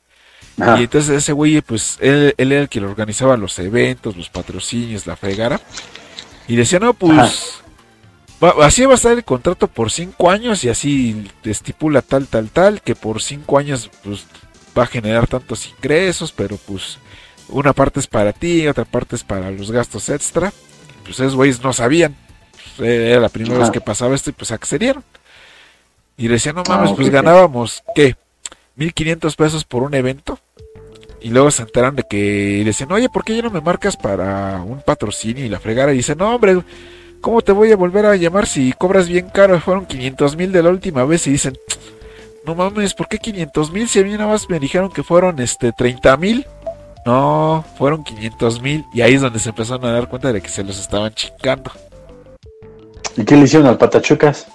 Ajá. 0.58 0.80
Y 0.80 0.84
entonces 0.84 1.10
ese 1.16 1.32
güey, 1.32 1.60
pues 1.60 1.98
él, 2.00 2.34
él 2.36 2.52
era 2.52 2.62
el 2.62 2.68
que 2.68 2.80
organizaba 2.80 3.36
los 3.36 3.58
eventos, 3.58 4.16
los 4.16 4.28
patrocinios, 4.28 5.06
la 5.06 5.16
fregara. 5.16 5.60
Y 6.48 6.56
decía, 6.56 6.78
no, 6.78 6.92
pues 6.94 7.60
va- 8.42 8.66
así 8.66 8.84
va 8.84 8.92
a 8.92 8.96
estar 8.96 9.12
el 9.12 9.24
contrato 9.24 9.68
por 9.68 9.90
cinco 9.90 10.30
años 10.30 10.64
y 10.64 10.68
así 10.68 11.30
te 11.42 11.50
estipula 11.50 12.02
tal, 12.02 12.26
tal, 12.26 12.48
tal, 12.50 12.82
que 12.82 12.94
por 12.94 13.22
cinco 13.22 13.58
años 13.58 13.90
pues 14.02 14.26
va 14.76 14.84
a 14.84 14.86
generar 14.86 15.26
tantos 15.26 15.68
ingresos, 15.68 16.32
pero 16.32 16.56
pues 16.56 16.98
una 17.48 17.72
parte 17.72 18.00
es 18.00 18.06
para 18.06 18.32
ti, 18.32 18.66
otra 18.66 18.84
parte 18.84 19.16
es 19.16 19.22
para 19.24 19.50
los 19.50 19.70
gastos 19.70 20.08
extra. 20.08 20.52
Pues 21.04 21.18
esos 21.20 21.34
güeyes 21.34 21.62
no 21.62 21.72
sabían. 21.72 22.16
Pues, 22.76 22.90
era 22.90 23.20
la 23.20 23.28
primera 23.28 23.54
Ajá. 23.56 23.64
vez 23.64 23.70
que 23.70 23.80
pasaba 23.80 24.14
esto 24.14 24.30
y 24.30 24.32
pues 24.34 24.50
accedieron. 24.50 25.04
Y 26.16 26.28
decían, 26.28 26.56
no 26.56 26.62
Ah, 26.68 26.76
mames, 26.78 26.92
pues 26.92 27.10
ganábamos, 27.10 27.82
¿qué? 27.94 28.16
1500 28.76 29.34
pesos 29.36 29.64
por 29.64 29.82
un 29.82 29.94
evento. 29.94 30.38
Y 31.20 31.30
luego 31.30 31.50
se 31.50 31.62
enteraron 31.62 31.94
de 31.96 32.02
que 32.02 32.58
y 32.60 32.64
decían, 32.64 32.90
oye, 32.92 33.08
¿por 33.08 33.24
qué 33.24 33.36
ya 33.36 33.42
no 33.42 33.50
me 33.50 33.60
marcas 33.60 33.96
para 33.96 34.60
un 34.62 34.82
patrocinio 34.82 35.44
y 35.44 35.48
la 35.48 35.60
fregara? 35.60 35.92
Y 35.92 35.98
dicen, 35.98 36.18
no, 36.18 36.34
hombre, 36.34 36.62
¿cómo 37.20 37.42
te 37.42 37.52
voy 37.52 37.70
a 37.70 37.76
volver 37.76 38.06
a 38.06 38.16
llamar 38.16 38.46
si 38.46 38.72
cobras 38.72 39.08
bien 39.08 39.28
caro? 39.30 39.60
Fueron 39.60 39.86
500 39.86 40.36
mil 40.36 40.50
de 40.52 40.62
la 40.62 40.70
última 40.70 41.04
vez. 41.04 41.26
Y 41.28 41.30
dicen, 41.32 41.56
no 42.44 42.56
mames, 42.56 42.94
¿por 42.94 43.06
qué 43.08 43.18
500 43.18 43.70
mil? 43.70 43.88
Si 43.88 44.00
a 44.00 44.02
mí 44.02 44.10
nada 44.12 44.26
más 44.26 44.48
me 44.50 44.58
dijeron 44.58 44.90
que 44.90 45.04
fueron 45.04 45.38
este 45.38 45.70
30 45.72 46.16
mil. 46.16 46.46
No, 47.06 47.64
fueron 47.78 48.02
500 48.02 48.60
mil. 48.60 48.84
Y 48.92 49.00
ahí 49.02 49.14
es 49.14 49.20
donde 49.20 49.38
se 49.38 49.50
empezaron 49.50 49.84
a 49.84 49.92
dar 49.92 50.08
cuenta 50.08 50.32
de 50.32 50.40
que 50.40 50.48
se 50.48 50.64
los 50.64 50.78
estaban 50.78 51.14
chingando. 51.14 51.70
¿Y 53.16 53.24
qué 53.24 53.36
le 53.36 53.44
hicieron 53.44 53.68
al 53.68 53.78
patachucas? 53.78 54.46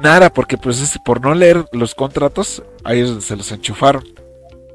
Nada, 0.00 0.32
porque 0.32 0.56
pues 0.58 0.80
es- 0.80 0.98
por 1.04 1.20
no 1.20 1.34
leer 1.34 1.64
los 1.72 1.94
contratos, 1.94 2.62
es 2.88 3.08
donde 3.08 3.22
se 3.24 3.36
los 3.36 3.50
enchufaron. 3.52 4.04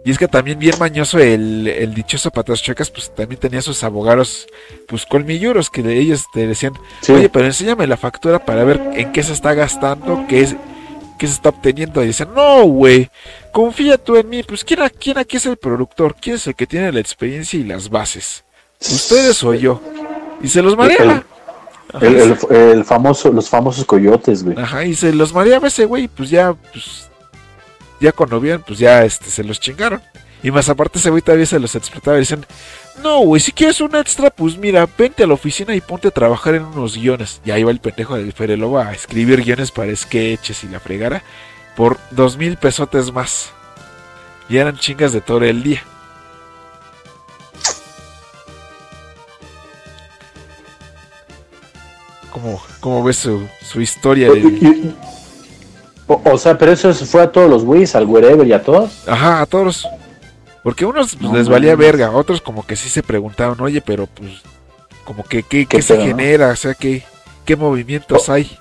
Y 0.06 0.12
es 0.12 0.18
que 0.18 0.28
también 0.30 0.58
bien 0.58 0.76
mañoso 0.80 1.20
el, 1.20 1.68
el 1.68 1.94
dichoso 1.94 2.32
Patas 2.32 2.62
Chuecas, 2.62 2.90
pues 2.90 3.14
también 3.14 3.40
tenía 3.42 3.62
sus 3.62 3.84
abogados, 3.84 4.48
pues 4.88 5.06
colmilluros, 5.06 5.70
que 5.70 5.84
de 5.84 5.98
ellos 6.00 6.26
te 6.34 6.48
decían, 6.48 6.74
Sí. 7.02 7.12
oye, 7.12 7.28
pero 7.28 7.46
enséñame 7.46 7.88
la 7.88 7.98
factura 7.98 8.40
para 8.46 8.64
ver 8.64 8.80
en 8.94 9.12
qué 9.12 9.22
se 9.22 9.34
está 9.34 9.54
gastando, 9.54 10.24
qué 10.30 10.42
es, 10.44 10.56
qué 11.20 11.28
se 11.28 11.34
está 11.34 11.50
obteniendo. 11.50 12.02
Y 12.04 12.08
dicen, 12.08 12.30
no, 12.34 12.64
güey, 12.64 13.10
confía 13.52 13.98
tú 13.98 14.16
en 14.16 14.30
mí, 14.30 14.44
pues 14.44 14.64
¿quién, 14.64 14.82
a- 14.82 14.90
quién 14.90 15.18
aquí 15.18 15.36
es 15.38 15.46
el 15.46 15.58
productor? 15.58 16.16
¿Quién 16.22 16.38
es 16.38 16.48
el 16.48 16.56
que 16.56 16.68
tiene 16.68 16.90
la 16.94 17.02
experiencia 17.02 17.60
y 17.60 17.64
las 17.66 17.90
bases? 17.90 18.46
¿Ustedes 18.80 19.44
o 19.44 19.54
yo? 19.56 19.82
Y 20.42 20.48
se 20.48 20.62
los 20.62 20.78
mareaba. 20.78 21.24
El, 22.02 22.84
famoso, 22.84 23.32
los 23.32 23.50
famosos 23.50 23.86
coyotes, 23.86 24.44
güey. 24.44 24.58
Ajá, 24.58 24.86
y 24.86 24.94
se 24.94 25.14
los 25.14 25.34
mareaba 25.34 25.68
ese 25.68 25.86
güey, 25.86 26.08
pues 26.08 26.30
ya, 26.30 26.54
pues, 26.54 27.10
ya 28.00 28.12
cuando 28.12 28.40
vieron, 28.40 28.64
pues 28.66 28.80
ya, 28.80 29.04
este, 29.06 29.30
se 29.30 29.44
los 29.44 29.60
chingaron. 29.60 30.02
Y 30.44 30.52
más 30.52 30.70
aparte 30.70 31.00
ese 31.00 31.10
güey 31.10 31.22
todavía 31.22 31.46
se 31.46 31.60
los 31.60 31.76
explotaba 31.76 32.18
y 32.18 32.22
decían, 32.22 32.46
no, 33.02 33.20
güey, 33.20 33.42
si 33.42 33.52
quieres 33.52 33.82
un 33.82 33.96
extra, 33.96 34.30
pues 34.30 34.58
mira, 34.58 34.88
vente 34.98 35.24
a 35.24 35.28
la 35.28 35.34
oficina 35.34 35.76
y 35.76 35.82
ponte 35.82 36.10
a 36.10 36.12
trabajar 36.12 36.56
en 36.56 36.64
unos 36.64 36.96
guiones. 36.96 37.42
Y 37.44 37.52
ahí 37.52 37.64
va 37.64 37.72
el 37.72 37.80
pendejo 37.80 38.16
del 38.16 38.34
Fere 38.34 38.58
Lobo 38.58 38.80
a 38.80 38.94
escribir 38.94 39.44
guiones 39.44 39.72
para 39.72 39.96
sketches 39.96 40.64
y 40.64 40.68
la 40.68 40.80
fregara 40.80 41.24
por 41.76 41.98
dos 42.12 42.38
mil 42.38 42.58
pesotes 42.58 43.12
más. 43.12 43.52
Y 44.50 44.58
eran 44.58 44.78
chingas 44.78 45.12
de 45.12 45.22
todo 45.22 45.44
el 45.44 45.64
día. 45.64 45.84
¿Cómo, 52.40 52.62
cómo 52.80 53.04
ves 53.04 53.18
su, 53.18 53.48
su 53.64 53.82
historia? 53.82 54.30
Del- 54.30 54.46
y- 54.46 54.96
o, 56.06 56.22
o 56.24 56.38
sea, 56.38 56.58
pero 56.58 56.72
eso 56.72 56.94
fue 56.94 57.22
a 57.24 57.32
todos 57.32 57.50
los 57.50 57.66
güeyes, 57.66 57.96
al 57.96 58.06
wherever 58.06 58.46
y 58.48 58.54
a 58.54 58.62
todos. 58.64 59.08
Ajá, 59.08 59.42
a 59.42 59.46
todos. 59.46 59.88
Porque 60.64 60.86
unos 60.86 61.16
pues, 61.16 61.32
No 61.32 61.38
les 61.38 61.50
valía 61.50 61.76
verga, 61.76 62.12
otros 62.12 62.42
como 62.42 62.66
que 62.66 62.76
sí 62.76 62.90
se 62.90 63.02
preguntaban, 63.04 63.60
oye, 63.60 63.82
pero 63.82 64.06
pues, 64.06 64.42
como 65.04 65.24
que 65.24 65.44
qué, 65.44 65.66
¿Qué 65.66 65.78
qué 65.78 65.82
se 65.82 65.96
pedo, 65.96 66.04
no? 66.06 66.10
genera, 66.18 66.50
o 66.50 66.56
sea, 66.56 66.74
qué, 66.76 67.04
qué 67.46 67.56
movimientos 67.56 68.30
hay. 68.30 68.58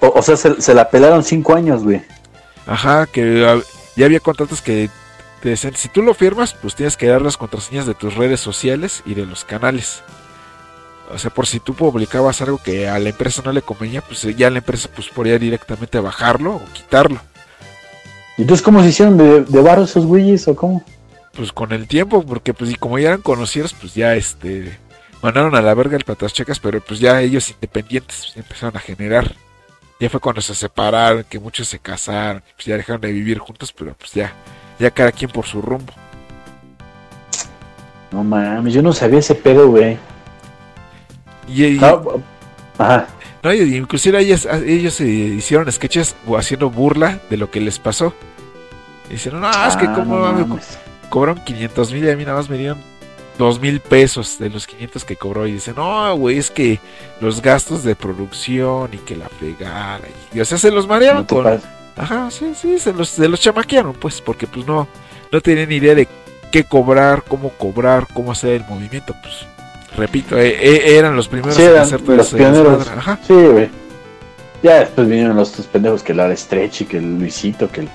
O, 0.00 0.08
o 0.18 0.22
sea, 0.22 0.36
se, 0.36 0.60
se 0.60 0.74
la 0.74 0.90
pelaron 0.90 1.22
cinco 1.22 1.54
años, 1.54 1.84
güey. 1.84 2.02
Ajá, 2.66 3.06
que 3.06 3.46
ah, 3.46 3.60
ya 3.96 4.06
había 4.06 4.20
contratos 4.20 4.60
que 4.60 4.90
te 5.42 5.50
decían, 5.50 5.74
si 5.76 5.88
tú 5.88 6.02
lo 6.02 6.14
firmas, 6.14 6.54
pues 6.54 6.74
tienes 6.74 6.96
que 6.96 7.06
dar 7.06 7.22
las 7.22 7.36
contraseñas 7.36 7.86
de 7.86 7.94
tus 7.94 8.14
redes 8.14 8.40
sociales 8.40 9.02
y 9.06 9.14
de 9.14 9.24
los 9.24 9.44
canales. 9.44 10.02
O 11.10 11.18
sea, 11.18 11.30
por 11.30 11.46
si 11.46 11.60
tú 11.60 11.74
publicabas 11.74 12.40
algo 12.42 12.58
que 12.58 12.88
a 12.88 12.98
la 12.98 13.08
empresa 13.08 13.42
no 13.44 13.52
le 13.52 13.62
convenía, 13.62 14.02
pues 14.02 14.22
ya 14.36 14.50
la 14.50 14.58
empresa 14.58 14.88
pues 14.94 15.08
podía 15.08 15.38
directamente 15.38 16.00
bajarlo 16.00 16.56
o 16.56 16.64
quitarlo. 16.72 17.20
¿Y 18.36 18.42
entonces 18.42 18.64
cómo 18.64 18.82
se 18.82 18.88
hicieron 18.88 19.16
de, 19.16 19.42
de 19.42 19.62
barro 19.62 19.84
esos 19.84 20.06
güeyes 20.06 20.46
o 20.48 20.54
cómo? 20.54 20.84
pues 21.38 21.52
con 21.52 21.70
el 21.70 21.86
tiempo, 21.86 22.24
porque 22.26 22.52
pues 22.52 22.72
y 22.72 22.74
como 22.74 22.98
ya 22.98 23.10
eran 23.10 23.22
conocidos, 23.22 23.72
pues 23.72 23.94
ya 23.94 24.16
este 24.16 24.76
mandaron 25.22 25.54
a 25.54 25.62
la 25.62 25.72
verga 25.72 25.96
el 25.96 26.02
patas 26.02 26.32
checas, 26.32 26.58
pero 26.58 26.80
pues 26.80 26.98
ya 26.98 27.22
ellos 27.22 27.50
independientes 27.50 28.24
pues, 28.26 28.36
empezaron 28.36 28.76
a 28.76 28.80
generar. 28.80 29.36
Ya 30.00 30.10
fue 30.10 30.18
cuando 30.18 30.40
se 30.40 30.56
separaron, 30.56 31.24
que 31.24 31.38
muchos 31.38 31.68
se 31.68 31.78
casaron, 31.78 32.42
pues 32.56 32.66
ya 32.66 32.76
dejaron 32.76 33.00
de 33.00 33.12
vivir 33.12 33.38
juntos, 33.38 33.72
pero 33.72 33.94
pues 33.94 34.12
ya, 34.14 34.32
ya 34.80 34.90
cada 34.90 35.12
quien 35.12 35.30
por 35.30 35.46
su 35.46 35.62
rumbo. 35.62 35.92
No 38.10 38.24
mames, 38.24 38.74
yo 38.74 38.82
no 38.82 38.92
sabía 38.92 39.20
ese 39.20 39.36
pedo, 39.36 39.68
güey. 39.68 39.96
Y, 41.48 41.64
y- 41.64 41.78
Ah, 41.82 42.00
Ajá. 42.78 43.06
no, 43.42 43.52
y- 43.52 43.76
inclusive 43.76 44.18
ellos, 44.20 44.46
ellos 44.46 44.94
se 44.94 45.06
hicieron 45.08 45.70
sketches 45.72 46.14
haciendo 46.36 46.70
burla 46.70 47.20
de 47.30 47.36
lo 47.36 47.50
que 47.50 47.60
les 47.60 47.78
pasó. 47.78 48.12
Y 49.08 49.14
dijeron, 49.14 49.40
no, 49.40 49.50
es 49.66 49.76
que 49.76 49.86
Ah, 49.86 49.94
como 49.94 50.18
no 50.18 50.58
cobraron 51.08 51.42
500 51.44 51.92
mil 51.92 52.04
y 52.04 52.10
a 52.10 52.16
mí 52.16 52.24
nada 52.24 52.36
más 52.38 52.50
me 52.50 52.58
dieron 52.58 52.78
2 53.38 53.60
mil 53.60 53.80
pesos 53.80 54.38
de 54.38 54.50
los 54.50 54.66
500 54.66 55.04
que 55.04 55.16
cobró. 55.16 55.46
Y 55.46 55.52
dicen, 55.52 55.74
no, 55.76 56.14
güey, 56.16 56.38
es 56.38 56.50
que 56.50 56.78
los 57.20 57.40
gastos 57.40 57.82
de 57.84 57.96
producción 57.96 58.90
y 58.92 58.98
que 58.98 59.16
la 59.16 59.28
fregada. 59.28 60.00
Y, 60.34 60.40
o 60.40 60.44
sea, 60.44 60.58
se 60.58 60.70
los 60.70 60.86
marearon 60.86 61.24
con... 61.24 61.46
Ajá, 61.96 62.30
sí, 62.30 62.52
sí, 62.54 62.78
se 62.78 62.92
los, 62.92 63.08
se 63.08 63.26
los 63.28 63.40
chamaquearon, 63.40 63.92
pues, 63.94 64.20
porque 64.20 64.46
pues 64.46 64.64
no, 64.66 64.86
no 65.32 65.40
tenían 65.40 65.72
idea 65.72 65.96
de 65.96 66.06
qué 66.52 66.62
cobrar, 66.62 67.24
cómo 67.26 67.48
cobrar, 67.50 68.06
cómo 68.14 68.30
hacer 68.30 68.50
el 68.52 68.64
movimiento. 68.68 69.14
Pues, 69.20 69.46
repito, 69.98 70.38
eh, 70.38 70.56
eh, 70.58 70.96
eran 70.98 71.14
los 71.14 71.28
primeros 71.28 71.54
Sí, 71.54 71.62
en 71.62 71.76
hacer 71.76 72.00
todo 72.00 72.16
los 72.16 72.32
pioneros. 72.32 72.88
Ajá. 72.88 73.18
Sí, 73.26 73.34
güey. 73.34 73.68
Ya 74.62 74.80
después 74.80 75.08
vinieron 75.08 75.36
los 75.36 75.50
otros 75.50 75.66
pendejos 75.66 76.02
que 76.02 76.12
el 76.12 76.36
Stretch 76.36 76.80
y 76.82 76.84
que 76.86 76.96
el 76.98 77.18
Luisito, 77.18 77.70
que 77.70 77.82
el... 77.82 77.88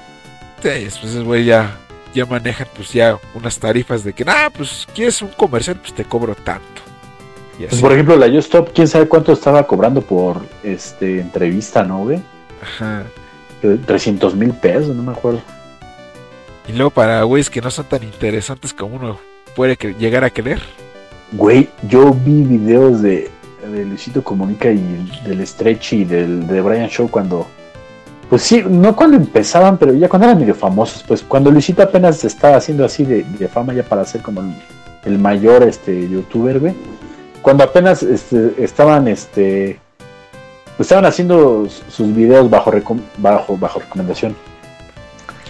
Sí, 0.61 0.69
después, 0.85 1.21
güey, 1.23 1.43
ya, 1.45 1.75
ya 2.13 2.25
manejan, 2.25 2.67
pues, 2.75 2.93
ya 2.93 3.17
unas 3.33 3.57
tarifas 3.57 4.03
de 4.03 4.13
que, 4.13 4.23
ah, 4.27 4.49
pues, 4.55 4.87
quieres 4.93 5.21
un 5.21 5.29
comercial, 5.29 5.77
pues 5.77 5.93
te 5.93 6.05
cobro 6.05 6.35
tanto. 6.35 6.81
Y 7.57 7.63
Pues 7.63 7.73
así. 7.73 7.81
por 7.81 7.91
ejemplo, 7.91 8.15
la 8.15 8.27
Stop, 8.27 8.69
quién 8.73 8.87
sabe 8.87 9.07
cuánto 9.07 9.33
estaba 9.33 9.67
cobrando 9.67 10.01
por 10.01 10.45
este 10.63 11.19
entrevista, 11.19 11.83
¿no, 11.83 11.99
güey? 12.03 12.19
Ajá. 12.61 13.03
300 13.85 14.35
mil 14.35 14.51
pesos, 14.51 14.95
no 14.95 15.03
me 15.03 15.11
acuerdo. 15.11 15.41
Y 16.67 16.73
luego 16.73 16.91
para 16.91 17.23
güeyes 17.23 17.49
que 17.49 17.61
no 17.61 17.69
son 17.71 17.85
tan 17.85 18.03
interesantes 18.03 18.73
como 18.73 18.95
uno 18.95 19.19
puede 19.55 19.77
llegar 19.99 20.23
a 20.23 20.29
creer. 20.29 20.61
Güey, 21.35 21.67
yo 21.89 22.13
vi 22.13 22.43
videos 22.43 23.01
de, 23.01 23.31
de 23.71 23.85
Luisito 23.85 24.23
Comunica 24.23 24.69
y 24.69 25.11
del 25.25 25.45
Stretch 25.47 25.93
y 25.93 26.05
del 26.05 26.45
de 26.45 26.61
Brian 26.61 26.89
Show 26.89 27.09
cuando. 27.09 27.47
Pues 28.29 28.43
sí, 28.43 28.63
no 28.67 28.95
cuando 28.95 29.17
empezaban, 29.17 29.77
pero 29.77 29.93
ya 29.93 30.07
cuando 30.07 30.27
eran 30.27 30.39
medio 30.39 30.53
famosos. 30.53 31.03
Pues 31.03 31.23
cuando 31.23 31.49
Luisito 31.49 31.81
apenas 31.81 32.23
estaba 32.23 32.57
haciendo 32.57 32.85
así 32.85 33.03
de, 33.03 33.23
de 33.23 33.47
fama 33.47 33.73
ya 33.73 33.81
para 33.81 34.05
ser 34.05 34.21
como 34.21 34.43
el, 35.05 35.17
mayor 35.17 35.63
este 35.63 36.07
youtuber, 36.07 36.59
güey. 36.59 36.75
Cuando 37.41 37.63
apenas 37.63 38.03
este, 38.03 38.53
estaban 38.59 39.07
este. 39.07 39.79
pues 40.77 40.85
estaban 40.85 41.05
haciendo 41.05 41.67
sus 41.89 42.13
videos 42.15 42.47
bajo, 42.47 42.71
bajo, 43.17 43.57
bajo 43.57 43.79
recomendación. 43.79 44.35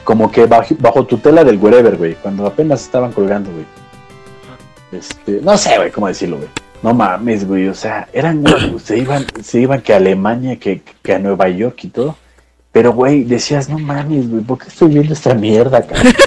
Como 0.06 0.32
que 0.32 0.46
bajo, 0.46 0.76
bajo 0.80 1.06
tutela 1.06 1.44
del 1.44 1.58
wherever, 1.58 1.98
güey. 1.98 2.16
Cuando 2.16 2.48
apenas 2.48 2.84
estaban 2.84 3.12
colgando, 3.12 3.52
güey. 3.52 3.83
Este, 4.94 5.40
no 5.42 5.58
sé, 5.58 5.78
güey, 5.78 5.92
cómo 5.92 6.08
decirlo, 6.08 6.38
güey. 6.38 6.50
No 6.82 6.94
mames, 6.94 7.48
güey. 7.48 7.68
O 7.68 7.74
sea, 7.74 8.08
eran, 8.14 8.42
güey, 8.42 8.80
se 8.84 8.98
iban, 8.98 9.26
se 9.42 9.62
iban 9.62 9.82
que 9.82 9.94
a 9.94 9.98
Alemania, 9.98 10.58
que, 10.58 10.82
que 11.02 11.14
a 11.14 11.20
Nueva 11.20 11.50
York 11.50 11.84
y 11.84 11.90
todo. 11.90 12.18
Pero, 12.72 12.94
güey, 12.94 13.24
decías, 13.24 13.70
no 13.70 13.78
mames, 13.78 14.30
güey, 14.30 14.44
¿por 14.44 14.58
qué 14.58 14.68
estoy 14.68 14.90
viendo 14.90 15.14
esta 15.14 15.34
mierda, 15.34 15.86
cabrón? 15.86 16.14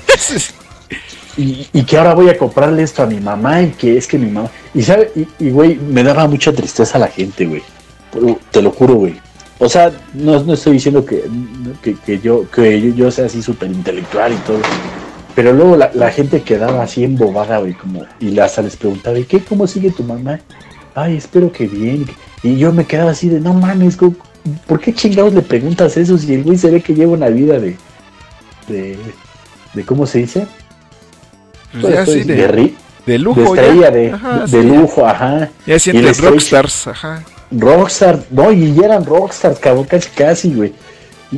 Y, 1.39 1.69
y 1.71 1.85
que 1.85 1.99
ahora 1.99 2.15
voy 2.15 2.31
a 2.31 2.39
comprarle 2.39 2.83
esto 2.83 3.03
a 3.03 3.07
mi 3.07 3.21
mamá 3.21 3.61
y 3.61 3.71
que 3.73 3.99
es 3.99 4.07
que 4.07 4.17
mi 4.17 4.31
mamá... 4.31 4.49
Y, 4.73 4.83
¿sabe? 4.83 5.13
Y, 5.39 5.51
güey, 5.51 5.77
me 5.77 6.03
daba 6.03 6.27
mucha 6.27 6.51
tristeza 6.51 6.97
a 6.97 7.01
la 7.01 7.09
gente, 7.09 7.45
güey. 7.45 7.63
Te 8.51 8.63
lo 8.63 8.71
juro, 8.71 8.95
güey. 8.95 9.21
O 9.59 9.69
sea, 9.69 9.93
no, 10.15 10.43
no 10.43 10.55
estoy 10.55 10.75
diciendo 10.75 11.05
que, 11.05 11.25
que, 11.83 11.95
que 11.95 12.19
yo, 12.21 12.51
que 12.51 12.81
yo, 12.81 12.95
yo 12.95 13.11
sea 13.11 13.27
así 13.27 13.43
súper 13.43 13.71
intelectual 13.71 14.33
y 14.33 14.37
todo. 14.37 14.61
Pero 15.37 15.53
luego 15.53 15.77
la, 15.77 15.91
la 15.95 16.11
gente 16.11 16.43
quedaba 16.43 16.83
así 16.83 17.05
embobada, 17.05 17.59
güey, 17.59 17.75
como... 17.75 18.05
Y 18.19 18.37
hasta 18.41 18.63
les 18.63 18.75
preguntaba, 18.77 19.17
¿y 19.19 19.25
qué? 19.25 19.39
¿Cómo 19.41 19.67
sigue 19.69 19.91
tu 19.93 20.03
mamá? 20.03 20.41
Ay, 20.95 21.17
espero 21.19 21.53
que 21.53 21.67
bien. 21.69 22.07
Y 22.43 22.57
yo 22.57 22.73
me 22.73 22.85
quedaba 22.87 23.11
así 23.13 23.29
de, 23.29 23.39
no 23.39 23.53
mames, 23.53 23.97
¿por 24.67 24.81
qué 24.81 24.93
chingados 24.95 25.35
le 25.35 25.43
preguntas 25.43 25.97
eso 25.99 26.17
si 26.19 26.33
el 26.35 26.43
güey 26.43 26.57
se 26.57 26.71
ve 26.71 26.81
que 26.81 26.95
lleva 26.95 27.13
una 27.13 27.29
vida 27.29 27.59
de... 27.61 27.77
de, 28.67 28.99
de 29.75 29.85
¿Cómo 29.85 30.07
se 30.07 30.21
dice? 30.21 30.47
Pues 31.81 31.95
ya 31.95 32.05
Pues, 32.05 32.17
sí, 32.19 32.25
de, 32.25 32.35
de, 32.35 32.49
de 32.49 32.75
de 33.05 33.19
lujo. 33.19 33.55
estrella, 33.55 33.83
ya. 33.83 33.91
de, 33.91 34.11
Ajá, 34.13 34.39
de 34.41 34.49
sí, 34.49 34.57
ya. 34.57 34.63
lujo, 34.81 35.07
ajá. 35.07 35.51
Ya 35.67 35.75
stage- 35.77 36.21
rockstars, 36.23 36.87
ajá. 36.89 37.23
Rockstar, 37.51 38.25
no, 38.31 38.51
y 38.51 38.75
ya 38.75 38.87
eran 38.87 39.05
rockstars, 39.05 39.59
cabrón, 39.61 39.85
casi, 39.85 40.09
casi, 40.11 40.55
güey. 40.55 40.73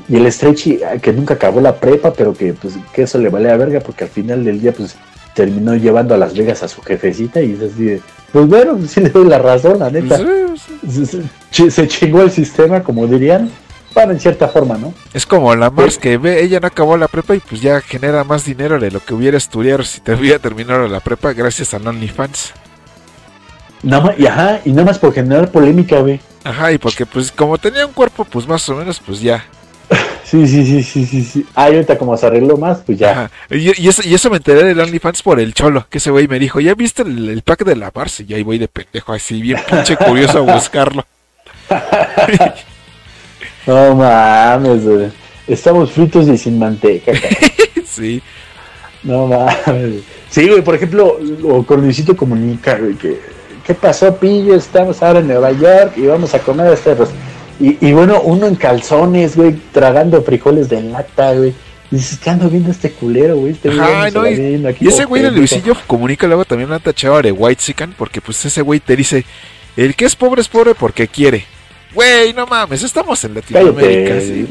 Y- 0.09 0.17
el 0.17 0.31
Stretchy, 0.33 0.81
ah, 0.83 0.99
que 0.99 1.13
nunca 1.13 1.35
acabó 1.35 1.61
la 1.61 1.75
prepa, 1.77 2.13
pero 2.13 2.35
que, 2.35 2.53
pues, 2.55 2.75
que 2.93 3.03
eso 3.03 3.19
le 3.19 3.29
vale 3.29 3.51
a 3.51 3.57
verga, 3.57 3.81
porque 3.81 4.05
al 4.05 4.11
final 4.11 4.45
del 4.45 4.61
día, 4.61 4.73
pues, 4.73 4.97
terminó 5.35 5.75
llevando 5.77 6.15
a 6.15 6.19
Las 6.19 6.37
Vegas 6.37 6.63
a 6.63 6.69
su 6.69 6.83
jefecita 6.83 7.41
y 7.41 7.53
es 7.53 7.73
así 7.73 7.85
de, 7.85 8.01
pues 8.33 8.47
bueno, 8.49 8.77
pues, 8.77 8.91
sí 8.91 9.01
le 9.01 9.11
doy 9.11 9.29
la 9.29 9.39
razón, 9.39 9.79
la 9.79 9.89
neta. 9.91 10.17
Pues, 10.19 10.61
sí, 10.91 11.07
sí. 11.07 11.07
Se, 11.07 11.07
se- 11.07 11.23
ch- 11.53 11.71
se 11.71 11.89
chingó 11.89 12.23
el 12.23 12.31
sistema, 12.31 12.83
como 12.83 13.07
dirían, 13.07 13.51
bueno, 13.95 14.13
en 14.13 14.21
cierta 14.21 14.49
forma, 14.49 14.77
¿no? 14.77 14.93
Es 15.15 15.25
como 15.27 15.55
la 15.57 15.71
Mars 15.71 15.97
que 15.99 16.19
ve, 16.19 16.43
ella 16.43 16.61
no 16.61 16.67
acabó 16.67 16.97
la 16.97 17.09
prepa 17.09 17.35
y 17.37 17.41
pues 17.41 17.61
ya 17.61 17.81
genera 17.81 18.23
más 18.25 18.45
dinero 18.45 18.79
de 18.79 18.91
lo 18.91 19.01
que 19.01 19.15
hubiera 19.15 19.37
estudiado 19.39 19.83
si 19.85 20.01
te 20.01 20.13
hubiera 20.15 20.39
terminado 20.39 20.87
la 20.89 21.01
prepa 21.01 21.33
gracias 21.33 21.73
a 21.75 21.79
OnlyFans. 21.79 22.53
Nada 23.83 24.05
más, 24.07 24.19
y 24.19 24.27
ajá, 24.27 24.61
y 24.65 24.71
nada 24.71 24.87
más 24.87 24.99
por 24.99 25.13
generar 25.15 25.51
polémica, 25.51 26.01
güey. 26.01 26.21
Ajá, 26.45 26.73
y 26.73 26.79
porque 26.79 27.07
pues 27.07 27.31
como 27.31 27.59
tenía 27.59 27.87
un 27.87 27.93
cuerpo 27.93 28.25
pues 28.25 28.47
más 28.47 28.69
o 28.69 28.75
menos 28.77 29.01
pues 29.05 29.21
ya. 29.21 29.45
Sí, 30.25 30.47
sí, 30.47 30.67
sí, 30.67 30.83
sí, 30.83 31.07
sí, 31.07 31.25
sí. 31.25 31.47
Ah, 31.55 31.71
y 31.71 31.75
ahorita 31.75 31.97
como 31.97 32.15
se 32.17 32.27
arregló 32.27 32.59
más, 32.59 32.81
pues 32.85 32.99
ya. 32.99 33.31
Y, 33.51 33.83
y 33.83 33.89
eso, 33.89 34.03
y 34.05 34.13
eso 34.13 34.29
me 34.29 34.37
enteré 34.37 34.63
del 34.63 34.79
OnlyFans 34.79 35.23
por 35.23 35.41
el 35.41 35.55
cholo, 35.55 35.87
que 35.89 35.97
ese 35.97 36.11
güey 36.11 36.29
me 36.29 36.39
dijo, 36.39 36.61
¿ya 36.61 36.75
viste 36.75 37.01
el, 37.03 37.31
el 37.31 37.41
pack 37.41 37.65
de 37.65 37.77
la 37.77 37.91
Mars? 37.95 38.21
Y 38.21 38.35
ahí 38.35 38.43
voy 38.43 38.59
de 38.59 38.69
pendejo 38.69 39.15
así, 39.15 39.41
bien 39.41 39.59
pinche 39.69 39.97
curioso 39.97 40.39
a 40.39 40.55
buscarlo. 40.55 41.07
No 43.67 43.95
mames, 43.95 44.83
güey. 44.83 45.11
Estamos 45.47 45.91
fritos 45.91 46.27
y 46.27 46.39
sin 46.39 46.59
manteca, 46.59 47.13
sí. 47.85 48.23
No 49.03 49.27
mames. 49.27 50.03
Sí, 50.31 50.49
güey, 50.49 50.63
por 50.63 50.75
ejemplo, 50.75 51.19
o 51.45 51.63
con 51.65 51.83
Luisito 51.83 52.17
Comunica, 52.17 52.79
güey, 52.79 52.95
que, 52.95 53.21
¿qué 53.67 53.75
pasó, 53.75 54.17
pillo? 54.17 54.55
Estamos 54.55 55.03
ahora 55.03 55.19
en 55.21 55.29
Nueva 55.29 55.53
York 55.53 55.93
y 55.97 56.07
vamos 56.07 56.35
a 56.35 56.39
comer 56.39 56.73
este 56.73 56.93
arroz. 56.93 57.11
Y, 57.61 57.77
y 57.87 57.93
bueno, 57.93 58.21
uno 58.23 58.47
en 58.47 58.55
calzones, 58.55 59.37
güey, 59.37 59.55
tragando 59.73 60.23
frijoles 60.23 60.69
de 60.69 60.83
lata, 60.83 61.33
güey. 61.35 61.55
Y 61.91 61.97
dices, 61.97 62.19
¿qué 62.19 62.31
ando 62.31 62.51
viendo 62.51 62.71
este 62.71 62.91
culero, 62.91 63.37
güey? 63.37 63.53
Este 63.53 63.71
güey 63.71 63.81
Ajá, 63.81 64.11
no, 64.11 64.29
y, 64.29 64.67
aquí 64.67 64.85
y 64.85 64.89
ese 64.89 65.07
güey 65.07 65.23
de 65.23 65.29
pendejo". 65.29 65.41
Luisillo 65.41 65.77
comunica 65.87 66.27
luego 66.27 66.45
también 66.45 66.69
lo 66.69 66.77
han 66.77 66.83
tachado 66.83 67.21
de 67.23 67.33
White 67.33 67.63
Sican, 67.63 67.95
porque 67.97 68.21
pues 68.21 68.45
ese 68.45 68.61
güey 68.63 68.79
te 68.79 68.95
dice, 68.95 69.25
el 69.77 69.95
que 69.95 70.05
es 70.05 70.15
pobre 70.15 70.43
es 70.43 70.49
pobre 70.49 70.75
porque 70.75 71.09
quiere. 71.09 71.45
Güey, 71.95 72.35
no 72.35 72.47
mames, 72.47 72.83
estamos 72.83 73.25
en 73.25 73.35
Latinoamérica, 73.35 74.11
Cállate. 74.11 74.27
sí. 74.27 74.49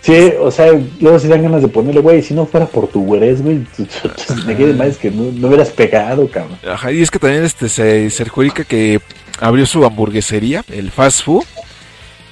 Sí, 0.00 0.32
o 0.40 0.50
sea, 0.50 0.66
luego 1.00 1.16
se 1.20 1.28
dan 1.28 1.44
ganas 1.44 1.62
de 1.62 1.68
ponerle, 1.68 2.00
güey, 2.00 2.22
si 2.22 2.34
no 2.34 2.44
fuera 2.44 2.66
por 2.66 2.88
tu 2.88 3.04
güerez, 3.04 3.40
güey, 3.40 3.60
me 4.46 4.56
quede 4.56 4.74
más 4.74 4.96
que 4.96 5.12
no, 5.12 5.30
no 5.30 5.46
hubieras 5.46 5.70
pegado, 5.70 6.28
cabrón. 6.28 6.58
Ajá, 6.68 6.90
y 6.90 7.00
es 7.00 7.08
que 7.08 7.20
también 7.20 7.44
este 7.44 7.68
se, 7.68 8.10
se 8.10 8.22
adjudica 8.24 8.64
que 8.64 9.00
abrió 9.38 9.64
su 9.64 9.84
hamburguesería, 9.84 10.64
el 10.72 10.90
fast 10.90 11.22
food, 11.22 11.44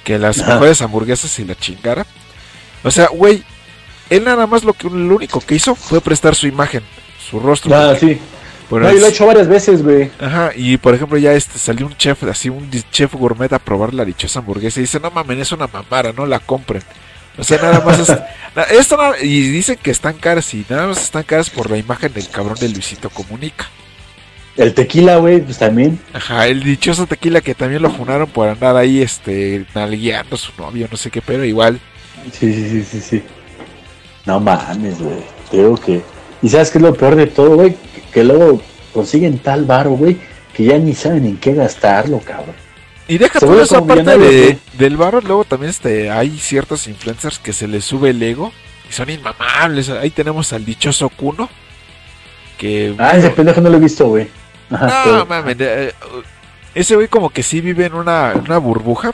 que 0.03 0.17
las 0.17 0.39
Ajá. 0.39 0.53
mejores 0.53 0.81
hamburguesas 0.81 1.37
y 1.39 1.45
la 1.45 1.55
chingara. 1.55 2.05
O 2.83 2.91
sea, 2.91 3.07
güey, 3.07 3.43
él 4.09 4.23
nada 4.23 4.47
más 4.47 4.63
lo 4.63 4.73
que 4.73 4.89
lo 4.89 5.15
único 5.15 5.39
que 5.39 5.55
hizo 5.55 5.75
fue 5.75 6.01
prestar 6.01 6.35
su 6.35 6.47
imagen, 6.47 6.83
su 7.29 7.39
rostro. 7.39 7.75
Ah, 7.75 7.95
sí. 7.99 8.19
pero 8.69 8.81
No, 8.81 8.91
y 8.91 8.99
lo 8.99 9.05
he 9.05 9.09
hecho 9.09 9.25
varias 9.25 9.47
veces, 9.47 9.83
güey. 9.83 10.11
Ajá, 10.19 10.51
y 10.55 10.77
por 10.77 10.93
ejemplo 10.93 11.17
ya 11.17 11.33
este 11.33 11.57
salió 11.57 11.85
un 11.85 11.95
chef, 11.95 12.23
así 12.23 12.49
un 12.49 12.69
chef 12.91 13.13
gourmet 13.13 13.51
a 13.53 13.59
probar 13.59 13.93
la 13.93 14.05
dichosa 14.05 14.39
hamburguesa 14.39 14.79
y 14.79 14.83
dice, 14.83 14.99
no 14.99 15.11
mames, 15.11 15.39
es 15.39 15.51
una 15.51 15.67
mamara, 15.67 16.11
no 16.11 16.25
la 16.25 16.39
compren. 16.39 16.83
O 17.37 17.43
sea, 17.43 17.61
nada 17.61 17.79
más 17.81 17.99
es... 17.99 18.17
esto 18.71 18.97
y 19.21 19.49
dicen 19.49 19.77
que 19.81 19.91
están 19.91 20.15
caras 20.15 20.53
y 20.53 20.65
nada 20.67 20.87
más 20.87 21.01
están 21.01 21.23
caras 21.23 21.49
por 21.49 21.71
la 21.71 21.77
imagen 21.77 22.13
del 22.13 22.27
cabrón 22.29 22.57
de 22.59 22.69
Luisito 22.69 23.09
Comunica. 23.09 23.69
El 24.57 24.73
tequila, 24.73 25.17
güey, 25.17 25.41
pues 25.41 25.57
también. 25.57 25.99
Ajá, 26.13 26.47
el 26.47 26.63
dichoso 26.63 27.07
tequila 27.07 27.41
que 27.41 27.55
también 27.55 27.81
lo 27.81 27.89
funaron 27.89 28.29
por 28.29 28.49
andar 28.49 28.75
ahí, 28.75 29.01
este, 29.01 29.65
nalgueando 29.73 30.35
a 30.35 30.39
su 30.39 30.51
novio, 30.57 30.87
no 30.91 30.97
sé 30.97 31.09
qué, 31.09 31.21
pero 31.21 31.45
igual. 31.45 31.79
Sí, 32.31 32.53
sí, 32.53 32.69
sí, 32.69 32.83
sí, 32.83 33.01
sí. 33.01 33.23
No 34.25 34.39
mames, 34.39 35.01
güey. 35.01 35.23
Digo 35.51 35.75
que. 35.77 36.01
Y 36.41 36.49
sabes 36.49 36.69
qué 36.69 36.77
es 36.79 36.83
lo 36.83 36.93
peor 36.93 37.15
de 37.15 37.27
todo, 37.27 37.55
güey, 37.55 37.71
que, 37.71 38.01
que 38.13 38.23
luego 38.23 38.61
consiguen 38.93 39.39
tal 39.39 39.65
varo, 39.65 39.91
güey, 39.91 40.17
que 40.53 40.65
ya 40.65 40.77
ni 40.77 40.93
saben 40.93 41.25
en 41.25 41.37
qué 41.37 41.53
gastarlo, 41.53 42.19
cabrón. 42.19 42.55
Y 43.07 43.17
deja 43.17 43.39
toda 43.39 43.51
vuelve 43.51 43.65
esa 43.65 43.85
parte 43.85 44.17
de, 44.17 44.57
del 44.77 44.97
barro, 44.97 45.21
luego 45.21 45.43
también 45.43 45.69
este, 45.69 46.09
hay 46.09 46.37
ciertos 46.37 46.87
influencers 46.87 47.39
que 47.39 47.53
se 47.53 47.67
les 47.67 47.83
sube 47.83 48.11
el 48.11 48.21
ego 48.21 48.51
y 48.89 48.93
son 48.93 49.09
inmamables. 49.09 49.89
Ahí 49.89 50.11
tenemos 50.11 50.53
al 50.53 50.65
dichoso 50.65 51.09
Kuno, 51.09 51.49
que... 52.57 52.95
Ah, 52.97 53.17
ese 53.17 53.29
pendejo 53.31 53.59
no 53.61 53.69
lo 53.69 53.77
he 53.77 53.81
visto, 53.81 54.07
güey. 54.07 54.27
No, 54.71 54.79
pero 55.03 55.25
mames, 55.25 55.57
eh, 55.59 55.93
ese 56.73 56.95
güey 56.95 57.07
como 57.07 57.29
que 57.29 57.43
sí 57.43 57.61
vive 57.61 57.85
en 57.85 57.93
una, 57.93 58.31
en 58.31 58.39
una 58.39 58.57
burbuja, 58.57 59.13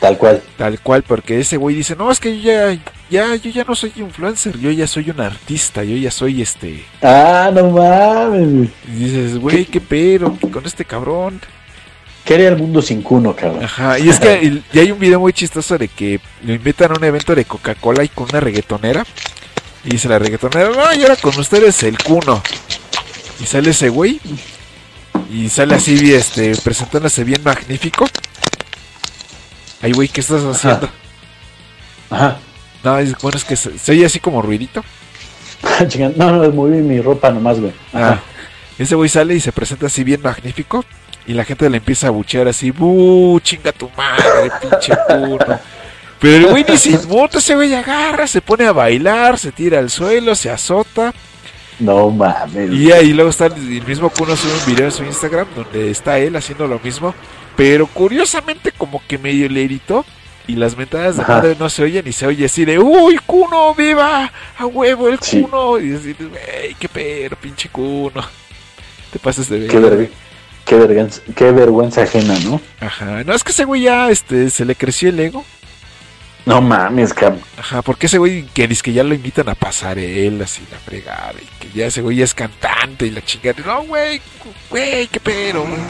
tal 0.00 0.18
cual. 0.18 0.42
tal 0.56 0.80
cual, 0.80 1.02
porque 1.02 1.40
ese 1.40 1.56
güey 1.56 1.76
dice, 1.76 1.94
no, 1.96 2.10
es 2.10 2.20
que 2.20 2.40
yo 2.40 2.50
ya, 2.50 2.78
ya, 3.08 3.34
yo 3.36 3.50
ya 3.50 3.64
no 3.64 3.74
soy 3.74 3.92
influencer, 3.96 4.58
yo 4.58 4.70
ya 4.70 4.86
soy 4.86 5.10
un 5.10 5.20
artista, 5.20 5.84
yo 5.84 5.96
ya 5.96 6.10
soy 6.10 6.42
este... 6.42 6.84
Ah, 7.02 7.50
no 7.54 7.70
mames. 7.70 8.70
Y 8.88 8.90
dices, 8.90 9.38
güey, 9.38 9.64
qué 9.64 9.80
pero 9.80 10.36
con 10.52 10.66
este 10.66 10.84
cabrón. 10.84 11.40
¿Qué 12.24 12.34
haría 12.34 12.48
el 12.48 12.58
mundo 12.58 12.82
sin 12.82 13.00
cuno, 13.00 13.34
cabrón? 13.34 13.64
Ajá, 13.64 13.98
y 13.98 14.08
es 14.10 14.20
que 14.20 14.60
y 14.72 14.78
hay 14.78 14.90
un 14.90 14.98
video 14.98 15.18
muy 15.20 15.32
chistoso 15.32 15.78
de 15.78 15.88
que 15.88 16.20
lo 16.42 16.52
invitan 16.52 16.90
a 16.90 16.94
un 16.94 17.04
evento 17.04 17.34
de 17.34 17.44
Coca-Cola 17.44 18.04
y 18.04 18.08
con 18.08 18.28
una 18.28 18.40
reggaetonera. 18.40 19.04
Y 19.84 19.90
dice 19.90 20.08
la 20.08 20.18
reggaetonera, 20.18 20.68
no, 20.68 20.92
y 20.92 21.02
ahora 21.02 21.16
con 21.16 21.38
ustedes 21.38 21.82
el 21.84 21.96
cuno. 21.96 22.42
Y 23.40 23.46
sale 23.46 23.70
ese 23.70 23.88
güey. 23.88 24.20
Y 25.30 25.48
sale 25.48 25.74
así, 25.74 26.14
este, 26.14 26.54
presentándose 26.56 27.24
bien 27.24 27.42
magnífico. 27.42 28.06
Ay, 29.80 29.92
güey, 29.92 30.08
¿qué 30.08 30.20
estás 30.20 30.42
haciendo? 30.42 30.88
Ajá. 32.10 32.38
No, 32.82 32.98
es, 32.98 33.16
bueno, 33.20 33.36
es 33.36 33.44
que 33.44 33.56
se, 33.56 33.78
se 33.78 33.92
oye 33.92 34.06
así 34.06 34.20
como 34.20 34.42
ruidito. 34.42 34.84
No, 36.16 36.32
no, 36.32 36.50
moví 36.52 36.76
mi 36.78 37.00
ropa 37.00 37.30
nomás, 37.30 37.60
güey. 37.60 37.72
Ah, 37.92 38.10
Ajá. 38.10 38.22
ese 38.78 38.94
güey 38.94 39.08
sale 39.08 39.34
y 39.34 39.40
se 39.40 39.52
presenta 39.52 39.86
así 39.86 40.02
bien 40.04 40.22
magnífico. 40.22 40.84
Y 41.26 41.34
la 41.34 41.44
gente 41.44 41.68
le 41.68 41.76
empieza 41.76 42.06
a 42.06 42.10
buchear 42.10 42.48
así, 42.48 42.70
¡buh! 42.70 43.38
¡Chinga 43.40 43.70
tu 43.72 43.90
madre, 43.96 44.50
pinche 44.62 44.94
cuno! 45.06 45.38
Pero 46.20 46.36
el 46.36 46.46
güey 46.46 46.64
ni 46.68 46.76
se 46.78 46.90
inmuta, 46.90 47.38
ese 47.38 47.54
güey 47.54 47.74
agarra, 47.74 48.26
se 48.26 48.40
pone 48.40 48.66
a 48.66 48.72
bailar, 48.72 49.38
se 49.38 49.52
tira 49.52 49.78
al 49.78 49.90
suelo, 49.90 50.34
se 50.34 50.50
azota. 50.50 51.12
No 51.78 52.10
mames. 52.10 52.72
Y 52.72 52.90
ahí 52.92 53.12
luego 53.12 53.30
está 53.30 53.46
el 53.46 53.82
mismo 53.86 54.10
Kuno 54.10 54.34
sube 54.36 54.52
un 54.52 54.66
video 54.74 54.86
en 54.86 54.92
su 54.92 55.04
Instagram 55.04 55.46
donde 55.54 55.90
está 55.90 56.18
él 56.18 56.34
haciendo 56.36 56.66
lo 56.66 56.78
mismo, 56.80 57.14
pero 57.56 57.86
curiosamente 57.86 58.72
como 58.72 59.00
que 59.06 59.16
medio 59.18 59.48
le 59.48 59.64
gritó 59.64 60.04
y 60.46 60.54
las 60.56 60.76
mentadas 60.76 61.16
de 61.16 61.22
Ajá. 61.22 61.34
madre 61.36 61.56
no 61.58 61.68
se 61.68 61.82
oyen 61.82 62.06
y 62.08 62.12
se 62.12 62.26
oye 62.26 62.46
así 62.46 62.64
de 62.64 62.78
¡Uy, 62.78 63.18
Kuno, 63.26 63.74
viva! 63.74 64.32
¡A 64.56 64.66
huevo 64.66 65.08
el 65.08 65.18
Sí. 65.20 65.42
Kuno! 65.42 65.78
Y 65.78 65.94
así, 65.94 66.16
¡Ey, 66.62 66.74
qué 66.78 66.88
pero, 66.88 67.36
pinche 67.36 67.68
Kuno! 67.68 68.22
Te 69.12 69.18
pasas 69.18 69.48
de 69.48 69.60
ver. 69.60 69.68
Qué, 69.70 69.78
verg- 69.78 70.08
qué, 70.64 70.74
vergüenza, 70.76 71.22
qué 71.36 71.50
vergüenza 71.52 72.02
ajena, 72.02 72.34
¿no? 72.44 72.60
Ajá, 72.80 73.22
no 73.24 73.32
es 73.34 73.44
que 73.44 73.52
ese 73.52 73.64
güey 73.64 73.82
ya 73.82 74.10
este, 74.10 74.50
se 74.50 74.64
le 74.64 74.74
creció 74.74 75.10
el 75.10 75.20
ego. 75.20 75.44
No 76.48 76.62
mames, 76.62 77.12
cabrón. 77.12 77.42
Ajá, 77.58 77.82
porque 77.82 78.06
ese 78.06 78.16
güey 78.16 78.46
que 78.46 78.66
dice 78.66 78.82
que 78.82 78.92
ya 78.94 79.04
lo 79.04 79.14
invitan 79.14 79.50
a 79.50 79.54
pasarelas 79.54 80.58
y 80.58 80.62
la 80.72 80.78
fregada, 80.78 81.34
y 81.34 81.46
que 81.58 81.78
ya 81.78 81.86
ese 81.86 82.00
güey 82.00 82.16
ya 82.16 82.24
es 82.24 82.32
cantante 82.32 83.06
y 83.06 83.10
la 83.10 83.22
chingada. 83.22 83.62
No, 83.66 83.82
güey, 83.84 84.18
güey, 84.70 85.06
qué 85.08 85.20
pero, 85.20 85.62
güey. 85.64 85.80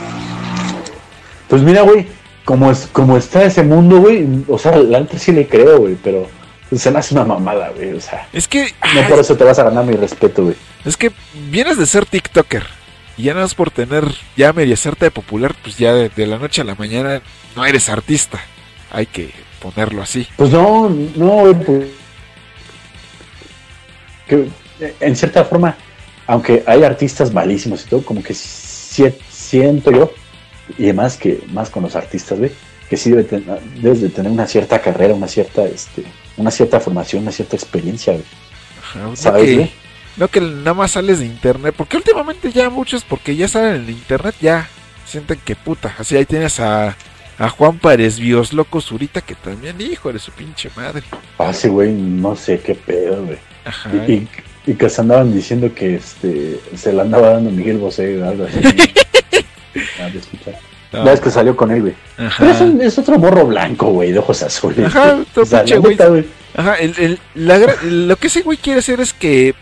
Pues 1.48 1.62
mira, 1.62 1.82
güey, 1.82 2.08
como, 2.44 2.72
es, 2.72 2.88
como 2.90 3.16
está 3.16 3.44
ese 3.44 3.62
mundo, 3.62 3.98
güey, 4.00 4.26
o 4.48 4.58
sea, 4.58 4.76
la 4.76 4.98
neta 4.98 5.16
sí 5.16 5.30
le 5.30 5.46
creo, 5.46 5.78
güey, 5.78 5.96
pero 6.02 6.28
se 6.74 6.90
me 6.90 6.98
hace 6.98 7.14
una 7.14 7.24
mamada, 7.24 7.70
güey, 7.70 7.92
o 7.92 8.00
sea, 8.00 8.28
Es 8.32 8.48
que, 8.48 8.74
no 8.94 9.08
por 9.08 9.20
eso 9.20 9.36
te 9.36 9.44
vas 9.44 9.60
a 9.60 9.62
ganar 9.62 9.84
mi 9.84 9.94
respeto, 9.94 10.42
güey. 10.42 10.56
es 10.84 10.96
que 10.96 11.12
vienes 11.50 11.78
de 11.78 11.86
ser 11.86 12.04
TikToker 12.04 12.66
y 13.16 13.22
ya 13.22 13.32
nada 13.32 13.44
más 13.44 13.54
por 13.54 13.70
tener, 13.70 14.04
ya 14.36 14.52
medio 14.52 14.74
hacerte 14.74 15.06
de 15.06 15.10
popular, 15.12 15.54
pues 15.62 15.78
ya 15.78 15.94
de, 15.94 16.08
de 16.08 16.26
la 16.26 16.38
noche 16.38 16.62
a 16.62 16.64
la 16.64 16.74
mañana 16.74 17.22
no 17.54 17.64
eres 17.64 17.88
artista. 17.88 18.40
Hay 18.90 19.06
que 19.06 19.32
ponerlo 19.60 20.02
así. 20.02 20.26
Pues 20.36 20.50
no, 20.50 20.88
no, 21.16 21.26
güey, 21.26 21.54
pues, 21.54 21.86
que, 24.26 24.48
eh, 24.80 24.94
en 25.00 25.16
cierta 25.16 25.44
forma, 25.44 25.76
aunque 26.26 26.62
hay 26.66 26.82
artistas 26.84 27.32
malísimos 27.32 27.84
y 27.84 27.88
todo, 27.88 28.02
como 28.04 28.22
que 28.22 28.34
siento 28.34 29.90
yo, 29.90 30.12
y 30.76 30.84
además 30.84 31.16
que 31.16 31.40
más 31.52 31.70
con 31.70 31.82
los 31.82 31.96
artistas, 31.96 32.38
güey, 32.38 32.52
que 32.90 32.96
sí 32.96 33.10
debe 33.10 33.24
ten- 33.24 33.46
debes 33.80 34.00
de 34.00 34.08
tener 34.10 34.30
una 34.30 34.46
cierta 34.46 34.80
carrera, 34.80 35.14
una 35.14 35.28
cierta, 35.28 35.64
este, 35.64 36.04
una 36.36 36.50
cierta 36.50 36.80
formación, 36.80 37.22
una 37.22 37.32
cierta 37.32 37.56
experiencia. 37.56 38.14
Ajá, 38.82 38.98
no 39.00 39.16
¿Sabes, 39.16 39.44
que-? 39.44 39.70
No 40.16 40.28
que 40.28 40.40
nada 40.40 40.74
más 40.74 40.90
sales 40.92 41.20
de 41.20 41.26
internet, 41.26 41.74
porque 41.76 41.96
últimamente 41.96 42.50
ya 42.50 42.70
muchos, 42.70 43.04
porque 43.04 43.36
ya 43.36 43.46
salen 43.46 43.82
en 43.82 43.90
internet, 43.90 44.34
ya 44.40 44.68
sienten 45.06 45.38
que 45.44 45.54
puta. 45.54 45.94
Así 45.96 46.16
ahí 46.16 46.24
tienes 46.26 46.58
a, 46.60 46.96
a 47.38 47.48
Juan 47.48 47.78
Párez 47.78 48.18
Bios 48.18 48.52
Loco 48.52 48.80
Zurita, 48.80 49.20
que 49.20 49.34
también, 49.34 49.80
hijo 49.80 50.12
de 50.12 50.18
su 50.18 50.32
pinche 50.32 50.70
madre. 50.76 51.02
Ah, 51.38 51.52
sí, 51.52 51.68
güey, 51.68 51.92
no 51.92 52.34
sé 52.36 52.58
qué 52.60 52.74
pedo, 52.74 53.24
güey. 53.24 53.38
Ajá. 53.64 53.90
Y, 54.06 54.12
y- 54.12 54.28
y 54.66 54.74
que 54.74 54.90
se 54.90 55.00
andaban 55.00 55.32
diciendo 55.32 55.72
que 55.74 55.94
este 55.94 56.60
se 56.76 56.92
la 56.92 57.02
andaba 57.02 57.30
dando 57.30 57.50
Miguel 57.50 57.78
Bosé 57.78 58.20
o 58.22 58.28
algo 58.28 58.44
así. 58.44 58.58
Ah, 60.00 60.08
no, 60.92 61.04
Ya 61.04 61.12
es 61.12 61.20
que 61.20 61.30
salió 61.30 61.54
con 61.54 61.70
él, 61.70 61.82
güey. 61.82 61.94
ajá. 62.16 62.36
Pero 62.38 62.50
es, 62.50 62.60
un- 62.62 62.80
es 62.80 62.98
otro 62.98 63.18
morro 63.18 63.46
blanco, 63.46 63.90
güey, 63.92 64.10
de 64.12 64.18
ojos 64.18 64.42
azules. 64.42 64.86
Ajá, 64.86 65.12
güey. 65.12 65.22
otro 65.22 65.42
O 65.42 65.46
sea, 65.46 65.60
pinche 65.64 65.74
la 65.98 66.06
güey. 66.08 66.24
Ajá, 66.56 66.74
el, 66.76 66.94
el- 66.98 67.18
la 67.34 67.58
lo 67.84 68.16
que 68.16 68.26
ese 68.28 68.40
güey 68.42 68.56
quiere 68.58 68.78
hacer 68.80 69.00
es 69.00 69.12
que. 69.12 69.54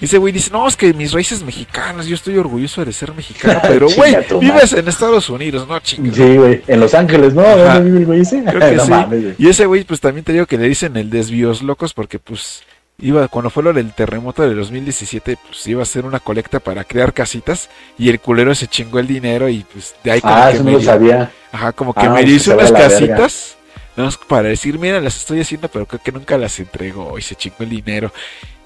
Ese 0.00 0.18
güey 0.18 0.32
dice, 0.32 0.50
no, 0.50 0.68
es 0.68 0.76
que 0.76 0.92
mis 0.92 1.12
raíces 1.12 1.42
mexicanas, 1.42 2.06
yo 2.06 2.14
estoy 2.14 2.36
orgulloso 2.36 2.84
de 2.84 2.92
ser 2.92 3.14
mexicano, 3.14 3.60
pero 3.62 3.88
güey, 3.96 4.14
vives 4.40 4.72
en 4.74 4.86
Estados 4.88 5.30
Unidos, 5.30 5.66
no 5.66 5.78
chingas. 5.80 6.16
Sí, 6.16 6.36
güey. 6.36 6.62
En 6.66 6.80
Los 6.80 6.92
Ángeles, 6.94 7.32
¿no? 7.34 7.42
¿Dónde 7.42 7.80
vive 7.80 7.98
el 8.00 8.06
güey 8.06 8.20
ese? 8.20 8.44
Creo 8.44 8.60
que 8.70 8.76
no 8.76 8.84
sí. 8.84 8.90
mames. 8.90 9.34
Y 9.38 9.48
ese 9.48 9.64
güey, 9.66 9.84
pues 9.84 10.00
también 10.00 10.24
te 10.24 10.32
digo 10.32 10.44
que 10.46 10.58
le 10.58 10.68
dicen 10.68 10.96
el 10.98 11.08
desvíos 11.08 11.62
locos 11.62 11.94
porque 11.94 12.18
pues 12.18 12.62
iba, 12.98 13.26
cuando 13.28 13.48
fue 13.50 13.62
lo 13.62 13.72
del 13.72 13.92
terremoto 13.92 14.42
de 14.42 14.54
2017, 14.54 15.38
pues 15.48 15.66
iba 15.66 15.80
a 15.80 15.84
hacer 15.84 16.04
una 16.04 16.20
colecta 16.20 16.60
para 16.60 16.84
crear 16.84 17.12
casitas 17.14 17.68
y 17.98 18.08
el 18.10 18.20
culero 18.20 18.54
se 18.54 18.66
chingó 18.66 18.98
el 18.98 19.06
dinero 19.06 19.48
y 19.48 19.64
pues 19.72 19.94
de 20.04 20.10
ahí 20.12 20.20
como 20.20 20.34
Ah, 20.34 20.48
que 20.50 20.54
eso 20.56 20.64
me 20.64 20.72
no 20.72 20.76
lo 20.78 20.82
dio- 20.82 20.90
sabía. 20.90 21.32
ajá, 21.52 21.72
como 21.72 21.94
que 21.94 22.00
Ah, 22.06 22.10
me 22.10 22.22
hizo 22.22 22.52
unas 22.54 22.70
verga. 22.70 22.88
casitas 22.90 23.56
más 23.96 24.18
para 24.18 24.48
decir, 24.48 24.78
mira, 24.78 25.00
las 25.00 25.16
estoy 25.16 25.40
haciendo, 25.40 25.68
pero 25.68 25.86
creo 25.86 26.02
que 26.02 26.12
nunca 26.12 26.36
las 26.36 26.58
entregó 26.60 27.18
y 27.18 27.22
se 27.22 27.34
chingó 27.34 27.56
el 27.60 27.70
dinero. 27.70 28.12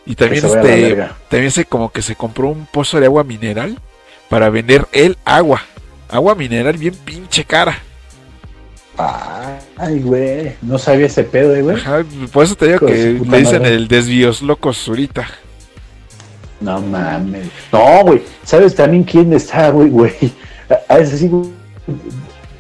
Y 0.07 0.15
también 0.15 0.45
a 0.45 0.49
este 0.49 1.09
también 1.29 1.51
se 1.51 1.65
como 1.65 1.93
que 1.93 2.03
se 2.03 2.17
compró 2.17 2.49
un 2.49 2.67
pozo 2.67 2.99
de 2.99 3.07
agua 3.07 3.25
mineral 3.25 3.79
para 4.29 4.51
vender 4.51 4.87
el 4.93 5.17
agua. 5.25 5.63
Agua 6.09 6.35
mineral 6.35 6.77
bien 6.77 6.95
pinche 6.95 7.45
cara. 7.45 7.79
Ay, 9.77 10.01
güey. 10.01 10.53
No 10.63 10.79
sabía 10.79 11.07
ese 11.07 11.25
pedo, 11.25 11.55
eh, 11.55 11.63
güey. 11.63 11.77
Ajá, 11.77 12.05
por 12.33 12.45
eso 12.45 12.55
te 12.55 12.67
digo 12.67 12.87
que 12.87 12.95
le 12.95 13.39
dicen 13.39 13.63
madre. 13.63 13.75
el 13.75 13.89
desvíos 13.89 14.43
locos 14.43 14.89
ahorita. 14.89 15.27
No 16.61 16.81
mames. 16.81 17.49
No, 17.73 18.03
güey. 18.03 18.23
¿Sabes 18.45 18.75
también 18.75 19.05
quién 19.05 19.33
está, 19.33 19.71
güey, 19.71 19.89
güey? 19.89 20.13
A 20.89 20.99
ese 20.99 21.17
sí, 21.17 21.29
güey. 21.29 21.51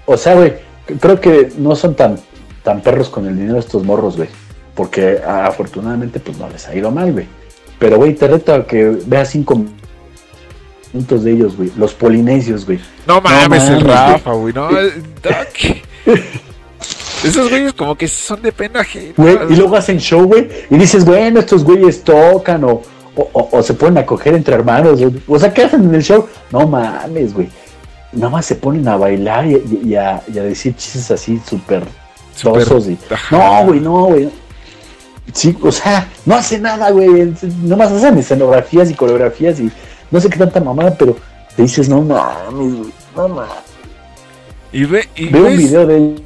O 0.06 0.16
sea, 0.16 0.34
güey, 0.34 0.54
creo 0.98 1.20
que 1.20 1.52
no 1.58 1.76
son 1.76 1.94
tan, 1.94 2.18
tan 2.62 2.80
perros 2.80 3.10
con 3.10 3.26
el 3.26 3.36
dinero 3.36 3.58
estos 3.58 3.84
morros, 3.84 4.16
güey. 4.16 4.28
Porque 4.74 5.20
afortunadamente, 5.26 6.20
pues 6.20 6.38
no 6.38 6.48
les 6.48 6.66
ha 6.68 6.74
ido 6.74 6.90
mal, 6.90 7.12
güey. 7.12 7.26
Pero, 7.78 7.96
güey, 7.96 8.14
te 8.14 8.28
reto 8.28 8.54
a 8.54 8.66
que 8.66 8.96
veas 9.06 9.30
cinco 9.30 9.64
minutos 10.92 11.24
de 11.24 11.32
ellos, 11.32 11.56
güey. 11.56 11.70
Los 11.76 11.94
polinesios, 11.94 12.64
güey. 12.66 12.78
No 13.06 13.20
mames, 13.20 13.68
el 13.68 13.80
Rafa, 13.82 14.32
güey. 14.32 14.52
No. 14.54 14.68
Esos 17.24 17.50
güeyes 17.50 17.74
como 17.74 17.94
que 17.96 18.08
son 18.08 18.40
de 18.40 18.50
pena 18.52 18.80
ajena. 18.80 19.12
Güey, 19.16 19.38
y 19.50 19.56
luego 19.56 19.76
hacen 19.76 19.98
show, 19.98 20.22
güey, 20.24 20.48
y 20.70 20.76
dices, 20.78 21.04
bueno, 21.04 21.40
estos 21.40 21.64
güeyes 21.64 22.02
tocan 22.02 22.64
o, 22.64 22.80
o, 23.14 23.30
o- 23.32 23.48
o 23.58 23.62
se 23.62 23.74
pueden 23.74 23.98
acoger 23.98 24.34
entre 24.34 24.54
hermanos. 24.54 25.00
güey. 25.00 25.20
O 25.28 25.38
sea, 25.38 25.52
¿qué 25.52 25.64
hacen 25.64 25.84
en 25.84 25.94
el 25.94 26.02
show? 26.02 26.26
No 26.50 26.66
mames, 26.66 27.34
güey. 27.34 27.48
Nada 28.12 28.30
más 28.30 28.46
se 28.46 28.54
ponen 28.54 28.88
a 28.88 28.96
bailar 28.96 29.46
y, 29.46 29.54
y- 29.56 29.88
y 29.90 29.94
a, 29.96 30.22
y 30.32 30.38
a 30.38 30.42
decir 30.44 30.74
chistes 30.74 31.10
así 31.10 31.38
súper 31.46 31.82
Súper- 32.34 32.64
tosos. 32.64 32.86
y-. 32.88 32.98
No, 33.30 33.64
güey, 33.66 33.80
no, 33.80 34.04
güey. 34.06 34.30
Sí, 35.32 35.56
o 35.62 35.70
sea, 35.72 36.08
no 36.26 36.34
hace 36.34 36.58
nada, 36.58 36.90
güey. 36.90 37.32
Nomás 37.62 37.92
hacen 37.92 38.18
escenografías 38.18 38.90
y 38.90 38.94
coreografías 38.94 39.60
y 39.60 39.70
no 40.10 40.20
sé 40.20 40.28
qué 40.28 40.38
tanta 40.38 40.60
mamada, 40.60 40.94
pero 40.98 41.16
te 41.56 41.62
dices, 41.62 41.88
no 41.88 42.02
mames, 42.02 42.88
no 43.16 43.28
mames. 43.28 43.52
Y 44.72 44.84
ve, 44.84 45.08
y 45.16 45.26
Veo 45.28 45.46
un 45.46 45.56
video 45.56 45.86
de 45.86 45.96
él. 45.96 46.24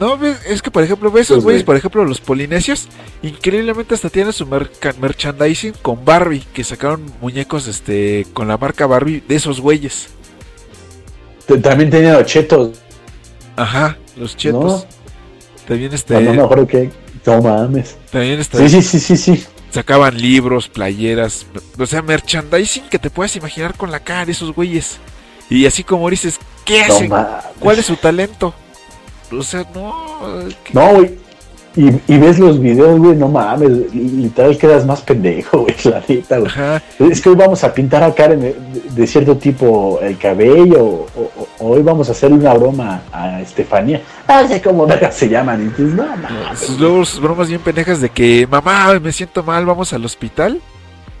No, 0.00 0.18
es 0.24 0.60
que 0.60 0.70
por 0.72 0.82
ejemplo, 0.82 1.10
ves 1.10 1.26
esos 1.26 1.36
Pues, 1.36 1.44
güeyes, 1.44 1.60
güey. 1.60 1.66
por 1.66 1.76
ejemplo, 1.76 2.04
los 2.04 2.20
polinesios, 2.20 2.88
increíblemente 3.22 3.94
hasta 3.94 4.10
tienen 4.10 4.32
su 4.32 4.44
merca- 4.46 4.92
merchandising 5.00 5.72
con 5.82 6.04
Barbie, 6.04 6.44
que 6.52 6.64
sacaron 6.64 7.02
muñecos 7.20 7.68
este 7.68 8.26
con 8.34 8.48
la 8.48 8.58
marca 8.58 8.86
Barbie 8.86 9.22
de 9.26 9.36
esos 9.36 9.60
güeyes. 9.60 10.08
También 11.62 11.90
tenía 11.90 12.18
ochetos, 12.18 12.78
Ajá, 13.56 13.96
los 14.16 14.36
chetos. 14.36 14.86
También 15.68 15.92
este, 15.94 16.16
Ah, 16.16 16.20
no 16.20 16.66
qué. 16.66 16.90
No 17.26 17.40
mames. 17.42 17.96
también 18.10 18.40
este, 18.40 18.68
Sí, 18.68 18.82
sí, 18.82 18.98
sí, 19.00 19.00
sí, 19.00 19.16
sí. 19.36 19.44
sacaban 19.70 20.20
libros, 20.20 20.68
playeras, 20.68 21.46
o 21.78 21.86
sea, 21.86 22.02
merchandising 22.02 22.88
que 22.88 22.98
te 22.98 23.10
puedes 23.10 23.34
imaginar 23.36 23.74
con 23.76 23.90
la 23.90 24.00
cara 24.00 24.26
de 24.26 24.32
esos 24.32 24.54
güeyes. 24.54 24.98
Y 25.50 25.66
así 25.66 25.84
como 25.84 26.08
dices, 26.10 26.38
¿qué 26.64 26.86
No 26.86 26.94
hacen? 26.94 27.08
mames. 27.10 27.44
¿Cuál 27.58 27.78
es 27.78 27.86
su 27.86 27.96
talento? 27.96 28.54
O 29.32 29.42
sea, 29.42 29.66
no. 29.74 30.28
¿qué- 30.64 30.72
No, 30.74 30.94
güey. 30.94 31.18
Y, 31.76 31.88
y 32.06 32.18
ves 32.18 32.38
los 32.38 32.60
videos, 32.60 32.98
güey, 32.98 33.16
no 33.16 33.28
mames. 33.28 33.92
Literal 33.92 34.56
quedas 34.56 34.86
más 34.86 35.02
pendejo, 35.02 35.62
güey, 35.62 35.74
la 35.84 36.02
neta, 36.06 36.38
güey. 36.38 36.50
Ajá. 36.50 36.82
Es 36.98 37.20
que 37.20 37.30
hoy 37.30 37.34
vamos 37.34 37.64
a 37.64 37.74
pintar 37.74 38.02
a 38.04 38.14
Karen 38.14 38.40
de, 38.40 38.56
de 38.90 39.06
cierto 39.06 39.36
tipo 39.36 39.98
el 40.00 40.16
cabello, 40.16 40.84
o, 40.84 41.08
hoy 41.58 41.82
vamos 41.82 42.08
a 42.08 42.12
hacerle 42.12 42.36
una 42.36 42.54
broma 42.54 43.02
a 43.10 43.40
Estefanía. 43.40 44.02
Ah, 44.28 44.46
sé 44.46 44.62
cómo 44.62 44.86
se 45.10 45.28
llaman. 45.28 45.62
Y 45.62 45.64
dices, 45.70 45.94
no 45.94 46.04
mames. 46.04 46.78
Luego 46.78 47.04
sus 47.04 47.20
bromas 47.20 47.48
bien 47.48 47.60
pendejas 47.60 48.00
de 48.00 48.08
que, 48.08 48.46
mamá, 48.48 48.98
me 49.00 49.12
siento 49.12 49.42
mal, 49.42 49.66
vamos 49.66 49.92
al 49.92 50.04
hospital. 50.04 50.60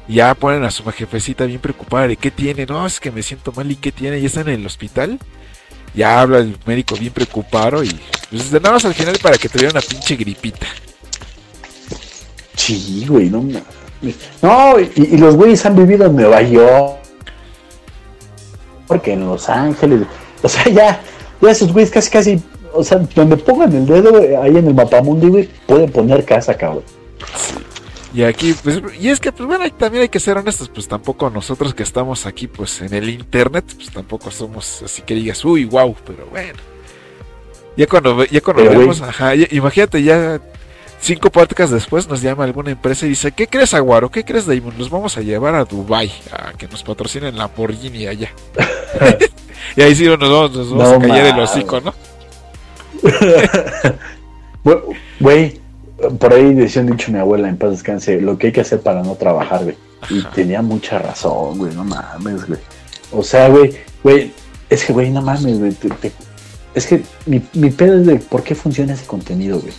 Y 0.06 0.16
ya 0.16 0.34
ponen 0.34 0.64
a 0.64 0.70
su 0.70 0.84
jefecita 0.84 1.46
bien 1.46 1.60
preocupada 1.60 2.06
de 2.06 2.16
qué 2.16 2.30
tiene. 2.30 2.66
No, 2.66 2.86
es 2.86 3.00
que 3.00 3.10
me 3.10 3.22
siento 3.22 3.52
mal 3.52 3.70
y 3.70 3.76
qué 3.76 3.90
tiene. 3.90 4.20
Ya 4.20 4.26
están 4.26 4.48
en 4.48 4.60
el 4.60 4.66
hospital. 4.66 5.18
Ya 5.94 6.20
habla 6.20 6.38
el 6.38 6.56
médico 6.66 6.96
bien 6.96 7.12
preocupado 7.12 7.84
y 7.84 8.00
pues 8.30 8.50
de 8.50 8.60
nada 8.60 8.74
más 8.74 8.84
al 8.84 8.94
final 8.94 9.16
para 9.22 9.38
que 9.38 9.48
tuviera 9.48 9.70
una 9.70 9.80
pinche 9.80 10.16
gripita. 10.16 10.66
Sí, 12.56 13.06
güey, 13.08 13.30
no. 13.30 13.44
No, 14.42 14.80
y, 14.80 14.90
y 14.96 15.16
los 15.16 15.36
güeyes 15.36 15.64
han 15.66 15.76
vivido 15.76 16.06
en 16.06 16.16
Nueva 16.16 16.42
York. 16.42 16.96
Porque 18.86 19.12
en 19.12 19.26
Los 19.26 19.48
Ángeles. 19.48 20.06
O 20.42 20.48
sea, 20.48 20.64
ya, 20.64 21.00
ya 21.40 21.50
esos 21.50 21.72
güeyes 21.72 21.90
casi, 21.90 22.10
casi. 22.10 22.42
O 22.72 22.82
sea, 22.82 22.98
donde 23.14 23.36
pongan 23.36 23.72
el 23.74 23.86
dedo, 23.86 24.16
ahí 24.42 24.56
en 24.56 24.66
el 24.66 24.74
mapamundi, 24.74 25.28
güey, 25.28 25.48
pueden 25.66 25.90
poner 25.90 26.24
casa, 26.24 26.54
cabrón. 26.54 26.82
Y 28.14 28.22
aquí, 28.22 28.54
pues, 28.62 28.80
y 29.00 29.08
es 29.08 29.18
que, 29.18 29.32
pues 29.32 29.44
bueno, 29.44 29.68
también 29.72 30.02
hay 30.02 30.08
que 30.08 30.20
ser 30.20 30.38
honestos, 30.38 30.68
pues 30.68 30.86
tampoco 30.86 31.28
nosotros 31.30 31.74
que 31.74 31.82
estamos 31.82 32.26
aquí, 32.26 32.46
pues 32.46 32.80
en 32.80 32.94
el 32.94 33.10
internet, 33.10 33.64
pues 33.74 33.90
tampoco 33.90 34.30
somos 34.30 34.82
así 34.84 35.02
que 35.02 35.14
digas, 35.14 35.44
uy, 35.44 35.64
wow, 35.64 35.96
pero 36.06 36.24
bueno. 36.26 36.60
Ya 37.76 37.88
cuando, 37.88 38.24
ya 38.24 38.40
cuando 38.40 38.62
Pero, 38.62 38.78
vemos, 38.78 39.00
ajá, 39.00 39.34
ya- 39.34 39.48
imagínate 39.50 40.00
ya, 40.00 40.40
cinco 41.00 41.28
podcasts 41.28 41.74
después 41.74 42.06
nos 42.06 42.22
llama 42.22 42.44
alguna 42.44 42.70
empresa 42.70 43.04
y 43.04 43.08
dice, 43.08 43.32
¿qué 43.32 43.48
crees, 43.48 43.74
Aguaro? 43.74 44.08
¿Qué 44.12 44.24
crees, 44.24 44.46
Damon? 44.46 44.78
Nos 44.78 44.90
vamos 44.90 45.18
a 45.18 45.20
llevar 45.20 45.56
a 45.56 45.64
Dubai 45.64 46.12
a 46.30 46.52
que 46.52 46.68
nos 46.68 46.84
patrocinen 46.84 47.36
Lamborghini 47.36 48.06
allá. 48.06 48.30
y 49.76 49.82
ahí 49.82 49.92
sí 49.96 50.04
nos 50.04 50.20
vamos, 50.20 50.52
nos 50.52 50.70
vamos 50.70 50.88
No 50.88 50.94
a 50.94 51.00
callar 51.00 51.26
el 51.34 51.40
hocico, 51.40 51.80
¿no? 51.80 51.92
Güey, 55.20 55.60
por 56.10 56.32
ahí 56.34 56.54
decía 56.54 56.82
un 56.82 56.88
dicho 56.88 57.10
mi 57.12 57.18
abuela 57.18 57.48
en 57.48 57.56
paz 57.56 57.70
descanse, 57.70 58.20
lo 58.20 58.36
que 58.38 58.48
hay 58.48 58.52
que 58.52 58.60
hacer 58.60 58.80
para 58.80 59.02
no 59.02 59.14
trabajar, 59.14 59.64
güey. 59.64 59.76
Y 60.10 60.22
tenía 60.34 60.60
mucha 60.62 60.98
razón, 60.98 61.58
güey, 61.58 61.74
no 61.74 61.84
mames, 61.84 62.46
güey. 62.46 62.60
O 63.12 63.22
sea, 63.22 63.48
güey, 63.48 63.74
güey, 64.02 64.32
es 64.68 64.84
que, 64.84 64.92
güey, 64.92 65.10
no 65.10 65.22
mames, 65.22 65.58
güey. 65.58 65.72
te- 65.72 65.88
te- 65.90 66.12
es 66.74 66.86
que 66.86 67.02
mi, 67.26 67.40
mi 67.54 67.70
pedo 67.70 67.98
es 68.00 68.06
de 68.06 68.16
por 68.16 68.42
qué 68.42 68.54
funciona 68.54 68.92
ese 68.94 69.06
contenido, 69.06 69.60
güey. 69.60 69.72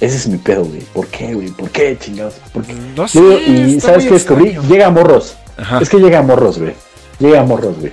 Ese 0.00 0.16
es 0.16 0.26
mi 0.28 0.38
pedo, 0.38 0.64
güey. 0.64 0.80
¿Por 0.94 1.06
qué, 1.08 1.34
güey? 1.34 1.48
¿Por 1.50 1.68
qué, 1.70 1.96
chingados? 2.00 2.34
¿Por 2.54 2.64
qué? 2.64 2.74
No 2.96 3.06
sé. 3.06 3.20
Luego, 3.20 3.38
y 3.40 3.80
¿sabes 3.80 4.04
qué 4.06 4.12
descubrí? 4.14 4.56
Llega 4.68 4.86
a 4.86 4.90
morros. 4.90 5.36
Ajá. 5.58 5.78
Es 5.80 5.90
que 5.90 5.98
llega 5.98 6.20
a 6.20 6.22
morros, 6.22 6.58
güey. 6.58 6.72
Llega 7.18 7.40
a 7.40 7.44
morros, 7.44 7.78
güey. 7.78 7.92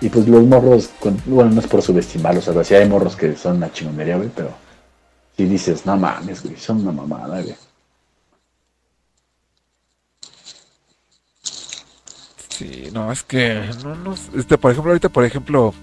Y 0.00 0.08
pues 0.08 0.26
los 0.28 0.42
morros, 0.44 0.90
con- 0.98 1.20
bueno, 1.26 1.50
no 1.52 1.60
es 1.60 1.66
por 1.68 1.80
subestimarlos, 1.80 2.46
o 2.48 2.50
algo 2.50 2.60
así. 2.62 2.74
Hay 2.74 2.88
morros 2.88 3.14
que 3.14 3.36
son 3.36 3.58
una 3.58 3.72
chingonería, 3.72 4.16
güey, 4.16 4.28
pero 4.34 4.50
si 5.38 5.44
dices, 5.46 5.86
no 5.86 5.96
mames, 5.96 6.42
güey, 6.42 6.56
son 6.58 6.80
una 6.82 6.92
mamada, 6.92 7.40
güey. 7.40 7.54
Sí, 12.48 12.88
no, 12.92 13.12
es 13.12 13.22
que 13.22 13.70
no, 13.84 13.94
no, 13.94 14.14
este, 14.36 14.58
por 14.58 14.72
ejemplo, 14.72 14.90
ahorita, 14.90 15.08
por 15.10 15.24
ejemplo, 15.24 15.74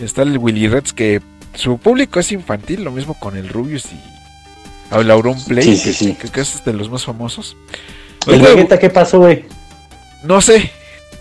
está 0.00 0.22
el 0.22 0.36
Willy 0.38 0.66
Reds 0.68 0.92
que 0.92 1.22
su 1.54 1.78
público 1.78 2.18
es 2.18 2.32
infantil, 2.32 2.82
lo 2.82 2.90
mismo 2.90 3.14
con 3.14 3.36
el 3.36 3.48
Rubius 3.48 3.86
y 3.92 4.00
el 4.98 5.10
Auron 5.10 5.42
Play, 5.44 5.62
Sí, 5.62 5.76
sí, 5.76 5.84
que, 5.84 5.92
sí. 5.94 6.14
que- 6.14 6.28
que 6.28 6.40
es 6.40 6.64
de 6.64 6.72
los 6.72 6.90
más 6.90 7.04
famosos. 7.04 7.56
¿El 8.26 8.40
Vegeta 8.42 8.78
qué 8.78 8.90
pasó, 8.90 9.20
güey? 9.20 9.44
no 10.24 10.40
sé, 10.40 10.70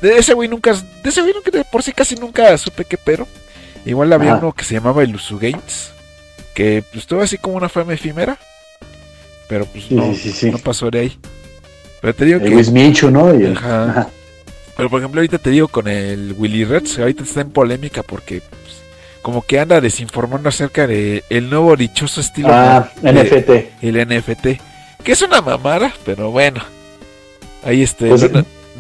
de 0.01 0.17
ese 0.17 0.33
güey 0.33 0.47
nunca, 0.49 0.73
de 0.73 1.09
ese 1.09 1.21
güey 1.21 1.33
nunca, 1.33 1.51
de 1.51 1.63
por 1.63 1.83
sí 1.83 1.91
casi 1.91 2.15
nunca 2.15 2.57
supe 2.57 2.85
qué 2.85 2.97
pero. 2.97 3.27
Igual 3.85 4.13
había 4.13 4.33
Ajá. 4.33 4.39
uno 4.45 4.53
que 4.53 4.63
se 4.63 4.75
llamaba 4.75 5.01
el 5.03 5.15
Usu 5.15 5.39
Games, 5.39 5.91
que 6.53 6.83
pues 6.91 7.05
tuvo 7.07 7.21
así 7.21 7.37
como 7.37 7.55
una 7.57 7.69
fama 7.69 7.93
efímera, 7.93 8.37
pero 9.47 9.65
pues 9.65 9.85
Sí, 9.85 9.95
no, 9.95 10.13
sí, 10.13 10.19
sí, 10.19 10.31
sí. 10.31 10.51
no 10.51 10.57
pasó 10.57 10.89
de 10.91 10.99
ahí. 10.99 11.17
Pero 12.01 12.15
te 12.15 12.25
digo 12.25 12.37
El 12.39 12.43
que... 12.45 12.49
Luis 12.51 12.71
Michu, 12.71 13.11
¿no? 13.11 13.29
El- 13.29 13.55
Ajá. 13.57 13.89
Ajá. 13.89 14.09
Pero 14.77 14.89
por 14.89 14.99
ejemplo, 14.99 15.19
ahorita 15.19 15.37
te 15.37 15.49
digo 15.51 15.67
con 15.67 15.87
el 15.87 16.33
Willy 16.37 16.63
Reds, 16.65 16.97
ahorita 16.99 17.23
está 17.23 17.41
en 17.41 17.51
polémica 17.51 18.01
porque 18.03 18.41
pues, 18.41 18.81
como 19.21 19.43
que 19.43 19.59
anda 19.59 19.79
desinformando 19.81 20.49
acerca 20.49 20.87
de 20.87 21.23
el 21.29 21.49
nuevo 21.49 21.75
dichoso 21.75 22.21
estilo 22.21 22.49
Ah, 22.51 22.89
de- 23.01 23.11
NFT. 23.13 23.83
el 23.83 23.97
NFT, 24.07 24.59
que 25.03 25.11
es 25.11 25.21
una 25.21 25.41
mamada, 25.41 25.93
pero 26.05 26.31
bueno. 26.31 26.63
Ahí 27.63 27.83
este 27.83 28.07
Pues, 28.07 28.21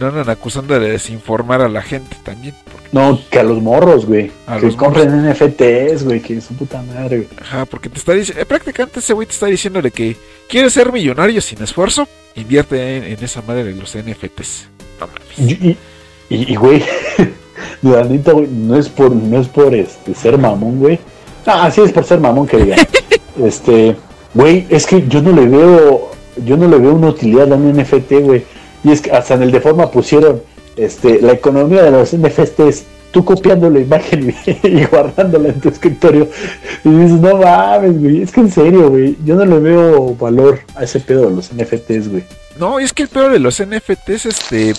no 0.01 0.07
andan 0.07 0.29
acusando 0.29 0.77
de 0.77 0.89
desinformar 0.91 1.61
a 1.61 1.69
la 1.69 1.81
gente 1.81 2.15
también. 2.23 2.53
porque- 2.69 2.87
No, 2.91 3.17
que 3.29 3.39
a 3.39 3.43
los 3.43 3.61
morros, 3.61 4.05
güey. 4.05 4.31
A 4.47 4.57
Que 4.57 4.65
los 4.65 4.75
compren 4.75 5.09
NFTs, 5.29 6.03
güey, 6.03 6.19
que 6.21 6.37
es 6.37 6.43
su 6.43 6.55
puta 6.55 6.81
madre, 6.81 7.17
güey. 7.17 7.27
ajá, 7.41 7.65
porque 7.65 7.87
te 7.87 7.97
está 7.99 8.11
diciendo, 8.13 8.43
prácticamente 8.45 8.99
ese 8.99 9.13
güey 9.13 9.27
te 9.27 9.33
está 9.33 9.45
diciendo 9.45 9.81
de 9.81 9.91
que 9.91 10.17
quieres 10.49 10.73
ser 10.73 10.91
millonario 10.91 11.39
sin 11.41 11.61
esfuerzo, 11.63 12.07
invierte 12.35 12.97
en, 12.97 13.03
en 13.05 13.23
esa 13.23 13.41
madre 13.43 13.63
de 13.63 13.75
los 13.75 13.95
NFTs. 13.95 14.67
No 14.99 15.07
mames. 15.07 15.77
Y, 16.29 16.51
y, 16.51 16.55
güey, 16.55 16.83
la 17.81 18.03
neta, 18.03 18.31
güey, 18.33 18.47
no 18.47 18.77
es 18.77 18.89
por, 18.89 19.11
no 19.11 19.39
es 19.39 19.47
por 19.47 19.73
este, 19.75 20.13
ser 20.15 20.37
mamón, 20.37 20.79
güey. 20.79 20.99
Ah, 21.45 21.69
sí 21.71 21.81
es 21.81 21.91
por 21.91 22.03
ser 22.05 22.19
mamón 22.19 22.47
que 22.47 22.57
diga. 22.57 22.75
este, 23.43 23.95
güey, 24.33 24.65
es 24.69 24.85
que 24.85 25.07
yo 25.07 25.21
no 25.21 25.31
le 25.31 25.45
veo, 25.47 26.11
yo 26.45 26.57
no 26.57 26.67
le 26.67 26.77
veo 26.77 26.93
una 26.93 27.07
utilidad 27.09 27.51
a 27.51 27.55
un 27.55 27.71
NFT, 27.75 28.11
güey. 28.21 28.43
Y 28.83 28.91
es 28.91 29.01
que 29.01 29.11
hasta 29.11 29.35
en 29.35 29.43
el 29.43 29.51
de 29.51 29.61
forma 29.61 29.91
pusieron, 29.91 30.41
este, 30.75 31.21
la 31.21 31.33
economía 31.33 31.83
de 31.83 31.91
los 31.91 32.15
NFTs, 32.15 32.83
tú 33.11 33.25
copiando 33.25 33.69
la 33.69 33.79
imagen 33.79 34.33
y, 34.63 34.85
guardándola 34.85 35.49
en 35.49 35.59
tu 35.59 35.69
escritorio. 35.69 36.29
Y 36.83 36.89
dices, 36.89 37.19
no 37.19 37.37
mames, 37.37 37.99
güey, 37.99 38.21
es 38.21 38.31
que 38.31 38.41
en 38.41 38.51
serio, 38.51 38.89
güey, 38.89 39.17
yo 39.25 39.35
no 39.35 39.45
le 39.45 39.59
veo 39.59 40.15
valor 40.15 40.59
a 40.75 40.83
ese 40.83 40.99
pedo 40.99 41.29
de 41.29 41.35
los 41.35 41.51
NFTs, 41.53 42.09
güey. 42.09 42.23
No, 42.57 42.79
es 42.79 42.93
que 42.93 43.03
el 43.03 43.09
peor 43.09 43.31
de 43.31 43.39
los 43.39 43.61
NFTs, 43.61 44.25
este, 44.25 44.73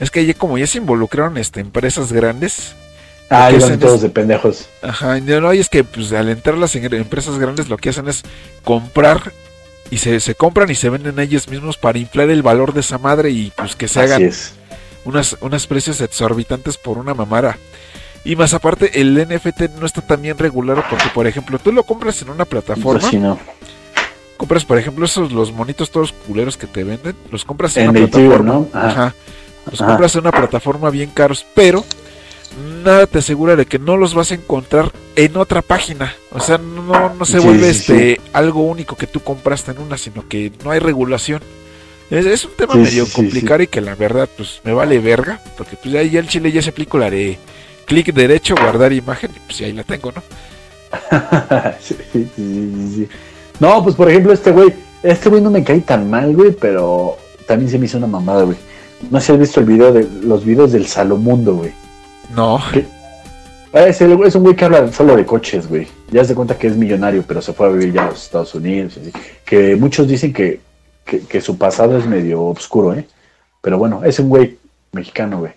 es 0.00 0.10
que 0.10 0.24
ya 0.24 0.34
como 0.34 0.58
ya 0.58 0.66
se 0.66 0.78
involucraron 0.78 1.36
este, 1.38 1.60
empresas 1.60 2.12
grandes, 2.12 2.74
Ah, 3.34 3.50
iban 3.50 3.78
todos 3.78 3.96
es- 3.96 4.02
de 4.02 4.08
pendejos. 4.10 4.68
ajá, 4.82 5.18
no, 5.20 5.54
y 5.54 5.58
es 5.58 5.70
que 5.70 5.84
pues 5.84 6.12
al 6.12 6.28
entrar 6.28 6.58
las 6.58 6.74
empresas 6.76 7.38
grandes 7.38 7.70
lo 7.70 7.78
que 7.78 7.88
hacen 7.88 8.06
es 8.08 8.22
comprar 8.62 9.32
y 9.92 9.98
se, 9.98 10.18
se 10.20 10.34
compran 10.34 10.70
y 10.70 10.74
se 10.74 10.88
venden 10.88 11.18
ellos 11.18 11.48
mismos 11.48 11.76
para 11.76 11.98
inflar 11.98 12.30
el 12.30 12.42
valor 12.42 12.72
de 12.72 12.80
esa 12.80 12.96
madre 12.98 13.30
y 13.30 13.52
pues 13.54 13.76
que 13.76 13.88
se 13.88 14.00
Así 14.00 14.10
hagan 14.12 14.22
es. 14.26 14.54
unas, 15.04 15.36
unos 15.42 15.66
precios 15.66 16.00
exorbitantes 16.00 16.78
por 16.78 16.96
una 16.96 17.12
mamara. 17.12 17.58
Y 18.24 18.34
más 18.36 18.54
aparte, 18.54 19.00
el 19.00 19.14
NFT 19.28 19.62
no 19.78 19.84
está 19.84 20.00
tan 20.00 20.22
bien 20.22 20.38
regulado 20.38 20.82
porque, 20.88 21.08
por 21.12 21.26
ejemplo, 21.26 21.58
tú 21.58 21.72
lo 21.72 21.82
compras 21.84 22.22
en 22.22 22.30
una 22.30 22.44
plataforma, 22.46 23.00
Pues 23.00 23.12
no. 23.20 23.38
compras, 24.38 24.64
por 24.64 24.78
ejemplo, 24.78 25.04
esos 25.04 25.30
los 25.30 25.52
monitos 25.52 25.90
todos 25.90 26.12
culeros 26.26 26.56
que 26.56 26.66
te 26.66 26.84
venden, 26.84 27.14
los 27.30 27.44
compras 27.44 27.76
en, 27.76 27.84
En 27.84 27.90
una 27.90 27.98
plataforma. 28.08 28.52
¿no? 28.52 28.68
Ajá. 28.72 28.88
Ajá. 28.88 29.14
Los 29.70 29.80
Ajá. 29.80 29.90
compras 29.90 30.14
en 30.14 30.20
una 30.22 30.32
plataforma 30.32 30.90
bien 30.90 31.10
caros, 31.10 31.44
pero 31.54 31.84
nada 32.84 33.06
te 33.06 33.18
asegura 33.18 33.56
de 33.56 33.66
que 33.66 33.78
no 33.78 33.96
los 33.96 34.14
vas 34.14 34.30
a 34.32 34.34
encontrar 34.34 34.92
en 35.16 35.36
otra 35.36 35.62
página. 35.62 36.14
O 36.30 36.40
sea, 36.40 36.58
no, 36.58 37.14
no 37.14 37.24
se 37.24 37.38
Sí, 37.38 37.46
vuelve 37.46 37.72
sí, 37.72 37.80
este 37.80 38.20
algo 38.32 38.62
único 38.62 38.96
que 38.96 39.06
tú 39.06 39.20
compraste 39.20 39.70
en 39.72 39.78
una, 39.80 39.96
sino 39.98 40.26
que 40.28 40.52
no 40.64 40.70
hay 40.70 40.78
regulación. 40.78 41.40
Es, 42.10 42.26
es 42.26 42.44
un 42.44 42.52
tema 42.52 42.74
medio 42.74 43.06
complicado 43.08 43.62
y 43.62 43.66
que 43.68 43.80
la 43.80 43.94
verdad 43.94 44.28
pues 44.36 44.60
me 44.64 44.72
vale 44.72 44.98
verga, 44.98 45.40
porque 45.56 45.76
pues 45.76 45.92
ya, 45.94 46.02
ya 46.02 46.20
el 46.20 46.28
chile 46.28 46.52
ya 46.52 46.60
se 46.60 46.70
aplica 46.70 46.98
la 46.98 47.10
de 47.10 47.38
clic 47.86 48.12
derecho, 48.12 48.54
guardar 48.54 48.92
imagen, 48.92 49.30
y 49.34 49.38
pues 49.40 49.60
ahí 49.62 49.72
la 49.72 49.82
tengo, 49.82 50.12
¿no? 50.12 50.22
sí, 51.80 51.96
sí, 52.12 52.28
sí, 52.36 52.72
sí, 52.74 52.94
sí. 52.94 53.08
No, 53.60 53.82
pues 53.82 53.96
por 53.96 54.10
ejemplo, 54.10 54.32
este 54.32 54.50
güey, 54.50 54.74
este 55.02 55.30
güey 55.30 55.40
no 55.40 55.50
me 55.50 55.64
cae 55.64 55.80
tan 55.80 56.10
mal, 56.10 56.34
güey, 56.34 56.52
pero 56.52 57.16
también 57.46 57.70
se 57.70 57.78
me 57.78 57.86
hizo 57.86 57.96
una 57.98 58.06
mamada, 58.06 58.42
güey. 58.42 58.58
No 59.10 59.18
sé 59.18 59.26
si 59.26 59.32
has 59.32 59.38
visto 59.38 59.60
el 59.60 59.66
video 59.66 59.92
de 59.92 60.06
los 60.22 60.44
videos 60.44 60.72
del 60.72 60.86
Salomundo, 60.86 61.54
güey. 61.56 61.72
No, 62.34 62.60
Ah, 63.74 63.86
Es, 63.86 64.00
un 64.02 64.42
güey 64.42 64.54
que 64.54 64.66
habla 64.66 64.92
solo 64.92 65.16
de 65.16 65.24
coches, 65.24 65.66
güey. 65.66 65.88
Ya 66.10 66.24
se 66.24 66.34
cuenta 66.34 66.58
que 66.58 66.66
es 66.66 66.76
millonario, 66.76 67.24
pero 67.26 67.40
se 67.40 67.54
fue 67.54 67.66
a 67.66 67.70
vivir 67.70 67.94
ya 67.94 68.04
a 68.04 68.10
los 68.10 68.22
Estados 68.22 68.54
Unidos. 68.54 68.98
Que 69.46 69.76
muchos 69.76 70.06
dicen 70.06 70.32
que, 70.32 70.60
que, 71.06 71.40
su 71.40 71.56
pasado 71.56 71.96
es 71.96 72.06
medio 72.06 72.42
oscuro, 72.44 72.92
¿eh? 72.94 73.06
Pero 73.62 73.78
bueno, 73.78 74.04
es 74.04 74.18
un 74.18 74.28
güey 74.28 74.58
mexicano, 74.92 75.38
güey. 75.38 75.52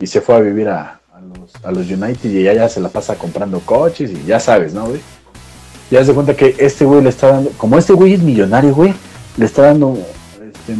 Y 0.00 0.06
se 0.08 0.20
fue 0.20 0.34
a 0.34 0.40
vivir 0.40 0.68
a, 0.68 1.00
a 1.14 1.20
los, 1.20 1.64
a 1.64 1.70
los 1.70 1.88
United 1.88 2.30
y 2.30 2.42
ya, 2.42 2.54
ya 2.54 2.68
se 2.68 2.80
la 2.80 2.88
pasa 2.88 3.14
comprando 3.14 3.60
coches 3.60 4.10
y 4.10 4.24
ya 4.26 4.40
sabes, 4.40 4.74
¿no, 4.74 4.88
güey? 4.88 5.00
Ya 5.92 6.04
se 6.04 6.12
cuenta 6.12 6.34
que 6.34 6.56
este 6.58 6.84
güey 6.84 7.02
le 7.02 7.10
está 7.10 7.28
dando, 7.28 7.50
como 7.56 7.78
este 7.78 7.92
güey 7.92 8.14
es 8.14 8.20
millonario, 8.22 8.74
güey, 8.74 8.94
le 9.36 9.44
está 9.44 9.62
dando, 9.62 9.96
este, 10.42 10.76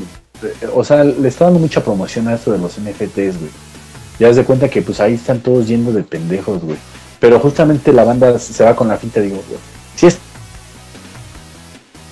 o 0.73 0.83
sea, 0.83 1.05
le 1.05 1.29
está 1.29 1.47
dando 1.47 1.61
mucha 1.61 1.83
promoción 1.83 2.29
a 2.29 2.35
esto 2.35 2.53
de 2.53 2.59
los 2.59 2.79
NFTs, 2.79 3.39
güey. 3.39 3.51
Ya 4.21 4.33
se 4.33 4.45
cuenta 4.45 4.69
que 4.69 4.83
pues 4.83 5.01
ahí 5.01 5.15
están 5.15 5.41
todos 5.41 5.67
yendo 5.67 5.93
de 5.93 6.05
pendejos, 6.05 6.63
güey. 6.63 6.77
Pero 7.19 7.41
justamente 7.41 7.93
la 7.93 8.05
banda 8.05 8.39
se 8.39 8.63
va 8.65 8.77
con 8.77 8.87
la 8.89 8.97
finta, 8.97 9.21
digo, 9.21 9.43
güey, 9.49 9.59
si 9.97 10.07
es- 10.07 10.19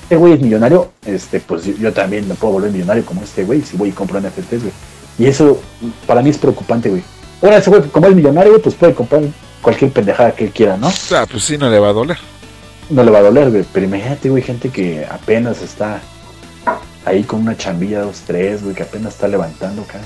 este 0.03 0.17
güey 0.17 0.33
es 0.33 0.41
millonario, 0.41 0.91
este, 1.05 1.39
pues 1.41 1.65
yo, 1.67 1.75
yo 1.75 1.93
también 1.93 2.27
me 2.27 2.35
puedo 2.35 2.55
volver 2.55 2.71
millonario 2.73 3.05
como 3.05 3.23
este 3.23 3.45
güey, 3.45 3.61
si 3.63 3.77
voy 3.77 3.91
y 3.91 3.93
compro 3.93 4.19
NFTs, 4.21 4.61
güey. 4.63 4.73
Y 5.19 5.27
eso 5.27 5.61
para 6.07 6.23
mí 6.23 6.31
es 6.31 6.39
preocupante, 6.39 6.89
güey. 6.89 7.03
Ahora 7.43 7.59
ese 7.59 7.69
güey, 7.71 7.83
como 7.83 8.07
es 8.07 8.15
millonario, 8.15 8.61
pues 8.63 8.75
puede 8.75 8.95
comprar 8.95 9.23
cualquier 9.61 9.91
pendejada 9.93 10.33
que 10.33 10.45
él 10.47 10.51
quiera, 10.51 10.77
¿no? 10.79 10.91
ah, 11.13 11.27
pues 11.31 11.45
sí, 11.45 11.59
no 11.59 11.69
le 11.71 11.79
va 11.79 11.91
a 11.91 11.93
doler. 11.93 12.17
No 12.89 13.05
le 13.05 13.11
va 13.11 13.19
a 13.19 13.23
doler, 13.23 13.51
güey. 13.51 13.65
Pero 13.71 13.85
imagínate, 13.85 14.31
güey, 14.31 14.43
gente 14.43 14.71
que 14.71 15.05
apenas 15.11 15.61
está 15.61 16.01
ahí 17.05 17.23
con 17.25 17.41
una 17.43 17.57
chambilla, 17.57 18.01
dos, 18.01 18.23
tres, 18.27 18.63
güey, 18.63 18.75
que 18.75 18.83
apenas 18.85 19.13
está 19.15 19.29
levantando, 19.29 19.83
cara. 19.85 20.05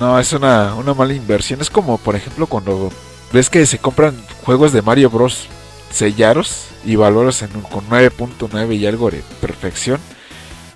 No, 0.00 0.18
es 0.18 0.32
una, 0.32 0.74
una 0.74 0.92
mala 0.94 1.14
inversión. 1.14 1.60
Es 1.60 1.70
como, 1.70 1.96
por 1.98 2.16
ejemplo, 2.16 2.46
cuando 2.46 2.90
ves 3.32 3.48
que 3.48 3.64
se 3.66 3.78
compran 3.78 4.14
juegos 4.44 4.72
de 4.72 4.82
Mario 4.82 5.10
Bros. 5.10 5.46
sellaros 5.92 6.64
y 6.84 6.96
valores 6.96 7.40
en 7.42 7.54
un- 7.56 7.62
con 7.62 7.88
9.9 7.88 8.74
y 8.76 8.86
algo 8.86 9.10
de 9.10 9.22
perfección. 9.40 9.98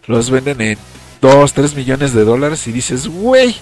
Los 0.06 0.30
venden 0.30 0.60
en 0.62 0.78
2, 1.20 1.52
3 1.52 1.74
millones 1.74 2.14
de 2.14 2.24
dólares 2.24 2.66
y 2.68 2.72
dices, 2.72 3.06
güey, 3.09 3.55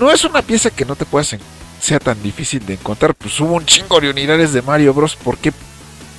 no 0.00 0.10
es 0.10 0.24
una 0.24 0.42
pieza 0.42 0.70
que 0.70 0.84
no 0.84 0.96
te 0.96 1.04
puedas 1.04 1.32
en- 1.34 1.40
sea 1.80 2.00
tan 2.00 2.20
difícil 2.22 2.64
de 2.66 2.74
encontrar. 2.74 3.14
Pues 3.14 3.38
hubo 3.38 3.52
un 3.54 3.66
chingo 3.66 4.00
de 4.00 4.10
unidades 4.10 4.52
de 4.52 4.62
Mario 4.62 4.92
Bros. 4.94 5.14
¿Por 5.14 5.36
qué 5.38 5.52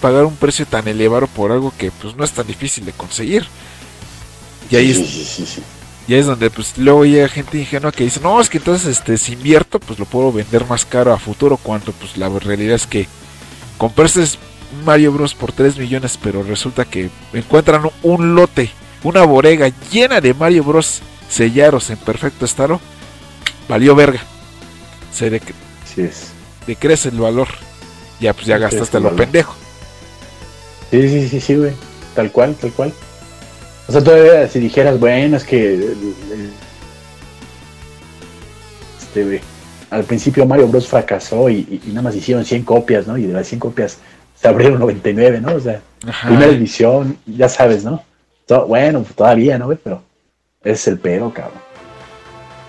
pagar 0.02 0.24
un 0.24 0.36
precio 0.38 0.66
tan 0.66 0.88
elevado 0.88 1.28
por 1.28 1.52
algo 1.52 1.74
que 1.78 1.92
pues 1.92 2.16
no 2.16 2.24
es 2.24 2.32
tan 2.32 2.48
difícil 2.48 2.86
de 2.86 2.94
conseguir? 2.94 3.46
Y 4.70 4.76
ahí 4.78 4.94
sí, 4.94 5.06
sí, 5.06 5.46
sí. 5.46 5.64
Y 6.08 6.14
ahí 6.14 6.20
es 6.22 6.26
donde 6.26 6.50
pues 6.50 6.78
luego 6.78 7.06
llega 7.06 7.28
gente 7.28 7.58
ingenua 7.58 7.92
que 7.92 8.06
dice, 8.06 8.22
no, 8.22 8.40
es 8.40 8.50
que 8.50 8.60
entonces 8.60 8.88
este 8.88 9.18
si 9.18 9.34
invierto, 9.34 9.80
pues 9.80 10.00
lo 10.00 10.06
puedo 10.06 10.32
vender 10.32 10.66
más 10.66 10.86
caro 10.86 11.12
a 11.14 11.20
futuro, 11.20 11.58
cuando 11.58 11.92
pues 11.92 12.18
la 12.18 12.30
realidad 12.30 12.76
es 12.76 12.88
que 12.88 13.08
comprarse 13.78 14.22
un 14.22 14.86
Mario 14.86 15.12
Bros 15.12 15.36
por 15.36 15.52
3 15.52 15.78
millones, 15.78 16.18
pero 16.22 16.44
resulta 16.44 16.86
que 16.86 17.10
encuentran 17.34 17.90
un 18.04 18.36
lote, 18.36 18.72
una 19.04 19.24
bodega 19.24 19.70
llena 19.92 20.22
de 20.22 20.34
Mario 20.34 20.64
Bros 20.64 21.02
sellaros 21.30 21.90
en 21.90 21.98
perfecto 21.98 22.46
estado, 22.46 22.80
valió 23.68 23.96
verga. 23.96 24.22
Se 25.14 25.42
es. 25.98 26.28
decrece 26.66 27.10
el 27.10 27.20
valor. 27.20 27.48
Ya 28.20 28.34
pues 28.34 28.48
ya 28.48 28.58
gastaste 28.58 29.00
lo 29.00 29.16
pendejo. 29.16 29.56
Sí, 30.92 31.10
sí, 31.10 31.30
sí, 31.30 31.42
sí, 31.42 31.56
güey. 31.56 31.74
Tal 32.16 32.32
cual, 32.32 32.56
tal 32.56 32.72
cual. 32.72 32.94
O 33.88 33.92
sea, 33.92 34.04
todavía 34.04 34.48
si 34.48 34.60
dijeras, 34.60 35.00
bueno, 35.00 35.38
es 35.38 35.44
que. 35.44 35.74
el- 35.76 35.84
el- 36.32 36.52
Este. 39.00 39.42
Al 39.90 40.04
principio 40.04 40.46
Mario 40.46 40.68
Bros 40.68 40.88
fracasó 40.88 41.50
y, 41.50 41.82
y- 41.86 41.90
nada 41.90 42.02
más 42.02 42.16
hicieron 42.16 42.44
100 42.44 42.64
copias, 42.64 43.08
¿no? 43.08 43.18
Y 43.18 43.24
de 43.26 43.34
las 43.34 43.48
100 43.48 43.60
copias 43.60 44.00
se 44.36 44.48
abrieron 44.48 44.80
99, 44.80 45.40
¿no? 45.40 45.56
O 45.56 45.60
sea, 45.62 45.82
Ajá. 46.08 46.28
primera 46.28 46.52
edición, 46.52 47.18
ya 47.26 47.48
sabes, 47.48 47.86
¿no? 47.86 48.04
To- 48.48 48.66
bueno, 48.68 49.06
todavía, 49.16 49.58
¿no? 49.58 49.70
Pero 49.82 50.04
ese 50.62 50.74
es 50.74 50.88
el 50.90 51.00
pedo, 51.00 51.34
cabrón. 51.34 51.62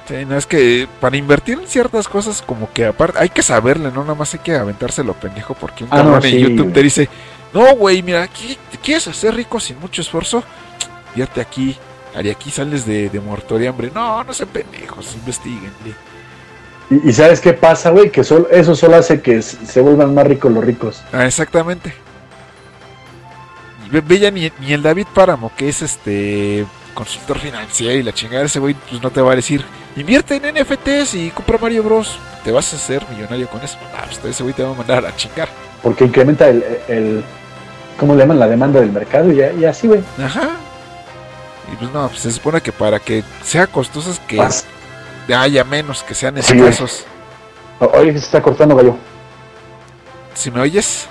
Sí, 0.06 0.24
no 0.24 0.36
es 0.38 0.46
que 0.46 0.86
para 1.00 1.16
invertir 1.16 1.58
en 1.58 1.66
ciertas 1.66 2.08
cosas, 2.08 2.40
como 2.40 2.72
que 2.72 2.86
aparte 2.86 3.18
hay 3.18 3.28
que 3.28 3.42
saberle, 3.42 3.90
no 3.90 4.02
nada 4.02 4.14
más 4.14 4.32
hay 4.32 4.40
que 4.40 4.54
aventarse 4.54 5.02
lo 5.04 5.12
pendejo, 5.14 5.54
porque 5.54 5.84
un 5.84 5.90
Ah, 5.92 5.98
no, 5.98 6.12
cabrón 6.12 6.24
en 6.26 6.38
YouTube 6.38 6.62
güey. 6.62 6.72
te 6.72 6.82
dice: 6.84 7.08
No, 7.52 7.74
güey, 7.76 8.02
mira, 8.02 8.26
te 8.70 8.78
quieres 8.78 9.06
hacer 9.08 9.34
rico 9.34 9.58
sin 9.60 9.78
mucho 9.80 10.00
esfuerzo, 10.00 10.42
vierte 11.14 11.40
aquí, 11.40 11.76
aquí 12.14 12.50
sales 12.50 12.86
de, 12.86 13.08
de 13.08 13.20
muerto 13.20 13.58
de 13.58 13.68
hambre. 13.68 13.90
No, 13.94 14.22
no 14.24 14.32
sean 14.32 14.48
pendejos, 14.48 15.14
investiguen. 15.14 15.72
Y, 16.90 17.08
y 17.08 17.12
¿sabes 17.12 17.40
qué 17.40 17.52
pasa, 17.52 17.90
güey? 17.90 18.10
Que 18.10 18.24
solo, 18.24 18.48
eso 18.50 18.74
solo 18.74 18.96
hace 18.96 19.20
que 19.20 19.42
se 19.42 19.80
vuelvan 19.80 20.14
más 20.14 20.26
ricos 20.26 20.50
los 20.52 20.64
ricos. 20.64 21.02
Ah, 21.12 21.26
exactamente. 21.26 21.92
Y 23.86 23.90
ve, 23.90 24.00
ve 24.00 24.18
ya 24.18 24.30
ni, 24.30 24.50
ni 24.60 24.72
el 24.72 24.82
David 24.82 25.06
Páramo, 25.14 25.52
que 25.56 25.68
es 25.68 25.82
este 25.82 26.66
consultor 26.94 27.38
financiero 27.38 27.94
y 27.96 28.02
la 28.02 28.12
chingada, 28.12 28.44
ese 28.44 28.58
güey, 28.58 28.74
pues 28.74 29.00
no 29.00 29.10
te 29.10 29.20
va 29.20 29.32
a 29.32 29.36
decir, 29.36 29.64
invierte 29.96 30.34
en 30.34 30.52
NFTs 30.52 31.14
y 31.14 31.30
compra 31.30 31.56
Mario 31.58 31.84
Bros. 31.84 32.18
Te 32.42 32.50
vas 32.50 32.72
a 32.72 32.76
hacer 32.76 33.04
millonario 33.10 33.48
con 33.48 33.60
eso. 33.62 33.78
Ah, 33.96 34.04
pues 34.06 34.24
ese 34.24 34.42
güey 34.42 34.54
te 34.54 34.64
va 34.64 34.70
a 34.70 34.74
mandar 34.74 35.06
a 35.06 35.14
chingar. 35.14 35.48
Porque 35.82 36.04
incrementa 36.04 36.48
el, 36.48 36.64
el 36.88 37.24
¿cómo 37.98 38.14
le 38.14 38.20
llaman? 38.20 38.38
La 38.40 38.48
demanda 38.48 38.80
del 38.80 38.90
mercado 38.90 39.32
y, 39.32 39.40
y 39.60 39.64
así, 39.64 39.86
güey. 39.86 40.00
Ajá. 40.22 40.56
Y 41.72 41.76
pues 41.76 41.90
no, 41.92 42.08
pues 42.08 42.20
se 42.20 42.32
supone 42.32 42.60
que 42.60 42.72
para 42.72 42.98
que 42.98 43.22
sea 43.42 43.66
costosos 43.66 44.20
que 44.20 44.40
haya 45.34 45.64
menos, 45.64 46.02
que 46.02 46.14
sean 46.14 46.42
Sí, 46.42 46.58
escasos. 46.58 47.04
O- 47.78 47.86
Oye, 47.98 48.12
se 48.12 48.18
está 48.18 48.42
cortando, 48.42 48.74
gallo. 48.74 48.96
Si 50.34 50.50
me 50.50 50.60
oyes. 50.60 51.06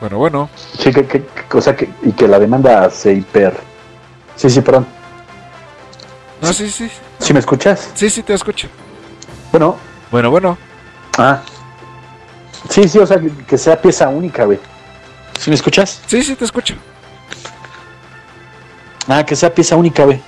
Bueno, 0.00 0.18
bueno. 0.18 0.48
Sí, 0.78 0.92
que, 0.92 1.06
que, 1.06 1.24
o 1.52 1.60
sea, 1.60 1.76
que, 1.76 1.90
y 2.02 2.12
que 2.12 2.26
la 2.26 2.38
demanda 2.38 2.88
se 2.90 3.12
hiper... 3.12 3.58
Sí, 4.36 4.48
sí, 4.48 4.60
perdón. 4.62 4.86
No, 6.40 6.52
sí, 6.52 6.70
sí. 6.70 6.90
¿Sí 7.18 7.34
me 7.34 7.40
escuchas? 7.40 7.90
Sí, 7.94 8.08
sí, 8.08 8.22
te 8.22 8.32
escucho. 8.32 8.68
Bueno, 9.50 9.76
Bueno, 10.10 10.30
bueno. 10.30 10.56
ah. 11.18 11.42
Sí, 12.70 12.88
sí, 12.88 12.98
o 12.98 13.06
sea, 13.06 13.18
que, 13.20 13.30
que 13.46 13.58
sea 13.58 13.80
pieza 13.80 14.08
única, 14.08 14.44
güey. 14.44 14.58
¿Sí 15.38 15.50
me 15.50 15.56
escuchas? 15.56 16.00
Sí, 16.06 16.22
sí, 16.22 16.34
te 16.36 16.44
escucho. 16.44 16.74
Ah, 19.12 19.26
que 19.26 19.34
sea 19.34 19.52
pieza 19.52 19.74
única. 19.76 20.04
Bien, 20.06 20.20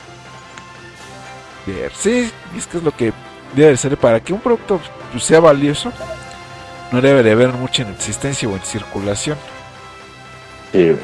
Sí, 1.96 2.30
es 2.56 2.66
que 2.66 2.78
es 2.78 2.82
lo 2.82 2.90
que 2.90 3.12
debe 3.54 3.76
ser 3.76 3.96
para 3.96 4.18
que 4.20 4.32
un 4.32 4.40
producto 4.40 4.80
pues, 5.12 5.22
sea 5.24 5.38
valioso. 5.40 5.92
No 6.90 7.00
debe 7.00 7.22
de 7.22 7.30
haber 7.32 7.50
mucha 7.52 7.82
en 7.82 7.90
existencia 7.92 8.48
o 8.48 8.52
en 8.54 8.60
circulación. 8.62 9.38
Sí. 10.72 10.96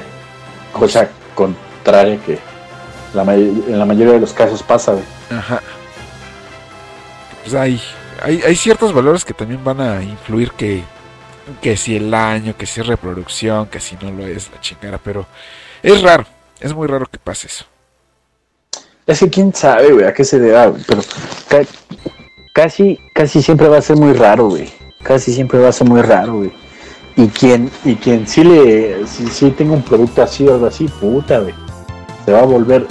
Cosa 0.73 1.09
contraria 1.35 2.19
que 2.27 2.39
la 3.15 3.25
may- 3.25 3.65
en 3.69 3.79
la 3.79 3.85
mayoría 3.87 4.15
de 4.15 4.21
los 4.21 4.33
casos 4.33 4.63
pasa, 4.63 4.93
güey. 4.93 5.05
Ajá. 5.31 5.63
Pues 7.43 7.55
hay, 7.55 7.81
hay, 8.23 8.43
hay 8.43 8.57
ciertos 8.57 8.93
valores 8.93 9.25
que 9.25 9.33
también 9.35 9.63
van 9.65 9.81
a 9.81 10.03
influir 10.03 10.51
que, 10.53 10.83
que 11.63 11.77
si 11.77 11.97
el 11.97 12.13
año, 12.13 12.55
que 12.57 12.67
si 12.67 12.81
es 12.81 12.87
reproducción, 12.87 13.67
que 13.69 13.81
si 13.81 13.97
no 14.03 14.11
lo 14.11 14.27
es, 14.27 14.51
la 14.51 14.61
chingada, 14.61 14.99
pero 14.99 15.27
es 15.83 16.03
raro, 16.03 16.27
es 16.61 16.75
muy 16.75 16.87
raro 16.87 17.07
que 17.07 17.19
pase 17.19 17.47
eso. 17.47 17.65
Es 19.07 19.21
que 19.21 19.31
quién 19.31 19.55
sabe, 19.55 19.93
güey, 19.93 20.05
a 20.05 20.13
qué 20.13 20.25
se 20.25 20.39
deba, 20.39 20.67
güey. 20.67 20.83
Pero 20.87 21.03
ca- 21.49 21.65
casi, 22.53 22.99
casi 23.15 23.43
siempre 23.43 23.69
va 23.69 23.79
a 23.79 23.83
ser 23.83 23.97
muy 23.97 24.13
raro, 24.13 24.49
güey. 24.49 24.71
Casi 25.03 25.33
siempre 25.33 25.59
va 25.59 25.69
a 25.69 25.73
ser 25.73 25.89
muy 25.89 26.03
raro, 26.03 26.37
güey. 26.39 26.53
Y 27.17 27.29
quien, 27.29 27.71
y 27.85 27.95
quien 27.97 28.27
sí 28.29 28.45
le, 28.45 29.07
sí, 29.07 29.27
sí 29.29 29.51
tenga 29.51 29.73
un 29.73 29.83
producto 29.83 30.23
así 30.23 30.47
o 30.47 30.55
algo 30.55 30.67
así, 30.67 30.87
puta, 30.89 31.39
güey. 31.41 31.55
Se 32.25 32.33
va 32.33 32.41
a 32.41 32.45
volver 32.45 32.87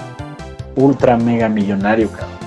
ultra 0.76 1.16
mega 1.18 1.48
millonario, 1.50 2.10
cabrón. 2.12 2.38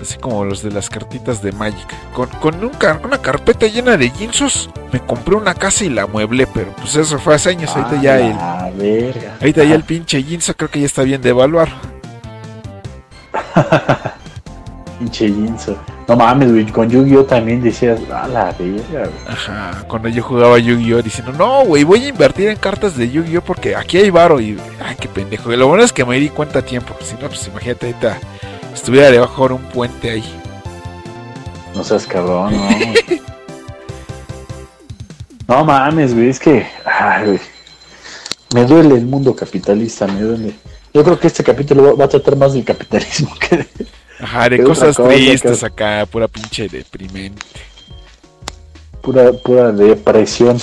Así 0.00 0.18
como 0.18 0.44
los 0.44 0.62
de 0.62 0.70
las 0.70 0.90
cartitas 0.90 1.40
de 1.40 1.50
Magic. 1.52 1.88
Con, 2.12 2.28
con 2.28 2.62
un 2.62 2.70
car- 2.70 3.00
una 3.04 3.16
carpeta 3.22 3.66
llena 3.66 3.96
de 3.96 4.10
ginsos, 4.10 4.68
me 4.92 5.00
compré 5.00 5.34
una 5.34 5.54
casa 5.54 5.84
y 5.84 5.88
la 5.88 6.06
mueblé, 6.06 6.46
pero 6.46 6.72
pues 6.76 6.94
eso 6.96 7.18
fue 7.18 7.34
hace 7.36 7.48
años. 7.50 7.74
Ahorita 7.74 8.02
ya 8.02 8.18
el, 8.20 8.36
Verga. 8.76 9.36
ahorita 9.40 9.64
ya 9.64 9.74
el 9.74 9.84
pinche 9.84 10.22
ginso 10.22 10.54
creo 10.54 10.70
que 10.70 10.80
ya 10.80 10.86
está 10.86 11.02
bien 11.02 11.22
de 11.22 11.30
evaluar. 11.30 11.68
Pinche 14.98 15.26
Jinzo. 15.26 15.76
No 16.06 16.16
mames, 16.16 16.52
güey. 16.52 16.66
Con 16.66 16.88
Yu-Gi-Oh 16.88 17.24
también 17.24 17.62
decías, 17.62 18.00
a 18.10 18.28
la 18.28 18.52
verga, 18.52 18.82
güey. 18.90 19.10
Ajá, 19.26 19.84
cuando 19.88 20.08
yo 20.08 20.22
jugaba 20.22 20.58
Yu-Gi-Oh! 20.58 21.02
diciendo, 21.02 21.32
no, 21.32 21.64
güey, 21.64 21.84
voy 21.84 22.04
a 22.04 22.08
invertir 22.08 22.48
en 22.48 22.56
cartas 22.56 22.96
de 22.96 23.10
Yu-Gi-Oh! 23.10 23.42
porque 23.42 23.74
aquí 23.74 23.98
hay 23.98 24.10
varo 24.10 24.40
y, 24.40 24.58
ay, 24.84 24.96
qué 25.00 25.08
pendejo. 25.08 25.52
Y 25.52 25.56
lo 25.56 25.66
bueno 25.66 25.82
es 25.82 25.92
que 25.92 26.04
me 26.04 26.18
di 26.18 26.28
cuenta 26.28 26.60
a 26.60 26.62
tiempo, 26.62 26.94
si 27.00 27.14
no, 27.14 27.28
pues 27.28 27.46
imagínate, 27.48 27.86
ahorita 27.86 28.18
estuviera 28.72 29.10
debajo 29.10 29.48
de 29.48 29.54
un 29.54 29.62
puente 29.62 30.10
ahí. 30.10 30.40
No 31.74 31.82
seas 31.82 32.06
cabrón, 32.06 32.54
no. 32.56 32.68
no 35.56 35.64
mames, 35.64 36.14
güey, 36.14 36.28
es 36.28 36.38
que. 36.38 36.66
Ay, 36.84 37.26
güey. 37.26 37.40
Me 38.54 38.64
duele 38.66 38.94
el 38.96 39.06
mundo 39.06 39.34
capitalista, 39.34 40.06
me 40.06 40.20
duele. 40.20 40.54
Yo 40.92 41.02
creo 41.02 41.18
que 41.18 41.26
este 41.26 41.42
capítulo 41.42 41.96
va- 41.96 42.04
a 42.04 42.08
tratar 42.08 42.36
más 42.36 42.52
del 42.54 42.64
capitalismo 42.64 43.34
que 43.40 43.56
de. 43.58 43.66
Ajá, 44.20 44.48
de 44.48 44.62
cosas 44.62 44.96
cosa, 44.96 45.08
tristes 45.08 45.60
que- 45.60 45.66
acá, 45.66 46.06
pura 46.06 46.28
pinche 46.28 46.68
deprimente. 46.68 47.42
Pura, 49.02 49.32
pura 49.32 49.72
depresión. 49.72 50.58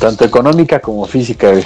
Tanto 0.00 0.24
económica 0.24 0.80
como 0.80 1.06
física, 1.06 1.50
güey. 1.50 1.62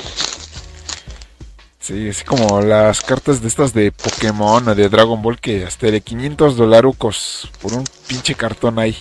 Sí, 1.80 2.08
así 2.08 2.24
como 2.24 2.60
las 2.60 3.00
cartas 3.00 3.40
de 3.40 3.48
estas 3.48 3.72
de 3.72 3.92
Pokémon 3.92 4.68
o 4.68 4.74
de 4.74 4.88
Dragon 4.88 5.22
Ball 5.22 5.38
que 5.40 5.64
hasta 5.64 5.86
de 5.86 6.00
500 6.00 6.56
dolarucos 6.56 7.48
por 7.62 7.72
un 7.74 7.84
pinche 8.08 8.34
cartón 8.34 8.78
ahí. 8.78 8.96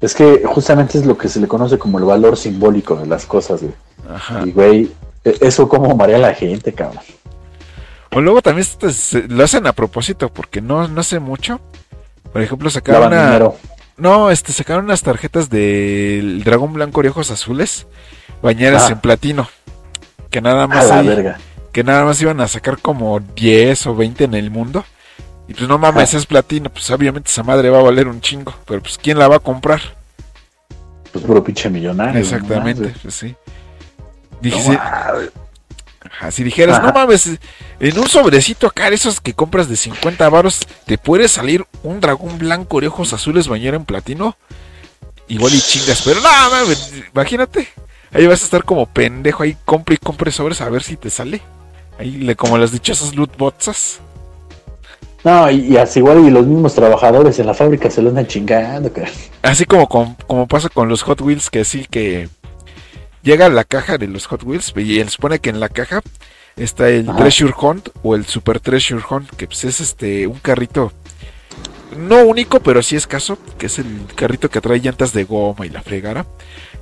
Es 0.00 0.14
que 0.14 0.42
justamente 0.44 0.98
es 0.98 1.06
lo 1.06 1.16
que 1.16 1.28
se 1.28 1.40
le 1.40 1.48
conoce 1.48 1.78
como 1.78 1.98
el 1.98 2.04
valor 2.04 2.36
simbólico 2.36 2.96
de 2.96 3.06
las 3.06 3.24
cosas, 3.26 3.62
güey. 3.62 3.74
Ajá. 4.14 4.42
Y, 4.46 4.52
güey, 4.52 4.92
e- 5.24 5.36
eso 5.40 5.68
como 5.68 5.94
marea 5.96 6.16
a 6.16 6.20
la 6.20 6.34
gente, 6.34 6.72
cabrón. 6.72 7.02
O 8.12 8.20
luego 8.20 8.42
también 8.42 8.66
esto 8.66 8.90
se- 8.90 9.26
lo 9.28 9.44
hacen 9.44 9.66
a 9.66 9.72
propósito 9.72 10.28
porque 10.32 10.60
no, 10.60 10.86
no 10.88 11.00
hace 11.00 11.18
mucho. 11.18 11.60
Por 12.32 12.42
ejemplo, 12.42 12.68
sacaron 12.70 13.08
una... 13.08 13.26
dinero. 13.26 13.56
No, 13.96 14.30
este, 14.30 14.52
sacaron 14.52 14.84
unas 14.84 15.02
tarjetas 15.02 15.48
del 15.48 16.44
dragón 16.44 16.74
blanco 16.74 17.02
y 17.02 17.08
ojos 17.08 17.30
azules, 17.30 17.86
bañadas 18.42 18.84
Ah. 18.90 18.92
en 18.92 19.00
platino. 19.00 19.48
Que 20.30 20.42
nada 20.42 20.64
A 20.64 20.66
más 20.66 20.88
la 20.88 20.98
ahí- 20.98 21.06
verga. 21.08 21.38
que 21.72 21.82
nada 21.84 22.04
más 22.04 22.20
iban 22.20 22.40
a 22.42 22.48
sacar 22.48 22.78
como 22.78 23.18
10 23.20 23.86
o 23.86 23.94
20 23.96 24.24
en 24.24 24.34
el 24.34 24.50
mundo. 24.50 24.84
Y 25.48 25.54
pues 25.54 25.68
no 25.68 25.78
mames, 25.78 26.12
Ah. 26.14 26.16
es 26.18 26.26
platino, 26.26 26.70
pues 26.70 26.90
obviamente 26.90 27.30
esa 27.30 27.42
madre 27.42 27.70
va 27.70 27.78
a 27.78 27.82
valer 27.82 28.08
un 28.08 28.20
chingo, 28.20 28.54
pero 28.66 28.80
pues 28.82 28.98
¿quién 29.00 29.18
la 29.18 29.28
va 29.28 29.36
a 29.36 29.40
comprar? 29.40 29.80
Pues 31.12 31.24
puro 31.24 31.42
pinche 31.44 31.70
millonario. 31.70 32.20
Exactamente, 32.20 32.88
no 32.88 32.94
pues 33.02 33.14
sí. 33.14 33.34
Dije, 34.40 34.72
No 34.72 34.78
ajá, 36.10 36.30
si 36.30 36.44
dijeras, 36.44 36.78
Ajá. 36.78 36.86
no 36.88 36.92
mames, 36.92 37.30
en 37.80 37.98
un 37.98 38.08
sobrecito 38.08 38.66
acá, 38.66 38.88
esos 38.88 39.20
que 39.20 39.34
compras 39.34 39.68
de 39.68 39.76
50 39.76 40.28
varos, 40.28 40.60
te 40.84 40.98
puede 40.98 41.28
salir 41.28 41.64
un 41.82 42.00
dragón 42.00 42.38
blanco 42.38 42.80
de 42.80 42.88
ojos 42.88 43.12
azules 43.12 43.48
bañado 43.48 43.76
en 43.76 43.84
platino. 43.84 44.36
Igual 45.28 45.54
y 45.54 45.60
chingas, 45.60 46.02
pero 46.04 46.20
no 46.20 46.28
mames, 46.50 46.92
imagínate. 47.12 47.68
Ahí 48.12 48.26
vas 48.26 48.42
a 48.42 48.44
estar 48.44 48.64
como 48.64 48.86
pendejo, 48.86 49.42
ahí 49.42 49.56
compra 49.64 49.94
y 49.94 49.98
compre 49.98 50.30
sobres 50.30 50.60
a 50.60 50.68
ver 50.68 50.82
si 50.82 50.96
te 50.96 51.10
sale. 51.10 51.42
Ahí 51.98 52.12
le, 52.12 52.36
como 52.36 52.58
las 52.58 52.70
dichosas 52.72 53.14
loot 53.14 53.36
boxes. 53.36 54.00
No, 55.26 55.50
y, 55.50 55.72
y 55.72 55.76
así 55.76 55.98
igual 55.98 56.24
y 56.24 56.30
los 56.30 56.46
mismos 56.46 56.74
trabajadores 56.76 57.36
en 57.40 57.46
la 57.46 57.54
fábrica 57.54 57.90
se 57.90 58.00
lo 58.00 58.10
andan 58.10 58.28
chingando, 58.28 58.92
cabrón. 58.92 59.12
Así 59.42 59.64
como, 59.64 59.88
con- 59.88 60.14
como 60.28 60.46
pasa 60.46 60.68
con 60.68 60.88
los 60.88 61.02
Hot 61.02 61.20
Wheels, 61.20 61.50
que 61.50 61.64
sí 61.64 61.84
que 61.90 62.28
llega 63.24 63.48
la 63.48 63.64
caja 63.64 63.98
de 63.98 64.06
los 64.06 64.26
Hot 64.26 64.44
Wheels 64.44 64.72
y 64.76 65.00
él 65.00 65.08
supone 65.08 65.40
que 65.40 65.50
en 65.50 65.58
la 65.58 65.68
caja 65.68 66.00
está 66.54 66.88
el 66.90 67.08
Ajá. 67.08 67.18
Treasure 67.18 67.52
Hunt 67.60 67.88
o 68.04 68.14
el 68.14 68.24
Super 68.24 68.60
Treasure 68.60 69.02
Hunt, 69.10 69.28
que 69.30 69.48
pues 69.48 69.64
es 69.64 69.80
este 69.80 70.28
un 70.28 70.38
carrito 70.38 70.92
no 71.98 72.22
único, 72.24 72.60
pero 72.60 72.80
sí 72.82 72.94
escaso, 72.94 73.36
que 73.58 73.66
es 73.66 73.80
el 73.80 73.86
carrito 74.14 74.48
que 74.48 74.60
trae 74.60 74.78
llantas 74.78 75.12
de 75.12 75.24
goma 75.24 75.66
y 75.66 75.70
la 75.70 75.82
fregara. 75.82 76.24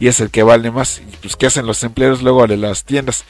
Y 0.00 0.08
es 0.08 0.20
el 0.20 0.30
que 0.30 0.42
vale 0.42 0.70
más. 0.70 0.98
Y 1.00 1.16
pues, 1.22 1.36
¿qué 1.36 1.46
hacen 1.46 1.66
los 1.66 1.82
empleados 1.84 2.20
luego 2.22 2.46
de 2.46 2.56
las 2.56 2.84
tiendas? 2.84 3.24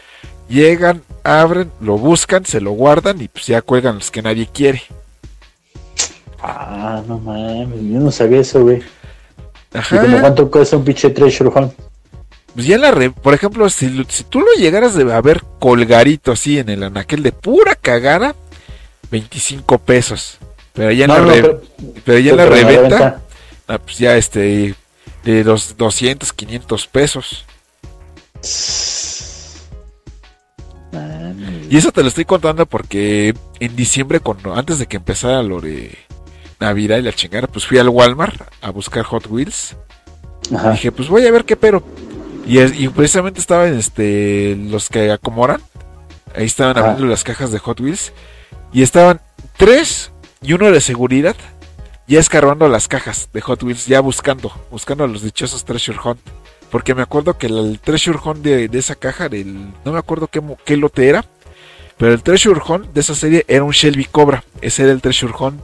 Llegan, 0.49 1.03
abren, 1.25 1.71
lo 1.81 1.99
buscan, 1.99 2.47
se 2.47 2.61
lo 2.61 2.71
guardan 2.73 3.21
y 3.21 3.29
pues 3.29 3.47
ya 3.47 3.61
cuelgan 3.63 3.97
los 3.97 4.11
que 4.11 4.23
nadie 4.23 4.49
quiere. 4.53 4.83
Ah, 6.47 7.03
no 7.09 7.19
mames, 7.19 7.81
yo 7.81 7.99
no 8.01 8.11
sabía 8.11 8.41
eso, 8.41 8.61
güey. 8.63 8.83
¿Y 9.73 9.79
Ajá. 9.79 10.03
como 10.03 10.21
cuánto 10.21 10.51
cuesta 10.51 10.77
un 10.77 10.85
pinche 10.85 11.09
treasure 11.11 11.49
hunt? 11.49 11.73
Pues 12.55 12.67
ya 12.67 12.77
la 12.79 12.91
re- 12.91 13.11
por 13.11 13.33
ejemplo, 13.35 13.69
si, 13.71 14.05
tú 14.29 14.41
lo 14.41 14.53
llegaras 14.59 14.95
de 14.95 15.11
a 15.13 15.21
ver 15.23 15.43
colgarito 15.59 16.31
así 16.33 16.59
en 16.59 16.69
el 16.69 16.83
anaquel 16.83 17.23
de 17.23 17.33
pura 17.33 17.75
cagada, 17.75 18.35
25 19.11 19.79
pesos. 19.79 20.39
Pero 20.75 20.93
ya 20.93 21.07
en 21.07 21.09
No, 21.09 21.19
la, 21.19 21.25
no, 21.25 21.31
re- 21.33 21.41
pero- 21.43 21.63
pero 22.05 22.19
ya 22.19 22.35
la 22.37 22.45
pero 22.45 22.57
en 22.57 22.63
la 22.63 22.69
reventa, 22.69 23.23
ah, 23.69 23.79
pues 23.79 23.99
ya 23.99 24.17
este 24.17 24.75
de 25.25 25.45
los 25.45 25.77
200, 25.79 26.33
500 26.33 26.87
pesos. 26.89 27.45
Y 31.71 31.77
eso 31.77 31.91
te 31.91 32.03
lo 32.03 32.09
estoy 32.09 32.25
contando 32.25 32.67
porque 32.67 33.35
en 33.59 33.75
diciembre, 33.75 34.21
cuando, 34.21 34.55
antes 34.55 34.79
de 34.79 34.87
que 34.87 34.97
empezara 34.99 35.43
lo 35.43 35.61
de 35.61 35.97
Navidad 36.61 36.99
y 36.99 37.03
la 37.03 37.13
chingada, 37.13 37.47
pues 37.47 37.67
fui 37.67 37.79
al 37.79 37.89
Walmart 37.89 38.41
a 38.63 38.71
buscar 38.71 39.05
Hot 39.05 39.27
Wheels. 39.29 39.77
Ajá. 40.55 40.73
Dije, 40.73 40.93
pues 40.93 41.09
voy 41.09 41.27
a 41.27 41.33
ver 41.33 41.45
qué 41.45 41.57
pero. 41.57 41.83
Y, 42.47 42.61
y 42.61 42.89
precisamente 42.89 43.41
estaban 43.41 43.79
este, 43.79 44.57
los 44.57 44.89
que 44.89 45.11
acomodan. 45.11 45.63
Ahí 46.37 46.45
estaban 46.45 46.77
Ajá. 46.77 46.91
abriendo 46.91 47.11
las 47.11 47.25
cajas 47.25 47.51
de 47.53 47.59
Hot 47.59 47.81
Wheels. 47.81 48.13
Y 48.73 48.83
estaban 48.83 49.21
tres 49.57 50.11
y 50.43 50.53
uno 50.53 50.71
de 50.71 50.81
seguridad. 50.81 51.37
Ya 52.07 52.21
escarbando 52.21 52.69
las 52.69 52.87
cajas 52.87 53.31
de 53.33 53.41
Hot 53.41 53.63
Wheels, 53.63 53.87
ya 53.87 54.01
buscando, 54.01 54.53
buscando 54.71 55.05
a 55.05 55.07
los 55.07 55.23
dichosos 55.23 55.65
Treasure 55.65 55.99
Hunt. 56.05 56.21
Porque 56.71 56.95
me 56.95 57.01
acuerdo 57.03 57.39
que 57.39 57.47
el, 57.47 57.57
el 57.57 57.81
Treasure 57.81 58.19
Hunt 58.23 58.43
de, 58.43 58.69
de 58.69 58.79
esa 58.79 58.95
caja, 58.95 59.29
del, 59.31 59.73
no 59.85 59.93
me 59.93 59.99
acuerdo 59.99 60.27
qué, 60.27 60.43
qué 60.67 60.77
lote 60.77 61.09
era. 61.09 61.25
Pero 61.97 62.13
el 62.13 62.23
Treasure 62.23 62.61
Hunt 62.67 62.93
de 62.93 63.01
esa 63.01 63.15
serie 63.15 63.45
era 63.49 63.65
un 63.65 63.71
Shelby 63.71 64.05
Cobra. 64.05 64.45
Ese 64.61 64.83
era 64.83 64.93
el 64.93 65.01
Treasure 65.01 65.33
Hunt. 65.39 65.61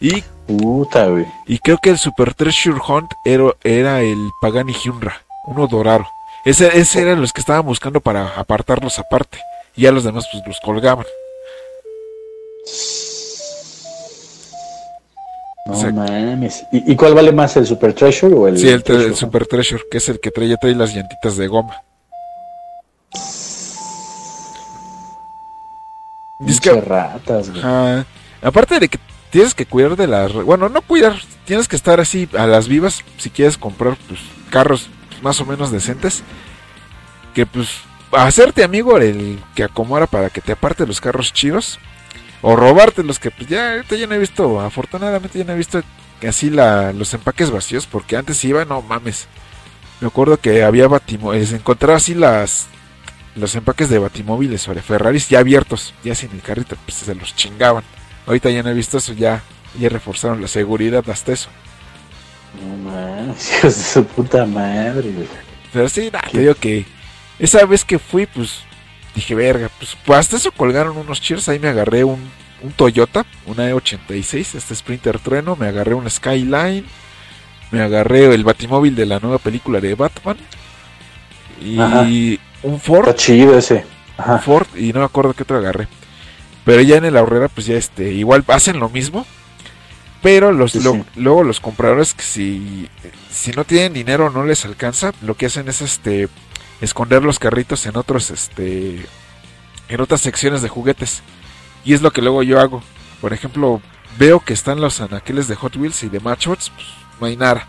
Y 0.00 0.22
Puta, 0.46 1.06
güey. 1.06 1.26
y 1.46 1.58
creo 1.58 1.78
que 1.78 1.90
el 1.90 1.98
Super 1.98 2.34
Treasure 2.34 2.80
Hunt 2.86 3.10
era, 3.24 3.52
era 3.62 4.00
el 4.02 4.30
Pagani 4.40 4.72
Hyunra, 4.74 5.22
uno 5.46 5.66
dorado. 5.66 6.06
Ese, 6.44 6.78
ese 6.78 7.00
eran 7.02 7.20
los 7.20 7.32
que 7.32 7.40
estaban 7.40 7.64
buscando 7.64 8.00
para 8.00 8.28
apartarlos 8.36 8.98
aparte. 8.98 9.38
Y 9.76 9.82
ya 9.82 9.92
los 9.92 10.04
demás 10.04 10.28
pues 10.30 10.42
los 10.46 10.60
colgaban. 10.60 11.06
No 15.66 15.72
O 15.72 15.80
sea- 15.80 15.90
mames. 15.92 16.64
¿Y, 16.70 16.92
y 16.92 16.96
cuál 16.96 17.14
vale 17.14 17.32
más, 17.32 17.56
el 17.56 17.66
Super 17.66 17.94
Treasure 17.94 18.34
o 18.34 18.46
el 18.48 18.58
Sí, 18.58 18.68
el, 18.68 18.80
tre- 18.82 18.84
Treasure 18.84 19.08
el? 19.08 19.16
Super 19.16 19.46
Treasure, 19.46 19.82
que 19.90 19.96
es 19.98 20.08
el 20.10 20.20
que 20.20 20.30
trae, 20.30 20.48
ya 20.48 20.56
trae 20.58 20.74
las 20.74 20.94
llantitas 20.94 21.36
de 21.38 21.46
goma. 21.46 21.82
Dice 26.40 26.60
que- 26.60 26.80
ratas, 26.80 27.48
güey. 27.50 27.62
Ajá. 27.62 28.04
Aparte 28.42 28.78
de 28.78 28.88
que 28.88 28.98
tienes 29.34 29.52
que 29.52 29.66
cuidar 29.66 29.96
de 29.96 30.06
las... 30.06 30.32
Bueno, 30.32 30.68
no 30.68 30.80
cuidar, 30.80 31.20
tienes 31.44 31.66
que 31.66 31.74
estar 31.74 31.98
así 31.98 32.28
a 32.38 32.46
las 32.46 32.68
vivas 32.68 33.02
si 33.18 33.30
quieres 33.30 33.58
comprar 33.58 33.96
pues, 34.06 34.20
carros 34.48 34.88
más 35.22 35.40
o 35.40 35.44
menos 35.44 35.72
decentes. 35.72 36.22
Que 37.34 37.44
pues 37.44 37.80
hacerte 38.12 38.62
amigo 38.62 38.96
el 38.96 39.40
que 39.56 39.64
acomoda 39.64 40.06
para 40.06 40.30
que 40.30 40.40
te 40.40 40.52
aparte 40.52 40.86
los 40.86 41.00
carros 41.00 41.32
chidos. 41.32 41.80
O 42.42 42.54
robarte 42.54 43.02
los 43.02 43.18
que 43.18 43.32
pues 43.32 43.48
ya 43.48 43.82
ya 43.82 44.06
no 44.06 44.14
he 44.14 44.18
visto, 44.18 44.60
afortunadamente 44.60 45.36
ya 45.36 45.44
no 45.44 45.54
he 45.54 45.56
visto 45.56 45.82
así 46.24 46.48
la, 46.48 46.92
los 46.92 47.12
empaques 47.12 47.50
vacíos. 47.50 47.88
Porque 47.88 48.16
antes 48.16 48.44
iba, 48.44 48.64
no 48.64 48.82
mames. 48.82 49.26
Me 50.00 50.06
acuerdo 50.06 50.36
que 50.36 50.62
había 50.62 50.86
batimóviles, 50.86 51.52
encontraba 51.52 51.96
así 51.96 52.14
las... 52.14 52.68
Los 53.34 53.56
empaques 53.56 53.88
de 53.88 53.98
batimóviles 53.98 54.62
sobre 54.62 54.80
Ferraris 54.80 55.28
ya 55.28 55.40
abiertos, 55.40 55.92
ya 56.04 56.14
sin 56.14 56.30
el 56.30 56.40
carrito, 56.40 56.76
pues 56.86 56.98
se 56.98 57.16
los 57.16 57.34
chingaban. 57.34 57.82
Ahorita 58.26 58.50
ya 58.50 58.62
no 58.62 58.70
he 58.70 58.74
visto 58.74 58.98
eso, 58.98 59.12
ya, 59.12 59.42
ya 59.78 59.88
reforzaron 59.88 60.40
la 60.40 60.48
seguridad 60.48 61.08
hasta 61.08 61.32
eso. 61.32 61.48
No 62.62 62.90
mames, 62.90 63.52
hijos 63.58 63.76
de 63.76 63.82
su 63.84 64.04
puta 64.04 64.46
madre, 64.46 65.10
güey. 65.10 65.28
Pero 65.72 65.88
sí, 65.88 66.08
nada, 66.12 66.28
te 66.30 66.38
digo 66.38 66.54
que 66.54 66.86
esa 67.38 67.64
vez 67.66 67.84
que 67.84 67.98
fui, 67.98 68.26
pues 68.26 68.60
dije, 69.14 69.34
verga, 69.34 69.68
pues, 69.78 69.96
pues 70.04 70.18
hasta 70.18 70.36
eso 70.36 70.52
colgaron 70.52 70.96
unos 70.96 71.20
cheers. 71.20 71.48
Ahí 71.48 71.58
me 71.58 71.68
agarré 71.68 72.04
un, 72.04 72.20
un 72.62 72.72
Toyota, 72.72 73.26
una 73.46 73.70
E86, 73.70 74.54
este 74.54 74.74
Sprinter 74.74 75.18
Trueno, 75.18 75.56
me 75.56 75.66
agarré 75.66 75.94
un 75.94 76.08
Skyline, 76.08 76.84
me 77.70 77.82
agarré 77.82 78.32
el 78.32 78.44
Batimóvil 78.44 78.94
de 78.94 79.06
la 79.06 79.18
nueva 79.18 79.38
película 79.38 79.80
de 79.80 79.94
Batman 79.94 80.36
y 81.60 81.78
Ajá. 81.80 82.06
un 82.62 82.80
Ford. 82.80 83.08
Está 83.08 83.14
chido 83.16 83.58
ese. 83.58 83.84
un. 84.24 84.40
Ford 84.40 84.68
y 84.76 84.92
no 84.92 85.00
me 85.00 85.06
acuerdo 85.06 85.34
qué 85.34 85.42
otro 85.42 85.58
agarré. 85.58 85.88
Pero 86.64 86.80
ya 86.82 86.96
en 86.96 87.04
el 87.04 87.16
ahorrera, 87.16 87.48
pues 87.48 87.66
ya 87.66 87.76
este, 87.76 88.12
igual 88.12 88.44
hacen 88.48 88.80
lo 88.80 88.88
mismo. 88.88 89.26
Pero 90.22 90.52
los 90.52 90.72
Sí, 90.72 90.80
lo- 90.80 90.92
sí. 90.94 91.02
luego 91.16 91.44
los 91.44 91.60
compradores 91.60 92.14
que 92.14 92.22
si, 92.22 92.88
si 93.30 93.50
no 93.52 93.64
tienen 93.64 93.92
dinero 93.92 94.30
no 94.30 94.44
les 94.44 94.64
alcanza, 94.64 95.12
lo 95.20 95.34
que 95.36 95.46
hacen 95.46 95.68
es 95.68 95.82
este 95.82 96.28
esconder 96.80 97.22
los 97.22 97.38
carritos 97.38 97.84
en 97.86 97.96
otros 97.96 98.30
este 98.30 99.04
en 99.88 100.00
otras 100.00 100.22
secciones 100.22 100.62
de 100.62 100.70
juguetes. 100.70 101.22
Y 101.84 101.92
es 101.92 102.00
lo 102.00 102.10
que 102.10 102.22
luego 102.22 102.42
yo 102.42 102.58
hago. 102.58 102.82
Por 103.20 103.34
ejemplo, 103.34 103.82
veo 104.18 104.40
que 104.40 104.54
están 104.54 104.80
los 104.80 105.02
anaqueles 105.02 105.46
de 105.46 105.56
Hot 105.56 105.76
Wheels 105.76 106.02
y 106.04 106.08
de 106.08 106.20
Matchbox, 106.20 106.70
pues 106.70 106.86
no 107.20 107.26
hay 107.26 107.36
nada. 107.36 107.68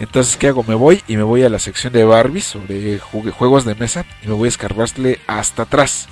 Entonces, 0.00 0.36
¿qué 0.38 0.48
hago? 0.48 0.62
Me 0.64 0.74
voy 0.74 1.02
y 1.06 1.16
me 1.18 1.22
voy 1.22 1.42
a 1.44 1.50
la 1.50 1.58
sección 1.58 1.92
de 1.92 2.04
Barbie 2.04 2.40
sobre 2.40 2.98
juegos 2.98 3.66
de 3.66 3.74
mesa 3.74 4.06
y 4.22 4.28
me 4.28 4.32
voy 4.32 4.46
a 4.46 4.48
escarbarle 4.48 5.20
hasta 5.26 5.62
atrás. 5.64 6.08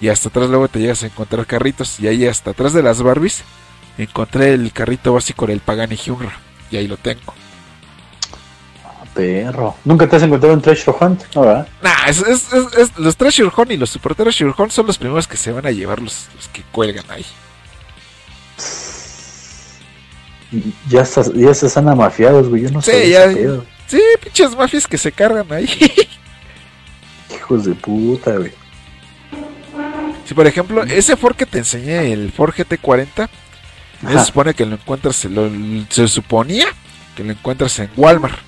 Y 0.00 0.08
hasta 0.08 0.28
atrás 0.28 0.48
luego 0.48 0.68
te 0.68 0.78
llegas 0.78 1.02
a 1.02 1.06
encontrar 1.06 1.44
carritos. 1.46 1.98
Y 2.00 2.06
ahí 2.08 2.26
hasta 2.26 2.50
atrás 2.52 2.72
de 2.72 2.82
las 2.82 3.02
Barbies 3.02 3.42
encontré 3.98 4.54
el 4.54 4.72
carrito 4.72 5.12
básico 5.12 5.46
del 5.46 5.60
Pagani 5.60 5.96
Hyunra. 5.96 6.38
Y 6.70 6.76
ahí 6.76 6.86
lo 6.86 6.96
tengo. 6.96 7.34
Ah, 8.84 9.04
perro. 9.14 9.74
¿Nunca 9.84 10.08
te 10.08 10.16
has 10.16 10.22
encontrado 10.22 10.54
un 10.54 10.62
Treasure 10.62 10.96
Hunt? 11.00 11.22
No, 11.34 11.40
¿verdad? 11.42 11.66
Nah, 11.82 12.06
es, 12.06 12.20
es- 12.22 12.52
es- 12.78 12.96
los 12.98 13.16
Treasure 13.16 13.50
Hunt 13.56 13.70
y 13.72 13.76
los 13.76 13.90
Super 13.90 14.14
Treasure 14.14 14.54
Hunt 14.56 14.70
son 14.70 14.86
los 14.86 14.98
primeros 14.98 15.26
que 15.26 15.36
se 15.36 15.50
van 15.52 15.66
a 15.66 15.70
llevar 15.72 16.00
los, 16.00 16.26
los 16.36 16.46
que 16.48 16.62
cuelgan 16.70 17.04
ahí. 17.10 17.26
Ya 20.88 21.02
estás, 21.02 21.30
ya 21.34 21.52
se 21.52 21.66
están 21.66 21.88
amafiados, 21.88 22.48
güey. 22.48 22.62
Yo 22.62 22.70
no 22.70 22.80
Sí, 22.80 22.90
sé. 22.92 23.10
ya-. 23.10 23.32
Sí, 23.86 24.00
pinches 24.22 24.56
mafias 24.56 24.86
que 24.86 24.96
se 24.96 25.12
cargan 25.12 25.50
ahí. 25.52 25.68
Hijos 27.34 27.64
de 27.64 27.74
puta, 27.74 28.36
güey. 28.36 28.52
Si 30.28 30.34
por 30.34 30.46
ejemplo, 30.46 30.82
ese 30.82 31.16
Ford 31.16 31.34
que 31.34 31.46
te 31.46 31.56
enseñé, 31.56 32.12
el 32.12 32.30
Ford 32.32 32.52
GT40, 32.54 33.28
se 34.06 34.24
supone 34.26 34.52
que 34.52 34.66
lo 34.66 34.74
encuentras, 34.74 35.24
lo- 35.24 35.50
se 35.88 36.06
suponía 36.06 36.66
que 37.16 37.24
lo 37.24 37.32
encuentras 37.32 37.78
en 37.78 37.88
Walmart. 37.96 38.38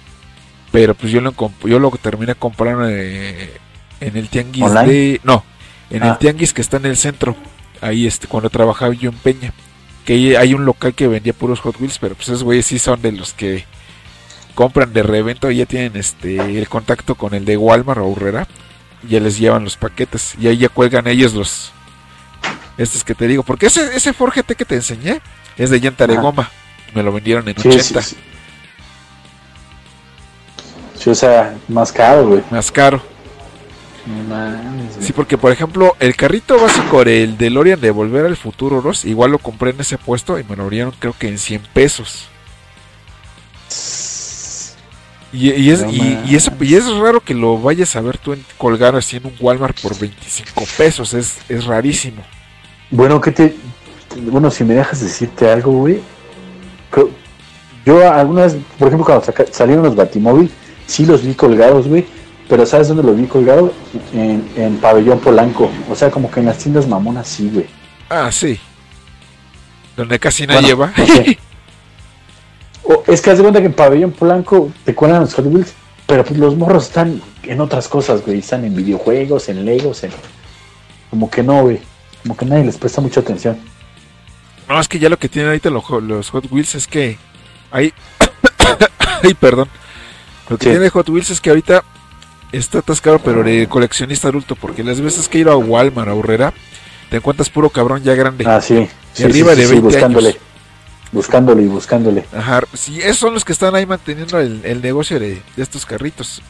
Pero 0.70 0.94
pues 0.94 1.10
yo 1.10 1.22
lo, 1.22 1.34
yo 1.64 1.78
lo 1.78 1.90
terminé 1.92 2.34
comprando 2.34 2.86
eh, 2.86 3.50
en 4.00 4.16
el 4.16 4.28
tianguis 4.28 4.62
¿Online? 4.64 4.86
de... 4.92 5.20
No, 5.24 5.42
en 5.88 6.02
el 6.02 6.10
Ah. 6.10 6.18
tianguis 6.18 6.52
que 6.52 6.60
está 6.60 6.76
en 6.76 6.84
el 6.86 6.96
centro. 6.98 7.34
Ahí 7.80 8.06
este, 8.06 8.26
cuando 8.28 8.50
trabajaba 8.50 8.92
yo 8.94 9.08
en 9.10 9.16
Peña. 9.16 9.52
Que 10.04 10.36
hay 10.36 10.52
un 10.54 10.64
local 10.66 10.94
que 10.94 11.08
vendía 11.08 11.32
puros 11.32 11.60
Hot 11.60 11.80
Wheels, 11.80 11.98
pero 11.98 12.14
pues 12.14 12.28
esos 12.28 12.42
güeyes 12.44 12.66
sí 12.66 12.78
son 12.78 13.00
de 13.02 13.12
los 13.12 13.32
que 13.32 13.64
compran 14.54 14.92
de 14.92 15.02
revento 15.02 15.50
y 15.50 15.56
ya 15.56 15.66
tienen 15.66 15.96
este 15.96 16.36
el 16.58 16.68
contacto 16.68 17.14
con 17.14 17.32
el 17.34 17.44
de 17.44 17.56
Walmart 17.56 18.00
o 18.00 18.06
Urrera. 18.06 18.46
Y 19.04 19.08
ya 19.12 19.20
les 19.20 19.38
llevan 19.38 19.64
los 19.64 19.76
paquetes. 19.76 20.34
Y 20.40 20.48
ahí 20.48 20.58
ya 20.58 20.68
cuelgan 20.68 21.06
ellos 21.06 21.34
los... 21.34 21.72
Estos 22.78 23.04
que 23.04 23.14
te 23.14 23.26
digo. 23.26 23.42
Porque 23.42 23.66
ese, 23.66 23.94
ese 23.96 24.12
Ford 24.12 24.32
GT 24.34 24.54
que 24.56 24.64
te 24.64 24.74
enseñé 24.76 25.20
es 25.56 25.70
de 25.70 25.80
llanta 25.80 26.06
de 26.06 26.16
goma. 26.16 26.50
Me 26.94 27.02
lo 27.02 27.12
vendieron 27.12 27.46
en 27.48 27.58
Sí, 27.58 27.68
80. 27.68 28.02
sí, 28.02 28.10
sí. 28.14 28.16
Sí, 30.98 31.10
o 31.10 31.14
sea, 31.14 31.54
más 31.68 31.92
caro, 31.92 32.28
güey. 32.28 32.42
Más 32.50 32.70
caro. 32.70 33.02
Mames. 34.28 34.96
Sí, 35.00 35.12
porque 35.12 35.38
por 35.38 35.52
ejemplo, 35.52 35.96
el 36.00 36.16
carrito 36.16 36.60
básico 36.60 37.02
el 37.02 37.36
DeLorean 37.38 37.80
de 37.80 37.90
Volver 37.90 38.26
al 38.26 38.36
Futuro 38.36 38.80
2, 38.82 39.04
igual 39.04 39.30
lo 39.30 39.38
compré 39.38 39.70
en 39.70 39.80
ese 39.80 39.98
puesto 39.98 40.38
y 40.38 40.44
me 40.44 40.56
lo 40.56 40.68
dieron 40.68 40.92
creo 40.98 41.14
que 41.18 41.28
en 41.28 41.38
100 41.38 41.62
pesos. 41.72 42.28
Y, 45.32 45.50
y 45.50 45.70
es, 45.70 45.82
No 45.82 45.90
y, 45.90 46.18
y 46.26 46.74
es 46.74 46.86
raro 46.96 47.20
que 47.20 47.34
lo 47.34 47.58
vayas 47.58 47.94
a 47.94 48.00
ver 48.00 48.18
tú 48.18 48.32
en, 48.32 48.44
colgar 48.58 48.96
así 48.96 49.16
en 49.16 49.26
un 49.26 49.34
Walmart 49.38 49.80
por 49.80 49.96
25 49.98 50.64
pesos, 50.76 51.14
es, 51.14 51.38
es 51.48 51.64
rarísimo. 51.64 52.22
Bueno, 52.90 53.20
que 53.20 53.30
te. 53.30 53.54
Bueno, 54.22 54.50
si 54.50 54.64
me 54.64 54.74
dejas 54.74 55.00
decirte 55.00 55.48
algo, 55.48 55.70
güey. 55.72 56.00
Yo 57.86 58.12
alguna 58.12 58.42
vez, 58.42 58.56
por 58.78 58.88
ejemplo, 58.88 59.06
cuando 59.06 59.52
salieron 59.52 59.84
los 59.84 59.94
Batimóvil, 59.94 60.50
sí 60.86 61.06
los 61.06 61.24
vi 61.24 61.34
colgados, 61.34 61.86
güey. 61.86 62.04
Pero 62.48 62.66
¿sabes 62.66 62.88
dónde 62.88 63.04
los 63.04 63.16
vi 63.16 63.26
colgados? 63.26 63.70
En, 64.12 64.50
en 64.56 64.76
Pabellón 64.78 65.20
Polanco. 65.20 65.70
O 65.88 65.94
sea, 65.94 66.10
como 66.10 66.28
que 66.30 66.40
en 66.40 66.46
las 66.46 66.58
tiendas 66.58 66.88
mamonas, 66.88 67.28
sí, 67.28 67.48
güey. 67.52 67.66
Ah, 68.08 68.30
sí. 68.32 68.58
Donde 69.96 70.18
casi 70.18 70.46
nadie 70.46 70.74
Bueno, 70.74 70.92
va. 70.96 71.04
O- 72.92 73.04
es 73.06 73.20
que 73.20 73.30
haz 73.30 73.36
de 73.38 73.42
cuenta 73.42 73.60
que 73.60 73.66
en 73.66 73.72
Pabellón 73.72 74.14
Blanco 74.18 74.70
te 74.84 74.94
cuelan 74.94 75.20
los 75.20 75.34
Hot 75.34 75.46
Wheels, 75.46 75.72
pero 76.06 76.24
pues 76.24 76.38
los 76.38 76.56
morros 76.56 76.84
están 76.86 77.20
en 77.44 77.60
otras 77.60 77.88
cosas, 77.88 78.22
güey. 78.24 78.38
Están 78.40 78.64
en 78.64 78.74
videojuegos, 78.74 79.48
en 79.48 79.64
Legos, 79.64 80.02
en... 80.04 80.10
Como 81.10 81.30
que 81.30 81.42
no, 81.42 81.62
güey. 81.62 81.80
Como 82.22 82.36
que 82.36 82.44
nadie 82.44 82.64
les 82.64 82.76
presta 82.76 83.00
mucha 83.00 83.20
atención. 83.20 83.58
No, 84.68 84.78
es 84.80 84.88
que 84.88 84.98
ya 84.98 85.08
lo 85.08 85.18
que 85.18 85.28
tienen 85.28 85.48
ahorita 85.50 85.70
los, 85.70 85.84
los 86.02 86.30
Hot 86.30 86.46
Wheels 86.50 86.74
es 86.74 86.86
que 86.86 87.16
hay... 87.70 87.92
Ay, 89.22 89.34
perdón. 89.34 89.68
Lo 90.48 90.58
que 90.58 90.64
Sí. 90.66 90.70
tiene 90.70 90.88
Hot 90.90 91.08
Wheels 91.08 91.30
es 91.30 91.40
que 91.40 91.50
ahorita 91.50 91.84
está 92.52 92.78
atascado, 92.78 93.18
pero 93.20 93.42
de 93.44 93.68
coleccionista 93.68 94.28
adulto, 94.28 94.56
porque 94.56 94.82
las 94.82 95.00
veces 95.00 95.28
que 95.28 95.38
he 95.38 95.40
ido 95.42 95.52
a 95.52 95.56
Walmart, 95.56 96.08
a 96.08 96.14
Urrera, 96.14 96.52
te 97.08 97.16
encuentras 97.18 97.48
puro 97.50 97.70
cabrón 97.70 98.02
ya 98.02 98.14
grande. 98.14 98.44
Ah, 98.48 98.60
sí. 98.60 98.88
sí, 99.12 99.22
arriba 99.24 99.54
de 99.54 99.66
20 99.66 99.80
buscándole. 99.80 100.28
años. 100.30 100.40
Buscándole 101.12 101.62
y 101.62 101.66
buscándole. 101.66 102.24
Ajá, 102.36 102.62
sí, 102.74 103.00
esos 103.00 103.18
son 103.18 103.34
los 103.34 103.44
que 103.44 103.52
están 103.52 103.74
ahí 103.74 103.84
manteniendo 103.86 104.38
el, 104.38 104.60
el 104.64 104.80
negocio 104.80 105.18
de, 105.18 105.42
de 105.56 105.62
estos 105.62 105.84
carritos. 105.84 106.40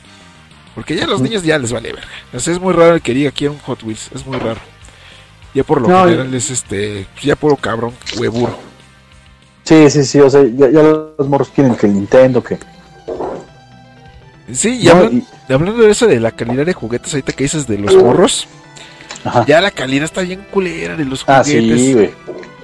Porque 0.74 0.94
ya 0.94 1.04
a 1.04 1.08
los 1.08 1.20
niños 1.20 1.42
ya 1.42 1.58
les 1.58 1.72
vale 1.72 1.92
verga. 1.92 2.08
O 2.32 2.38
sea, 2.40 2.52
es 2.52 2.60
muy 2.60 2.72
raro 2.74 2.94
el 2.94 3.00
que 3.02 3.14
diga 3.14 3.30
quiero 3.32 3.54
un 3.54 3.58
Hot 3.60 3.82
Wheels, 3.82 4.10
es 4.14 4.24
muy 4.26 4.38
raro. 4.38 4.60
Ya 5.54 5.64
por 5.64 5.80
lo 5.80 5.88
No, 5.88 6.04
general 6.04 6.32
es 6.34 6.50
este, 6.50 7.06
ya 7.22 7.34
puro 7.36 7.56
cabrón, 7.56 7.92
huevuro. 8.18 8.56
Sí, 9.64 9.90
sí, 9.90 10.04
sí. 10.04 10.20
O 10.20 10.28
sea, 10.30 10.42
ya, 10.54 10.70
ya 10.70 10.82
los 10.82 11.28
morros 11.28 11.48
quieren 11.54 11.74
que 11.74 11.86
el 11.86 11.94
Nintendo, 11.94 12.42
que... 12.42 12.58
Sí, 14.52 14.80
y, 14.82 14.84
No, 14.86 14.92
hablan- 14.92 15.12
y- 15.12 15.26
y 15.48 15.52
hablando 15.52 15.82
de 15.82 15.90
eso 15.90 16.06
de 16.06 16.20
la 16.20 16.32
calidad 16.32 16.66
de 16.66 16.72
juguetes, 16.72 17.12
ahorita 17.12 17.32
que 17.32 17.44
dices 17.44 17.66
de 17.66 17.78
los 17.78 17.94
morros, 17.96 18.48
Ajá. 19.24 19.44
ya 19.46 19.60
la 19.60 19.70
calidad 19.70 20.04
está 20.04 20.22
bien 20.22 20.44
culera 20.50 20.96
de 20.96 21.04
los 21.04 21.24
Ah, 21.26 21.42
juguetes. 21.44 21.80
sí, 21.80 21.92
güey. 21.94 22.10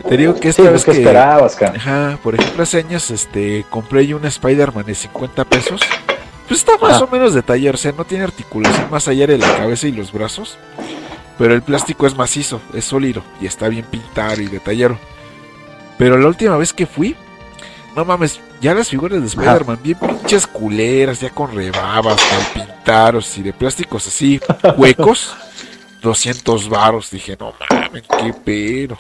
Te 0.09 0.17
digo 0.17 0.35
que 0.35 0.53
Sí, 0.53 0.63
esta 0.63 0.63
pues, 0.65 0.73
vez 0.73 0.85
¿qué 0.85 0.93
que. 0.93 0.99
esperabas, 0.99 1.57
cara? 1.57 1.73
Ajá, 1.77 2.19
por 2.23 2.35
ejemplo, 2.35 2.63
hace 2.63 2.79
años 2.79 3.11
este, 3.11 3.65
compré 3.71 4.07
yo 4.07 4.17
una 4.17 4.29
Spider-Man 4.29 4.85
de 4.87 4.95
50 4.95 5.45
pesos. 5.45 5.81
Pues 6.47 6.61
está 6.61 6.79
más 6.79 7.03
o 7.03 7.09
menos 7.09 7.35
de 7.35 7.43
taller, 7.43 7.75
o 7.75 7.79
sea, 7.79 7.91
no 7.93 8.05
tiene 8.05 8.23
articulación 8.23 8.89
más 8.89 9.09
allá 9.09 9.27
de 9.27 9.39
la 9.39 9.57
cabeza 9.57 9.89
y 9.89 9.93
los 9.93 10.13
brazos. 10.13 10.59
Pero 11.39 11.55
el 11.55 11.63
plástico 11.63 12.07
es 12.07 12.17
macizo, 12.17 12.61
es 12.73 12.85
sólido 12.85 13.23
y 13.41 13.47
está 13.47 13.69
bien 13.69 13.85
pintado 13.85 14.41
y 14.41 14.47
detallado. 14.47 14.97
Pero 15.99 16.17
la 16.19 16.29
última 16.29 16.57
vez 16.57 16.73
que 16.73 16.87
fui, 16.87 17.17
no 17.97 18.05
mames, 18.05 18.41
ya 18.61 18.75
las 18.75 18.89
figuras 18.89 19.21
de 19.21 19.27
Spider-Man 19.27 19.81
bien 19.83 19.99
pinches 19.99 20.47
culeras, 20.47 21.21
ya 21.21 21.31
con 21.31 21.53
rebabas, 21.55 22.17
mal 22.31 22.47
pintados 22.55 23.37
y 23.39 23.43
de 23.43 23.53
plásticos 23.53 24.07
así, 24.07 24.41
huecos. 24.77 25.35
200 26.03 26.69
varos, 26.69 27.11
dije, 27.11 27.37
no 27.41 27.53
mames, 27.69 28.05
qué 28.21 28.33
pero. 28.45 28.97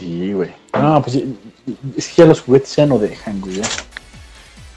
Sí, 0.00 0.32
güey. 0.32 0.50
No, 0.72 1.02
pues 1.02 1.12
sí, 1.14 1.36
es 1.96 2.08
que 2.08 2.22
ya 2.22 2.24
los 2.26 2.40
juguetes 2.40 2.74
ya 2.74 2.86
no 2.86 2.98
dejan, 2.98 3.40
güey. 3.40 3.56
Ya, 3.56 3.68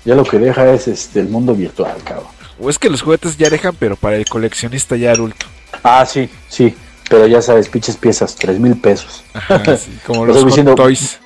Ya 0.05 0.15
lo 0.15 0.23
que 0.25 0.37
deja 0.37 0.69
es 0.73 0.87
este 0.89 1.21
el 1.21 1.29
mundo 1.29 1.55
virtual, 1.55 1.95
cabrón. 2.03 2.27
O 2.59 2.69
es 2.69 2.77
que 2.77 2.89
los 2.89 3.01
juguetes 3.01 3.37
ya 3.37 3.49
dejan, 3.49 3.75
pero 3.79 3.95
para 3.95 4.17
el 4.17 4.25
coleccionista 4.25 4.95
ya 4.97 5.11
adulto. 5.11 5.45
Ah, 5.81 6.05
sí, 6.05 6.29
sí. 6.49 6.75
Pero 7.09 7.25
ya 7.27 7.41
sabes, 7.41 7.69
pinches 7.69 7.95
piezas, 7.97 8.35
tres 8.35 8.59
mil 8.59 8.75
pesos. 8.79 9.23
Ajá, 9.33 9.61
sí, 9.77 9.97
como 10.05 10.25
Lo 10.25 10.33
los 10.33 10.45
diciendo- 10.45 10.75
Toys. 10.75 11.19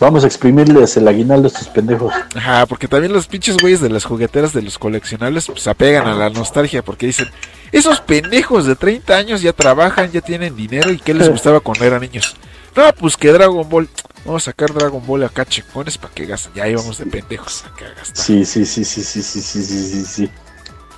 Vamos 0.00 0.22
a 0.22 0.26
exprimirles 0.28 0.96
el 0.96 1.08
aguinaldo 1.08 1.46
a 1.48 1.50
estos 1.50 1.68
pendejos. 1.68 2.12
Ajá, 2.34 2.66
porque 2.66 2.86
también 2.88 3.12
los 3.12 3.26
pinches 3.26 3.56
güeyes 3.56 3.80
de 3.80 3.88
las 3.88 4.04
jugueteras 4.04 4.52
de 4.52 4.62
los 4.62 4.78
coleccionables 4.78 5.46
pues 5.46 5.66
apegan 5.66 6.06
a 6.06 6.14
la 6.14 6.30
nostalgia 6.30 6.82
porque 6.84 7.06
dicen, 7.06 7.28
esos 7.72 8.00
pendejos 8.00 8.66
de 8.66 8.76
30 8.76 9.16
años 9.16 9.40
ya 9.42 9.52
trabajan, 9.52 10.10
ya 10.12 10.20
tienen 10.20 10.54
dinero 10.56 10.92
y 10.92 10.98
qué 10.98 11.14
les 11.14 11.28
gustaba 11.30 11.60
cuando 11.60 11.84
eran 11.84 12.00
niños. 12.00 12.36
No, 12.78 12.92
pues 12.92 13.16
que 13.16 13.32
Dragon 13.32 13.68
Ball, 13.68 13.88
vamos 14.24 14.44
a 14.44 14.52
sacar 14.52 14.72
Dragon 14.72 15.04
Ball 15.04 15.24
acá 15.24 15.44
checones 15.44 15.98
para 15.98 16.14
que 16.14 16.26
gasten. 16.26 16.52
Ya 16.54 16.68
íbamos 16.68 16.96
de 16.98 17.06
pendejos 17.06 17.64
acá 17.64 17.86
a 17.86 17.98
gastar. 17.98 18.24
Sí, 18.24 18.44
sí, 18.44 18.64
sí, 18.64 18.84
sí, 18.84 19.02
sí, 19.02 19.20
sí, 19.20 19.40
sí, 19.42 19.62
sí, 19.64 19.84
sí, 19.84 20.04
sí. 20.04 20.30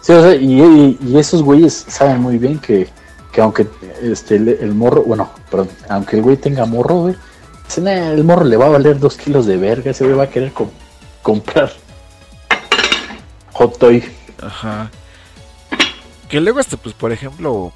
Sí, 0.03 0.13
o 0.13 0.21
sea, 0.23 0.35
y, 0.35 0.99
esos 1.19 1.43
güeyes 1.43 1.87
saben 1.89 2.21
muy 2.21 2.37
bien 2.37 2.59
que, 2.59 2.87
que 3.33 3.41
aunque 3.41 3.67
este 4.03 4.37
el, 4.37 4.49
el 4.51 4.75
morro, 4.75 5.05
bueno, 5.05 5.31
perdón, 5.51 5.71
aunque 5.89 6.17
el 6.17 6.23
güey 6.23 6.37
tenga 6.37 6.67
morro, 6.67 6.97
güey, 6.97 7.15
"Eh, 7.15 8.11
el 8.15 8.25
morro 8.25 8.45
le 8.45 8.59
va 8.59 8.67
a 8.67 8.71
valer 8.71 8.99
dos 8.99 9.17
kilos 9.17 9.47
de 9.47 9.57
verga, 9.57 9.93
ese 9.93 10.05
güey 10.05 10.17
va 10.19 10.25
a 10.25 10.29
querer 10.31 10.53
com- 10.53 10.69
comprar 11.23 11.73
hot 13.55 13.79
toy. 13.79 14.05
Ajá. 14.43 14.91
Que 16.29 16.43
luego 16.43 16.59
hasta, 16.61 16.77
pues, 16.77 16.95
por 16.95 17.11
ejemplo, 17.11 17.73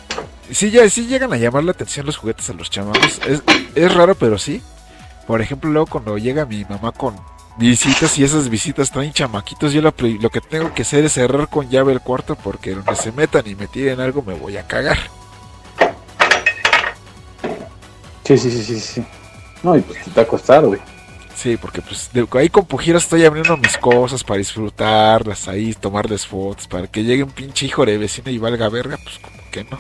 sí, 0.51 0.71
ya, 0.71 0.89
sí 0.89 1.07
llegan 1.07 1.33
a 1.33 1.37
llamar 1.37 1.65
la 1.65 1.73
atención 1.73 2.07
los 2.07 2.17
juguetes 2.17 2.49
a 2.51 2.55
los 2.55 2.71
chamacos. 2.71 3.21
Es, 3.27 3.43
es 3.75 3.95
raro, 3.95 4.15
pero 4.15 4.39
sí. 4.39 4.63
Por 5.27 5.41
ejemplo, 5.41 5.71
luego 5.71 5.87
cuando 5.87 6.19
llega 6.19 6.45
mi 6.45 6.65
mamá 6.65 6.93
con 6.93 7.17
visitas 7.57 8.19
y 8.19 8.25
esas 8.25 8.49
visitas 8.49 8.91
traen 8.91 9.13
chamaquitos, 9.13 9.73
yo 9.73 9.81
lo, 9.81 9.95
que 9.95 10.41
tengo 10.41 10.75
que 10.75 10.83
hacer 10.83 11.05
es 11.05 11.13
cerrar 11.13 11.49
con 11.49 11.71
llave 11.71 11.93
el 11.93 12.01
cuarto 12.01 12.37
porque 12.37 12.75
donde 12.75 12.97
se 12.97 13.13
metan 13.13 13.47
y 13.47 13.55
me 13.55 13.67
tiren 13.69 14.01
algo 14.01 14.23
me 14.23 14.35
voy 14.35 14.57
a 14.57 14.67
cagar. 14.67 14.99
Sí, 18.25 18.39
sí, 18.39 18.51
sí, 18.51 18.63
sí, 18.65 18.81
sí. 18.81 19.05
No, 19.63 19.77
y 19.77 19.81
pues 19.81 20.03
te 20.05 20.11
va 20.11 20.23
a 20.23 20.27
costar, 20.27 20.65
güey. 20.65 20.81
Sí, 21.35 21.57
porque 21.57 21.83
pues 21.83 22.11
de- 22.13 22.27
ahí 22.39 22.49
con 22.49 22.65
Pujiras 22.65 23.05
estoy 23.05 23.25
abriendo 23.25 23.57
mis 23.57 23.77
cosas 23.77 24.23
para 24.25 24.39
disfrutarlas 24.39 25.49
ahí, 25.49 25.75
tomarles 25.75 26.27
fotos, 26.27 26.67
para 26.69 26.87
que 26.87 27.03
llegue 27.03 27.23
un 27.23 27.31
pinche 27.31 27.67
hijo 27.67 27.85
de 27.85 27.99
vecino 27.99 28.31
y 28.31 28.39
valga 28.39 28.69
verga, 28.69 28.99
pues 29.03 29.19
como 29.19 29.37
que 29.51 29.65
no. 29.65 29.79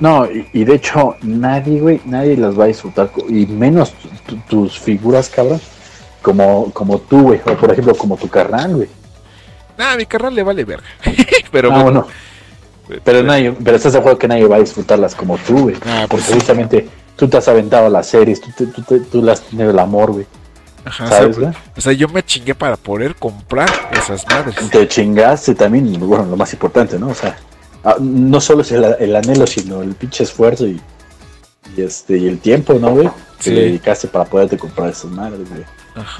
No, 0.00 0.26
y, 0.26 0.48
y 0.52 0.64
de 0.64 0.74
hecho, 0.76 1.16
nadie, 1.22 1.80
güey, 1.80 2.00
nadie 2.06 2.36
las 2.36 2.58
va 2.58 2.64
a 2.64 2.68
disfrutar, 2.68 3.10
y 3.28 3.46
menos 3.46 3.92
tu- 3.92 4.08
tu- 4.26 4.40
tus 4.48 4.78
figuras, 4.78 5.28
cabrón, 5.28 5.60
como, 6.22 6.70
como 6.72 6.98
tú, 6.98 7.20
güey, 7.22 7.40
o 7.46 7.54
por 7.56 7.70
ejemplo, 7.70 7.94
como 7.94 8.16
tu 8.16 8.28
carnal, 8.28 8.76
güey. 8.76 8.88
Nada, 9.76 9.92
a 9.92 9.96
mi 9.96 10.06
carnal 10.06 10.34
le 10.34 10.42
vale 10.42 10.64
verga. 10.64 10.86
Pero 11.52 11.70
ah, 11.72 11.82
bueno, 11.82 12.06
bueno, 12.86 13.02
pero 13.04 13.22
nadie, 13.22 13.52
pero 13.52 13.76
estás 13.76 13.92
de 13.92 13.98
acuerdo 14.00 14.18
que 14.18 14.26
nadie 14.28 14.46
va 14.46 14.56
a 14.56 14.60
disfrutarlas 14.60 15.14
como 15.14 15.36
tú, 15.38 15.62
güey. 15.62 15.76
Ah, 15.86 16.06
pues 16.08 16.22
porque 16.22 16.24
sí. 16.24 16.32
justamente 16.34 16.88
tú 17.16 17.28
te 17.28 17.36
has 17.36 17.46
aventado 17.48 17.88
las 17.88 18.06
series, 18.06 18.40
tú, 18.40 18.50
te- 18.56 18.66
tú, 18.66 18.82
te- 18.82 19.00
tú 19.00 19.28
has 19.30 19.40
tenido 19.42 19.70
el 19.70 19.78
amor, 19.78 20.12
güey. 20.12 20.26
Ajá, 20.84 21.06
¿Sabes, 21.08 21.36
o, 21.36 21.40
sea, 21.40 21.54
o 21.76 21.80
sea, 21.80 21.92
yo 21.92 22.08
me 22.08 22.22
chingué 22.22 22.54
para 22.54 22.76
poder 22.76 23.14
comprar 23.16 23.68
esas 23.92 24.24
madres. 24.26 24.54
Te 24.70 24.88
chingaste 24.88 25.54
también, 25.54 25.92
bueno, 26.00 26.24
lo 26.24 26.36
más 26.36 26.52
importante, 26.52 26.98
¿no? 26.98 27.08
O 27.08 27.14
sea, 27.14 27.36
no 28.00 28.40
solo 28.40 28.62
es 28.62 28.72
el, 28.72 28.84
el 28.98 29.16
anhelo, 29.16 29.46
sino 29.46 29.82
el 29.82 29.94
pinche 29.94 30.24
esfuerzo 30.24 30.66
y, 30.66 30.80
y 31.76 31.82
este 31.82 32.18
y 32.18 32.28
el 32.28 32.38
tiempo, 32.38 32.74
¿no, 32.74 32.90
güey? 32.90 33.10
Que 33.42 33.50
le 33.50 33.62
dedicaste 33.62 34.08
para 34.08 34.24
poderte 34.24 34.58
comprar 34.58 34.90
esas 34.90 35.10
madres, 35.10 35.48
güey. 35.48 35.64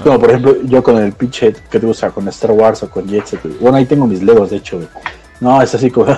Como 0.03 0.19
por 0.19 0.29
ejemplo, 0.29 0.57
yo 0.63 0.83
con 0.83 0.97
el 0.97 1.13
pinche 1.13 1.53
que 1.53 1.79
te 1.79 1.85
gusta, 1.85 2.09
con 2.09 2.27
Star 2.27 2.51
Wars 2.51 2.83
o 2.83 2.89
con 2.89 3.07
Jet 3.07 3.25
Set, 3.25 3.41
güey. 3.43 3.55
Bueno, 3.59 3.77
ahí 3.77 3.85
tengo 3.85 4.05
mis 4.07 4.21
legos, 4.21 4.49
de 4.49 4.57
hecho, 4.57 4.77
güey. 4.77 4.89
No, 5.39 5.61
es 5.61 5.73
así 5.73 5.89
como. 5.89 6.07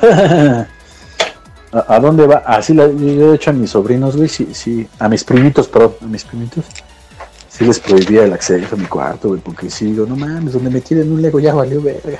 ¿A, 1.71 1.99
dónde 1.99 2.27
va? 2.27 2.43
Así 2.45 2.73
la, 2.73 2.87
yo 2.87 3.31
de 3.31 3.35
hecho 3.35 3.49
a 3.49 3.53
mis 3.53 3.71
sobrinos, 3.71 4.15
güey, 4.15 4.29
sí, 4.29 4.49
sí. 4.53 4.87
A 4.99 5.09
mis 5.09 5.23
primitos, 5.23 5.67
perdón, 5.67 5.95
a 6.01 6.05
mis 6.05 6.23
primitos. 6.23 6.65
Sí 7.49 7.65
les 7.65 7.79
prohibía 7.79 8.23
el 8.25 8.33
acceso 8.33 8.75
a 8.75 8.77
mi 8.77 8.85
cuarto, 8.85 9.29
güey, 9.29 9.41
porque 9.41 9.69
sí, 9.69 9.85
digo, 9.85 10.05
no 10.05 10.15
mames, 10.15 10.53
donde 10.53 10.69
me 10.69 10.81
tiren 10.81 11.11
un 11.11 11.21
lego 11.21 11.39
ya 11.39 11.53
valió 11.53 11.81
verga. 11.81 12.19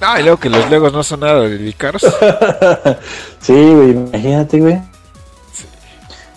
No, 0.00 0.18
y 0.18 0.22
luego 0.22 0.38
que 0.38 0.48
los 0.48 0.68
Legos 0.70 0.92
no 0.92 1.02
son 1.02 1.20
nada 1.20 1.40
de 1.40 1.72
caros. 1.74 2.02
sí, 3.40 3.52
güey, 3.52 3.90
imagínate, 3.90 4.58
güey. 4.60 4.80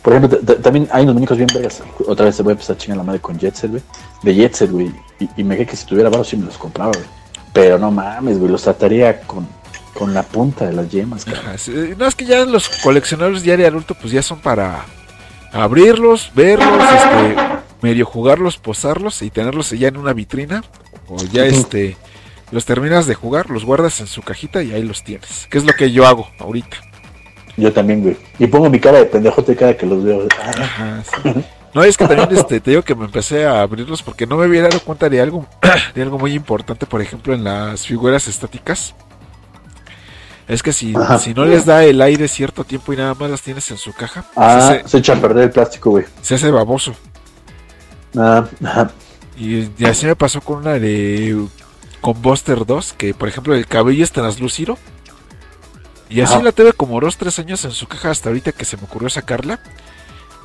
Por 0.02 0.14
ejemplo, 0.14 0.38
también 0.62 0.90
hay 0.92 1.04
unos 1.04 1.16
muñecos 1.16 1.38
bien 1.38 1.50
vergas. 1.54 1.82
Otra 2.06 2.26
vez 2.26 2.36
se 2.36 2.44
voy 2.44 2.52
a 2.52 2.54
empezar 2.54 2.76
a 2.76 2.80
chingar 2.80 2.98
la 2.98 3.04
madre 3.04 3.22
con 3.22 3.40
Jet 3.40 3.56
Set, 3.56 3.72
güey. 3.72 3.84
De 4.22 4.36
Jet 4.36 4.54
Set, 4.54 4.70
güey. 4.70 4.92
Y, 5.20 5.30
y 5.38 5.44
me 5.46 5.56
dije 5.56 5.72
que 5.72 5.78
si 5.78 5.86
tuviera 5.86 6.10
barro 6.10 6.26
sí 6.26 6.36
me 6.36 6.46
los 6.46 6.58
compraba, 6.58 6.92
güey. 6.92 7.06
Pero 7.54 7.80
no 7.80 7.90
mames, 7.90 8.38
güey, 8.38 8.52
los 8.52 8.64
trataría 8.64 9.22
con, 9.22 9.48
con 9.94 10.14
la 10.14 10.24
punta 10.24 10.66
de 10.66 10.74
las 10.74 10.90
yemas. 10.90 11.26
Ajá, 11.28 11.58
sí, 11.58 11.94
No, 11.98 12.06
es 12.06 12.16
que 12.16 12.26
ya 12.26 12.46
los 12.46 12.68
coleccionables 12.68 13.44
ya 13.44 13.56
de 13.56 13.66
adulto, 13.66 13.96
pues 13.96 14.12
ya 14.12 14.22
son 14.22 14.40
para 14.42 14.84
abrirlos, 15.54 16.32
verlos, 16.36 16.68
este, 16.68 17.36
medio 17.82 18.06
jugarlos, 18.06 18.58
posarlos 18.58 19.22
y 19.22 19.30
tenerlos 19.30 19.70
ya 19.70 19.88
en 19.88 19.98
una 19.98 20.12
vitrina. 20.12 20.64
O 21.08 21.18
ya 21.32 21.46
este, 21.46 21.96
los 22.54 22.66
terminas 22.66 23.08
de 23.08 23.16
jugar, 23.16 23.50
los 23.50 23.66
guardas 23.66 24.00
en 24.00 24.08
su 24.08 24.22
cajita 24.22 24.62
y 24.64 24.72
ahí 24.74 24.84
los 24.84 25.04
tienes. 25.04 25.48
Que 25.50 25.58
es 25.58 25.66
lo 25.66 25.74
que 25.74 25.92
yo 25.92 26.06
hago 26.08 26.30
ahorita. 26.40 26.78
Yo 27.58 27.74
también, 27.74 28.02
güey. 28.02 28.18
Y 28.40 28.48
pongo 28.48 28.70
mi 28.70 28.80
cara 28.80 29.00
de 29.00 29.06
pendejote 29.06 29.56
cada 29.56 29.76
que 29.76 29.86
los 29.86 30.04
veo. 30.04 30.28
Ajá, 30.42 31.04
sí. 31.24 31.34
No, 31.74 31.84
es 31.84 31.98
que 31.98 32.08
también 32.08 32.30
este, 32.32 32.60
te 32.60 32.70
digo 32.72 32.84
que 32.84 32.94
me 32.94 33.06
empecé 33.06 33.46
a 33.48 33.62
abrirlos 33.62 34.04
porque 34.04 34.28
no 34.28 34.38
me 34.38 34.46
había 34.46 34.62
dado 34.62 34.80
cuenta 34.82 35.10
de 35.10 35.20
algo, 35.20 35.48
de 35.96 36.02
algo 36.04 36.20
muy 36.20 36.34
importante, 36.34 36.86
por 36.86 37.02
ejemplo, 37.02 37.34
en 37.34 37.44
las 37.44 37.88
figuras 37.88 38.28
estáticas. 38.28 38.94
Es 40.48 40.62
que 40.62 40.74
si, 40.74 40.94
Ajá. 40.96 41.18
si 41.20 41.34
no 41.34 41.46
les 41.46 41.66
da 41.66 41.84
el 41.84 42.02
aire 42.02 42.28
cierto 42.28 42.64
tiempo 42.64 42.94
y 42.94 42.98
nada 42.98 43.16
más 43.16 43.30
las 43.32 43.42
tienes 43.42 43.70
en 43.72 43.78
su 43.78 43.94
caja, 43.94 44.26
Ah, 44.36 44.68
se, 44.70 44.76
hace, 44.80 44.88
se 44.90 44.98
echa 45.00 45.14
a 45.14 45.22
perder 45.22 45.46
el 45.46 45.50
plástico, 45.52 45.90
güey. 45.92 46.06
se 46.22 46.36
hace 46.36 46.52
baboso. 46.52 46.94
Ah, 48.16 48.46
ajá. 48.64 48.92
Y, 49.38 49.70
y 49.78 49.86
así 49.86 50.06
me 50.06 50.16
pasó 50.16 50.42
con 50.42 50.58
una 50.60 50.74
de 50.74 51.36
con 52.04 52.22
Buster 52.22 52.66
2, 52.66 52.96
que 52.98 53.14
por 53.14 53.30
ejemplo 53.30 53.56
el 53.56 53.66
cabello 53.66 54.04
es 54.04 54.12
translúcido. 54.12 54.78
Y 56.10 56.20
así 56.20 56.34
Ajá. 56.34 56.44
la 56.44 56.52
tuve 56.52 56.74
como 56.74 57.00
2-3 57.00 57.40
años 57.40 57.64
en 57.64 57.72
su 57.72 57.88
caja 57.88 58.12
hasta 58.12 58.28
ahorita 58.28 58.52
que 58.52 58.66
se 58.66 58.76
me 58.76 58.84
ocurrió 58.84 59.10
sacarla. 59.10 59.62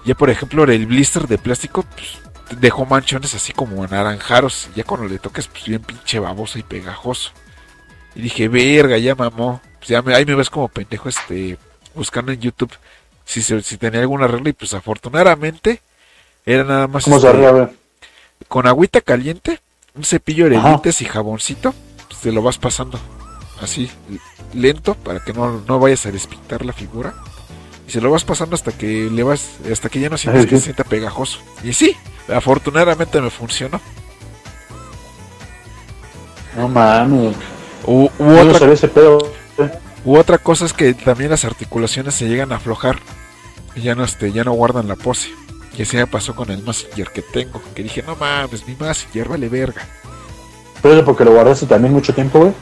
Ya 0.05 0.15
por 0.15 0.31
ejemplo 0.31 0.63
el 0.63 0.87
blister 0.87 1.27
de 1.27 1.37
plástico, 1.37 1.83
pues, 1.83 2.61
dejó 2.61 2.87
manchones 2.87 3.35
así 3.35 3.53
como 3.53 3.83
anaranjados. 3.83 4.69
Ya 4.77 4.85
cuando 4.85 5.09
le 5.09 5.19
toques, 5.19 5.49
pues 5.49 5.65
bien 5.65 5.83
pinche 5.83 6.21
baboso 6.21 6.61
y 6.61 6.63
pegajoso. 6.63 7.33
Y 8.15 8.23
dije, 8.23 8.47
verga, 8.47 8.97
ya 8.97 9.17
mamó. 9.17 9.61
Pues 9.79 9.89
ya 9.89 10.01
me, 10.01 10.15
ahí 10.15 10.25
me 10.25 10.37
ves 10.37 10.51
como 10.51 10.69
pendejo 10.69 11.09
este 11.09 11.59
buscando 11.93 12.31
en 12.31 12.41
YouTube 12.41 12.73
si, 13.25 13.43
se, 13.43 13.61
si 13.63 13.79
tenía 13.79 14.01
alguna 14.01 14.29
regla 14.29 14.51
y 14.51 14.53
pues 14.53 14.75
afortunadamente 14.75 15.83
era 16.47 16.63
nada 16.63 16.87
más 16.87 17.03
¿Cómo 17.03 17.19
se 17.19 17.27
este, 17.27 17.51
güey? 17.51 17.67
con 18.47 18.69
agüita 18.69 19.01
caliente, 19.01 19.61
un 19.99 20.05
cepillo 20.05 20.49
de 20.49 20.59
dientes 20.61 21.03
y 21.03 21.05
jaboncito, 21.05 21.75
pues 22.09 22.21
te 22.21 22.33
lo 22.33 22.41
vas 22.41 22.57
pasando 22.57 22.99
así 23.61 23.91
lento 24.55 24.95
para 24.95 25.21
que 25.21 25.33
no, 25.33 25.61
no 25.67 25.79
vayas 25.79 26.07
a 26.07 26.13
despintar 26.13 26.65
la 26.65 26.73
figura. 26.73 27.15
Y 27.87 27.91
se 27.91 28.01
lo 28.01 28.11
vas 28.11 28.25
pasando 28.25 28.55
hasta 28.55 28.73
que 28.73 29.09
le 29.11 29.23
vas, 29.23 29.57
hasta 29.71 29.89
que 29.89 30.01
ya 30.01 30.11
no 30.11 30.19
sientes 30.19 30.47
que 30.47 30.57
se 30.57 30.65
sienta 30.65 30.85
pegajoso. 30.85 31.41
Y 31.65 31.73
sí, 31.73 31.97
afortunadamente 32.33 33.21
me 33.21 33.31
funcionó. 33.31 33.81
No 36.57 36.69
mames. 36.69 37.35
U, 37.87 38.11
u 38.19 38.25
No 38.25 38.41
otra, 38.43 38.73
ese 38.73 38.89
pedo. 38.89 39.19
u 40.05 40.17
otra 40.17 40.39
cosa 40.39 40.67
es 40.67 40.73
que 40.75 40.93
también 40.95 41.31
las 41.31 41.45
articulaciones 41.45 42.15
se 42.15 42.29
llegan 42.29 42.53
a 42.53 42.57
aflojar 42.57 42.99
y 43.75 43.83
ya 43.83 43.95
no, 43.95 44.05
este, 44.05 44.33
ya 44.33 44.45
no 44.45 44.53
guardan 44.53 44.87
la 44.87 44.97
pose. 44.97 45.31
Y 45.79 45.83
así 45.83 45.97
me 45.97 46.09
pasó 46.09 46.35
con 46.35 46.51
el 46.51 46.61
Massinger 46.65 47.09
que 47.13 47.23
tengo, 47.23 47.63
que 47.73 47.85
dije, 47.85 48.03
no 48.03 48.17
mames, 48.17 48.67
mi 48.67 48.75
Massinger 48.75 49.29
vale 49.29 49.49
verga. 49.49 49.87
Pero 50.83 51.05
porque 51.05 51.25
lo 51.25 51.31
guardaste 51.33 51.67
también 51.67 51.95
mucho 51.95 52.13
tiempo, 52.13 52.41
güey. 52.41 52.53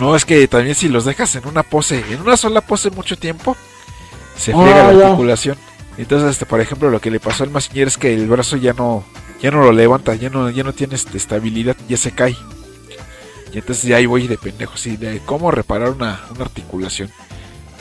No, 0.00 0.16
es 0.16 0.24
que 0.24 0.46
también 0.48 0.74
si 0.74 0.88
los 0.88 1.04
dejas 1.04 1.34
en 1.36 1.46
una 1.46 1.62
pose, 1.62 2.04
en 2.10 2.20
una 2.20 2.36
sola 2.36 2.60
pose 2.60 2.90
mucho 2.90 3.16
tiempo, 3.16 3.56
se 4.36 4.52
Ah, 4.52 4.56
friega 4.60 4.92
la 4.92 5.06
articulación. 5.06 5.56
Entonces, 5.96 6.32
este, 6.32 6.44
por 6.44 6.60
ejemplo, 6.60 6.90
lo 6.90 7.00
que 7.00 7.10
le 7.10 7.20
pasó 7.20 7.44
al 7.44 7.50
Massinger 7.50 7.86
es 7.86 7.96
que 7.96 8.12
el 8.12 8.26
brazo 8.28 8.56
ya 8.56 8.72
no, 8.72 9.04
ya 9.40 9.52
no 9.52 9.62
lo 9.62 9.70
levanta, 9.72 10.16
ya 10.16 10.28
no, 10.28 10.50
ya 10.50 10.64
no 10.64 10.72
tiene 10.72 10.96
este, 10.96 11.16
estabilidad, 11.16 11.76
ya 11.88 11.96
se 11.96 12.10
cae. 12.10 12.36
Y 13.52 13.58
entonces 13.58 13.84
ya 13.84 13.96
ahí 13.96 14.06
voy 14.06 14.26
de 14.26 14.38
pendejo, 14.38 14.74
así, 14.74 14.96
de 14.96 15.20
cómo 15.24 15.52
reparar 15.52 15.90
una, 15.90 16.20
una 16.34 16.44
articulación. 16.44 17.10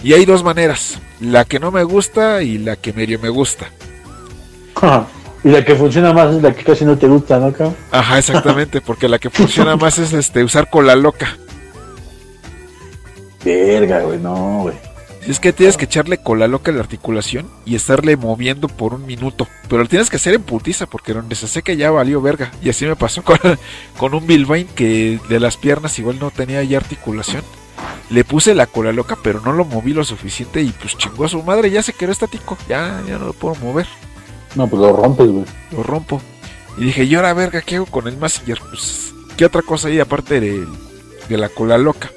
Y 0.03 0.13
hay 0.13 0.25
dos 0.25 0.43
maneras, 0.43 0.99
la 1.19 1.43
que 1.43 1.59
no 1.59 1.71
me 1.71 1.83
gusta 1.83 2.43
y 2.43 2.59
la 2.59 2.75
que 2.75 2.93
medio 2.93 3.19
me 3.19 3.29
gusta. 3.29 3.67
y 5.43 5.49
la 5.49 5.63
que 5.63 5.75
funciona 5.75 6.13
más 6.13 6.33
es 6.33 6.41
la 6.41 6.53
que 6.53 6.63
casi 6.63 6.85
no 6.85 6.97
te 6.97 7.07
gusta, 7.07 7.39
¿no, 7.39 7.51
cabrón? 7.51 7.75
Ajá, 7.91 8.17
exactamente, 8.17 8.81
porque 8.81 9.07
la 9.07 9.19
que 9.19 9.29
funciona 9.29 9.75
más 9.77 9.97
es 9.97 10.13
este 10.13 10.43
usar 10.43 10.69
cola 10.69 10.95
loca. 10.95 11.37
Verga, 13.43 14.01
güey, 14.01 14.19
no, 14.19 14.63
güey. 14.63 14.75
Si 15.25 15.31
es 15.31 15.39
que 15.39 15.53
tienes 15.53 15.75
que 15.75 15.85
echarle 15.85 16.19
cola 16.19 16.47
loca 16.47 16.69
a 16.69 16.73
la 16.75 16.81
articulación 16.81 17.49
y 17.65 17.73
estarle 17.73 18.15
moviendo 18.15 18.67
por 18.67 18.93
un 18.93 19.07
minuto. 19.07 19.47
Pero 19.67 19.81
lo 19.81 19.89
tienes 19.89 20.11
que 20.11 20.17
hacer 20.17 20.35
en 20.35 20.43
putiza 20.43 20.85
porque 20.85 21.13
donde 21.13 21.35
se 21.35 21.47
seca 21.47 21.73
ya 21.73 21.89
valió 21.89 22.21
verga. 22.21 22.51
Y 22.61 22.69
así 22.69 22.85
me 22.85 22.95
pasó 22.95 23.23
con, 23.23 23.39
con 23.97 24.13
un 24.13 24.27
Bilbain 24.27 24.67
que 24.67 25.19
de 25.27 25.39
las 25.39 25.57
piernas 25.57 25.97
igual 25.97 26.19
no 26.19 26.29
tenía 26.29 26.61
ya 26.61 26.77
articulación. 26.77 27.43
Le 28.11 28.23
puse 28.23 28.53
la 28.53 28.67
cola 28.67 28.91
loca 28.91 29.17
pero 29.23 29.41
no 29.41 29.51
lo 29.51 29.65
moví 29.65 29.93
lo 29.93 30.03
suficiente 30.03 30.61
y 30.61 30.69
pues 30.69 30.95
chingó 30.95 31.25
a 31.25 31.29
su 31.29 31.41
madre. 31.41 31.71
Ya 31.71 31.81
se 31.81 31.93
quedó 31.93 32.11
estático. 32.11 32.55
Ya, 32.69 33.01
ya 33.07 33.17
no 33.17 33.25
lo 33.25 33.33
puedo 33.33 33.55
mover. 33.55 33.87
No, 34.55 34.67
pues 34.67 34.81
lo 34.81 34.93
rompes, 34.93 35.27
güey. 35.27 35.45
Lo 35.71 35.83
rompo. 35.83 36.21
Y 36.77 36.85
dije, 36.85 37.03
¿y 37.03 37.15
ahora 37.15 37.33
verga 37.33 37.61
qué 37.61 37.75
hago 37.75 37.85
con 37.85 38.07
el 38.07 38.17
Massinger? 38.17 38.59
Pues, 38.69 39.13
¿qué 39.37 39.45
otra 39.45 39.61
cosa 39.61 39.87
hay 39.89 39.99
aparte 39.99 40.39
de, 40.39 40.65
de 41.29 41.37
la 41.37 41.49
cola 41.49 41.77
loca? 41.77 42.09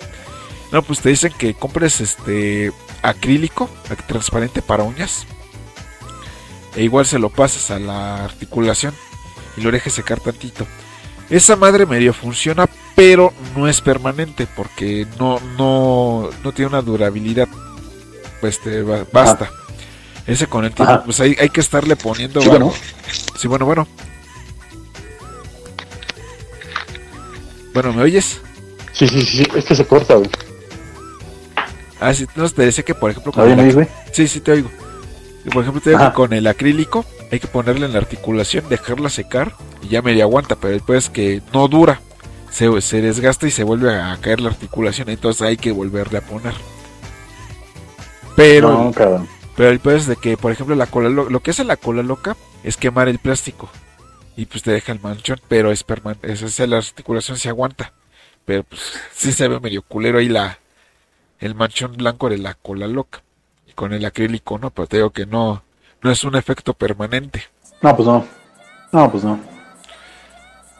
No, 0.72 0.82
pues 0.82 1.00
te 1.00 1.08
dicen 1.08 1.32
que 1.38 1.54
compres 1.54 2.00
este 2.00 2.72
acrílico 3.02 3.68
ac- 3.88 4.06
transparente 4.06 4.62
para 4.62 4.82
uñas. 4.82 5.26
E 6.76 6.82
igual 6.84 7.06
se 7.06 7.18
lo 7.18 7.30
pases 7.30 7.70
a 7.70 7.78
la 7.78 8.24
articulación 8.24 8.94
y 9.56 9.62
lo 9.62 9.70
dejes 9.70 9.92
secar 9.94 10.20
tantito. 10.20 10.66
Esa 11.30 11.56
madre 11.56 11.86
medio 11.86 12.12
funciona, 12.12 12.68
pero 12.94 13.32
no 13.56 13.68
es 13.68 13.80
permanente 13.80 14.46
porque 14.56 15.06
no, 15.18 15.40
no, 15.56 16.30
no 16.44 16.52
tiene 16.52 16.68
una 16.70 16.82
durabilidad. 16.82 17.48
Pues 18.40 18.60
basta. 19.12 19.50
Ese 20.28 20.46
con 20.46 20.64
el 20.66 20.72
Ajá. 20.78 21.02
pues 21.04 21.18
hay, 21.20 21.34
hay 21.40 21.48
que 21.48 21.60
estarle 21.60 21.96
poniendo. 21.96 22.40
Sí, 22.42 22.48
bueno. 22.48 22.72
Sí, 23.36 23.48
bueno, 23.48 23.64
bueno. 23.64 23.88
Bueno, 27.72 27.92
¿me 27.94 28.02
oyes? 28.02 28.40
Sí, 28.92 29.08
sí, 29.08 29.22
sí, 29.22 29.46
es 29.54 29.64
que 29.64 29.74
se 29.74 29.86
corta, 29.86 30.14
güey. 30.14 30.30
Ah, 32.00 32.12
sí, 32.12 32.26
no, 32.36 32.48
te 32.48 32.62
decía 32.62 32.84
que, 32.84 32.94
por 32.94 33.10
ejemplo, 33.10 33.32
con 33.32 33.48
¿Ahora 33.48 33.62
el? 33.62 33.88
Sí, 34.12 34.28
sí, 34.28 34.40
te 34.40 34.52
oigo. 34.52 34.70
Por 35.52 35.62
ejemplo, 35.62 35.80
te 35.80 35.90
digo 35.90 36.04
que 36.06 36.12
con 36.12 36.32
el 36.32 36.46
acrílico 36.46 37.04
hay 37.32 37.40
que 37.40 37.46
ponerle 37.46 37.86
en 37.86 37.92
la 37.92 37.98
articulación, 37.98 38.68
dejarla 38.68 39.08
secar 39.08 39.54
y 39.82 39.88
ya 39.88 40.02
medio 40.02 40.24
aguanta, 40.24 40.56
pero 40.56 40.74
después 40.74 41.08
que 41.08 41.40
no 41.54 41.68
dura, 41.68 42.00
se, 42.50 42.80
se 42.82 43.00
desgasta 43.00 43.46
y 43.46 43.50
se 43.50 43.64
vuelve 43.64 43.94
a 43.94 44.16
caer 44.20 44.40
la 44.40 44.50
articulación, 44.50 45.08
entonces 45.08 45.42
hay 45.42 45.56
que 45.56 45.72
volverle 45.72 46.18
a 46.18 46.20
poner. 46.22 46.54
Pero, 48.36 48.92
No. 48.94 49.26
Pero 49.58 49.70
el 49.70 49.80
peor 49.80 49.96
es 49.96 50.06
de 50.06 50.16
que, 50.16 50.36
por 50.38 50.52
ejemplo, 50.52 50.76
la 50.76 50.86
cola 50.86 51.08
lo, 51.10 51.28
lo 51.28 51.40
que 51.40 51.50
hace 51.50 51.64
la 51.64 51.76
cola 51.76 52.02
loca 52.04 52.36
es 52.62 52.76
quemar 52.76 53.08
el 53.08 53.18
plástico 53.18 53.68
y 54.36 54.46
pues 54.46 54.62
te 54.62 54.70
deja 54.70 54.92
el 54.92 55.00
manchón, 55.00 55.40
pero 55.48 55.72
es 55.72 55.82
permanente, 55.82 56.32
es, 56.32 56.42
es- 56.42 56.60
la 56.68 56.76
articulación 56.78 57.36
se 57.36 57.48
aguanta, 57.48 57.92
pero 58.44 58.62
pues 58.62 58.80
sí 59.12 59.32
se 59.32 59.48
ve 59.48 59.58
medio 59.58 59.82
culero 59.82 60.18
ahí 60.18 60.28
la 60.28 60.60
el 61.40 61.56
manchón 61.56 61.96
blanco 61.96 62.28
de 62.30 62.38
la 62.38 62.54
cola 62.54 62.86
loca 62.86 63.22
y 63.66 63.72
con 63.72 63.92
el 63.92 64.04
acrílico 64.04 64.58
no, 64.58 64.70
pero 64.70 64.86
te 64.86 64.98
digo 64.98 65.10
que 65.10 65.26
no 65.26 65.62
no 66.02 66.10
es 66.12 66.22
un 66.22 66.36
efecto 66.36 66.74
permanente. 66.74 67.44
No, 67.82 67.96
pues 67.96 68.06
no. 68.08 68.24
No, 68.92 69.10
pues 69.10 69.24
no. 69.24 69.57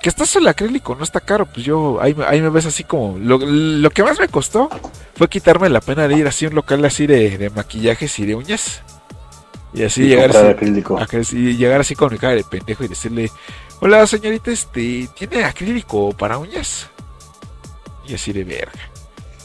Que 0.03 0.09
está 0.11 0.25
el 0.39 0.47
acrílico, 0.47 0.95
no 0.95 1.03
está 1.03 1.20
caro, 1.20 1.45
pues 1.47 1.66
yo 1.66 1.99
ahí, 2.01 2.15
me- 2.15 2.25
ahí 2.25 2.41
me 2.41 2.51
ves 2.51 2.66
así 2.66 2.85
como 2.85 3.19
lo, 3.19 3.39
lo 3.39 3.91
que 3.91 4.05
más 4.05 4.19
me 4.20 4.29
costó 4.29 4.69
fue 5.16 5.29
quitarme 5.29 5.69
la 5.69 5.81
pena 5.81 6.07
de 6.07 6.16
ir 6.16 6.27
así 6.29 6.45
a 6.45 6.49
un 6.49 6.55
local 6.55 6.85
así 6.85 7.07
de, 7.09 7.37
de 7.37 7.51
maquillajes 7.51 8.16
y 8.20 8.27
de 8.27 8.35
uñas. 8.37 8.83
Y 9.75 9.83
así 9.83 10.05
Y 10.05 10.09
llegar 10.09 10.31
así, 11.11 11.57
llegar 11.57 11.81
así 11.81 11.95
con 11.97 12.12
mi 12.12 12.19
cara 12.19 12.35
de 12.35 12.45
pendejo 12.45 12.85
y 12.85 12.89
decirle, 12.89 13.31
hola 13.81 14.07
señorita, 14.07 14.51
este, 14.53 15.09
¿tiene 15.16 15.45
acrílico 15.45 16.12
para 16.12 16.39
uñas? 16.39 16.87
Y 18.07 18.15
así 18.15 18.33
de 18.33 18.45
verga. 18.45 18.91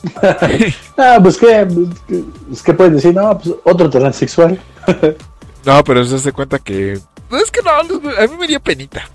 Ah, 0.97 1.17
pues 1.21 1.37
qué, 1.37 1.65
pues, 2.47 2.61
¿qué 2.61 2.73
puedes 2.73 2.93
decir? 2.93 3.15
No, 3.15 3.37
pues 3.39 3.55
otro 3.63 3.89
transexual. 3.89 4.61
no, 5.65 5.83
pero 5.83 6.05
se 6.05 6.15
hace 6.15 6.31
cuenta 6.31 6.59
que, 6.59 6.99
no, 7.31 7.37
es 7.37 7.49
que 7.49 7.61
no, 7.61 7.71
a 7.71 7.83
mí 7.83 8.37
me 8.39 8.47
dio 8.47 8.59
penita. 8.59 9.09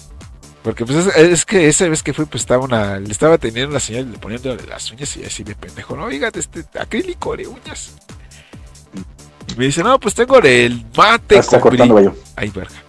Porque 0.69 0.85
pues 0.85 1.07
es, 1.07 1.17
es 1.17 1.47
que 1.47 1.67
esa 1.67 1.89
vez 1.89 2.03
que 2.03 2.13
fui, 2.13 2.27
pues 2.27 2.43
estaba 2.43 2.63
una, 2.63 3.01
le 3.01 3.11
estaba 3.11 3.39
teniendo 3.39 3.71
una 3.71 3.81
señal 3.81 4.13
le 4.13 4.19
poniendo 4.19 4.55
las 4.55 4.93
uñas 4.93 5.17
y 5.17 5.25
así 5.25 5.43
de 5.43 5.55
pendejo, 5.55 5.97
no, 5.97 6.05
oiga, 6.05 6.31
este 6.35 6.63
acrílico 6.79 7.35
de 7.35 7.47
uñas. 7.47 7.95
Y 9.51 9.59
me 9.59 9.65
dice, 9.65 9.83
no, 9.83 9.99
pues 9.99 10.15
tengo 10.15 10.39
del 10.43 10.85
mate 10.95 11.39
está 11.39 11.59
con 11.59 11.71
cortando, 11.71 11.95
brillo". 11.95 12.11
gallo. 12.11 12.23
Ay, 12.37 12.51
verga. 12.51 12.83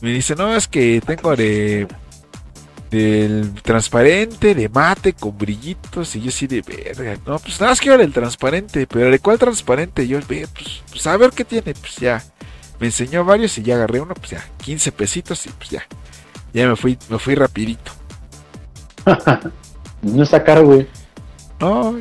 Me 0.00 0.14
dice, 0.14 0.34
no, 0.34 0.56
es 0.56 0.66
que 0.66 1.02
tengo 1.04 1.36
de. 1.36 1.86
Del 2.90 3.52
transparente, 3.62 4.54
de 4.54 4.70
mate, 4.70 5.12
con 5.12 5.36
brillitos. 5.36 6.16
Y 6.16 6.22
yo 6.22 6.30
así 6.30 6.46
de 6.46 6.62
verga. 6.62 7.18
No, 7.26 7.38
pues 7.38 7.60
nada 7.60 7.72
más 7.72 7.82
quiero 7.82 8.02
el 8.02 8.14
transparente. 8.14 8.86
Pero 8.86 9.10
¿de 9.10 9.18
cuál 9.18 9.38
transparente? 9.38 10.08
Yo, 10.08 10.20
pues, 10.22 10.82
pues 10.88 11.06
a 11.06 11.18
ver 11.18 11.32
qué 11.32 11.44
tiene. 11.44 11.74
Pues 11.74 11.96
ya. 11.96 12.24
Me 12.80 12.86
enseñó 12.86 13.26
varios 13.26 13.58
y 13.58 13.62
ya 13.62 13.74
agarré 13.74 14.00
uno. 14.00 14.14
Pues 14.14 14.30
ya, 14.30 14.48
15 14.62 14.90
pesitos 14.92 15.44
y 15.44 15.50
pues 15.50 15.68
ya. 15.68 15.86
Ya 16.54 16.66
me 16.68 16.76
fui, 16.76 16.96
me 17.10 17.18
fui 17.18 17.34
rapidito. 17.34 17.92
No 20.02 20.22
está 20.22 20.44
caro, 20.44 20.64
güey. 20.66 20.86
No, 21.58 21.96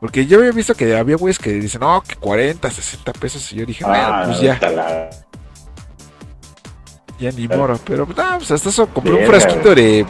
porque 0.00 0.24
yo 0.24 0.38
había 0.38 0.52
visto 0.52 0.74
que 0.74 0.96
había 0.96 1.16
güeyes 1.16 1.38
que 1.38 1.52
dicen, 1.52 1.82
no, 1.82 2.02
que 2.02 2.16
40, 2.16 2.70
60 2.70 3.12
pesos. 3.12 3.52
Y 3.52 3.56
yo 3.56 3.66
dije, 3.66 3.84
bueno, 3.84 4.02
Ah, 4.02 4.22
pues 4.24 4.40
ya. 4.40 4.58
la- 4.70 5.10
Ya 7.18 7.30
ni 7.32 7.46
moro, 7.46 7.78
pero 7.84 8.06
no, 8.06 8.14
pues 8.38 8.50
hasta 8.50 8.70
eso 8.70 8.86
compré 8.88 9.12
un 9.12 9.26
frasquito 9.26 9.74
de. 9.74 10.06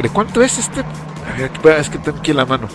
¿De 0.00 0.08
cuánto 0.10 0.40
es 0.40 0.56
este? 0.58 0.82
A 0.82 1.36
ver, 1.36 1.78
es 1.80 1.90
que 1.90 1.98
tengo 1.98 2.18
aquí 2.18 2.30
en 2.30 2.36
la 2.36 2.46
mano. 2.46 2.68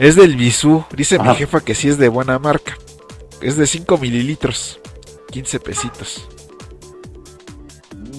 Es 0.00 0.16
del 0.16 0.34
Bisú. 0.34 0.84
Dice 0.90 1.20
mi 1.20 1.32
jefa 1.36 1.60
que 1.60 1.76
sí 1.76 1.88
es 1.88 1.96
de 1.98 2.08
buena 2.08 2.40
marca. 2.40 2.76
Es 3.40 3.56
de 3.56 3.68
5 3.68 3.98
mililitros. 3.98 4.80
15 5.30 5.60
pesitos. 5.60 6.26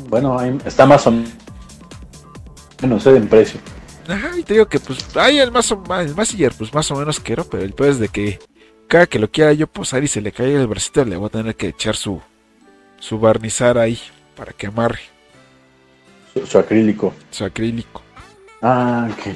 Bueno, 0.07 0.37
está 0.65 0.85
más 0.85 1.05
o 1.07 1.13
menos 2.81 3.05
eh, 3.05 3.15
en 3.17 3.27
precio. 3.27 3.59
Ajá, 4.07 4.37
y 4.37 4.43
te 4.43 4.53
digo 4.53 4.67
que 4.67 4.79
pues. 4.79 4.99
Ay, 5.15 5.39
el 5.39 5.51
más 5.51 5.71
o 5.71 5.83
el 5.99 6.15
Massinger, 6.15 6.53
pues 6.53 6.73
más 6.73 6.89
o 6.91 6.95
menos 6.95 7.19
quiero, 7.19 7.43
pero 7.45 7.63
el 7.63 7.73
peor 7.73 7.89
es 7.89 7.99
de 7.99 8.07
que 8.09 8.39
cada 8.87 9.05
que 9.05 9.19
lo 9.19 9.29
quiera 9.29 9.51
yo 9.53 9.67
posar 9.67 10.03
y 10.03 10.07
se 10.07 10.21
le 10.21 10.31
caiga 10.31 10.59
el 10.61 10.67
bracito, 10.67 11.03
le 11.03 11.17
voy 11.17 11.27
a 11.27 11.29
tener 11.31 11.55
que 11.55 11.67
echar 11.67 11.95
su. 11.95 12.21
su 12.99 13.19
barnizar 13.19 13.77
ahí. 13.77 13.99
Para 14.35 14.53
que 14.53 14.67
amarre 14.67 14.99
Su, 16.31 16.45
su 16.45 16.59
acrílico. 16.59 17.11
su 17.31 17.43
acrílico. 17.43 18.03
Ah, 18.61 19.09
ok. 19.11 19.35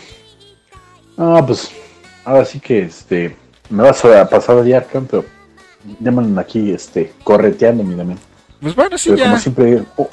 Ah, 1.18 1.44
pues 1.46 1.72
ahora 2.24 2.46
sí 2.46 2.60
que 2.60 2.84
este 2.84 3.36
me 3.72 3.82
vas 3.82 4.06
a 4.06 4.30
pasar 4.30 4.60
a 4.60 4.62
día, 4.62 4.86
pero 5.10 5.26
llaman 6.00 6.38
aquí 6.38 6.72
este 6.72 7.14
correteando 7.24 7.84
mi. 7.84 8.16
Pues 8.62 8.76
bueno, 8.76 8.96
sí, 8.98 9.10
Pero 9.10 9.18
ya. 9.18 9.26
como 9.30 9.40
siempre, 9.40 9.84
oh, 9.98 10.08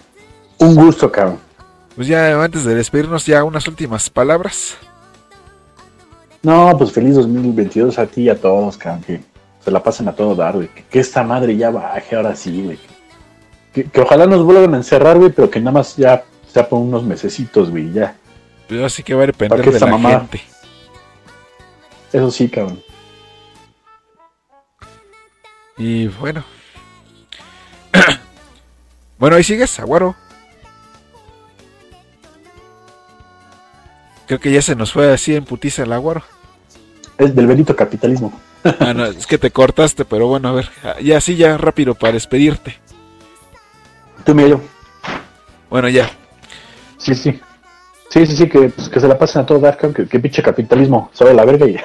Un 0.58 0.74
gusto, 0.74 1.10
cabrón. 1.10 1.38
Pues 1.94 2.08
ya 2.08 2.42
antes 2.42 2.64
de 2.64 2.74
despedirnos, 2.74 3.26
ya 3.26 3.44
unas 3.44 3.66
últimas 3.66 4.08
palabras. 4.10 4.76
No, 6.42 6.74
pues 6.78 6.92
feliz 6.92 7.16
2022 7.16 7.98
a 7.98 8.06
ti 8.06 8.22
y 8.22 8.28
a 8.28 8.40
todos, 8.40 8.76
cabrón, 8.76 9.02
que 9.02 9.20
se 9.64 9.70
la 9.70 9.82
pasen 9.82 10.08
a 10.08 10.14
todo 10.14 10.34
dar, 10.34 10.54
güey. 10.54 10.68
Que, 10.68 10.84
que 10.84 11.00
esta 11.00 11.22
madre 11.22 11.56
ya 11.56 11.70
baje 11.70 12.14
ahora 12.16 12.36
sí, 12.36 12.62
güey. 12.62 12.78
Que, 13.72 13.84
que 13.84 14.00
ojalá 14.00 14.26
nos 14.26 14.44
vuelvan 14.44 14.74
a 14.74 14.78
encerrar, 14.78 15.18
güey, 15.18 15.30
pero 15.30 15.50
que 15.50 15.58
nada 15.60 15.72
más 15.72 15.96
ya 15.96 16.24
sea 16.52 16.68
por 16.68 16.78
unos 16.80 17.02
mesecitos, 17.02 17.70
güey, 17.70 17.92
ya. 17.92 18.16
Pero 18.68 18.86
así 18.86 19.02
que 19.02 19.14
va 19.14 19.24
a 19.24 19.26
depender 19.26 19.58
¿Para 19.58 19.62
qué 19.62 19.70
de 19.72 19.80
la 19.80 19.86
mamada? 19.86 20.20
gente. 20.20 20.42
Eso 22.12 22.30
sí, 22.30 22.48
cabrón. 22.48 22.80
Y 25.76 26.08
bueno. 26.08 26.44
bueno, 29.18 29.36
ahí 29.36 29.44
sigues, 29.44 29.78
Aguaro. 29.80 30.14
Creo 34.28 34.38
que 34.38 34.52
ya 34.52 34.60
se 34.60 34.76
nos 34.76 34.92
fue 34.92 35.10
así 35.10 35.34
en 35.34 35.46
putiza 35.46 35.84
el 35.84 35.92
Aguaro. 35.92 36.22
Es 37.16 37.34
del 37.34 37.46
bendito 37.46 37.74
capitalismo. 37.74 38.38
Ah, 38.78 38.92
no, 38.92 39.06
es 39.06 39.26
que 39.26 39.38
te 39.38 39.50
cortaste, 39.50 40.04
pero 40.04 40.26
bueno, 40.26 40.48
a 40.48 40.52
ver. 40.52 40.68
Ya 41.02 41.18
sí, 41.20 41.34
ya 41.34 41.56
rápido 41.56 41.94
para 41.94 42.12
despedirte. 42.12 42.76
Tú, 44.24 44.34
mira 44.34 44.50
yo. 44.50 44.60
Bueno, 45.70 45.88
ya. 45.88 46.10
Sí, 46.98 47.14
sí. 47.14 47.40
Sí, 48.10 48.26
sí, 48.26 48.36
sí, 48.36 48.48
que, 48.48 48.68
pues, 48.68 48.90
que 48.90 49.00
se 49.00 49.08
la 49.08 49.18
pasen 49.18 49.42
a 49.42 49.46
todo 49.46 49.60
dar. 49.60 49.78
Que, 49.78 50.06
que 50.06 50.20
pinche 50.20 50.42
capitalismo 50.42 51.10
a 51.18 51.24
la 51.24 51.44
verga 51.46 51.66
y, 51.66 51.78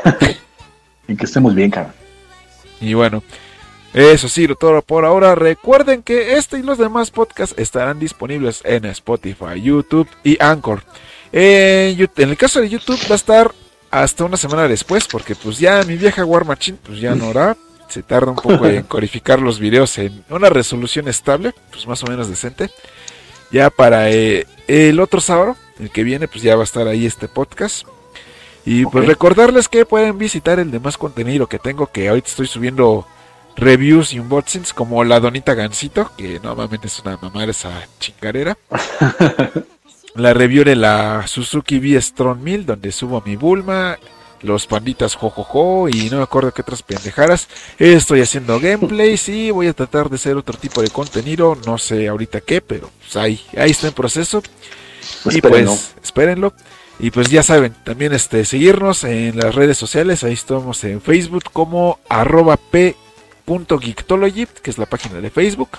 y 1.08 1.16
que 1.16 1.26
estemos 1.26 1.56
bien, 1.56 1.72
cabrón. 1.72 1.94
Y 2.82 2.94
bueno, 2.94 3.24
eso 3.94 4.28
sí, 4.28 4.50
todo 4.60 4.82
por 4.82 5.06
ahora. 5.06 5.36
Recuerden 5.36 6.04
que 6.04 6.38
este 6.38 6.60
y 6.60 6.64
los 6.64 6.78
demás 6.78 7.10
podcasts 7.10 7.56
estarán 7.58 8.00
disponibles 8.00 8.62
en 8.66 8.84
Spotify, 8.86 9.62
YouTube 9.62 10.10
y 10.26 10.42
Anchor. 10.44 10.84
En, 11.36 12.08
el 12.16 12.38
caso 12.38 12.62
de 12.62 12.70
YouTube 12.70 13.00
va 13.10 13.14
a 13.14 13.16
estar 13.16 13.52
hasta 13.90 14.24
una 14.24 14.38
semana 14.38 14.68
después, 14.68 15.08
porque 15.08 15.36
pues 15.36 15.58
ya 15.58 15.84
mi 15.84 15.98
vieja 15.98 16.24
War 16.24 16.46
Machine 16.46 16.78
pues 16.84 17.00
ya 17.00 17.16
no 17.16 17.30
hará. 17.30 17.58
Se 17.90 18.04
tarda 18.04 18.32
un 18.32 18.38
poco 18.38 18.66
en 18.66 18.84
codificar 18.88 19.40
los 19.40 19.60
videos 19.60 19.98
en 19.98 20.24
una 20.30 20.50
resolución 20.50 21.08
estable, 21.08 21.54
pues 21.72 21.88
más 21.88 22.04
o 22.04 22.08
menos 22.08 22.30
decente. 22.30 22.70
Ya 23.52 23.70
para 23.70 24.10
eh, 24.12 24.48
el 24.68 25.00
otro 25.00 25.22
sábado, 25.22 25.56
el 25.80 25.90
que 25.90 26.04
viene, 26.04 26.28
pues 26.28 26.44
ya 26.44 26.56
va 26.56 26.62
a 26.62 26.66
estar 26.66 26.88
ahí 26.88 27.06
este 27.06 27.28
podcast. 27.28 27.88
Y 28.66 28.86
pues 28.86 29.06
recordarles 29.06 29.68
que 29.68 29.86
pueden 29.86 30.18
visitar 30.18 30.60
el 30.60 30.72
demás 30.72 30.98
contenido 30.98 31.48
que 31.48 31.60
tengo, 31.60 31.88
que 31.88 32.08
ahorita 32.08 32.30
estoy 32.30 32.48
subiendo 32.48 33.06
reviews 33.58 34.14
y 34.14 34.20
unboxings 34.20 34.74
como 34.74 35.04
la 35.04 35.20
Donita 35.20 35.54
Gansito, 35.54 36.12
que 36.18 36.40
normalmente 36.42 36.88
es 36.88 37.00
una 37.00 37.18
mamá 37.18 37.44
esa 37.44 37.88
chingarera. 38.00 38.58
la 40.16 40.34
review 40.34 40.64
de 40.64 40.76
la 40.76 41.26
Suzuki 41.28 41.80
V 41.80 42.02
Strong 42.02 42.40
1000, 42.40 42.66
donde 42.66 42.92
subo 42.92 43.22
mi 43.26 43.36
Bulma, 43.36 43.98
los 44.42 44.68
panditas 44.68 45.16
jojojo 45.16 45.90
y 45.90 46.10
no 46.10 46.18
me 46.18 46.24
acuerdo 46.24 46.54
qué 46.54 46.62
otras 46.62 46.84
pendejadas. 46.84 47.48
Estoy 47.80 48.22
haciendo 48.22 48.60
gameplays 48.60 49.30
y 49.30 49.52
voy 49.52 49.68
a 49.68 49.74
tratar 49.74 50.10
de 50.10 50.16
hacer 50.16 50.38
otro 50.38 50.58
tipo 50.58 50.82
de 50.82 50.90
contenido, 50.90 51.58
no 51.66 51.78
sé 51.78 52.08
ahorita 52.08 52.42
qué, 52.42 52.62
pero 52.62 52.90
pues 53.00 53.16
ahí, 53.16 53.42
ahí 53.58 53.72
está 53.72 53.88
en 53.88 53.94
proceso. 53.94 54.44
Y 55.26 55.36
Espérenlo. 55.36 55.72
pues, 55.72 55.96
espérenlo. 56.04 56.54
Y 57.00 57.12
pues 57.12 57.30
ya 57.30 57.42
saben, 57.42 57.74
también 57.84 58.14
este 58.14 58.46
seguirnos 58.46 59.04
en 59.04 59.38
las 59.38 59.56
redes 59.56 59.78
sociales. 59.78 60.24
Ahí 60.24 60.34
estamos 60.34 60.84
en 60.84 61.02
Facebook 61.02 61.46
como 61.52 62.00
arroba 62.08 62.58
p.geektology, 62.58 64.46
que 64.62 64.70
es 64.70 64.78
la 64.78 64.86
página 64.86 65.20
de 65.20 65.32
Facebook. 65.32 65.70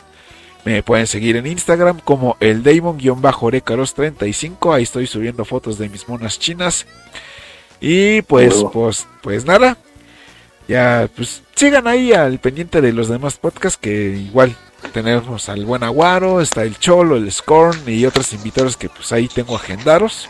Me 0.64 0.82
pueden 0.82 1.06
seguir 1.06 1.36
en 1.36 1.46
Instagram 1.46 2.00
como 2.00 2.36
el 2.40 2.62
Damon-Orecaros35. 2.62 4.74
Ahí 4.74 4.84
estoy 4.84 5.06
subiendo 5.06 5.44
fotos 5.44 5.78
de 5.78 5.88
mis 5.88 6.08
monas 6.08 6.38
chinas. 6.38 6.86
Y 7.80 8.22
pues, 8.22 8.64
pues, 8.72 9.06
pues 9.22 9.44
nada. 9.44 9.76
Ya, 10.66 11.10
pues 11.14 11.42
sigan 11.54 11.86
ahí 11.86 12.14
al 12.14 12.38
pendiente 12.38 12.80
de 12.80 12.92
los 12.92 13.08
demás 13.08 13.36
podcasts 13.36 13.78
que 13.78 14.16
igual 14.16 14.56
tenemos 14.92 15.48
al 15.48 15.66
buen 15.66 15.82
Aguaro, 15.82 16.40
está 16.40 16.62
el 16.62 16.78
Cholo, 16.78 17.16
el 17.16 17.30
Scorn 17.30 17.82
y 17.86 18.06
otros 18.06 18.32
invitados 18.32 18.76
que 18.76 18.88
pues 18.88 19.12
ahí 19.12 19.28
tengo 19.28 19.56
agendados. 19.56 20.28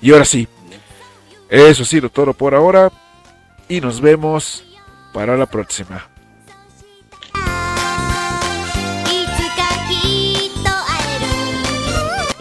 Y 0.00 0.12
ahora 0.12 0.24
sí, 0.24 0.46
eso 1.48 1.82
ha 1.82 1.86
sido 1.86 2.08
todo 2.08 2.34
por 2.34 2.54
ahora 2.54 2.92
y 3.68 3.80
nos 3.80 4.00
vemos 4.00 4.64
para 5.12 5.36
la 5.36 5.46
próxima. 5.46 6.11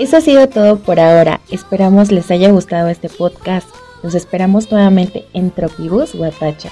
Eso 0.02 0.18
ha 0.18 0.22
sido 0.22 0.50
todo 0.50 0.80
por 0.80 1.00
ahora. 1.00 1.42
Esperamos 1.52 2.12
les 2.12 2.32
haya 2.32 2.50
gustado 2.50 2.90
este 2.90 3.08
podcast. 3.08 3.70
Nos 4.02 4.16
esperamos 4.16 4.72
nuevamente 4.72 5.28
en 5.34 5.52
Tropibus 5.52 6.16
Guatacha. 6.16 6.72